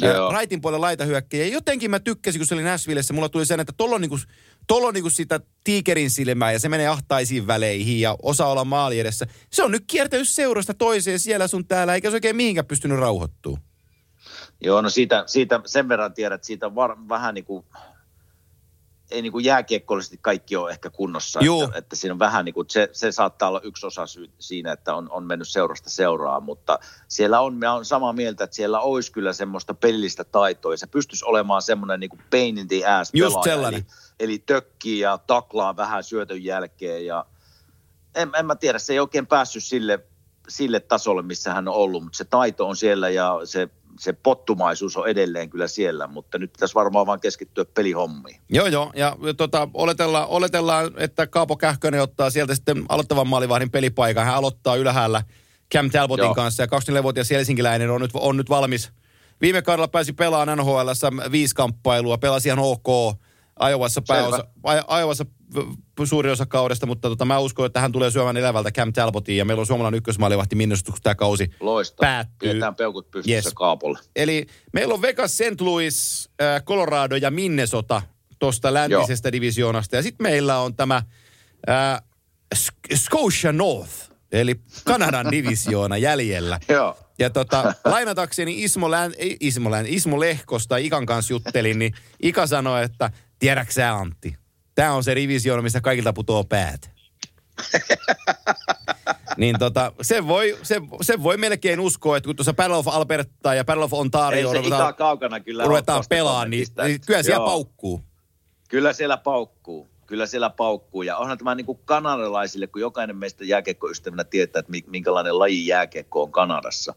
Joo. 0.00 0.32
raitin 0.32 0.60
puolella 0.60 0.86
laitahyökkäjä. 0.86 1.46
Jotenkin 1.46 1.90
mä 1.90 2.00
tykkäsin, 2.00 2.38
kun 2.38 2.46
se 2.46 2.54
oli 2.54 2.62
Nashvillessä, 2.62 3.14
mulla 3.14 3.28
tuli 3.28 3.46
sen, 3.46 3.60
että 3.60 3.72
tuolla 3.76 3.94
on 3.94 4.00
niinku, 4.00 4.18
tolla 4.66 4.88
on 4.88 4.94
niinku 4.94 5.10
sitä 5.10 5.40
tiikerin 5.64 6.10
silmää 6.10 6.52
ja 6.52 6.58
se 6.58 6.68
menee 6.68 6.86
ahtaisiin 6.86 7.46
väleihin 7.46 8.00
ja 8.00 8.16
osaa 8.22 8.48
olla 8.48 8.64
maali 8.64 9.00
edessä. 9.00 9.26
Se 9.50 9.62
on 9.62 9.70
nyt 9.70 9.84
kiertänyt 9.86 10.28
seurasta 10.28 10.74
toiseen 10.74 11.20
siellä 11.20 11.46
sun 11.46 11.66
täällä, 11.66 11.94
eikä 11.94 12.10
se 12.10 12.16
oikein 12.16 12.36
mihinkään 12.36 12.66
pystynyt 12.66 12.98
rauhoittumaan. 12.98 13.62
Joo, 14.60 14.80
no 14.80 14.90
siitä, 14.90 15.24
siitä 15.26 15.60
sen 15.66 15.88
verran 15.88 16.14
tiedät, 16.14 16.34
että 16.34 16.46
siitä 16.46 16.74
var, 16.74 16.96
vähän 17.08 17.34
niin 17.34 17.44
kuin, 17.44 17.64
ei 19.10 19.22
niin 19.22 19.32
kuin 19.32 19.44
jääkiekkoillisesti 19.44 20.18
kaikki 20.22 20.56
ole 20.56 20.70
ehkä 20.70 20.90
kunnossa. 20.90 21.40
Juu. 21.42 21.62
Että, 21.62 21.78
että 21.78 21.96
siinä 21.96 22.12
on 22.12 22.18
vähän 22.18 22.44
niin 22.44 22.54
kuin, 22.54 22.70
se, 22.70 22.88
se 22.92 23.12
saattaa 23.12 23.48
olla 23.48 23.60
yksi 23.64 23.86
osa 23.86 24.06
syy 24.06 24.30
siinä, 24.38 24.72
että 24.72 24.94
on, 24.94 25.10
on 25.10 25.24
mennyt 25.24 25.48
seurasta 25.48 25.90
seuraa, 25.90 26.40
mutta 26.40 26.78
siellä 27.08 27.40
on, 27.40 27.54
mä 27.54 27.72
olen 27.72 27.84
samaa 27.84 28.12
mieltä, 28.12 28.44
että 28.44 28.56
siellä 28.56 28.80
olisi 28.80 29.12
kyllä 29.12 29.32
semmoista 29.32 29.74
pelillistä 29.74 30.24
taitoa 30.24 30.72
ja 30.72 30.78
se 30.78 30.86
pystyisi 30.86 31.24
olemaan 31.24 31.62
semmoinen 31.62 32.00
niin 32.00 32.10
kuin 32.10 32.22
pain 32.30 32.58
in 32.58 32.68
the 32.68 32.86
ass 32.86 33.10
Just 33.14 33.34
pelaaja, 33.34 33.44
sellainen. 33.44 33.86
Eli, 34.20 34.32
eli 34.32 34.38
tökkii 34.38 35.00
ja 35.00 35.18
taklaa 35.18 35.76
vähän 35.76 36.04
syötön 36.04 36.44
jälkeen 36.44 37.06
ja 37.06 37.26
en, 38.14 38.30
en 38.38 38.46
mä 38.46 38.56
tiedä, 38.56 38.78
se 38.78 38.92
ei 38.92 39.00
oikein 39.00 39.26
päässyt 39.26 39.64
sille, 39.64 40.06
sille 40.48 40.80
tasolle, 40.80 41.22
missä 41.22 41.54
hän 41.54 41.68
on 41.68 41.74
ollut, 41.74 42.02
mutta 42.02 42.16
se 42.16 42.24
taito 42.24 42.68
on 42.68 42.76
siellä 42.76 43.08
ja 43.08 43.40
se, 43.44 43.68
se 43.98 44.12
pottumaisuus 44.12 44.96
on 44.96 45.08
edelleen 45.08 45.50
kyllä 45.50 45.68
siellä, 45.68 46.06
mutta 46.06 46.38
nyt 46.38 46.52
pitäisi 46.52 46.74
varmaan 46.74 47.06
vaan 47.06 47.20
keskittyä 47.20 47.64
pelihommiin. 47.64 48.40
Joo, 48.48 48.66
joo. 48.66 48.92
Ja 48.94 49.16
tota, 49.36 49.68
oletellaan, 49.74 50.28
oletellaan, 50.28 50.90
että 50.96 51.26
Kaapo 51.26 51.56
Kähkönen 51.56 52.02
ottaa 52.02 52.30
sieltä 52.30 52.54
sitten 52.54 52.84
aloittavan 52.88 53.26
maalivahdin 53.26 53.70
pelipaikan. 53.70 54.24
Hän 54.24 54.34
aloittaa 54.34 54.76
ylhäällä 54.76 55.22
Cam 55.74 55.90
Talbotin 55.90 56.24
Joo. 56.24 56.34
kanssa. 56.34 56.62
Ja 56.62 56.66
24-vuotias 56.66 57.30
helsinkiläinen 57.30 57.90
on 57.90 58.00
nyt, 58.00 58.10
on 58.14 58.36
nyt 58.36 58.50
valmis. 58.50 58.90
Viime 59.40 59.62
kaudella 59.62 59.88
pääsi 59.88 60.12
pelaamaan 60.12 60.58
nhl 60.58 60.88
viisi 61.32 61.54
kamppailua. 61.54 62.18
Pelasi 62.18 62.48
ihan 62.48 62.58
ok. 62.58 63.16
Ajovassa, 63.58 64.02
pääosa, 64.08 64.44
Ajovassa 64.86 65.24
suuri 66.04 66.30
osa 66.30 66.46
kaudesta, 66.46 66.86
mutta 66.86 67.08
tota, 67.08 67.24
mä 67.24 67.38
uskon, 67.38 67.66
että 67.66 67.80
hän 67.80 67.92
tulee 67.92 68.10
syömään 68.10 68.36
elävältä 68.36 68.70
Cam 68.70 68.92
Talbotin. 68.92 69.36
Ja 69.36 69.44
meillä 69.44 69.60
on 69.60 69.66
suomalainen 69.66 69.98
ykkösmaalivahti 69.98 70.56
Minnesota, 70.56 70.92
kun 70.92 71.00
tämä 71.02 71.14
kausi 71.14 71.50
Loista. 71.60 72.00
päättyy. 72.00 72.48
Pidetään 72.48 72.74
peukut 72.74 73.10
pystyssä 73.10 73.34
Yes. 73.34 73.54
Kaapolle. 73.54 73.98
Eli 74.16 74.46
meillä 74.72 74.94
on 74.94 75.02
Vegas, 75.02 75.36
St. 75.36 75.60
Louis, 75.60 76.30
äh, 76.42 76.62
Colorado 76.64 77.16
ja 77.16 77.30
Minnesota 77.30 78.02
tuosta 78.38 78.74
läntisestä 78.74 79.32
divisioonasta. 79.32 79.96
Ja 79.96 80.02
sitten 80.02 80.24
meillä 80.24 80.58
on 80.58 80.76
tämä 80.76 81.02
äh, 81.68 82.02
Scotia 82.94 83.52
North, 83.52 83.92
eli 84.32 84.60
Kanadan 84.84 85.30
divisioona 85.36 85.96
jäljellä. 85.96 86.60
Joo. 86.68 86.98
Ja 87.18 87.30
tota, 87.30 87.74
lainatakseni 87.84 88.62
Ismo, 88.64 88.90
Län, 88.90 89.12
Ismo, 89.40 89.70
Län, 89.70 89.86
Ismo 89.86 90.20
Lehkosta 90.20 90.76
Ikan 90.76 91.06
kanssa 91.06 91.32
juttelin, 91.32 91.78
niin 91.78 91.94
Ika 92.22 92.46
sanoi, 92.46 92.84
että 92.84 93.10
tiedätkö 93.38 93.72
sä 93.72 93.94
Antti, 93.94 94.34
tämä 94.74 94.92
on 94.92 95.04
se 95.04 95.14
divisioona, 95.14 95.62
mistä 95.62 95.80
kaikilta 95.80 96.12
putoo 96.12 96.44
päät. 96.44 96.90
niin 99.36 99.58
tota, 99.58 99.92
se 100.02 100.26
voi, 100.26 100.58
se, 100.62 100.80
se 101.02 101.22
voi 101.22 101.36
melkein 101.36 101.80
uskoa, 101.80 102.16
että 102.16 102.26
kun 102.26 102.36
tuossa 102.36 102.54
Battle 102.54 102.76
of 102.76 102.88
Alberta 102.88 103.54
ja 103.54 103.64
Battle 103.64 103.84
of 103.84 103.92
Ontario 103.92 104.52
Ei 104.52 104.62
se 104.62 104.66
Ika 104.66 104.92
kaukana 104.92 105.40
kyllä 105.40 105.64
ruvetaan 105.64 106.04
pelaamaan, 106.08 106.50
niin, 106.50 106.66
niin 106.86 107.00
kyllä 107.06 107.22
siellä 107.22 107.40
Joo. 107.40 107.46
paukkuu. 107.46 108.02
Kyllä 108.68 108.92
siellä 108.92 109.16
paukkuu. 109.16 109.88
Kyllä 110.06 110.26
siellä 110.26 110.50
paukkuu. 110.50 111.02
Ja 111.02 111.16
onhan 111.16 111.38
tämä 111.38 111.54
niin 111.54 111.66
kuin 111.66 111.78
kanadalaisille, 111.84 112.66
kun 112.66 112.80
jokainen 112.80 113.16
meistä 113.16 113.44
jääkiekkoystävänä 113.44 114.24
tietää, 114.24 114.60
että 114.60 114.70
mi- 114.70 114.84
minkälainen 114.86 115.38
laji 115.38 115.66
jääkiekko 115.66 116.22
on 116.22 116.32
Kanadassa. 116.32 116.94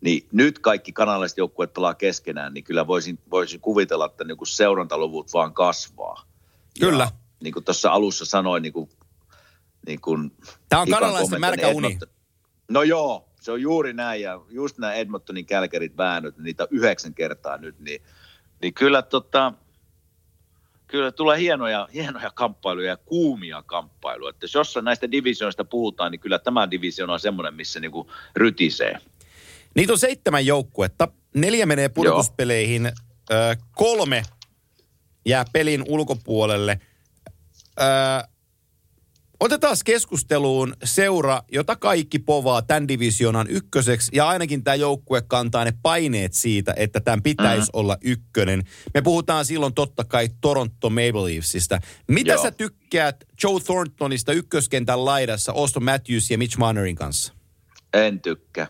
Niin 0.00 0.28
nyt 0.32 0.58
kaikki 0.58 0.92
kanalaiset 0.92 1.38
joukkueet 1.38 1.72
pelaa 1.72 1.94
keskenään, 1.94 2.54
niin 2.54 2.64
kyllä 2.64 2.86
voisin, 2.86 3.18
voisin 3.30 3.60
kuvitella, 3.60 4.06
että 4.06 4.24
niin 4.24 4.36
kuin 4.36 4.48
seurantaluvut 4.48 5.32
vaan 5.32 5.54
kasvaa. 5.54 6.31
Kyllä. 6.80 7.02
Ja, 7.04 7.10
niin 7.40 7.52
kuin 7.52 7.64
tuossa 7.64 7.90
alussa 7.90 8.24
sanoin, 8.24 8.62
niin 8.62 8.72
kuin, 8.72 8.90
niin 9.86 10.00
kuin 10.00 10.32
Tämä 10.68 10.82
on 10.82 10.88
kanalaisten 10.90 11.40
märkä 11.40 11.66
niin 11.66 11.76
uni. 11.76 11.88
Edmonton- 11.88 12.08
No 12.68 12.82
joo, 12.82 13.28
se 13.40 13.52
on 13.52 13.62
juuri 13.62 13.92
näin. 13.92 14.22
Ja 14.22 14.40
just 14.48 14.78
nämä 14.78 14.92
Edmontonin 14.94 15.46
kälkärit 15.46 15.96
väännöt, 15.96 16.38
niitä 16.38 16.62
on 16.62 16.68
yhdeksän 16.70 17.14
kertaa 17.14 17.56
nyt, 17.58 17.80
niin, 17.80 18.02
niin 18.62 18.74
kyllä, 18.74 19.02
tota, 19.02 19.52
kyllä 20.86 21.12
tulee 21.12 21.38
hienoja, 21.38 21.88
hienoja 21.94 22.30
kamppailuja 22.30 22.88
ja 22.88 22.96
kuumia 22.96 23.62
kamppailuja. 23.66 24.30
Että 24.30 24.44
jos 24.44 24.54
jossain 24.54 24.84
näistä 24.84 25.10
divisioista 25.10 25.64
puhutaan, 25.64 26.12
niin 26.12 26.20
kyllä 26.20 26.38
tämä 26.38 26.70
divisioona 26.70 27.12
on 27.12 27.20
semmoinen, 27.20 27.54
missä 27.54 27.80
niinku 27.80 28.10
rytisee. 28.36 28.98
Niitä 29.74 29.92
on 29.92 29.98
seitsemän 29.98 30.46
joukkuetta. 30.46 31.08
Neljä 31.34 31.66
menee 31.66 31.88
pudotuspeleihin. 31.88 32.86
Ö, 32.86 33.56
kolme 33.76 34.22
jää 35.26 35.44
pelin 35.52 35.84
ulkopuolelle. 35.88 36.80
Ö, 37.80 37.84
otetaan 39.40 39.76
keskusteluun 39.84 40.74
seura, 40.84 41.42
jota 41.52 41.76
kaikki 41.76 42.18
povaa 42.18 42.62
tämän 42.62 42.88
divisionan 42.88 43.46
ykköseksi. 43.50 44.10
Ja 44.14 44.28
ainakin 44.28 44.64
tämä 44.64 44.74
joukkue 44.74 45.22
kantaa 45.22 45.64
ne 45.64 45.72
paineet 45.82 46.32
siitä, 46.32 46.74
että 46.76 47.00
tämän 47.00 47.22
pitäisi 47.22 47.60
mm-hmm. 47.60 47.80
olla 47.80 47.96
ykkönen. 48.04 48.62
Me 48.94 49.02
puhutaan 49.02 49.44
silloin 49.44 49.74
totta 49.74 50.04
kai 50.04 50.28
Toronto 50.40 50.90
Maple 50.90 51.24
Leafsista. 51.24 51.80
Mitä 52.08 52.32
Joo. 52.32 52.42
sä 52.42 52.50
tykkäät 52.50 53.24
Joe 53.42 53.60
Thorntonista 53.60 54.32
ykköskentän 54.32 55.04
laidassa 55.04 55.52
Auston 55.52 55.84
Matthews 55.84 56.30
ja 56.30 56.38
Mitch 56.38 56.58
Marnerin 56.58 56.96
kanssa? 56.96 57.32
En 57.92 58.20
tykkää. 58.20 58.66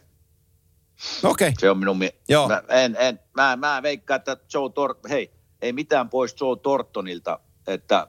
Okei. 1.23 1.49
Okay. 1.49 1.53
Se 1.61 1.71
on 1.71 1.79
minun 1.79 1.99
mie- 1.99 2.15
Joo. 2.29 2.49
Mä, 2.49 2.63
en, 2.69 2.97
en, 2.99 3.21
mä, 3.35 3.57
mä 3.57 3.83
veikkaan, 3.83 4.19
että 4.19 4.37
Joe 4.55 4.69
Tor- 4.69 5.09
hei, 5.09 5.33
ei 5.63 5.73
mitään 5.73 6.09
pois 6.11 6.37
Joe 6.41 6.57
Tortonilta, 6.57 7.39
että, 7.67 8.07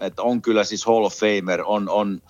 että 0.00 0.22
on 0.22 0.42
kyllä 0.42 0.64
siis 0.64 0.84
Hall 0.86 1.04
of 1.04 1.14
Famer, 1.14 1.62
on, 1.64 1.88
on 1.88 2.22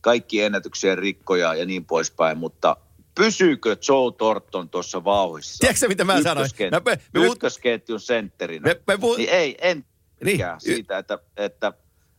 kaikki 0.00 0.42
ennätyksien 0.42 0.98
rikkoja 0.98 1.54
ja 1.54 1.66
niin 1.66 1.84
poispäin, 1.84 2.38
mutta 2.38 2.76
pysyykö 3.14 3.76
Joe 3.88 4.12
Torton 4.18 4.68
tuossa 4.68 5.04
vauhissa? 5.04 5.58
Tiedätkö 5.60 5.88
mitä 5.88 6.04
mä 6.04 6.22
sanoin? 6.22 6.50
Mä- 6.70 6.80
me- 6.84 7.20
me 7.20 7.26
ykkösketjun 7.26 8.00
sentterinä. 8.00 8.68
Me, 8.68 8.80
me 8.86 8.98
puhut, 8.98 9.16
Niin 9.18 9.30
ei, 9.30 9.56
en 9.60 9.84
Niin. 10.24 10.40
siitä, 10.58 10.98
että, 10.98 11.18
että 11.36 11.72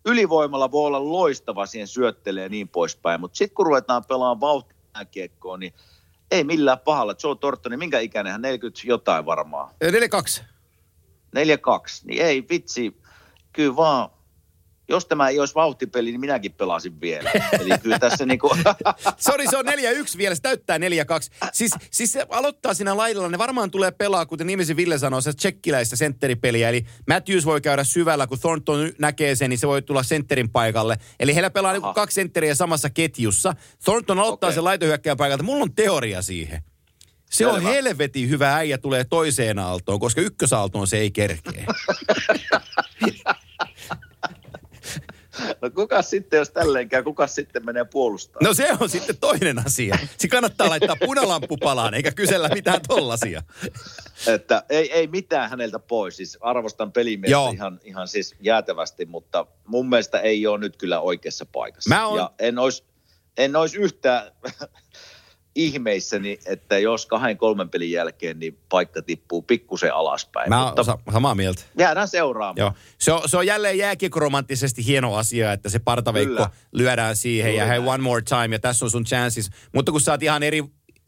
ylivoimalla 0.05 0.71
voi 0.71 0.87
olla 0.87 1.11
loistava 1.11 1.65
siihen 1.65 1.87
syöttelee 1.87 2.43
ja 2.43 2.49
niin 2.49 2.67
poispäin, 2.67 3.19
mutta 3.21 3.37
sitten 3.37 3.55
kun 3.55 3.65
ruvetaan 3.65 4.05
pelaamaan 4.05 4.39
vauhtikiekkoon, 4.39 5.59
niin 5.59 5.73
ei 6.31 6.43
millään 6.43 6.79
pahalla. 6.79 7.15
Joe 7.23 7.35
Tortoni, 7.35 7.77
minkä 7.77 7.99
ikäinen 7.99 8.31
hän 8.31 8.41
40 8.41 8.81
jotain 8.85 9.25
varmaan. 9.25 9.69
4-2. 10.39 10.43
4-2, 11.35 11.37
niin 12.03 12.21
ei 12.21 12.45
vitsi, 12.49 12.97
kyllä 13.53 13.75
vaan, 13.75 14.09
jos 14.87 15.05
tämä 15.05 15.29
ei 15.29 15.39
olisi 15.39 15.55
vauhtipeli, 15.55 16.11
niin 16.11 16.19
minäkin 16.19 16.53
pelasin 16.53 17.01
vielä. 17.01 17.31
Eli 17.61 17.69
kyllä 17.83 17.99
tässä 17.99 18.25
niinku, 18.25 18.49
Sori, 19.17 19.47
se 19.47 19.57
on 19.57 19.65
4-1 19.65 19.69
vielä, 20.17 20.35
se 20.35 20.41
täyttää 20.41 20.77
4-2. 20.77 20.81
Siis, 21.53 21.71
siis 21.91 22.11
se 22.11 22.25
aloittaa 22.29 22.73
siinä 22.73 22.97
laidalla, 22.97 23.29
ne 23.29 23.37
varmaan 23.37 23.71
tulee 23.71 23.91
pelaa, 23.91 24.25
kuten 24.25 24.47
nimesi 24.47 24.75
Ville 24.75 24.97
sanoi, 24.97 25.21
se 25.21 25.33
tsekkiläistä 25.33 25.95
sentteripeliä. 25.95 26.69
Eli 26.69 26.85
Matthews 27.07 27.45
voi 27.45 27.61
käydä 27.61 27.83
syvällä, 27.83 28.27
kun 28.27 28.39
Thornton 28.39 28.91
näkee 28.99 29.35
sen, 29.35 29.49
niin 29.49 29.59
se 29.59 29.67
voi 29.67 29.81
tulla 29.81 30.03
sentterin 30.03 30.49
paikalle. 30.49 30.97
Eli 31.19 31.33
heillä 31.33 31.49
pelaa 31.49 31.71
niinku 31.71 31.87
Aha. 31.87 31.93
kaksi 31.93 32.15
sentteriä 32.15 32.55
samassa 32.55 32.89
ketjussa. 32.89 33.53
Thornton 33.83 34.19
aloittaa 34.19 34.47
Okei. 34.47 34.55
sen 34.55 34.63
laitohyökkäjän 34.63 35.17
paikalta. 35.17 35.43
Mulla 35.43 35.63
on 35.63 35.75
teoria 35.75 36.21
siihen. 36.21 36.63
Se 37.29 37.47
on 37.47 37.55
Selvä. 37.55 37.69
helvetin 37.69 38.29
hyvä 38.29 38.55
äijä 38.55 38.77
tulee 38.77 39.03
toiseen 39.03 39.59
aaltoon, 39.59 39.99
koska 39.99 40.21
ykkösaaltoon 40.21 40.87
se 40.87 40.97
ei 40.97 41.11
kerkee. 41.11 41.65
no 45.61 45.69
kuka 45.75 46.01
sitten, 46.01 46.37
jos 46.37 46.49
tälleen 46.49 46.89
käy, 46.89 47.03
kuka 47.03 47.27
sitten 47.27 47.65
menee 47.65 47.85
puolustamaan? 47.85 48.45
No 48.45 48.53
se 48.53 48.69
on 48.79 48.89
sitten 48.89 49.17
toinen 49.17 49.65
asia. 49.65 49.97
Se 50.17 50.27
kannattaa 50.27 50.69
laittaa 50.69 50.95
punalamppu 51.05 51.57
palaan, 51.57 51.93
eikä 51.93 52.11
kysellä 52.11 52.49
mitään 52.49 52.81
tollasia. 52.87 53.43
Että 54.27 54.63
ei, 54.69 54.91
ei 54.91 55.07
mitään 55.07 55.49
häneltä 55.49 55.79
pois. 55.79 56.17
Siis 56.17 56.37
arvostan 56.41 56.91
pelimiestä 56.91 57.49
ihan, 57.53 57.79
ihan 57.83 58.07
siis 58.07 58.35
jäätävästi, 58.39 59.05
mutta 59.05 59.47
mun 59.67 59.89
mielestä 59.89 60.19
ei 60.19 60.47
ole 60.47 60.57
nyt 60.59 60.77
kyllä 60.77 60.99
oikeassa 60.99 61.45
paikassa. 61.45 61.89
Mä 61.89 62.07
oon- 62.07 62.17
Ja 62.17 62.31
en 62.39 62.59
olisi 62.59 62.83
en 63.37 63.55
ois 63.55 63.75
yhtään, 63.75 64.31
ihmeissäni, 65.55 66.39
että 66.45 66.77
jos 66.77 67.05
kahden 67.05 67.37
kolmen 67.37 67.69
pelin 67.69 67.91
jälkeen 67.91 68.39
niin 68.39 68.57
paikka 68.69 69.01
tippuu 69.01 69.41
pikkusen 69.41 69.93
alaspäin. 69.93 70.49
Mä 70.49 70.65
Mutta 70.65 70.97
samaa 71.13 71.35
mieltä. 71.35 71.61
jäädään 71.77 72.07
seuraamaan. 72.07 72.57
Joo. 72.57 72.73
Se 72.97 73.11
on, 73.11 73.21
se 73.29 73.37
on 73.37 73.47
jälleen 73.47 73.77
jääkiekoromanttisesti 73.77 74.85
hieno 74.85 75.15
asia, 75.15 75.51
että 75.51 75.69
se 75.69 75.79
partaveikko 75.79 76.35
Kyllä. 76.35 76.49
lyödään 76.71 77.15
siihen 77.15 77.49
Juuri 77.49 77.59
ja 77.59 77.65
hei 77.65 77.79
one 77.79 78.03
more 78.03 78.21
time 78.21 78.55
ja 78.55 78.59
tässä 78.59 78.85
on 78.85 78.91
sun 78.91 79.05
chances. 79.05 79.49
Mutta 79.73 79.91
kun 79.91 80.01
sä 80.01 80.11
oot 80.11 80.23
ihan 80.23 80.43
eri 80.43 80.63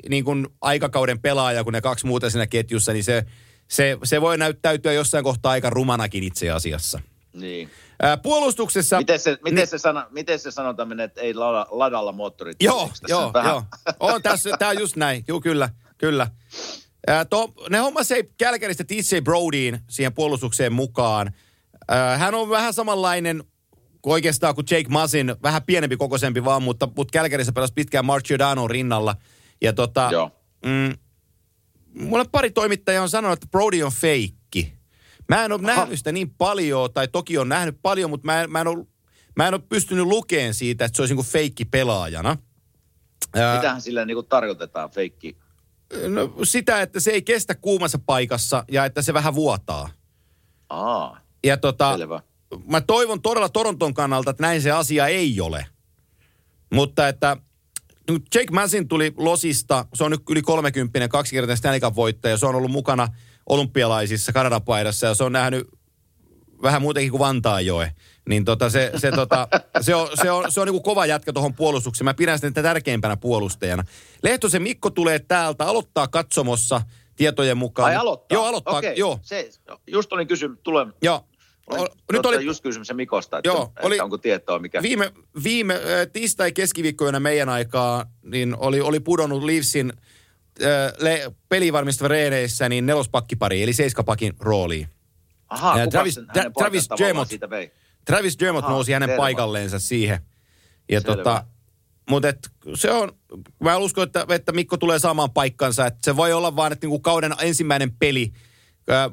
niin 0.10 0.24
kuin 0.24 0.48
aikakauden 0.62 1.20
pelaaja 1.20 1.64
kuin 1.64 1.72
ne 1.72 1.82
kaksi 1.82 2.06
muuta 2.06 2.30
siinä 2.30 2.48
ketjussa, 2.48 2.94
niin 2.94 3.04
se, 3.04 3.26
se, 3.68 3.98
se 4.04 4.22
voi 4.22 4.38
näyttäytyä 4.38 4.94
jossain 4.94 5.24
kohtaa 5.24 5.52
aika 5.52 5.70
rumanakin 5.70 6.24
itse 6.24 6.50
asiassa. 6.50 7.00
Niin. 7.34 7.70
Ää, 8.02 8.18
puolustuksessa... 8.18 8.98
Miten 8.98 9.20
se, 9.20 9.32
miten, 9.44 9.56
Niin. 9.56 9.68
se 9.68 9.78
sana, 9.78 10.08
miten 10.12 10.40
se 10.40 10.52
sanotaan 10.52 10.88
menee, 10.88 11.04
että 11.04 11.22
ei 11.22 11.34
lada, 11.34 11.66
ladalla 11.70 12.12
moottorit? 12.12 12.58
Joo, 12.64 12.90
joo, 13.08 13.34
vähän- 13.34 13.52
joo. 13.52 13.64
On 14.00 14.22
tässä, 14.22 14.50
tää 14.60 14.70
on 14.70 14.80
just 14.80 14.96
näin. 14.96 15.24
Joo, 15.28 15.42
kyllä, 15.42 15.70
kyllä. 15.98 16.28
Ää, 17.08 17.26
to, 17.26 17.54
ne 17.70 17.78
hommas 17.78 18.12
ei 18.12 18.30
Kälkäristä 18.38 18.84
TJ 18.84 19.20
Brodyin 19.24 19.80
siihen 19.90 20.14
puolustukseen 20.14 20.74
mukaan. 20.74 21.34
Ää, 21.88 22.18
hän 22.18 22.36
on 22.36 22.50
vähän 22.50 22.74
samanlainen 22.74 23.44
kuin 24.02 24.12
oikeastaan 24.14 24.56
kuin 24.56 24.66
Jake 24.72 24.90
Masin, 24.90 25.36
vähän 25.44 25.64
pienempi 25.64 25.98
kokoisempi 25.98 26.46
vaan, 26.46 26.64
mutta, 26.64 26.88
mutta 26.96 27.12
Kälkärissä 27.12 27.52
pelasi 27.54 27.74
pitkään 27.74 28.06
Mark 28.06 28.26
Giordano 28.26 28.68
rinnalla. 28.68 29.16
Ja 29.62 29.74
tota, 29.74 30.10
Joo. 30.12 30.32
mm, 30.66 30.94
mulle 31.94 32.26
pari 32.32 32.52
toimittajaa 32.52 33.04
on 33.04 33.10
sanonut, 33.10 33.34
että 33.44 33.48
Brody 33.52 33.84
on 33.84 33.92
feikki. 33.92 34.37
Mä 35.30 35.46
en 35.46 35.52
ole 35.52 35.62
Aha. 35.64 35.76
nähnyt 35.76 35.98
sitä 35.98 36.12
niin 36.12 36.30
paljon, 36.30 36.94
tai 36.94 37.08
toki 37.08 37.38
on 37.38 37.50
nähnyt 37.50 37.80
paljon, 37.82 38.10
mutta 38.10 38.26
mä 38.26 38.42
en, 38.44 38.52
mä 38.52 38.62
en, 38.62 38.68
ole, 38.68 38.86
mä 39.36 39.48
en 39.48 39.54
ole 39.54 39.62
pystynyt 39.70 40.06
lukemaan 40.06 40.54
siitä, 40.54 40.86
että 40.86 40.96
se 40.96 41.02
olisi 41.02 41.12
niin 41.14 41.24
kuin 41.26 41.32
feikki 41.32 41.66
pelaajana. 41.66 42.38
Mitähän 43.56 43.82
sillä 43.82 44.06
niin 44.06 44.16
kuin 44.16 44.28
tarkoitetaan, 44.28 44.90
feikki? 44.90 45.38
No, 46.08 46.34
sitä, 46.44 46.82
että 46.82 47.00
se 47.00 47.12
ei 47.12 47.22
kestä 47.22 47.56
kuumassa 47.56 48.00
paikassa 48.06 48.66
ja 48.72 48.86
että 48.86 49.02
se 49.02 49.14
vähän 49.14 49.36
vuotaa. 49.36 49.90
Aa, 50.70 51.20
Ja 51.46 51.58
tota, 51.58 51.98
selvä. 51.98 52.22
mä 52.66 52.82
toivon 52.82 53.22
todella 53.22 53.50
Toronton 53.50 53.94
kannalta, 53.94 54.32
että 54.32 54.44
näin 54.44 54.62
se 54.62 54.72
asia 54.72 55.08
ei 55.08 55.42
ole. 55.42 55.66
Mutta 56.74 57.08
että 57.08 57.38
Jake 58.36 58.52
Massin 58.52 58.88
tuli 58.88 59.14
Losista, 59.18 59.86
se 59.94 60.04
on 60.04 60.12
nyt 60.12 60.22
yli 60.30 60.42
30, 60.42 61.08
kaksikertainen 61.08 61.58
Stanley 61.58 61.80
Cup-voittaja, 61.80 62.38
se 62.38 62.46
on 62.46 62.56
ollut 62.56 62.72
mukana 62.72 63.08
olympialaisissa 63.50 64.34
Kanadan 64.34 64.62
paidassa 64.64 65.08
ja 65.08 65.16
se 65.16 65.24
on 65.24 65.32
nähnyt 65.32 65.68
vähän 66.62 66.82
muutenkin 66.82 67.12
kuin 67.12 67.20
Vantaajoe. 67.20 67.92
Niin 68.30 68.46
tota, 68.46 68.70
se, 68.70 68.92
se, 68.98 69.12
tota, 69.12 69.48
se, 69.82 69.96
on, 69.96 70.08
se 70.22 70.32
on, 70.32 70.52
se 70.52 70.62
on 70.62 70.68
niin 70.68 70.84
kova 70.84 71.06
jätkä 71.06 71.34
tuohon 71.34 71.54
puolustukseen. 71.54 72.06
Mä 72.06 72.14
pidän 72.14 72.40
sitä 72.40 72.64
tärkeimpänä 72.64 73.18
puolustajana. 73.18 73.84
Lehtosen 74.24 74.62
Mikko 74.62 74.90
tulee 74.90 75.20
täältä, 75.20 75.66
aloittaa 75.66 76.08
katsomossa 76.08 76.82
tietojen 77.16 77.58
mukaan. 77.58 77.90
Ai 77.90 77.96
aloittaa? 77.96 78.36
Joo, 78.36 78.46
aloittaa. 78.46 78.78
Okei, 78.78 78.94
Joo, 78.98 79.20
Se, 79.22 79.50
just 79.88 80.14
olin 80.14 80.28
kysymys, 80.28 80.60
tulee, 80.64 80.86
joo. 81.02 81.26
olin, 81.68 81.82
O- 81.82 81.96
Nyt 82.12 82.26
oli, 82.26 82.46
just 82.46 82.64
kysymys 82.64 82.94
Mikosta, 82.94 83.38
että, 83.38 83.50
Joo, 83.50 83.64
että 83.64 83.88
oli- 83.88 84.00
onko 84.00 84.18
tietoa 84.18 84.60
mikä. 84.60 84.82
Viime, 84.82 85.12
viime 85.44 85.74
äh, 85.74 85.82
tiistai 86.14 86.52
keskiviikkoina 86.52 87.20
meidän 87.20 87.50
aikaa, 87.50 88.06
niin 88.24 88.56
oli, 88.58 88.82
oli 88.82 89.00
pudonnut 89.00 89.44
Leafsin 89.44 89.94
le, 91.00 91.32
pelivarmistava 91.50 92.08
reeneissä 92.08 92.70
niin 92.70 92.86
nelospakkipari, 92.86 93.64
eli 93.64 93.74
seiskapakin 93.74 94.34
rooliin. 94.40 94.88
Aha, 95.50 95.80
Ja 95.80 95.86
Travis- 95.86 96.18
Tra- 96.38 96.52
Travis 96.58 96.88
Jermot. 97.00 97.28
Travis 98.06 98.40
Dermott 98.40 98.66
Aha, 98.66 98.74
nousi 98.74 98.92
hänen 98.94 99.10
selvä. 99.10 99.18
paikalleensa 99.18 99.80
siihen. 99.80 100.20
Ja 100.92 101.02
Selvä. 101.02 101.16
tota, 101.16 101.46
mutta 102.10 102.30
et, 102.30 102.50
se 102.76 102.92
on, 102.92 103.12
mä 103.60 103.78
uskon, 103.78 104.04
että, 104.04 104.26
että 104.30 104.52
Mikko 104.52 104.78
tulee 104.78 105.00
saamaan 105.00 105.32
paikkansa. 105.32 105.86
Että 105.86 106.00
se 106.04 106.16
voi 106.16 106.34
olla 106.34 106.56
vaan, 106.56 106.72
että 106.72 106.86
niinku 106.88 107.00
kauden 107.00 107.34
ensimmäinen 107.42 107.92
peli. 107.92 108.32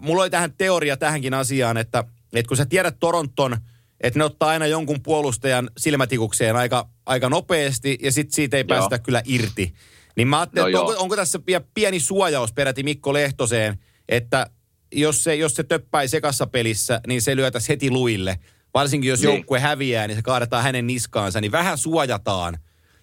Mulla 0.01 0.23
oli 0.23 0.31
tähän 0.31 0.53
teoria 0.59 0.97
tähänkin 0.97 1.35
asiaan, 1.35 1.77
että, 1.77 2.05
että 2.33 2.49
kun 2.49 2.57
sä 2.57 2.67
tiedät 2.67 2.97
Toronton, 3.01 3.57
että 4.01 4.19
ne 4.19 4.25
ottaa 4.25 4.49
aina 4.49 4.67
jonkun 4.67 5.03
puolustajan 5.03 5.71
silmätikukseen 5.79 6.57
aika, 6.57 6.89
aika 7.07 7.29
nopeasti 7.29 7.99
ja 8.03 8.13
sitten 8.13 8.35
siitä 8.35 8.57
ei 8.57 8.65
Joo. 8.69 8.79
päästä 8.79 8.99
kyllä 8.99 9.23
irti. 9.25 9.75
Niin 10.17 10.29
mä 10.29 10.39
ajattelin, 10.41 10.63
No 10.63 10.69
että 10.69 10.81
onko, 10.81 11.03
onko 11.03 11.17
tässä 11.17 11.41
pieni 11.75 12.01
suojaus 12.01 12.53
peräti 12.53 12.83
Mikko 12.83 13.13
Lehtoseen, 13.13 13.79
että 14.09 14.47
jos 14.93 15.25
se, 15.25 15.35
jos 15.35 15.55
se 15.55 15.63
töppäi 15.65 16.09
sekassa 16.09 16.47
pelissä, 16.47 17.01
niin 17.07 17.23
se 17.23 17.37
lyötäisi 17.37 17.69
heti 17.69 17.91
luille. 17.91 18.39
Varsinkin 18.75 19.09
jos 19.11 19.21
Niin. 19.23 19.35
joukkue 19.35 19.61
häviää, 19.61 20.07
niin 20.07 20.17
se 20.17 20.23
kaadetaan 20.23 20.63
hänen 20.63 20.87
niskaansa, 20.87 21.41
niin 21.41 21.53
vähän 21.53 21.79
suojataan 21.79 22.59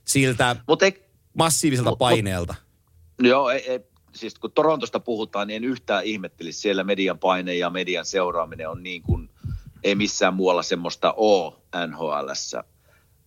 siltä 0.05 0.55
Mutta 0.67 0.85
ei, 0.85 1.03
massiiviselta 1.38 1.89
Mut- 1.89 1.93
mut- 1.93 1.99
paineelta. 1.99 2.55
Joo, 3.23 3.49
ei, 3.49 3.69
ei, 3.71 3.79
siis 4.15 4.35
kun 4.39 4.51
Torontosta 4.51 4.99
puhutaan, 4.99 5.47
niin 5.47 5.55
en 5.55 5.63
yhtään 5.69 6.05
ihmettelisi. 6.05 6.59
Siellä 6.59 6.83
median 6.83 7.19
paine 7.19 7.55
ja 7.55 7.69
median 7.69 8.05
seuraaminen 8.05 8.69
on 8.69 8.83
niin 8.83 9.01
kuin, 9.01 9.29
ei 9.83 9.95
missään 9.95 10.33
muualla 10.33 10.63
semmoista 10.63 11.13
ole 11.17 11.53
NHLssä. 11.88 12.63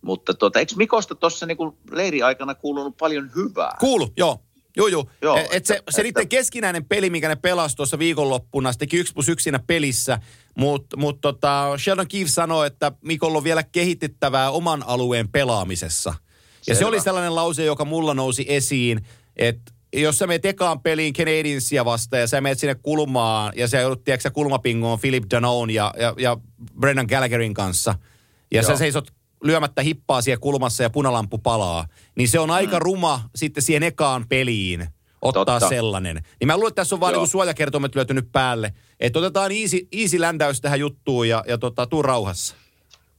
Mutta 0.05 0.33
tuota, 0.33 0.59
eikö 0.59 0.73
Mikosta 0.77 1.15
tuossa 1.15 1.45
niin 1.45 1.57
leiriaikana 1.91 2.55
kuulunut 2.55 2.97
paljon 2.97 3.31
hyvää? 3.35 3.75
Kuulu, 3.79 4.13
joo. 4.17 4.39
Joo, 4.77 4.87
joo. 4.87 5.05
Joo, 5.21 5.37
Et, 5.37 5.47
et 5.51 5.65
se, 5.65 5.73
että- 5.75 5.91
se 5.91 6.03
niiden 6.03 6.21
että- 6.21 6.29
keskinäinen 6.35 6.85
peli, 6.85 7.09
mikä 7.09 7.27
ne 7.27 7.35
pelasi 7.35 7.75
tuossa 7.75 7.99
viikonloppuna, 7.99 8.73
se 8.73 8.79
teki 8.79 8.97
yksi 8.97 9.13
plus 9.13 9.29
yksi 9.29 9.43
siinä 9.43 9.59
pelissä, 9.67 10.19
mutta 10.57 10.97
mut 10.97 11.21
tota, 11.21 11.73
Sheldon 11.77 12.07
Keefe 12.07 12.29
sanoi, 12.29 12.67
että 12.67 12.91
Mikolla 13.01 13.37
on 13.37 13.43
vielä 13.43 13.63
kehitettävää 13.63 14.51
oman 14.51 14.83
alueen 14.87 15.29
pelaamisessa. 15.29 16.13
Ja 16.67 16.75
se 16.75 16.77
Selvä. 16.77 16.89
oli 16.89 17.01
sellainen 17.01 17.35
lause, 17.35 17.65
joka 17.65 17.85
mulla 17.85 18.13
nousi 18.13 18.45
esiin, 18.47 19.01
että 19.35 19.71
jos 19.95 20.17
sä 20.17 20.27
meet 20.27 20.45
ekaan 20.45 20.79
peliin 20.81 21.13
Canadiensia 21.13 21.85
vastaan 21.85 22.19
ja 22.21 22.27
sä 22.27 22.41
meet 22.41 22.59
sinne 22.59 22.75
kulmaan 22.75 23.53
ja 23.55 23.67
sä 23.67 23.79
joudut, 23.79 24.03
tiedätkö, 24.03 24.31
kulmapingoon 24.31 24.99
Philip 24.99 25.23
Danone 25.31 25.73
ja, 25.73 25.93
ja, 25.99 26.13
ja 26.17 26.37
Brennan 26.79 27.05
Gallagherin 27.09 27.53
kanssa 27.53 27.95
ja 28.51 28.61
Joo. 28.61 28.67
sä 28.71 28.77
seisot 28.77 29.07
lyömättä 29.45 29.81
hippaa 29.81 30.21
siellä 30.21 30.39
kulmassa 30.39 30.83
ja 30.83 30.89
punalampu 30.89 31.37
palaa, 31.37 31.87
niin 32.15 32.29
se 32.29 32.39
on 32.39 32.51
aika 32.51 32.79
ruma 32.79 33.29
sitten 33.35 33.63
siihen 33.63 33.83
ekaan 33.83 34.25
peliin 34.29 34.87
ottaa 35.21 35.45
Totta. 35.45 35.69
sellainen. 35.69 36.15
Niin 36.39 36.47
mä 36.47 36.55
luulen, 36.57 36.67
että 36.67 36.81
tässä 36.81 36.95
on 36.95 36.99
vaan 36.99 37.13
Joo. 37.13 37.21
niinku 37.21 37.31
suojakertoimet 37.31 37.95
lyötynyt 37.95 38.31
päälle. 38.31 38.73
Että 38.99 39.19
otetaan 39.19 39.51
easy, 39.51 39.87
easy 39.91 40.21
ländäys 40.21 40.61
tähän 40.61 40.79
juttuun 40.79 41.29
ja, 41.29 41.43
ja 41.47 41.57
tota, 41.57 41.87
tuu 41.87 42.01
rauhassa. 42.01 42.55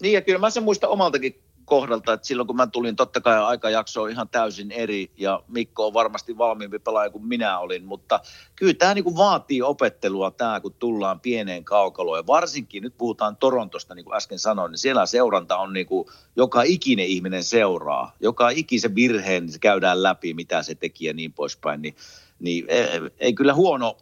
Niin 0.02 0.12
ja 0.12 0.20
kyllä 0.22 0.38
mä 0.38 0.50
sen 0.50 0.62
muistan 0.62 0.90
omaltakin 0.90 1.40
kohdalta, 1.66 2.12
että 2.12 2.26
silloin 2.26 2.46
kun 2.46 2.56
mä 2.56 2.66
tulin, 2.66 2.96
totta 2.96 3.20
kai 3.20 3.38
aikajakso 3.38 4.02
on 4.02 4.10
ihan 4.10 4.28
täysin 4.28 4.72
eri 4.72 5.10
ja 5.16 5.42
Mikko 5.48 5.86
on 5.86 5.94
varmasti 5.94 6.38
valmiimpi 6.38 6.78
pelaaja 6.78 7.10
kuin 7.10 7.26
minä 7.26 7.58
olin, 7.58 7.84
mutta 7.84 8.20
kyllä 8.56 8.74
tämä 8.74 8.94
niinku 8.94 9.16
vaatii 9.16 9.62
opettelua 9.62 10.30
tämä, 10.30 10.60
kun 10.60 10.74
tullaan 10.74 11.20
pieneen 11.20 11.64
kaukaloon. 11.64 12.18
Ja 12.18 12.26
varsinkin 12.26 12.82
nyt 12.82 12.96
puhutaan 12.98 13.36
Torontosta, 13.36 13.94
niin 13.94 14.04
kuin 14.04 14.16
äsken 14.16 14.38
sanoin, 14.38 14.70
niin 14.70 14.78
siellä 14.78 15.06
seuranta 15.06 15.56
on 15.56 15.72
niinku, 15.72 16.10
joka 16.36 16.62
ikinen 16.62 17.06
ihminen 17.06 17.44
seuraa, 17.44 18.12
joka 18.20 18.50
ikisen 18.50 18.94
virheen 18.94 19.42
niin 19.42 19.52
se 19.52 19.58
käydään 19.58 20.02
läpi, 20.02 20.34
mitä 20.34 20.62
se 20.62 20.74
teki 20.74 21.06
ja 21.06 21.14
niin 21.14 21.32
poispäin, 21.32 21.82
niin, 21.82 21.96
niin 22.38 22.64
ei, 22.68 22.88
ei 23.18 23.34
kyllä 23.34 23.54
huono 23.54 23.96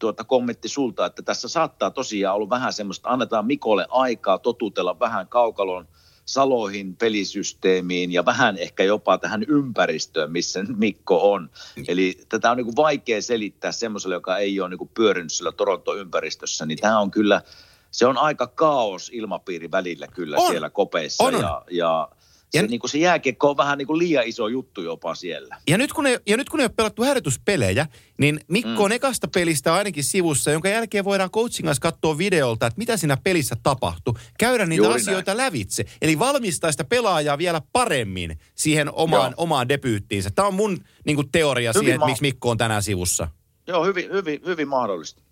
tuota 0.00 0.24
kommentti 0.24 0.68
sulta, 0.68 1.06
että 1.06 1.22
tässä 1.22 1.48
saattaa 1.48 1.90
tosiaan 1.90 2.36
olla 2.36 2.50
vähän 2.50 2.72
semmoista, 2.72 3.08
annetaan 3.08 3.46
Mikolle 3.46 3.86
aikaa 3.90 4.38
totutella 4.38 4.98
vähän 4.98 5.28
kaukalon 5.28 5.88
saloihin, 6.24 6.96
pelisysteemiin 6.96 8.12
ja 8.12 8.24
vähän 8.24 8.58
ehkä 8.58 8.82
jopa 8.84 9.18
tähän 9.18 9.44
ympäristöön, 9.48 10.32
missä 10.32 10.64
Mikko 10.76 11.32
on. 11.32 11.50
Eli 11.88 12.18
tätä 12.28 12.50
on 12.50 12.56
niin 12.56 12.64
kuin 12.64 12.76
vaikea 12.76 13.22
selittää 13.22 13.72
semmoiselle, 13.72 14.14
joka 14.14 14.38
ei 14.38 14.60
ole 14.60 14.68
niin 14.68 14.78
kuin 14.78 14.90
pyörinyt 14.94 15.32
sillä 15.32 15.52
Toronto-ympäristössä, 15.52 16.66
niin 16.66 16.78
tämä 16.78 17.00
on 17.00 17.10
kyllä, 17.10 17.42
se 17.90 18.06
on 18.06 18.18
aika 18.18 18.46
kaos 18.46 19.10
ilmapiiri 19.14 19.70
välillä 19.70 20.06
kyllä 20.06 20.36
On. 20.36 20.50
siellä 20.50 20.70
kopeissa 20.70 21.24
On, 21.24 21.34
on. 21.34 21.40
ja, 21.40 21.62
ja 21.70 22.08
se, 22.54 22.58
Ja- 22.64 22.66
niin 22.66 22.80
kuin 22.80 22.90
se 22.90 22.98
jääkiekko 22.98 23.50
on 23.50 23.56
vähän 23.56 23.78
niin 23.78 23.86
kuin 23.86 23.98
liian 23.98 24.26
iso 24.26 24.48
juttu 24.48 24.82
jopa 24.82 25.14
siellä. 25.14 25.56
Ja 25.68 25.78
nyt 25.78 25.92
kun 25.92 26.06
ei, 26.06 26.18
ja 26.26 26.36
nyt 26.36 26.48
kun 26.48 26.60
ei 26.60 26.64
ole 26.64 26.72
pelattu 26.76 27.02
harjoituspelejä, 27.02 27.86
niin 28.18 28.40
Mikko 28.48 28.70
Mm. 28.70 28.80
on 28.80 28.92
ekasta 28.92 29.28
pelistä 29.28 29.74
ainakin 29.74 30.04
sivussa, 30.04 30.50
jonka 30.50 30.68
jälkeen 30.68 31.04
voidaan 31.04 31.30
coachin 31.30 31.66
kanssa 31.66 31.80
katsoa 31.80 32.18
videolta, 32.18 32.66
että 32.66 32.78
mitä 32.78 32.96
siinä 32.96 33.16
pelissä 33.16 33.56
tapahtui. 33.62 34.14
Käydä 34.38 34.66
niitä 34.66 34.84
Juuri 34.84 35.00
asioita 35.00 35.36
lävitse. 35.36 35.84
Eli 36.02 36.18
valmistaa 36.18 36.70
sitä 36.72 36.84
pelaajaa 36.84 37.38
vielä 37.38 37.62
paremmin 37.72 38.38
siihen 38.54 38.94
omaan, 38.94 39.30
Joo. 39.30 39.34
omaan 39.44 39.68
debyyttiinsä. 39.68 40.30
Tämä 40.30 40.48
on 40.48 40.54
mun 40.54 40.78
niin 41.06 41.16
kuin, 41.16 41.28
teoria 41.32 41.70
Hyvin 41.74 41.80
siihen, 41.84 41.94
että 41.94 42.00
ma- 42.00 42.06
miksi 42.06 42.22
Mikko 42.22 42.50
on 42.50 42.58
tänään 42.58 42.82
sivussa. 42.82 43.28
Joo, 43.66 43.84
hyvin, 43.84 44.10
hyvin, 44.12 44.40
hyvin 44.46 44.68
mahdollista. 44.68 45.22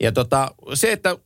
Ja 0.00 0.12
tota, 0.12 0.54
se, 0.74 0.92
että 0.92 1.16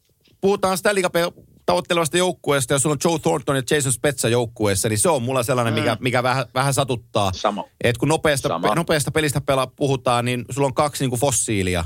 puhutaan 0.41 0.79
Stanley 0.79 1.03
Cupin 1.03 1.23
tavoittelevasta 1.69 2.19
joukkueesta 2.19 2.75
ja 2.75 2.79
sulla 2.79 2.93
on 2.93 3.11
Joe 3.11 3.19
Thornton 3.19 3.57
ja 3.57 3.63
Jason 3.71 3.93
Spezza 3.93 4.29
joukkueessa, 4.29 4.89
niin 4.89 4.99
se 4.99 5.09
on 5.09 5.23
mulla 5.23 5.43
sellainen, 5.43 5.75
mikä, 5.75 5.97
mikä 6.01 6.23
vähän, 6.23 6.47
vähän 6.55 6.75
satuttaa. 6.75 7.33
Sama. 7.35 7.65
Et 7.85 7.99
kun 7.99 8.09
nopeasta, 8.09 8.49
Sama. 8.49 8.75
nopeasta 8.75 9.11
pelistä 9.11 9.41
pela, 9.41 9.67
puhutaan, 9.67 10.25
niin 10.25 10.45
sulla 10.51 10.67
on 10.67 10.75
kaksi 10.75 11.05
niin 11.05 11.11
kuin 11.11 11.21
fossiilia, 11.21 11.85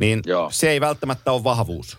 niin 0.00 0.20
Joo. 0.26 0.50
se 0.52 0.70
ei 0.70 0.80
välttämättä 0.80 1.32
ole 1.32 1.44
vahvuus. 1.44 1.98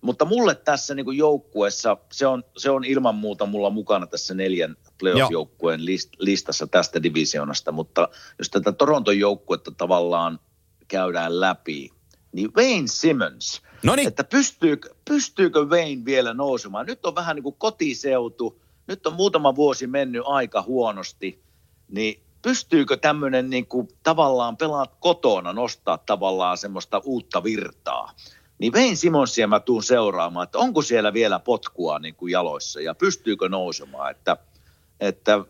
Mutta 0.00 0.24
mulle 0.24 0.54
tässä 0.54 0.94
niin 0.94 1.16
joukkueessa, 1.16 1.96
se 2.12 2.26
on, 2.26 2.44
se 2.56 2.70
on 2.70 2.84
ilman 2.84 3.14
muuta 3.14 3.46
mulla 3.46 3.70
mukana 3.70 4.06
tässä 4.06 4.34
neljän 4.34 4.76
playoff-joukkueen 4.98 5.84
list, 5.84 6.10
listassa 6.18 6.66
tästä 6.66 7.02
divisioonasta, 7.02 7.72
mutta 7.72 8.08
jos 8.38 8.50
tätä 8.50 8.72
Toronton 8.72 9.18
joukkuetta 9.18 9.70
tavallaan 9.70 10.40
käydään 10.88 11.40
läpi, 11.40 11.90
niin 12.32 12.50
Wayne 12.56 12.88
Simmons, 12.88 13.62
Noniin. 13.82 14.08
että 14.08 14.24
pystyykö, 14.24 14.94
pystyykö 15.04 15.64
Wayne 15.64 16.04
vielä 16.04 16.34
nousemaan? 16.34 16.86
Nyt 16.86 17.06
on 17.06 17.14
vähän 17.14 17.36
niin 17.36 17.42
kuin 17.42 17.56
kotiseutu, 17.58 18.60
nyt 18.86 19.06
on 19.06 19.12
muutama 19.12 19.56
vuosi 19.56 19.86
mennyt 19.86 20.22
aika 20.26 20.62
huonosti, 20.62 21.42
niin 21.88 22.20
pystyykö 22.42 22.96
tämmöinen 22.96 23.50
niin 23.50 23.66
kuin 23.66 23.88
tavallaan 24.02 24.56
pelaat 24.56 24.94
kotona 25.00 25.52
nostaa 25.52 25.98
tavallaan 25.98 26.58
semmoista 26.58 27.00
uutta 27.04 27.44
virtaa? 27.44 28.12
Niin 28.58 28.72
Vein 28.72 28.96
Simonsia 28.96 29.46
mä 29.46 29.60
tuun 29.60 29.82
seuraamaan, 29.82 30.44
että 30.44 30.58
onko 30.58 30.82
siellä 30.82 31.12
vielä 31.12 31.38
potkua 31.38 31.98
niin 31.98 32.14
kuin 32.14 32.32
jaloissa 32.32 32.80
ja 32.80 32.94
pystyykö 32.94 33.48
nousemaan, 33.48 34.10
että, 34.10 34.36
että 35.00 35.44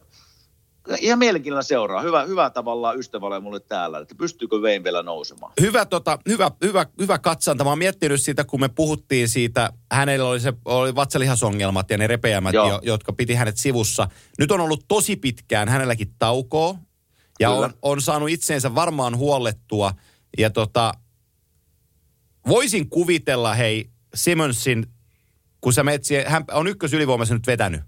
ihan 1.00 1.18
mielenkiinnolla 1.18 1.62
seuraa. 1.62 2.02
Hyvä, 2.02 2.24
hyvä 2.24 2.50
tavallaan 2.50 2.98
ystävälle 2.98 3.40
mulle 3.40 3.60
täällä, 3.60 3.98
että 3.98 4.14
pystyykö 4.14 4.62
Vein 4.62 4.84
vielä 4.84 5.02
nousemaan. 5.02 5.52
Hyvä, 5.60 5.84
tota, 5.86 6.18
hyvä, 6.28 6.50
hyvä, 6.64 6.86
hyvä 7.00 7.18
katsanta. 7.18 7.64
Mä 7.64 7.70
oon 7.70 7.78
miettinyt 7.78 8.20
sitä, 8.20 8.44
kun 8.44 8.60
me 8.60 8.68
puhuttiin 8.68 9.28
siitä, 9.28 9.72
hänellä 9.92 10.28
oli, 10.28 10.40
se, 10.40 10.52
oli 10.64 10.94
vatsalihasongelmat 10.94 11.90
ja 11.90 11.98
ne 11.98 12.06
repeämät, 12.06 12.54
jo, 12.54 12.80
jotka 12.82 13.12
piti 13.12 13.34
hänet 13.34 13.56
sivussa. 13.56 14.08
Nyt 14.38 14.50
on 14.50 14.60
ollut 14.60 14.84
tosi 14.88 15.16
pitkään 15.16 15.68
hänelläkin 15.68 16.14
taukoa 16.18 16.74
ja 17.40 17.50
on, 17.50 17.74
on 17.82 18.00
saanut 18.00 18.28
itseensä 18.28 18.74
varmaan 18.74 19.16
huollettua. 19.16 19.92
Ja 20.38 20.50
tota, 20.50 20.92
voisin 22.48 22.90
kuvitella, 22.90 23.54
hei, 23.54 23.90
Simonsin, 24.14 24.86
kun 25.60 25.72
sä 25.72 25.84
menet 25.84 26.04
siihen, 26.04 26.26
hän 26.26 26.44
on 26.52 26.66
ykkös 26.66 26.92
ylivoimassa 26.92 27.34
nyt 27.34 27.46
vetänyt. 27.46 27.80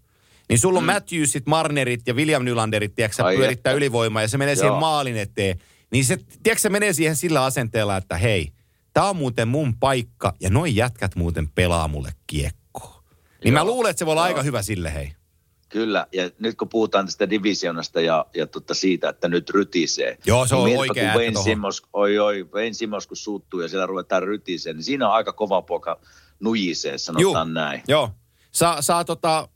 Niin 0.51 0.59
sulla 0.59 0.79
on 0.79 0.85
mm. 0.85 0.93
Matthewsit, 0.93 1.47
Marnerit 1.47 2.01
ja 2.07 2.15
William 2.15 2.45
Nylanderit, 2.45 2.95
tiedätkö 2.95 3.23
pyörittää 3.37 3.73
ylivoimaa 3.73 4.23
ja 4.23 4.29
se 4.29 4.39
menee 4.39 4.55
Joo. 4.55 4.61
siihen 4.61 4.81
maalin 4.81 5.17
eteen. 5.17 5.61
Niin 5.91 6.05
se, 6.05 6.17
tiedätkö, 6.43 6.63
se 6.63 6.69
menee 6.69 6.93
siihen 6.93 7.17
sillä 7.17 7.45
asenteella, 7.45 7.97
että 7.97 8.17
hei, 8.17 8.53
tää 8.93 9.05
on 9.05 9.17
muuten 9.17 9.49
mun 9.49 9.75
paikka 9.81 10.35
ja 10.41 10.51
noin 10.51 10.77
jätkät 10.77 11.17
muuten 11.17 11.49
pelaa 11.49 11.89
mulle 11.89 12.13
kiekkoa. 12.27 13.03
Niin 13.45 13.55
Joo. 13.55 13.65
mä 13.65 13.71
luulen, 13.71 13.91
että 13.91 13.99
se 13.99 14.07
voi 14.07 14.13
olla 14.13 14.21
Joo. 14.21 14.27
aika 14.27 14.43
hyvä 14.43 14.63
sille 14.63 14.95
hei. 14.95 15.13
Kyllä, 15.69 16.07
ja 16.13 16.31
nyt 16.39 16.57
kun 16.57 16.69
puhutaan 16.69 17.07
tästä 17.07 17.31
divisionasta 17.31 18.01
ja, 18.01 18.27
ja 18.35 18.47
tota 18.47 18.75
siitä, 18.75 19.09
että 19.09 19.29
nyt 19.29 19.51
rytisee. 19.51 20.19
Joo, 20.27 20.47
se 20.47 20.55
on 20.55 20.65
niin 20.65 20.79
oikein 20.79 21.13
kun 21.13 21.21
Wayne 21.21 21.43
Simmons, 21.43 21.83
oi, 21.93 22.19
oi, 22.19 22.49
Wayne 22.55 22.73
Simmons 22.73 23.07
kun 23.07 23.17
suuttuu 23.17 23.61
ja 23.61 23.69
siellä 23.69 23.87
ruvetaan 23.87 24.23
rytisee, 24.23 24.73
niin 24.73 24.85
siinä 24.85 25.09
on 25.09 25.15
aika 25.15 25.33
kova 25.33 25.63
poika 25.63 26.01
nujisee, 26.41 26.99
sanotaan 26.99 27.49
Juh, 27.49 27.55
näin. 27.55 27.83
Joo, 27.89 28.11
saa, 28.53 28.83
saa 28.83 29.05
tota, 29.05 29.49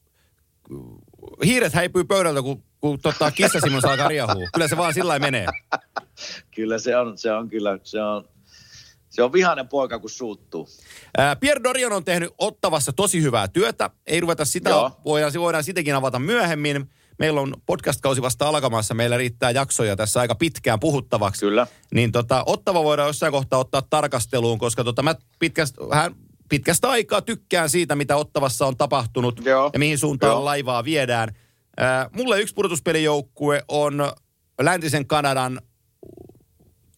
hiiret 1.45 1.73
häipyy 1.73 2.05
pöydältä, 2.05 2.43
kun, 2.43 2.63
kun 2.81 3.01
tota, 3.01 3.31
kissa 3.31 3.61
Simmons 3.61 3.85
alkaa 3.85 4.09
riahua. 4.09 4.49
Kyllä 4.53 4.69
se 4.69 4.77
vaan 4.77 4.95
sillä 4.95 5.19
menee. 5.19 5.47
kyllä 6.57 6.79
se 6.79 6.97
on, 6.97 7.19
se 7.19 7.33
on 7.33 7.49
kyllä, 7.49 7.79
se 7.83 8.03
on, 8.03 8.25
se 9.11 9.23
on 9.23 9.33
vihainen 9.33 9.69
poika, 9.69 9.99
kun 9.99 10.11
suuttuu. 10.11 10.69
Ää, 11.19 11.37
Pierre 11.37 11.63
Dorion 11.63 11.93
on 11.93 12.05
tehnyt 12.05 12.31
Ottavassa 12.39 12.93
tosi 12.93 13.23
hyvää 13.23 13.49
työtä. 13.49 13.91
Ei 14.07 14.21
ruveta 14.21 14.45
sitä, 14.45 14.71
Joo. 14.71 14.91
voidaan, 15.05 15.33
voidaan 15.39 15.65
sitäkin 15.65 15.95
avata 15.95 16.19
myöhemmin. 16.19 16.91
Meillä 17.19 17.41
on 17.41 17.55
podcast-kausi 17.67 18.23
vasta 18.23 18.49
alkamassa. 18.49 18.95
Meillä 18.95 19.17
riittää 19.17 19.51
jaksoja 19.51 19.97
tässä 19.97 20.21
aika 20.21 20.35
pitkään 20.35 20.81
puhuttavaksi. 20.81 21.41
Kyllä. 21.41 21.67
Niin 21.95 22.13
tota, 22.13 22.43
Ottava 22.47 22.85
voidaan 22.85 23.09
jossain 23.09 23.33
kohtaa 23.33 23.59
ottaa 23.59 23.83
tarkasteluun, 23.83 24.59
koska 24.59 24.85
tota, 24.85 25.03
mä 25.03 25.15
pitkästä, 25.39 25.81
hän, 25.93 26.15
pitkästä 26.49 26.91
aikaa 26.91 27.23
tykkään 27.23 27.71
siitä, 27.71 27.95
mitä 27.95 28.17
Ottavassa 28.17 28.67
on 28.67 28.77
tapahtunut 28.77 29.41
Joo. 29.45 29.71
ja 29.73 29.79
mihin 29.79 29.99
suuntaan 29.99 30.33
Joo. 30.33 30.45
laivaa 30.45 30.85
viedään. 30.85 31.29
Ää, 31.77 32.11
mulle 32.13 32.41
yksi 32.41 32.55
pudotuspelijoukkue 32.55 33.65
on 33.69 34.13
läntisen 34.61 35.07
Kanadan 35.07 35.61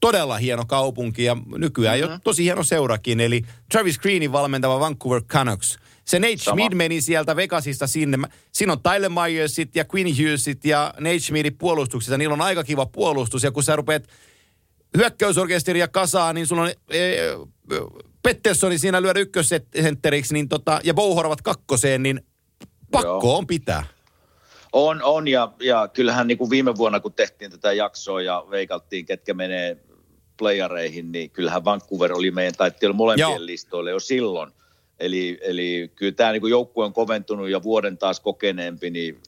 todella 0.01 0.37
hieno 0.37 0.65
kaupunki 0.67 1.25
ja 1.25 1.37
nykyään 1.59 2.01
mm-hmm. 2.01 2.13
jo 2.13 2.19
tosi 2.25 2.45
hieno 2.45 2.63
seurakin. 2.63 3.21
Eli 3.21 3.43
Travis 3.71 3.99
Greenin 3.99 4.33
valmentava 4.33 4.81
Vancouver 4.81 5.23
Canucks. 5.23 5.79
Se 6.05 6.19
Nate 6.19 6.37
Sama. 6.37 6.57
Schmid 6.57 6.75
meni 6.75 7.01
sieltä 7.01 7.37
Vegasista 7.37 7.87
sinne. 7.87 8.19
Siinä 8.53 8.73
on 8.73 8.83
Tyler 8.83 9.11
Myersit 9.11 9.77
ja 9.77 9.85
Quinn 9.95 10.19
Hughesit 10.19 10.65
ja 10.65 10.95
Nate 11.01 11.19
Schmidin 11.19 11.59
puolustuksessa. 11.59 12.19
Niillä 12.19 12.33
on 12.33 12.41
aika 12.41 12.65
kiva 12.65 12.87
puolustus. 12.87 13.43
Ja 13.43 13.51
kun 13.53 13.63
sä 13.63 13.77
rupeat 13.77 14.05
hyökkäysorkesteria 14.97 15.89
kasaan, 15.89 16.35
niin 16.35 16.47
sulla 16.47 16.63
on 16.63 16.71
e, 16.91 17.01
Petterssoni 18.27 18.79
siinä 18.79 19.03
lyödä 19.03 19.21
ykkössentteriksi 19.21 20.35
niin 20.35 20.49
tota, 20.49 20.81
ja 20.85 20.95
Bouhorvat 20.95 21.43
kakkoseen, 21.43 22.03
niin 22.03 22.21
pakko 22.91 23.09
Joo. 23.09 23.39
on 23.39 23.47
pitää. 23.47 23.85
On, 24.73 25.03
on 25.03 25.29
ja, 25.29 25.53
ja 25.61 25.89
kyllähän 25.89 26.27
niin 26.27 26.39
kuin 26.39 26.51
viime 26.51 26.77
vuonna, 26.77 27.01
kun 27.01 27.13
tehtiin 27.13 27.51
tätä 27.51 27.73
jaksoa 27.73 28.23
ja 28.23 28.45
veikalttiin, 28.51 29.07
ketkä 29.07 29.35
menee 29.35 29.77
playareihin, 30.39 31.13
niin 31.13 31.31
kyllähän 31.31 31.65
Vancouver 31.65 32.13
oli 32.13 32.31
meidän, 32.31 32.55
tai 32.55 32.71
oli 32.85 32.93
molempien 32.93 33.29
Joo. 33.29 33.47
listoille 33.47 33.91
jo 33.91 34.01
silloin. 34.01 34.53
Eli, 35.01 35.39
eli 35.43 35.93
kyllä 35.95 36.13
tämä 36.13 36.33
niin 36.33 36.51
joukkue 36.51 36.85
on 36.85 36.93
koventunut 36.93 37.49
ja 37.49 37.63
vuoden 37.63 37.99
taas 37.99 38.21
kokeneempi, 38.21 38.91
niin 38.91 39.23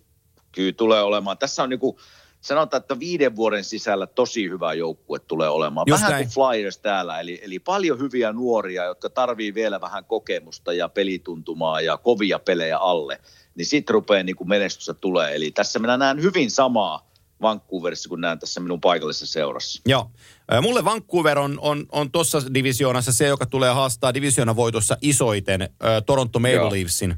kyllä 0.53 0.73
tulee 0.73 1.03
olemaan. 1.03 1.39
Tässä 1.39 1.63
on 1.63 1.69
niin 1.69 1.81
kuin, 1.81 1.97
sanotaan, 2.41 2.81
että 2.81 2.99
viiden 2.99 3.37
vuoden 3.37 3.65
sisällä 3.65 4.07
tosi 4.07 4.49
hyvä 4.49 4.75
joukkue 4.75 5.19
tulee 5.19 5.49
olemaan. 5.49 5.85
Just 5.89 6.03
vähän 6.03 6.13
näin. 6.13 6.27
kuin 6.27 6.35
Flyers 6.35 6.79
täällä, 6.79 7.21
eli, 7.21 7.41
eli 7.43 7.59
paljon 7.59 7.99
hyviä 7.99 8.33
nuoria, 8.33 8.85
jotka 8.85 9.11
tarvii 9.11 9.55
vielä 9.55 9.81
vähän 9.81 10.05
kokemusta 10.05 10.73
ja 10.73 10.89
pelituntumaa 10.89 11.81
ja 11.81 11.97
kovia 11.97 12.39
pelejä 12.39 12.79
alle 12.79 13.21
niin 13.59 13.67
sitten 13.67 13.95
rupeaa 13.95 14.23
niin 14.23 14.37
kuin 14.37 14.49
menestystä 14.49 14.95
tulee. 14.95 15.35
Eli 15.35 15.51
tässä 15.51 15.79
minä 15.79 15.97
näen 15.97 16.23
hyvin 16.23 16.51
samaa 16.51 17.09
Vancouverissa, 17.43 18.09
kun 18.09 18.21
näen 18.21 18.39
tässä 18.39 18.61
minun 18.61 18.81
paikallisessa 18.81 19.27
seurassa. 19.27 19.83
Joo. 19.87 20.11
Mulle 20.63 20.85
Vancouver 20.85 21.39
on, 21.39 21.59
on, 21.61 21.87
on 21.93 22.11
tuossa 22.11 22.55
divisioonassa 22.55 23.13
se, 23.13 23.27
joka 23.27 23.47
tulee 23.47 23.71
haastaa 23.73 24.13
voitossa 24.57 24.97
isoiten 25.01 25.63
äh, 25.63 25.69
Toronto 26.07 26.39
Maple 26.39 26.79
Leafsin. 26.79 27.17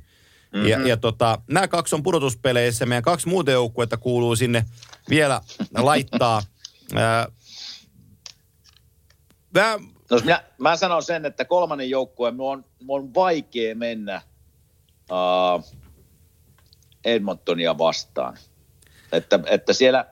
Mm-hmm. 0.53 0.69
Ja, 0.69 0.89
ja 0.89 0.97
tota, 0.97 1.39
nämä 1.51 1.69
kaksi 1.69 1.95
on 1.95 2.03
pudotuspeleissä. 2.03 2.87
Meidän 2.87 3.03
kaksi 3.03 3.29
muuta 3.29 3.51
joukkuetta 3.51 3.97
kuuluu 3.97 4.37
sinne 4.37 4.65
vielä 5.11 5.41
laittaa. 5.77 6.43
Äh, 6.97 7.27
mä, 9.55 9.79
no, 10.11 10.19
minä, 10.19 10.43
mä 10.59 10.77
sanon 10.77 11.03
sen, 11.03 11.27
että 11.27 11.45
kolmannen 11.45 11.91
joukkueen 11.91 12.35
on, 12.39 12.65
on 12.89 13.15
vaikea 13.15 13.75
mennä 13.75 14.23
uh, 15.11 15.65
Edmontonia 17.05 17.79
vastaan. 17.79 18.37
Että, 19.13 19.41
että 19.47 19.73
siellä, 19.73 20.07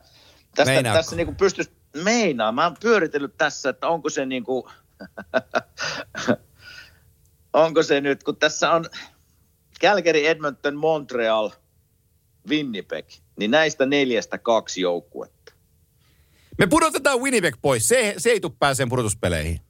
tästä, 0.55 0.83
tässä 0.83 1.17
niin 1.17 1.37
pystyisi, 1.37 1.71
meinaa, 2.03 2.53
mä 2.53 2.65
oon 2.65 2.77
pyöritellyt 2.81 3.37
tässä, 3.39 3.71
että 3.71 3.89
onko 3.89 4.11
se 4.11 4.27
niin 4.27 4.45
kuin, 4.45 4.65
onko 7.53 7.83
se 7.83 8.01
nyt, 8.01 8.25
kun 8.25 8.37
tässä 8.37 8.73
on 8.73 8.85
Calgary, 9.81 10.27
Edmonton, 10.27 10.77
Montreal, 10.77 11.51
Winnipeg, 12.49 13.07
niin 13.37 13.51
näistä 13.51 13.87
neljästä 13.87 14.39
kaksi 14.39 14.81
joukkuetta. 14.81 15.53
Me 16.59 16.67
pudotetaan 16.67 17.21
Winnipeg 17.21 17.55
pois, 17.63 17.89
se, 17.89 18.15
se 18.19 18.31
ei 18.31 18.41
tule 18.41 18.53
pääseen 18.59 18.89
pudotuspeleihin. 18.89 19.61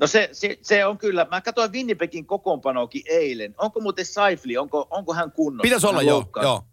No 0.00 0.06
se, 0.06 0.28
se, 0.32 0.58
se, 0.62 0.84
on 0.84 0.98
kyllä. 0.98 1.26
Mä 1.30 1.40
katsoin 1.40 1.72
Winnipegin 1.72 2.26
kokoonpanoakin 2.26 3.02
eilen. 3.06 3.54
Onko 3.58 3.80
muuten 3.80 4.06
Saifli, 4.06 4.56
onko, 4.56 4.86
onko 4.90 5.14
hän 5.14 5.32
kunnossa? 5.32 5.62
Pitäisi 5.62 5.86
olla, 5.86 6.02
joo, 6.02 6.30
joo. 6.42 6.64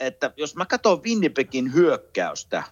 Että 0.00 0.32
jos 0.36 0.56
mä 0.56 0.66
katson 0.66 1.02
Winnipegin 1.02 1.74
hyökkäystä, 1.74 2.62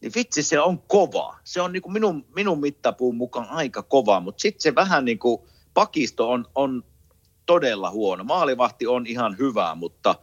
niin 0.00 0.12
vitsi 0.14 0.42
se 0.42 0.60
on 0.60 0.78
kova. 0.78 1.38
Se 1.44 1.60
on 1.60 1.72
niin 1.72 1.82
kuin 1.82 1.92
minun, 1.92 2.26
minun 2.36 2.60
mittapuun 2.60 3.16
mukaan 3.16 3.48
aika 3.48 3.82
kova, 3.82 4.20
mutta 4.20 4.40
sitten 4.40 4.60
se 4.60 4.74
vähän 4.74 5.04
niin 5.04 5.18
kuin 5.18 5.42
pakisto 5.74 6.30
on, 6.30 6.46
on 6.54 6.84
todella 7.46 7.90
huono. 7.90 8.24
Maalivahti 8.24 8.86
on 8.86 9.06
ihan 9.06 9.38
hyvä, 9.38 9.74
mutta, 9.74 10.14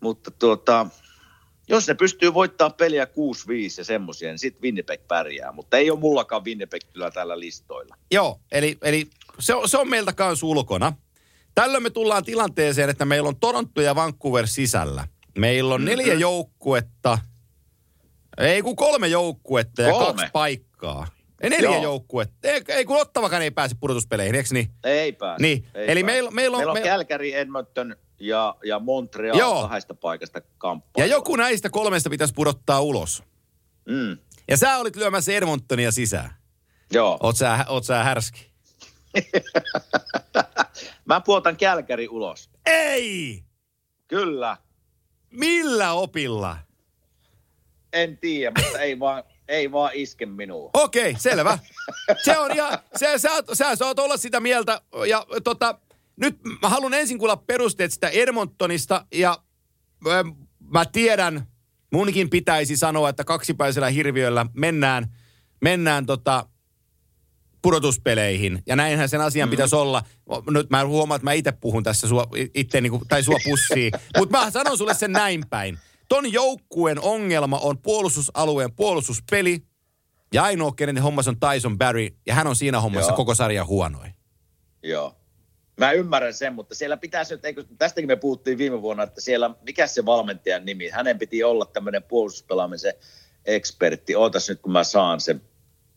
mutta 0.00 0.30
tuota, 0.30 0.86
jos 1.68 1.88
ne 1.88 1.94
pystyy 1.94 2.34
voittaa 2.34 2.70
peliä 2.70 3.04
6-5 3.04 3.08
ja 3.78 3.84
semmoisia, 3.84 4.28
niin 4.28 4.38
sitten 4.38 4.62
Winnipeg 4.62 5.00
pärjää. 5.08 5.52
Mutta 5.52 5.76
ei 5.76 5.90
ole 5.90 5.98
mullakaan 5.98 6.44
Winnipeg 6.44 6.82
kyllä 6.92 7.10
tällä 7.10 7.40
listoilla. 7.40 7.96
Joo, 8.10 8.40
eli, 8.52 8.78
eli 8.82 9.06
se, 9.38 9.54
on, 9.54 9.68
se 9.68 9.78
on 9.78 9.90
meiltä 9.90 10.12
kanssa 10.12 10.46
ulkona. 10.46 10.92
Tällöin 11.54 11.82
me 11.82 11.90
tullaan 11.90 12.24
tilanteeseen, 12.24 12.90
että 12.90 13.04
meillä 13.04 13.28
on 13.28 13.36
Toronto 13.40 13.80
ja 13.80 13.94
Vancouver 13.94 14.46
sisällä. 14.46 15.08
Meillä 15.38 15.74
on 15.74 15.84
neljä 15.84 16.06
mm-hmm. 16.06 16.20
joukkuetta, 16.20 17.18
ei 18.38 18.62
kun 18.62 18.76
kolme 18.76 19.08
joukkuetta 19.08 19.82
ja 19.82 19.92
kolme. 19.92 20.06
kaksi 20.06 20.32
paikkaa. 20.32 21.06
Neljä 21.50 21.70
Joo. 21.70 21.82
joukkuetta. 21.82 22.34
Ei, 22.42 22.62
ei 22.68 22.84
kun 22.84 23.00
Ottavakaan 23.00 23.42
ei 23.42 23.50
pääse 23.50 23.76
pudotuspeleihin, 23.80 24.34
eikö 24.34 24.48
niin? 24.52 24.70
Ei 24.84 25.12
pääse. 25.12 25.42
Niin. 25.42 25.66
Ei 25.74 25.92
Eli 25.92 26.02
meillä, 26.02 26.30
meillä 26.30 26.56
on... 26.56 26.60
Meillä 26.60 26.72
on 26.72 26.78
me... 26.78 26.88
Calgary, 26.88 27.32
Edmonton, 27.32 27.96
ja, 28.20 28.54
ja 28.64 28.78
Montreal 28.78 29.38
Joo. 29.38 29.62
kahdesta 29.62 29.94
paikasta 29.94 30.40
kamppaa. 30.58 31.04
Ja 31.04 31.06
joku 31.06 31.36
näistä 31.36 31.70
kolmesta 31.70 32.10
pitäisi 32.10 32.34
pudottaa 32.34 32.80
ulos. 32.80 33.22
Mm. 33.88 34.18
Ja 34.48 34.56
sä 34.56 34.78
olit 34.78 34.96
lyömässä 34.96 35.32
Edmontonia 35.32 35.92
sisään. 35.92 36.34
Joo. 36.92 37.18
Oot 37.22 37.36
sä, 37.36 37.64
oot 37.68 37.84
sä 37.84 38.04
härski? 38.04 38.52
Mä 41.04 41.20
puotan 41.20 41.56
Kälkäri 41.56 42.08
ulos. 42.08 42.50
Ei! 42.66 43.42
Kyllä. 44.08 44.56
millä 45.30 45.92
opilla? 45.92 46.58
En 47.92 48.18
tiedä, 48.18 48.52
mutta 48.62 48.78
ei 48.78 48.98
vaan, 48.98 49.24
ei 49.48 49.72
vaan 49.72 49.90
iske 49.94 50.26
minuun. 50.26 50.70
Okei, 50.74 51.10
okay, 51.10 51.20
selvä. 51.20 51.58
Se 52.24 52.38
on 52.38 52.52
ihan, 52.52 52.78
se, 52.96 53.18
sä, 53.18 53.28
sä 53.52 53.76
saat 53.76 53.98
olla 53.98 54.16
sitä 54.16 54.40
mieltä. 54.40 54.80
Ja 55.08 55.26
tota, 55.44 55.78
nyt 56.16 56.38
mä 56.62 56.68
haluan 56.68 56.94
ensin 56.94 57.18
kuulla 57.18 57.36
perusteet 57.36 57.92
sitä 57.92 58.08
Edmontonista 58.08 59.06
ja 59.14 59.38
ö, 60.06 60.24
mä 60.70 60.84
tiedän, 60.84 61.46
munkin 61.92 62.30
pitäisi 62.30 62.76
sanoa, 62.76 63.08
että 63.08 63.24
kaksipäisellä 63.24 63.88
hirviöllä 63.88 64.46
mennään, 64.54 65.16
mennään 65.60 66.06
tota, 66.06 66.46
pudotuspeleihin. 67.62 68.62
Ja 68.66 68.76
näinhän 68.76 69.08
sen 69.08 69.20
asian 69.20 69.48
mm. 69.48 69.50
pitäisi 69.50 69.76
olla. 69.76 70.02
Nyt 70.50 70.70
mä 70.70 70.86
huomaan, 70.86 71.16
että 71.16 71.24
mä 71.24 71.32
itse 71.32 71.52
puhun 71.52 71.82
tässä 71.82 72.08
sua, 72.08 72.26
itse, 72.54 72.80
niin 72.80 72.90
kuin, 72.90 73.02
tai 73.08 73.22
sua 73.22 73.36
pussiin. 73.44 73.92
Mutta 74.18 74.38
mä 74.38 74.50
sanon 74.50 74.78
sulle 74.78 74.94
sen 74.94 75.12
näin 75.12 75.44
päin. 75.50 75.78
Ton 76.12 76.32
joukkueen 76.32 77.00
ongelma 77.00 77.58
on 77.58 77.78
puolustusalueen 77.78 78.72
puolustuspeli. 78.72 79.62
Ja 80.34 80.42
ainoa, 80.42 80.72
kenen 80.72 80.98
hommas 80.98 81.28
on 81.28 81.36
Tyson 81.40 81.78
Barry. 81.78 82.08
Ja 82.26 82.34
hän 82.34 82.46
on 82.46 82.56
siinä 82.56 82.80
hommassa 82.80 83.10
Joo. 83.10 83.16
koko 83.16 83.34
sarjan 83.34 83.66
huonoin. 83.66 84.14
Joo. 84.82 85.16
Mä 85.76 85.92
ymmärrän 85.92 86.34
sen, 86.34 86.54
mutta 86.54 86.74
siellä 86.74 86.96
pitäisi 86.96 87.34
nyt, 87.34 87.44
eikö, 87.44 87.64
tästäkin 87.78 88.08
me 88.08 88.16
puhuttiin 88.16 88.58
viime 88.58 88.82
vuonna, 88.82 89.02
että 89.02 89.20
siellä, 89.20 89.50
mikä 89.62 89.86
se 89.86 90.06
valmentajan 90.06 90.64
nimi, 90.64 90.88
hänen 90.88 91.18
piti 91.18 91.44
olla 91.44 91.66
tämmöinen 91.66 92.02
puolustuspelaamisen 92.02 92.94
ekspertti. 93.44 94.16
Ootas 94.16 94.48
nyt, 94.48 94.60
kun 94.60 94.72
mä 94.72 94.84
saan 94.84 95.20
sen 95.20 95.42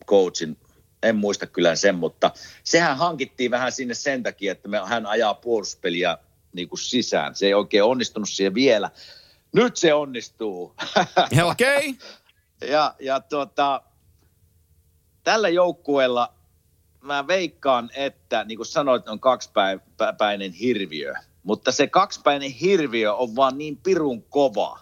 coachin, 0.06 0.56
en 1.02 1.16
muista 1.16 1.46
kyllä 1.46 1.76
sen, 1.76 1.94
mutta 1.94 2.30
sehän 2.64 2.96
hankittiin 2.96 3.50
vähän 3.50 3.72
sinne 3.72 3.94
sen 3.94 4.22
takia, 4.22 4.52
että 4.52 4.68
me, 4.68 4.80
hän 4.86 5.06
ajaa 5.06 5.34
puolustuspeliä 5.34 6.18
niin 6.52 6.68
kuin 6.68 6.78
sisään. 6.78 7.34
Se 7.34 7.46
ei 7.46 7.54
oikein 7.54 7.84
onnistunut 7.84 8.28
siihen 8.28 8.54
vielä. 8.54 8.90
Nyt 9.52 9.76
se 9.76 9.94
onnistuu. 9.94 10.74
Okei. 11.50 11.88
Okay. 11.88 12.70
ja, 12.70 12.94
ja 13.00 13.20
tuota, 13.20 13.82
tällä 15.24 15.48
joukkueella 15.48 16.34
mä 17.00 17.26
veikkaan, 17.26 17.90
että 17.94 18.44
niin 18.44 18.58
kuin 18.58 18.66
sanoit, 18.66 19.08
on 19.08 19.20
kaksipäinen 19.20 20.52
hirviö. 20.52 21.14
Mutta 21.42 21.72
se 21.72 21.86
kaksipäinen 21.86 22.50
hirviö 22.50 23.14
on 23.14 23.36
vaan 23.36 23.58
niin 23.58 23.76
pirun 23.76 24.22
kova, 24.22 24.78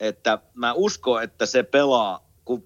että 0.00 0.38
mä 0.54 0.72
uskon, 0.72 1.22
että 1.22 1.46
se 1.46 1.62
pelaa, 1.62 2.30
kun 2.44 2.64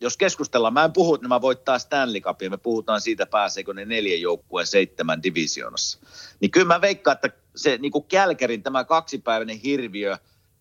jos 0.00 0.16
keskustellaan, 0.16 0.72
mä 0.72 0.84
en 0.84 0.92
puhu, 0.92 1.14
että 1.14 1.28
mä 1.28 1.40
voittaa 1.40 1.78
Stanley 1.78 2.20
Cupia, 2.20 2.50
me 2.50 2.56
puhutaan 2.56 3.00
siitä 3.00 3.26
pääseekö 3.26 3.74
ne 3.74 3.84
neljä 3.84 4.16
joukkueen 4.16 4.66
seitsemän 4.66 5.22
divisioonassa. 5.22 5.98
Niin 6.40 6.50
kyllä 6.50 6.66
mä 6.66 6.80
veikkaan, 6.80 7.14
että 7.14 7.30
se 7.56 7.78
niin 7.78 7.92
kuin 7.92 8.04
Kälkärin 8.04 8.62
tämä 8.62 8.84
kaksipäiväinen 8.84 9.58
hirviö 9.58 10.16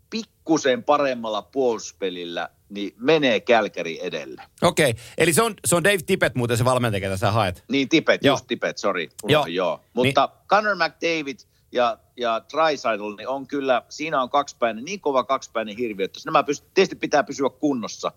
pikkusen 0.10 0.84
paremmalla 0.84 1.41
puolustuspelillä 1.41 2.49
niin 2.69 2.94
menee 2.98 3.40
Kälkäri 3.40 3.99
edelle. 4.02 4.41
Okei, 4.61 4.90
okay. 4.90 5.03
eli 5.18 5.34
se 5.34 5.41
on, 5.41 5.53
se 5.65 5.76
on 5.76 5.84
Dave 5.84 5.98
Tippett 5.98 6.36
muuten 6.36 6.57
se 6.57 6.65
valmentaja, 6.65 7.02
ketä 7.02 7.18
sä 7.18 7.32
haet. 7.32 7.64
Niin, 7.72 7.90
Tippett, 7.90 8.23
joo. 8.23 8.34
just 8.34 8.48
Tippett, 8.48 8.77
sorry. 8.77 9.07
Joo. 9.27 9.45
joo. 9.45 9.82
Mutta 9.94 10.30
niin. 10.32 10.48
Connor 10.48 10.76
McDavid 10.76 11.38
ja, 11.72 11.98
ja 12.18 12.41
Drysaddle, 12.53 13.15
niin 13.15 13.27
on 13.27 13.48
kyllä, 13.48 13.82
siinä 13.90 14.22
on 14.22 14.30
kaksipäinen, 14.30 14.86
niin 14.86 14.99
kova 15.02 15.23
kaksipäinen 15.23 15.77
hirviö, 15.77 16.06
että 16.06 16.19
nämä 16.26 16.41
pyst- 16.41 16.65
tietysti 16.73 16.95
pitää 16.95 17.23
pysyä 17.23 17.49
kunnossa, 17.49 18.11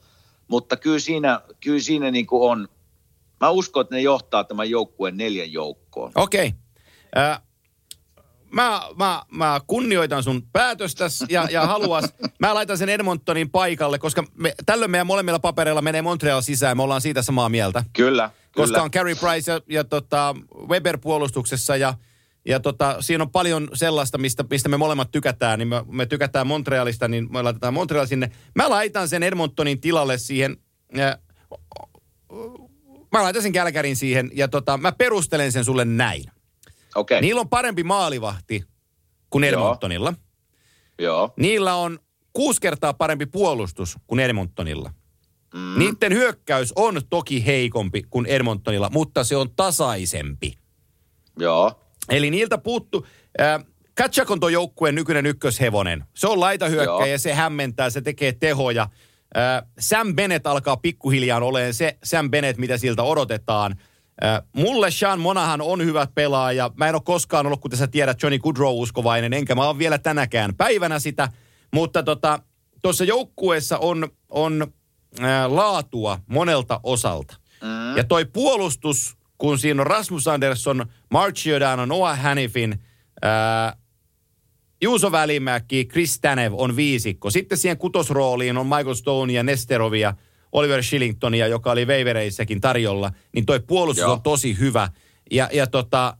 mutta 0.49 0.77
kyllä 0.77 0.99
siinä, 0.99 1.41
kyllä 1.61 1.81
siinä 1.81 2.11
niin 2.11 2.27
kuin 2.27 2.51
on, 2.51 2.69
mä 3.41 3.51
uskon, 3.51 3.81
että 3.81 3.95
ne 3.95 4.01
johtaa 4.01 4.45
tämän 4.45 4.71
joukkueen 4.71 5.17
neljän 5.17 5.53
joukkoon. 5.53 6.13
Okei. 6.15 6.47
Okay. 6.47 7.25
Äh, 7.25 7.41
mä, 8.53 8.83
mä, 8.97 9.23
mä 9.33 9.61
kunnioitan 9.67 10.23
sun 10.23 10.43
päätöstäs 10.53 11.25
ja, 11.29 11.49
ja 11.51 11.67
haluas, 11.67 12.05
mä 12.41 12.55
laitan 12.55 12.79
sen 12.79 12.89
Edmontonin 12.89 13.51
paikalle, 13.51 13.99
koska 13.99 14.25
me, 14.35 14.55
tällöin 14.67 14.91
meidän 14.91 15.07
molemmilla 15.07 15.39
papereilla 15.39 15.83
menee 15.83 16.03
Montreal 16.03 16.41
sisään, 16.41 16.77
me 16.77 16.83
ollaan 16.83 17.01
siitä 17.01 17.23
samaa 17.23 17.49
mieltä. 17.49 17.85
Kyllä, 17.93 18.31
Koska 18.55 18.75
kyllä. 18.75 18.83
on 18.83 18.91
Carey 18.91 19.15
Price 19.15 19.53
ja, 19.53 19.61
ja 19.69 19.85
tota 19.85 20.35
Weber 20.69 20.99
puolustuksessa 20.99 21.77
ja, 21.77 21.95
ja 22.47 22.61
tota, 22.61 22.97
siinä 23.01 23.25
on 23.25 23.31
paljon 23.31 23.69
sellaista, 23.75 24.19
mistä, 24.19 24.45
mistä 24.51 24.69
me 24.69 24.77
molemmat 24.77 25.11
tykätään, 25.11 25.59
niin 25.59 25.69
me, 25.69 25.85
me 25.91 26.07
tykätään 26.07 26.47
Montrealista, 26.47 27.09
niin 27.09 27.33
me 27.33 27.43
laitetaan 27.43 27.75
Montreal 27.75 28.07
sinne. 28.07 28.31
Mä 28.55 28.71
laitan 28.71 29.09
sen 29.09 29.23
Edmontonin 29.23 29.81
tilalle 29.81 30.19
siihen, 30.19 30.57
ja, 30.95 31.19
mä 33.13 33.23
laitan 33.23 33.43
sen 33.43 33.53
Kälkärin 33.53 33.97
siihen 33.97 34.31
ja 34.35 34.49
tota, 34.49 34.77
mä 34.77 34.93
perustelen 34.93 35.53
sen 35.53 35.65
sulle 35.65 35.85
näin. 35.85 36.25
Okay. 36.95 37.21
Niillä 37.21 37.41
on 37.41 37.49
parempi 37.49 37.85
maalivahti 37.85 38.65
kuin 39.31 39.45
Edmontonilla. 39.45 40.15
Joo. 40.99 41.35
Niillä 41.37 41.75
on 41.75 41.99
kuusi 42.33 42.61
kertaa 42.61 42.95
parempi 42.95 43.27
puolustus 43.27 43.97
kuin 44.07 44.21
Edmontonilla. 44.21 44.93
Mm. 45.55 45.79
Niiden 45.79 46.13
hyökkäys 46.13 46.73
on 46.77 47.01
toki 47.11 47.47
heikompi 47.47 48.03
kuin 48.11 48.27
Edmontonilla, 48.27 48.91
mutta 48.93 49.25
se 49.25 49.37
on 49.37 49.51
tasaisempi. 49.57 50.59
Joo. 51.39 51.81
Eli 52.09 52.31
niiltä 52.31 52.59
puuttu... 52.59 53.07
Äh, 53.41 53.65
Katchak 53.95 54.31
on 54.31 54.41
tuon 54.41 54.53
joukkueen 54.53 54.95
nykyinen 54.95 55.27
ykköshevonen. 55.27 56.05
Se 56.17 56.27
on 56.27 56.41
laitahyökkäjä, 56.41 57.19
se 57.19 57.35
hämmentää, 57.35 57.91
se 57.91 58.01
tekee 58.01 58.33
tehoja. 58.33 58.83
Äh, 58.83 59.71
Sam 59.79 60.15
Bennett 60.15 60.47
alkaa 60.47 60.77
pikkuhiljaa 60.77 61.41
olemaan 61.41 61.75
se 61.75 61.99
Sam 62.05 62.31
Bennett, 62.31 62.59
mitä 62.59 62.79
siltä 62.79 63.03
odotetaan. 63.03 63.77
Äh, 64.25 64.43
mulle 64.53 64.91
Sean 64.91 65.21
Monahan 65.21 65.61
on 65.61 65.85
hyvä 65.85 66.07
pelaaja. 66.15 66.71
Mä 66.77 66.89
en 66.89 66.95
ole 66.95 67.03
koskaan 67.05 67.47
ollut, 67.47 67.61
kuten 67.61 67.79
sä 67.79 67.87
tiedät, 67.87 68.23
Johnny 68.23 68.39
Goodrow-uskovainen, 68.39 69.33
enkä 69.33 69.55
mä 69.55 69.67
oon 69.67 69.79
vielä 69.79 69.99
tänäkään 69.99 70.55
päivänä 70.55 70.99
sitä. 70.99 71.29
Mutta 71.75 72.03
tuossa 72.03 72.41
tota, 72.83 73.05
joukkueessa 73.05 73.79
on, 73.79 74.09
on 74.29 74.67
ää, 75.21 75.57
laatua 75.57 76.19
monelta 76.27 76.81
osalta. 76.83 77.37
Mm. 77.63 77.97
Ja 77.97 78.05
toi 78.05 78.25
puolustus, 78.25 79.17
kun 79.39 79.59
siinä 79.59 79.83
on 79.83 79.87
Rasmus 79.87 80.29
Andersson, 80.29 80.87
Mark 81.11 81.35
Giordano, 81.35 81.87
Noah 81.87 82.21
Hannifin, 82.21 82.83
ää, 83.23 83.77
Juuso 84.83 85.13
Välimäki, 85.13 85.85
Chris 85.85 86.21
Tanev 86.21 86.53
on 86.57 86.77
viisikko. 86.77 87.31
Sitten 87.31 87.59
siihen 87.59 87.79
kutosrooliin 87.79 88.57
on 88.57 88.67
Michael 88.67 88.95
Stone 88.95 89.33
ja 89.33 89.43
Nesterovia– 89.43 90.15
Oliver 90.53 90.83
Shillingtonia, 90.83 91.47
joka 91.47 91.71
oli 91.71 91.87
Veivereissäkin 91.87 92.61
tarjolla, 92.61 93.13
niin 93.35 93.47
toi 93.47 93.61
puolustus 93.61 94.03
Joo. 94.03 94.13
on 94.13 94.23
tosi 94.23 94.59
hyvä. 94.59 94.89
Ja, 95.31 95.49
ja 95.53 95.67
tota, 95.67 96.17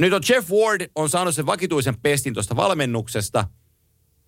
nyt 0.00 0.12
on 0.12 0.22
Jeff 0.28 0.50
Ward 0.50 0.90
on 0.94 1.10
saanut 1.10 1.34
sen 1.34 1.46
vakituisen 1.46 2.00
pestin 2.00 2.34
tuosta 2.34 2.56
valmennuksesta. 2.56 3.48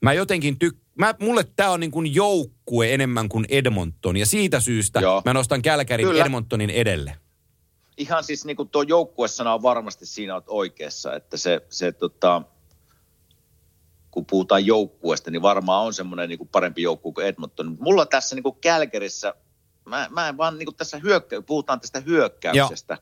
Mä 0.03 0.13
jotenkin 0.13 0.57
tyk- 0.65 0.79
mä, 0.99 1.15
mulle 1.21 1.45
tämä 1.57 1.71
on 1.71 1.81
niin 1.81 1.91
kuin 1.91 2.15
joukkue 2.15 2.95
enemmän 2.95 3.29
kuin 3.29 3.47
Edmonton. 3.49 4.17
Ja 4.17 4.27
siitä 4.27 4.61
syystä 4.61 5.01
Joo. 5.01 5.23
mä 5.25 5.33
nostan 5.33 5.63
Kälkärin 5.63 6.07
Kyllä. 6.07 6.25
Edmontonin 6.25 6.71
edelle. 6.71 7.17
Ihan 7.97 8.25
siis 8.25 8.45
niin 8.45 8.57
kuin 8.57 8.69
tuo 8.69 8.83
joukkuesana 8.83 9.55
on 9.55 9.63
varmasti 9.63 10.07
siinä 10.07 10.35
olet 10.35 10.45
oikeassa, 10.49 11.15
että 11.15 11.37
se, 11.37 11.61
se 11.69 11.93
tota, 11.93 12.43
kun 14.11 14.27
puhutaan 14.27 14.67
joukkueesta, 14.67 15.31
niin 15.31 15.43
varmaan 15.43 15.87
on 15.87 15.95
semmoinen 15.95 16.29
niin 16.29 16.39
kuin 16.39 16.49
parempi 16.49 16.83
joukkue 16.83 17.13
kuin 17.13 17.27
Edmonton. 17.27 17.77
Mulla 17.81 18.07
tässä 18.07 18.35
niin 18.35 18.43
kuin 18.43 18.57
Kälkerissä, 18.61 19.35
mä, 19.85 20.09
mä 20.11 20.29
en 20.29 20.37
vaan 20.37 20.59
niin 20.59 20.67
kuin 20.67 20.77
tässä 20.77 20.99
hyökkä, 20.99 21.43
puhutaan 21.43 21.81
tästä 21.81 22.01
hyökkäyksestä, 22.01 22.99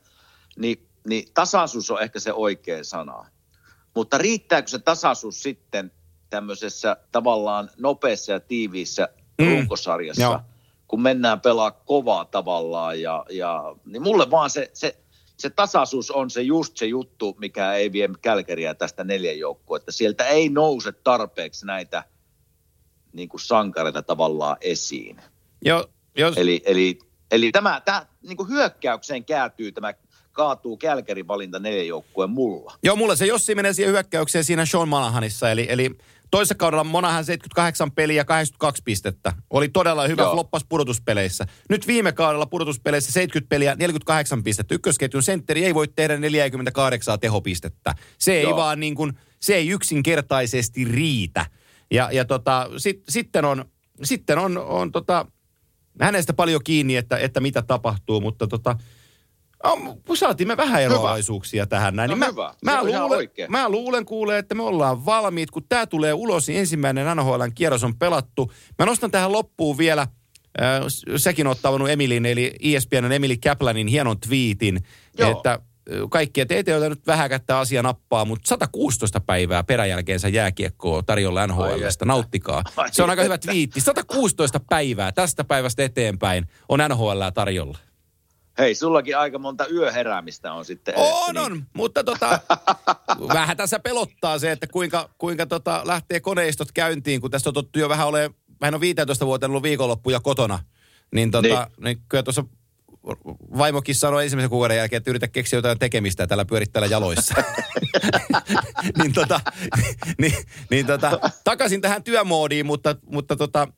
niin, 0.57 0.89
niin 1.09 1.28
tasaisuus 1.35 1.91
on 1.91 2.03
ehkä 2.03 2.20
se 2.20 2.33
oikea 2.33 2.85
sana. 2.85 3.27
Mutta 3.95 4.19
riittääkö 4.19 4.69
se 4.69 4.78
tasaisuus 4.78 5.43
sitten 5.43 5.93
tämmöisessä 6.31 6.97
tavallaan 7.12 7.70
nopeassa 7.78 8.33
ja 8.33 8.41
tiiviissä 8.41 9.09
mm. 9.39 9.47
runkosarjassa, 9.47 10.23
Joo. 10.23 10.41
kun 10.89 11.03
mennään 11.03 11.41
pelaa 11.41 11.70
kovaa 11.70 12.24
tavallaan 12.24 13.01
ja, 13.01 13.24
ja 13.31 13.74
niin 13.85 14.03
mulle 14.03 14.31
vaan 14.31 14.51
se, 14.51 14.70
se 14.74 14.99
se 15.36 15.50
tasaisuus 15.50 16.10
on 16.10 16.30
se 16.30 16.42
just 16.42 16.76
se 16.76 16.86
juttu, 16.86 17.36
mikä 17.38 17.72
ei 17.72 17.92
vie 17.92 18.08
Kälkeriä 18.22 18.74
tästä 18.74 19.04
neljän 19.04 19.38
joukkoa, 19.38 19.76
että 19.76 19.92
sieltä 19.92 20.24
ei 20.24 20.48
nouse 20.48 20.92
tarpeeksi 20.92 21.66
näitä 21.66 22.04
niin 23.12 23.28
kuin 23.28 23.40
sankareita 23.40 24.02
tavallaan 24.02 24.56
esiin. 24.60 25.20
Joo, 25.64 25.88
jos... 26.16 26.36
Eli, 26.36 26.62
eli, 26.64 26.98
eli 27.30 27.52
tämä, 27.52 27.80
tämä 27.84 28.06
niin 28.22 28.36
kuin 28.36 28.48
hyökkäykseen 28.48 29.24
kääntyy 29.24 29.72
tämä 29.72 29.94
kaatuu 30.36 30.76
Kälkärin 30.76 31.28
valinta 31.28 31.58
neljän 31.58 31.86
joukkueen 31.86 32.30
mulla. 32.30 32.74
Joo, 32.82 32.96
mulla 32.96 33.16
se 33.16 33.26
Jossi 33.26 33.54
menee 33.54 33.72
siihen 33.72 33.92
hyökkäykseen 33.92 34.44
siinä 34.44 34.66
Sean 34.66 34.88
Manahanissa, 34.88 35.50
eli, 35.50 35.66
eli 35.68 35.90
Toisessa 36.30 36.54
kaudella 36.54 36.84
Monahan 36.84 37.24
78 37.24 37.90
peliä 37.92 38.24
82 38.24 38.82
pistettä. 38.84 39.32
Oli 39.50 39.68
todella 39.68 40.06
hyvä 40.06 40.22
Joo. 40.22 40.32
floppas 40.32 40.64
pudotuspeleissä. 40.68 41.46
Nyt 41.68 41.86
viime 41.86 42.12
kaudella 42.12 42.46
pudotuspeleissä 42.46 43.12
70 43.12 43.48
peliä 43.48 43.74
48 43.74 44.42
pistettä. 44.42 44.74
Ykkösketjun 44.74 45.22
sentteri 45.22 45.64
ei 45.64 45.74
voi 45.74 45.88
tehdä 45.88 46.16
48 46.16 47.20
tehopistettä. 47.20 47.94
Se 48.18 48.32
ei 48.32 48.42
Joo. 48.42 48.56
vaan 48.56 48.80
niin 48.80 48.94
kuin, 48.94 49.12
se 49.40 49.54
ei 49.54 49.68
yksinkertaisesti 49.68 50.84
riitä. 50.84 51.46
Ja, 51.90 52.08
ja 52.12 52.24
tota, 52.24 52.70
sit, 52.76 53.02
sitten 53.08 53.44
on, 53.44 53.64
sitten 54.02 54.38
on, 54.38 54.58
on 54.58 54.92
tota, 54.92 55.26
hänestä 56.00 56.32
paljon 56.32 56.60
kiinni, 56.64 56.96
että, 56.96 57.18
että 57.18 57.40
mitä 57.40 57.62
tapahtuu, 57.62 58.20
mutta 58.20 58.46
tota, 58.46 58.76
Oh, 59.66 59.97
saatiin 60.14 60.48
me 60.48 60.56
vähän 60.56 60.82
eroavaisuuksia 60.82 61.66
tähän 61.66 61.97
näin. 61.97 62.09
No 62.09 62.14
niin 62.14 62.18
mä, 62.18 62.26
hyvä. 62.26 62.55
Mä, 62.64 62.84
luulen, 62.84 63.28
mä 63.48 63.68
luulen 63.68 64.05
kuulee, 64.05 64.38
että 64.38 64.55
me 64.55 64.62
ollaan 64.62 65.06
valmiit. 65.06 65.51
Kun 65.51 65.62
tämä 65.68 65.86
tulee 65.86 66.12
ulos, 66.12 66.48
niin 66.48 66.60
ensimmäinen 66.60 67.16
NHLn 67.16 67.52
kierros 67.55 67.84
on 67.84 67.98
pelattu. 67.98 68.52
Mä 68.78 68.86
nostan 68.86 69.10
tähän 69.10 69.32
loppuun 69.32 69.78
vielä, 69.78 70.02
äh, 70.02 70.80
sekin 71.16 71.47
on 71.47 71.51
ottanut 71.51 71.90
Emilin, 71.90 72.26
eli 72.26 72.55
ESPNn 72.62 73.12
Emili 73.12 73.36
Kaplanin 73.36 73.86
hienon 73.86 74.20
twiitin, 74.20 74.80
Joo. 75.18 75.30
että 75.30 75.52
äh, 75.52 75.59
kaikki, 76.10 76.40
että 76.40 76.55
ei 76.55 76.64
teillä 76.64 76.88
nyt 76.88 77.06
vähäkään 77.06 77.40
tämä 77.47 77.59
asia 77.59 77.82
nappaa, 77.82 78.24
mutta 78.24 78.48
116 78.48 79.20
päivää 79.20 79.64
peräjälkeensä 79.64 80.28
jääkiekkoa 80.28 81.02
tarjolla 81.02 81.47
NHLstä. 81.47 82.05
Nauttikaa. 82.05 82.64
Se 82.93 83.02
on 83.02 83.10
aika 83.10 83.22
hyvä 83.22 83.38
twiitti. 83.38 83.80
116 83.80 84.60
päivää 84.68 85.12
tästä 85.12 85.44
päivästä 85.44 85.84
eteenpäin 85.84 86.47
on 86.68 86.80
NHL 86.88 87.20
tarjolla. 87.34 87.78
Hei, 88.59 88.74
sullakin 88.74 89.19
aika 89.19 89.39
monta 89.39 89.66
yöheräämistä 89.66 90.53
on 90.53 90.65
sitten. 90.65 90.95
On, 90.97 91.37
edessä, 91.37 91.53
on, 91.53 91.66
mutta 91.73 92.05
tota, 92.05 92.41
vähän 93.35 93.57
tässä 93.57 93.78
pelottaa 93.78 94.39
se, 94.39 94.53
että 94.53 94.66
kuinka, 94.66 95.11
kuinka 95.19 95.47
tota 95.47 95.83
lähtee 95.85 96.20
koneistot 96.20 96.73
käyntiin, 96.73 97.20
kun 97.20 97.31
tässä 97.31 97.51
on 97.51 97.55
tottu 97.55 97.78
jo 97.78 97.89
vähän 97.89 98.07
ole, 98.07 98.31
vähän 98.61 98.74
on 98.74 98.81
15 98.81 99.27
vuotta 99.27 99.47
ollut 99.47 99.62
viikonloppuja 99.62 100.20
kotona. 100.20 100.59
Niin, 101.15 101.31
tota, 101.31 101.49
niin. 101.49 101.59
Niin. 101.59 101.85
niin 101.85 102.03
kyllä 102.09 102.23
tuossa 102.23 102.45
vaimokin 103.59 103.95
sanoi 103.95 104.24
ensimmäisen 104.24 104.51
kuukauden 104.51 104.77
jälkeen, 104.77 104.99
että 104.99 105.11
yritä 105.11 105.28
keksiä 105.28 105.57
jotain 105.57 105.78
tekemistä 105.78 106.23
ja 106.23 106.27
tällä 106.27 106.45
pyörittää 106.45 106.87
jaloissa. 106.87 107.35
niin, 109.03 109.12
tota, 109.12 109.41
niin, 110.19 110.35
niin 110.70 110.87
tota, 110.87 111.20
takaisin 111.45 111.81
tähän 111.81 112.03
työmoodiin, 112.03 112.66
mutta, 112.66 112.97
mutta 113.11 113.37
tota, 113.37 113.69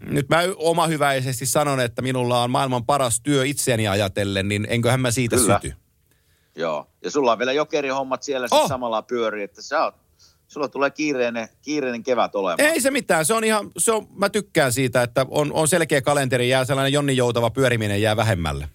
nyt 0.00 0.28
mä 0.28 0.38
omahyväisesti 0.56 1.46
sanon, 1.46 1.80
että 1.80 2.02
minulla 2.02 2.42
on 2.42 2.50
maailman 2.50 2.86
paras 2.86 3.20
työ 3.20 3.44
itseäni 3.44 3.88
ajatellen, 3.88 4.48
niin 4.48 4.66
enköhän 4.70 5.00
mä 5.00 5.10
siitä 5.10 5.36
Kyllä. 5.36 5.60
syty. 5.62 5.74
Joo. 6.56 6.86
Ja 7.04 7.10
sulla 7.10 7.32
on 7.32 7.38
vielä 7.38 7.52
jokerihommat 7.52 8.22
siellä 8.22 8.48
Oh. 8.50 8.68
samalla 8.68 9.02
pyöri, 9.02 9.42
että 9.42 9.62
sä 9.62 9.84
oot, 9.84 9.94
sulla 10.48 10.68
tulee 10.68 10.90
kiireinen, 10.90 11.48
kiireinen 11.62 12.02
kevät 12.02 12.34
olemaan. 12.34 12.70
Ei 12.70 12.80
se 12.80 12.90
mitään, 12.90 13.24
se 13.24 13.34
on 13.34 13.44
ihan, 13.44 13.70
se 13.78 13.92
on, 13.92 14.06
mä 14.16 14.28
tykkään 14.28 14.72
siitä, 14.72 15.02
että 15.02 15.26
on, 15.30 15.52
on 15.52 15.68
selkeä 15.68 16.02
kalenteri, 16.02 16.48
jää 16.48 16.64
sellainen 16.64 16.92
Jonni 16.92 17.16
Joutava 17.16 17.50
pyöriminen 17.50 18.02
jää 18.02 18.16
vähemmälle. 18.16 18.68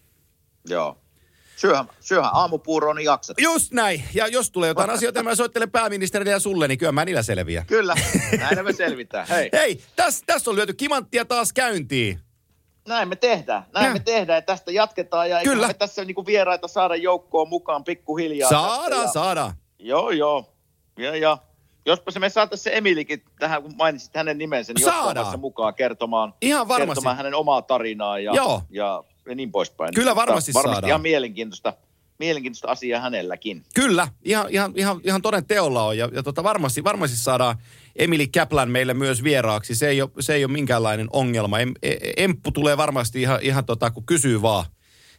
Joo. 0.70 1.01
Syöhän, 1.62 1.86
syöhän 2.00 2.32
aamupuuroon, 2.34 2.96
niin 2.96 3.06
jaksat. 3.06 3.38
Just 3.42 3.72
näin, 3.72 4.04
ja 4.14 4.28
jos 4.28 4.52
tulee 4.52 4.68
jotain 4.68 4.90
asioita, 4.96 5.24
mä 5.24 5.36
soittelen 5.36 5.72
pääministerille 5.72 6.32
ja 6.32 6.40
sulle, 6.40 6.68
niin 6.68 6.78
kyllä 6.78 6.92
mä 6.92 7.06
niillä 7.06 7.22
selviän. 7.24 7.66
Kyllä, 7.66 7.96
näin 8.40 8.66
me 8.66 8.74
selvitään. 8.74 9.28
Hei, 9.28 9.50
Hei, 9.54 9.82
tässä 9.96 10.24
täs 10.26 10.48
on 10.48 10.56
lyöty 10.56 10.74
kimanttia 10.74 11.26
taas 11.26 11.54
käyntiin. 11.54 12.20
näin 12.88 13.08
me 13.10 13.16
tehdään. 13.16 13.64
Näin 13.74 13.86
Ja. 13.86 13.94
me 13.94 14.00
tehdään 14.00 14.38
ja 14.38 14.42
tästä 14.42 14.72
jatketaan. 14.72 15.30
Ja 15.30 15.42
Kyllä. 15.44 15.68
me 15.68 15.74
tässä 15.74 16.06
niinku 16.06 16.26
vieraita 16.26 16.68
saada 16.68 16.96
joukkoon 16.96 17.50
mukaan 17.50 17.84
pikkuhiljaa. 17.84 18.50
Saadaan, 18.50 19.02
ja... 19.02 19.08
saadaan. 19.12 19.54
Joo, 19.80 20.10
joo. 20.12 20.54
Ja, 20.98 21.16
ja. 21.16 21.38
Jospa 21.86 22.12
se 22.12 22.20
me 22.20 22.30
saataisiin 22.30 22.64
se 22.64 22.78
Emilikin 22.78 23.24
tähän, 23.40 23.62
kun 23.64 23.74
mainitsit 23.78 24.16
hänen 24.16 24.38
nimensä, 24.38 24.74
niin 24.74 24.86
Saadaan. 24.86 25.40
mukaan 25.40 25.74
kertomaan, 25.76 26.34
Ihan 26.42 26.68
varmasti. 26.68 26.88
kertomaan 26.88 27.18
hänen 27.18 27.36
omaa 27.36 27.62
tarinaa 27.62 28.20
ja, 28.20 28.34
Joo. 28.36 28.62
ja, 28.70 29.04
ja 29.30 29.36
niin 29.36 29.52
poispäin. 29.52 29.94
Kyllä 29.96 30.16
varmasti 30.16 30.54
Varmasti 30.54 30.76
saadaan. 30.76 30.90
ihan 30.90 31.02
mielenkiintoista, 31.02 31.74
mielenkiintoista 32.20 32.68
asiaa 32.68 33.02
hänelläkin. 33.02 33.64
Kyllä, 33.76 34.08
ihan, 34.24 34.46
ihan, 34.50 34.74
ihan, 34.76 35.02
ihan 35.04 35.22
toden 35.22 35.46
teolla 35.46 35.84
on. 35.84 35.98
Ja, 35.98 36.10
ja 36.14 36.24
tota 36.24 36.44
varmasti, 36.44 36.84
varmasti 36.84 37.18
saadaan 37.18 37.58
Emili 37.96 38.28
Kaplan 38.28 38.72
meille 38.72 38.94
myös 38.94 39.24
vieraaksi. 39.24 39.76
Se 39.76 39.88
ei 39.90 40.02
ole, 40.02 40.10
se 40.20 40.34
ei 40.36 40.46
ole 40.46 40.52
minkäänlainen 40.52 41.08
ongelma. 41.14 41.60
Em, 41.60 41.74
e- 41.84 41.98
Emppu 42.18 42.52
tulee 42.52 42.78
varmasti 42.78 43.22
ihan, 43.22 43.40
ihan 43.42 43.66
tota, 43.66 43.92
kun 43.92 44.06
kysyy 44.06 44.42
vaan. 44.42 44.66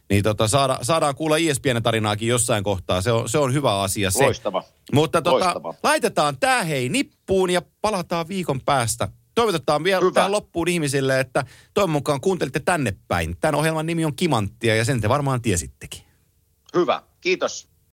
Niin 0.09 0.23
tota, 0.23 0.47
saada, 0.47 0.79
saadaan 0.81 1.15
kuulla 1.15 1.37
E 1.37 1.41
ISPN 1.41 1.83
tarinaakin 1.83 2.27
jossain 2.27 2.63
kohtaa. 2.63 3.01
Se 3.01 3.11
on, 3.11 3.29
se 3.29 3.37
on 3.37 3.53
hyvä 3.53 3.81
asia 3.81 4.11
se. 4.11 4.23
Loistava. 4.23 4.63
Mutta 4.93 5.21
tota, 5.21 5.45
Loistava. 5.45 5.73
laitetaan 5.83 6.37
tämä 6.39 6.63
hei 6.63 6.89
nippuun 6.89 7.49
ja 7.49 7.61
palataan 7.81 8.27
viikon 8.27 8.61
päästä. 8.61 9.07
Toivotetaan 9.35 9.83
vielä 9.83 10.01
Hyvä. 10.01 10.11
tähän 10.11 10.31
loppuun 10.31 10.67
ihmisille, 10.67 11.19
että 11.19 11.45
toivon 11.73 11.89
mukaan 11.89 12.21
kuuntelitte 12.21 12.59
tänne 12.59 12.93
päin. 13.07 13.37
Tämän 13.39 13.55
ohjelman 13.55 13.85
nimi 13.85 14.05
on 14.05 14.15
Kimanttia 14.15 14.75
ja 14.75 14.85
sen 14.85 15.01
te 15.01 15.09
varmaan 15.09 15.41
tiesittekin. 15.41 16.01
Hyvä. 16.75 17.03
Kiitos. 17.21 17.72